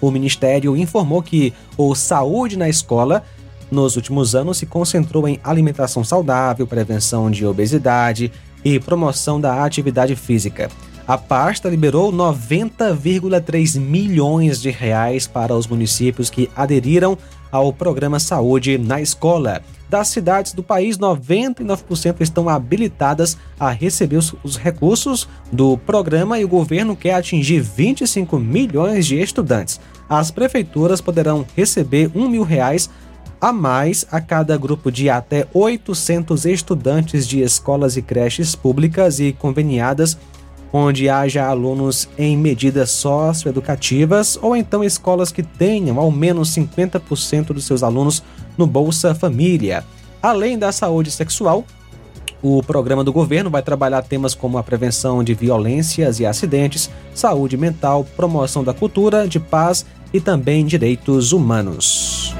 O 0.00 0.10
Ministério 0.10 0.76
informou 0.76 1.22
que 1.22 1.54
o 1.76 1.94
Saúde 1.94 2.58
na 2.58 2.68
Escola 2.68 3.22
nos 3.70 3.96
últimos 3.96 4.34
anos 4.34 4.58
se 4.58 4.66
concentrou 4.66 5.26
em 5.26 5.40
alimentação 5.42 6.04
saudável, 6.04 6.66
prevenção 6.66 7.30
de 7.30 7.44
obesidade, 7.44 8.32
e 8.64 8.78
promoção 8.78 9.40
da 9.40 9.64
atividade 9.64 10.16
física. 10.16 10.68
A 11.06 11.16
pasta 11.16 11.68
liberou 11.68 12.12
90,3 12.12 13.78
milhões 13.78 14.60
de 14.60 14.70
reais 14.70 15.26
para 15.26 15.54
os 15.54 15.66
municípios 15.66 16.28
que 16.28 16.50
aderiram 16.56 17.16
ao 17.50 17.72
programa 17.72 18.18
Saúde 18.18 18.76
na 18.76 19.00
Escola. 19.00 19.62
Das 19.88 20.08
cidades 20.08 20.52
do 20.52 20.64
país, 20.64 20.98
99% 20.98 22.16
estão 22.20 22.48
habilitadas 22.48 23.38
a 23.58 23.70
receber 23.70 24.16
os, 24.16 24.34
os, 24.42 24.56
recursos 24.56 25.28
do 25.52 25.78
programa 25.78 26.40
e 26.40 26.44
o 26.44 26.48
governo 26.48 26.96
quer 26.96 27.14
atingir 27.14 27.60
25 27.60 28.36
milhões 28.36 29.06
de 29.06 29.20
estudantes. 29.20 29.80
As 30.08 30.32
prefeituras 30.32 31.00
poderão 31.00 31.46
receber 31.56 32.10
um 32.16 32.28
mil 32.28 32.42
reais 32.42 32.90
a 33.40 33.52
mais 33.52 34.06
a 34.10 34.20
cada 34.20 34.56
grupo 34.56 34.90
de 34.90 35.10
até 35.10 35.46
800 35.52 36.44
estudantes 36.46 37.26
de 37.26 37.40
escolas 37.40 37.96
e 37.96 38.02
creches 38.02 38.54
públicas 38.54 39.20
e 39.20 39.32
conveniadas 39.32 40.16
onde 40.72 41.08
haja 41.08 41.46
alunos 41.46 42.08
em 42.18 42.36
medidas 42.36 42.90
socioeducativas 42.90 44.38
ou 44.40 44.56
então 44.56 44.84
escolas 44.84 45.32
que 45.32 45.42
tenham 45.42 45.98
ao 45.98 46.10
menos 46.10 46.50
50% 46.50 47.46
dos 47.46 47.64
seus 47.64 47.82
alunos 47.82 48.22
no 48.58 48.66
Bolsa 48.66 49.14
Família. 49.14 49.84
Além 50.22 50.58
da 50.58 50.72
saúde 50.72 51.10
sexual, 51.10 51.64
o 52.42 52.62
programa 52.62 53.02
do 53.02 53.12
governo 53.12 53.48
vai 53.48 53.62
trabalhar 53.62 54.02
temas 54.02 54.34
como 54.34 54.58
a 54.58 54.62
prevenção 54.62 55.24
de 55.24 55.34
violências 55.34 56.20
e 56.20 56.26
acidentes, 56.26 56.90
saúde 57.14 57.56
mental, 57.56 58.04
promoção 58.16 58.62
da 58.62 58.74
cultura, 58.74 59.26
de 59.26 59.40
paz 59.40 59.86
e 60.12 60.20
também 60.20 60.64
direitos 60.64 61.32
humanos. 61.32 62.34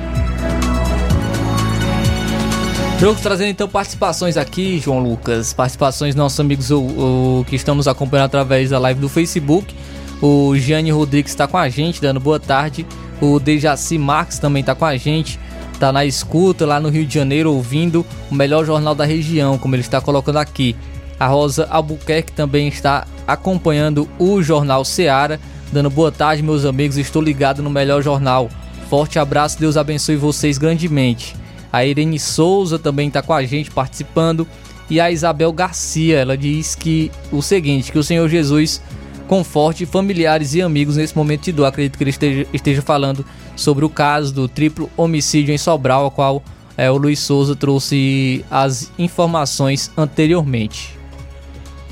Jogo 2.99 3.21
trazendo 3.21 3.51
então 3.51 3.69
participações 3.69 4.39
aqui, 4.39 4.79
João 4.79 5.01
Lucas. 5.01 5.53
Participações 5.53 6.15
nossos 6.15 6.41
amigos 6.41 6.71
o, 6.71 6.81
o, 6.81 7.45
que 7.47 7.55
estão 7.55 7.75
nos 7.75 7.87
acompanhando 7.87 8.25
através 8.27 8.71
da 8.71 8.79
live 8.79 8.99
do 8.99 9.09
Facebook. 9.09 9.75
O 10.23 10.57
Gianni 10.57 10.91
Rodrigues 10.91 11.33
está 11.33 11.47
com 11.47 11.59
a 11.59 11.69
gente, 11.69 12.01
dando 12.01 12.19
boa 12.19 12.41
tarde. 12.41 12.87
O 13.21 13.39
Dejaci 13.39 13.99
Marques 13.99 14.39
também 14.39 14.61
está 14.61 14.75
com 14.75 14.87
a 14.87 14.97
gente. 14.97 15.39
Está 15.75 15.93
na 15.93 16.07
escuta 16.07 16.65
lá 16.65 16.81
no 16.81 16.89
Rio 16.89 17.05
de 17.05 17.13
Janeiro, 17.13 17.53
ouvindo 17.53 18.05
o 18.31 18.35
melhor 18.35 18.65
jornal 18.65 18.95
da 18.95 19.05
região, 19.05 19.59
como 19.59 19.75
ele 19.75 19.83
está 19.83 20.01
colocando 20.01 20.39
aqui. 20.39 20.75
A 21.21 21.27
Rosa 21.27 21.69
Albuquerque 21.71 22.33
também 22.33 22.67
está 22.67 23.07
acompanhando 23.27 24.09
o 24.19 24.43
Jornal 24.43 24.87
Seara, 24.87 25.39
dando 25.71 25.91
boa 25.91 26.11
tarde, 26.11 26.43
meus 26.43 26.65
amigos. 26.65 26.97
Estou 26.97 27.21
ligado 27.21 27.63
no 27.63 27.69
melhor 27.69 28.03
jornal. 28.03 28.49
Forte 28.89 29.19
abraço, 29.19 29.61
Deus 29.61 29.77
abençoe 29.77 30.17
vocês 30.17 30.57
grandemente. 30.57 31.37
A 31.77 31.85
Irene 31.85 32.19
Souza 32.19 32.79
também 32.79 33.09
está 33.09 33.21
com 33.21 33.35
a 33.35 33.45
gente 33.45 33.71
participando. 33.71 34.49
E 34.89 34.99
a 34.99 35.11
Isabel 35.11 35.53
Garcia, 35.53 36.17
ela 36.17 36.35
diz 36.35 36.75
que 36.75 37.11
o 37.31 37.43
seguinte, 37.43 37.93
que 37.93 37.99
o 37.99 38.03
Senhor 38.03 38.27
Jesus 38.31 38.81
conforte 39.29 39.85
familiares 39.85 40.55
e 40.55 40.63
amigos 40.63 40.97
nesse 40.97 41.15
momento 41.15 41.43
de 41.43 41.53
dor. 41.53 41.67
Acredito 41.67 41.99
que 41.99 42.05
ele 42.05 42.11
esteja, 42.11 42.47
esteja 42.51 42.81
falando 42.81 43.27
sobre 43.55 43.85
o 43.85 43.91
caso 43.91 44.33
do 44.33 44.49
triplo 44.49 44.89
homicídio 44.97 45.53
em 45.53 45.59
Sobral, 45.59 46.07
a 46.07 46.11
qual 46.11 46.43
é, 46.79 46.91
o 46.91 46.97
Luiz 46.97 47.19
Souza 47.19 47.55
trouxe 47.55 48.43
as 48.51 48.91
informações 48.99 49.91
anteriormente. 49.99 50.97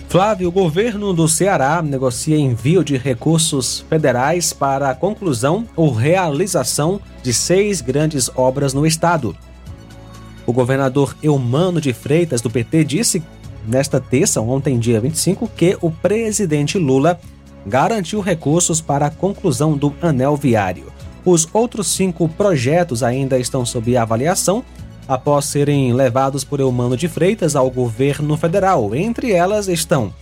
Flávio, 0.08 0.48
o 0.48 0.52
governo 0.52 1.12
do 1.12 1.28
Ceará 1.28 1.82
negocia 1.82 2.38
envio 2.38 2.82
de 2.82 2.96
recursos 2.96 3.84
federais 3.90 4.50
para 4.50 4.88
a 4.88 4.94
conclusão 4.94 5.68
ou 5.76 5.92
realização 5.92 7.02
de 7.22 7.34
seis 7.34 7.82
grandes 7.82 8.30
obras 8.34 8.72
no 8.72 8.86
estado. 8.86 9.36
O 10.46 10.52
governador 10.52 11.16
Eumano 11.22 11.80
de 11.80 11.92
Freitas, 11.92 12.40
do 12.40 12.50
PT, 12.50 12.84
disse 12.84 13.22
nesta 13.66 13.98
terça, 13.98 14.40
ontem, 14.40 14.78
dia 14.78 15.00
25, 15.00 15.48
que 15.48 15.76
o 15.80 15.90
presidente 15.90 16.78
Lula 16.78 17.18
garantiu 17.66 18.20
recursos 18.20 18.80
para 18.80 19.06
a 19.06 19.10
conclusão 19.10 19.76
do 19.76 19.94
anel 20.02 20.36
viário. 20.36 20.92
Os 21.24 21.48
outros 21.52 21.86
cinco 21.86 22.28
projetos 22.28 23.02
ainda 23.02 23.38
estão 23.38 23.64
sob 23.64 23.96
avaliação 23.96 24.62
após 25.08 25.46
serem 25.46 25.92
levados 25.92 26.44
por 26.44 26.60
Eumano 26.60 26.96
de 26.96 27.08
Freitas 27.08 27.56
ao 27.56 27.70
governo 27.70 28.36
federal. 28.36 28.94
Entre 28.94 29.32
elas 29.32 29.68
estão 29.68 30.12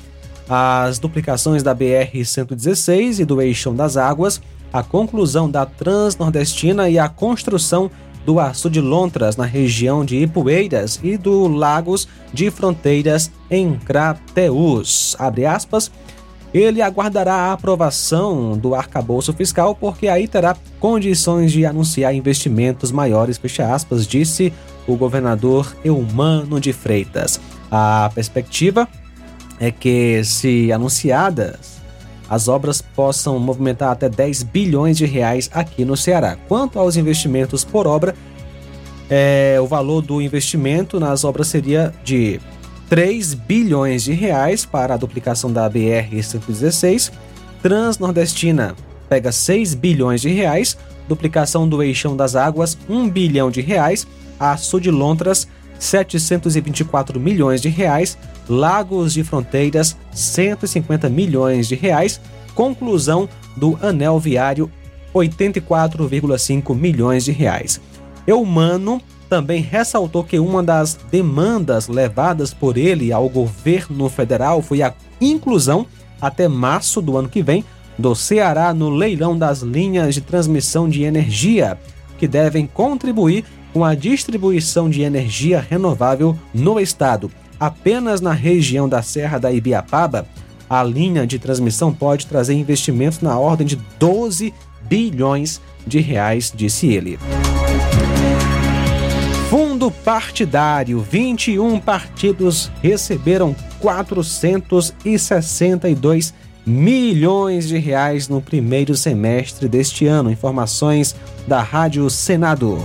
as 0.49 0.99
duplicações 0.99 1.63
da 1.63 1.75
BR-116 1.75 3.21
e 3.21 3.25
do 3.25 3.41
Eixão 3.41 3.75
das 3.75 3.97
Águas, 3.97 4.41
a 4.73 4.83
conclusão 4.83 5.51
da 5.51 5.67
Transnordestina 5.67 6.89
e 6.89 6.99
a 6.99 7.09
construção 7.09 7.91
do 8.25 8.39
Açu 8.39 8.71
de 8.71 8.81
Lontras, 8.81 9.37
na 9.37 9.45
região 9.45 10.05
de 10.05 10.17
Ipueiras, 10.17 11.01
e 11.03 11.17
do 11.17 11.49
Lagos 11.49 12.09
de 12.33 12.51
Fronteiras, 12.51 13.31
em 13.51 13.75
Crateús. 13.75 15.17
Abre 15.19 15.47
aspas. 15.47 15.91
Ele 16.55 16.83
aguardará 16.83 17.35
a 17.35 17.53
aprovação 17.55 18.59
do 18.59 18.75
arcabouço 18.75 19.33
fiscal, 19.33 19.75
porque 19.75 20.07
aí 20.07 20.29
terá 20.29 20.55
condições 20.79 21.51
de 21.51 21.65
anunciar 21.65 22.15
investimentos 22.15 22.93
maiores, 22.93 23.39
fecha 23.39 23.73
aspas, 23.75 24.07
disse 24.07 24.53
o 24.87 24.95
governador 24.95 25.75
Eumano 25.83 26.61
de 26.61 26.73
Freitas. 26.73 27.41
A 27.71 28.11
perspectiva 28.15 28.87
é 29.59 29.71
que, 29.71 30.23
se 30.25 30.71
anunciadas, 30.71 31.82
as 32.33 32.49
obras 32.49 32.81
possam 32.81 33.39
movimentar 33.39 33.91
até 33.91 34.09
10 34.09 34.45
bilhões 34.45 34.97
de 34.97 35.05
reais 35.05 35.51
aqui 35.53 35.85
no 35.85 35.99
Ceará. 35.99 36.39
Quanto 36.49 36.79
aos 36.79 36.97
investimentos 36.97 37.63
por 37.63 37.87
obra, 37.87 38.15
é, 39.11 39.59
o 39.61 39.67
valor 39.67 40.01
do 40.01 40.19
investimento 40.23 40.99
nas 40.99 41.25
obras 41.25 41.49
seria 41.49 41.93
de 42.03 42.41
3 42.89 43.35
bilhões 43.35 44.03
de 44.03 44.15
reais 44.15 44.65
para 44.65 44.95
a 44.95 44.97
duplicação 44.97 45.53
da 45.53 45.69
BR-116. 45.71 47.13
Transnordestina 47.63 48.75
pega 49.11 49.31
6 49.31 49.75
bilhões 49.75 50.23
de 50.23 50.31
reais, 50.31 50.79
duplicação 51.07 51.69
do 51.69 51.83
Eixão 51.83 52.17
das 52.17 52.35
Águas, 52.35 52.79
1 52.89 53.11
bilhão 53.11 53.51
de 53.51 53.61
reais, 53.61 54.07
a 54.41 54.57
Sul 54.57 54.81
de 54.81 54.91
Lontras, 54.91 55.47
724 55.83 57.19
milhões 57.19 57.61
de 57.61 57.69
reais, 57.69 58.17
Lagos 58.49 59.13
de 59.13 59.25
Fronteiras, 59.25 59.97
150 60.13 61.09
milhões 61.09 61.67
de 61.67 61.75
reais, 61.75 62.21
conclusão 62.55 63.29
do 63.57 63.77
anel 63.83 64.19
viário, 64.19 64.71
84,5 65.13 66.75
milhões 66.75 67.25
de 67.25 67.33
reais. 67.33 67.81
Eumano 68.27 69.03
também 69.29 69.61
ressaltou 69.61 70.23
que 70.23 70.39
uma 70.39 70.63
das 70.63 70.99
demandas 71.11 71.89
levadas 71.89 72.55
por 72.55 72.77
ele 72.77 73.13
ao 73.13 73.29
governo 73.29 74.09
federal 74.09 74.63
foi 74.63 74.83
a 74.83 74.95
inclusão, 75.21 75.87
até 76.21 76.47
março 76.47 77.03
do 77.03 77.17
ano 77.17 77.29
que 77.29 77.43
vem, 77.43 77.65
do 77.99 78.15
Ceará 78.15 78.73
no 78.73 78.89
leilão 78.89 79.37
das 79.37 79.61
linhas 79.61 80.15
de 80.15 80.21
transmissão 80.21 80.89
de 80.89 81.03
energia, 81.03 81.77
que 82.19 82.29
devem 82.29 82.67
contribuir 82.67 83.45
com 83.73 83.85
a 83.85 83.95
distribuição 83.95 84.91
de 84.91 85.03
energia 85.03 85.61
renovável 85.61 86.37
no 86.53 86.81
estado. 86.81 87.31
Apenas 87.59 88.21
na 88.21 88.33
região 88.33 88.89
da 88.89 89.03
Serra 89.03 89.39
da 89.39 89.53
Ibiapaba, 89.53 90.27
a 90.69 90.83
linha 90.83 91.25
de 91.27 91.39
transmissão 91.39 91.93
pode 91.93 92.27
trazer 92.27 92.55
investimentos 92.55 93.21
na 93.21 93.39
ordem 93.39 93.67
de 93.67 93.77
12 93.99 94.53
bilhões 94.83 95.61
de 95.87 96.01
reais, 96.01 96.53
disse 96.55 96.89
ele. 96.89 97.19
Fundo 99.49 99.91
partidário: 99.91 101.01
21 101.01 101.79
partidos 101.79 102.71
receberam 102.83 103.57
462 103.81 106.35
milhões 106.65 107.67
de 107.69 107.77
reais 107.77 108.29
no 108.29 108.41
primeiro 108.41 108.97
semestre 108.97 109.69
deste 109.69 110.07
ano. 110.07 110.31
Informações 110.31 111.15
da 111.47 111.61
Rádio 111.61 112.09
Senado. 112.09 112.79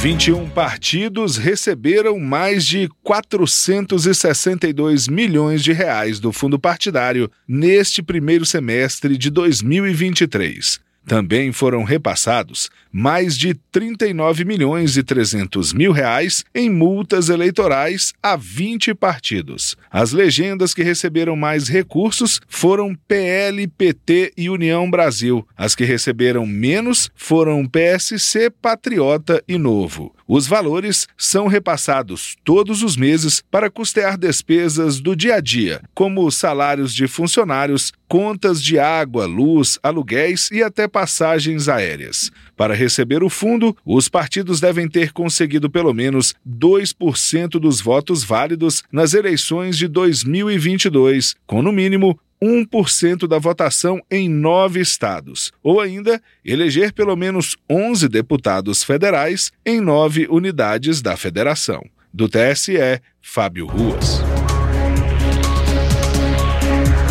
21 0.00 0.48
partidos 0.50 1.36
receberam 1.36 2.20
mais 2.20 2.64
de 2.64 2.88
462 3.02 5.08
milhões 5.08 5.60
de 5.60 5.72
reais 5.72 6.20
do 6.20 6.32
fundo 6.32 6.56
partidário 6.56 7.28
neste 7.48 8.00
primeiro 8.00 8.46
semestre 8.46 9.18
de 9.18 9.28
2023. 9.28 10.78
Também 11.08 11.52
foram 11.52 11.84
repassados 11.84 12.68
mais 12.92 13.36
de 13.36 13.54
39 13.54 14.44
milhões 14.44 14.96
e 14.96 15.02
300 15.02 15.72
mil 15.72 15.90
reais 15.90 16.44
em 16.54 16.68
multas 16.68 17.30
eleitorais 17.30 18.12
a 18.22 18.36
20 18.36 18.94
partidos. 18.94 19.74
As 19.90 20.12
legendas 20.12 20.74
que 20.74 20.82
receberam 20.82 21.34
mais 21.34 21.66
recursos 21.66 22.40
foram 22.46 22.94
PL, 22.94 23.66
PT 23.66 24.34
e 24.36 24.50
União 24.50 24.90
Brasil. 24.90 25.46
As 25.56 25.74
que 25.74 25.84
receberam 25.84 26.44
menos 26.46 27.10
foram 27.14 27.66
PSC, 27.66 28.50
Patriota 28.50 29.42
e 29.48 29.56
Novo. 29.56 30.14
Os 30.30 30.46
valores 30.46 31.08
são 31.16 31.46
repassados 31.46 32.36
todos 32.44 32.82
os 32.82 32.98
meses 32.98 33.42
para 33.50 33.70
custear 33.70 34.18
despesas 34.18 35.00
do 35.00 35.16
dia 35.16 35.36
a 35.36 35.40
dia, 35.40 35.80
como 35.94 36.30
salários 36.30 36.92
de 36.92 37.08
funcionários, 37.08 37.94
contas 38.06 38.62
de 38.62 38.78
água, 38.78 39.24
luz, 39.24 39.78
aluguéis 39.82 40.50
e 40.50 40.62
até 40.62 40.86
passagens 40.86 41.66
aéreas. 41.66 42.30
Para 42.54 42.74
receber 42.74 43.22
o 43.22 43.30
fundo, 43.30 43.74
os 43.86 44.10
partidos 44.10 44.60
devem 44.60 44.86
ter 44.86 45.12
conseguido 45.12 45.70
pelo 45.70 45.94
menos 45.94 46.34
2% 46.46 47.58
dos 47.58 47.80
votos 47.80 48.22
válidos 48.22 48.82
nas 48.92 49.14
eleições 49.14 49.78
de 49.78 49.88
2022, 49.88 51.36
com 51.46 51.62
no 51.62 51.72
mínimo 51.72 52.20
1% 52.42 53.26
da 53.26 53.38
votação 53.38 54.00
em 54.10 54.28
nove 54.28 54.80
estados, 54.80 55.52
ou 55.62 55.80
ainda 55.80 56.20
eleger 56.44 56.92
pelo 56.92 57.16
menos 57.16 57.56
11 57.68 58.08
deputados 58.08 58.82
federais 58.82 59.50
em 59.64 59.80
nove 59.80 60.26
unidades 60.30 61.02
da 61.02 61.16
federação. 61.16 61.82
Do 62.12 62.28
TSE, 62.28 63.00
Fábio 63.20 63.66
Ruas. 63.66 64.22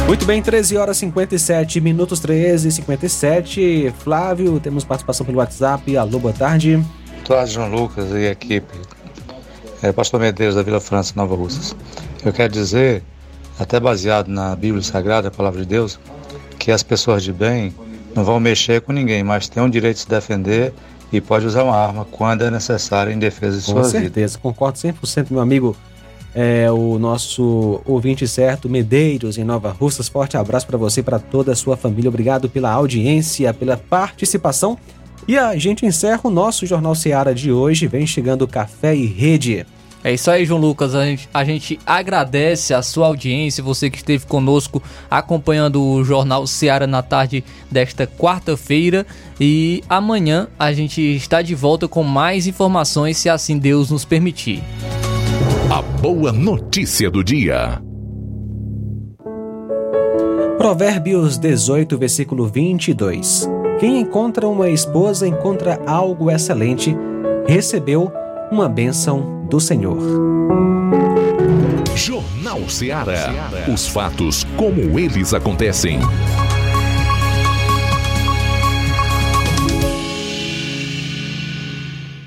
Muito 0.08 0.26
bem, 0.26 0.42
13 0.42 0.78
horas 0.78 0.98
57 0.98 1.82
minutos, 1.82 2.22
13 2.22 2.70
e 2.70 2.72
57. 2.72 3.94
Flávio, 4.00 4.58
temos 4.58 4.86
participação 4.86 5.26
pelo 5.26 5.40
WhatsApp. 5.40 5.98
Alô, 5.98 6.18
boa 6.18 6.34
tarde. 6.34 6.78
Boa 6.78 7.26
tarde, 7.26 7.54
João 7.54 7.70
Lucas 7.70 8.12
e 8.12 8.26
equipe. 8.26 8.74
É, 9.84 9.92
Pastor 9.92 10.20
Medeiros 10.20 10.56
da 10.56 10.64
Vila 10.64 10.80
França, 10.80 11.12
Nova 11.16 11.36
Russas. 11.36 11.76
Eu 12.24 12.32
quero 12.32 12.54
dizer, 12.54 13.04
até 13.60 13.80
baseado 13.80 14.28
na 14.28 14.56
Bíblia 14.56 14.84
Sagrada, 14.84 15.28
a 15.28 15.32
palavra 15.32 15.62
de 15.62 15.68
Deus, 15.68 16.00
que 16.60 16.72
as 16.72 16.84
pessoas 16.84 17.24
de 17.24 17.34
bem 17.34 17.74
não 18.16 18.24
vão 18.24 18.40
mexer 18.40 18.82
com 18.82 18.92
ninguém, 18.92 19.24
mas 19.24 19.48
têm 19.48 19.64
o 19.64 19.70
direito 19.70 19.98
de 19.98 20.02
se 20.02 20.10
defender 20.10 20.74
e 21.12 21.22
pode 21.22 21.46
usar 21.46 21.64
uma 21.64 21.76
arma 21.76 22.06
quando 22.06 22.44
é 22.44 22.52
necessário 22.52 23.12
em 23.12 23.20
defesa 23.20 23.60
de 23.60 23.66
Com 23.66 23.74
sua 23.74 23.84
vida. 23.84 24.00
certeza, 24.00 24.38
concordo 24.38 24.78
100%, 24.78 25.28
meu 25.30 25.40
amigo. 25.40 25.76
É, 26.36 26.70
o 26.72 27.00
nosso 27.00 27.82
ouvinte 27.86 28.28
certo, 28.28 28.70
Medeiros, 28.70 29.38
em 29.38 29.44
Nova 29.44 29.72
Russas. 29.72 30.08
Forte 30.08 30.38
abraço 30.38 30.68
para 30.68 30.78
você 30.78 31.00
e 31.00 31.04
para 31.04 31.18
toda 31.18 31.52
a 31.52 31.56
sua 31.56 31.76
família. 31.76 32.10
Obrigado 32.10 32.48
pela 32.48 32.72
audiência, 32.72 33.54
pela 33.54 33.78
participação. 33.78 34.78
E 35.28 35.38
a 35.38 35.56
gente 35.58 35.86
encerra 35.86 36.22
o 36.24 36.30
nosso 36.30 36.66
Jornal 36.66 36.94
Seara 36.94 37.34
de 37.34 37.52
hoje. 37.52 37.88
Vem 37.88 38.06
chegando 38.06 38.48
Café 38.48 38.96
e 38.96 39.06
Rede. 39.06 39.66
É 40.08 40.14
isso 40.14 40.32
aí, 40.32 40.46
João 40.46 40.62
Lucas. 40.62 40.96
A 40.96 41.06
gente, 41.06 41.30
a 41.34 41.44
gente 41.44 41.78
agradece 41.86 42.74
a 42.74 42.82
sua 42.82 43.08
audiência, 43.08 43.62
você 43.62 43.90
que 43.90 43.98
esteve 43.98 44.26
conosco 44.26 44.82
acompanhando 45.12 45.84
o 45.84 46.02
Jornal 46.02 46.48
Seara 46.48 46.88
na 46.88 47.04
tarde 47.04 47.44
desta 47.70 48.08
quarta-feira. 48.08 49.06
E 49.38 49.84
amanhã 49.90 50.48
a 50.58 50.72
gente 50.72 51.02
está 51.02 51.42
de 51.42 51.54
volta 51.54 51.90
com 51.90 52.04
mais 52.04 52.48
informações, 52.48 53.18
se 53.18 53.28
assim 53.28 53.58
Deus 53.58 53.92
nos 53.92 54.06
permitir. 54.06 54.64
A 55.70 55.82
boa 55.82 56.32
notícia 56.32 57.12
do 57.12 57.22
dia. 57.22 57.82
Provérbios 60.58 61.38
18, 61.38 61.98
versículo 61.98 62.48
22. 62.48 63.50
Quem 63.78 64.00
encontra 64.00 64.48
uma 64.48 64.70
esposa 64.70 65.28
encontra 65.28 65.82
algo 65.86 66.32
excelente, 66.32 66.96
recebeu 67.46 68.10
uma 68.52 68.70
bênção 68.70 69.46
do 69.50 69.60
Senhor. 69.60 69.98
Jornal 71.96 72.70
Seara. 72.70 73.34
Os 73.72 73.88
fatos 73.88 74.46
como 74.56 75.00
eles 75.00 75.34
acontecem. 75.34 76.00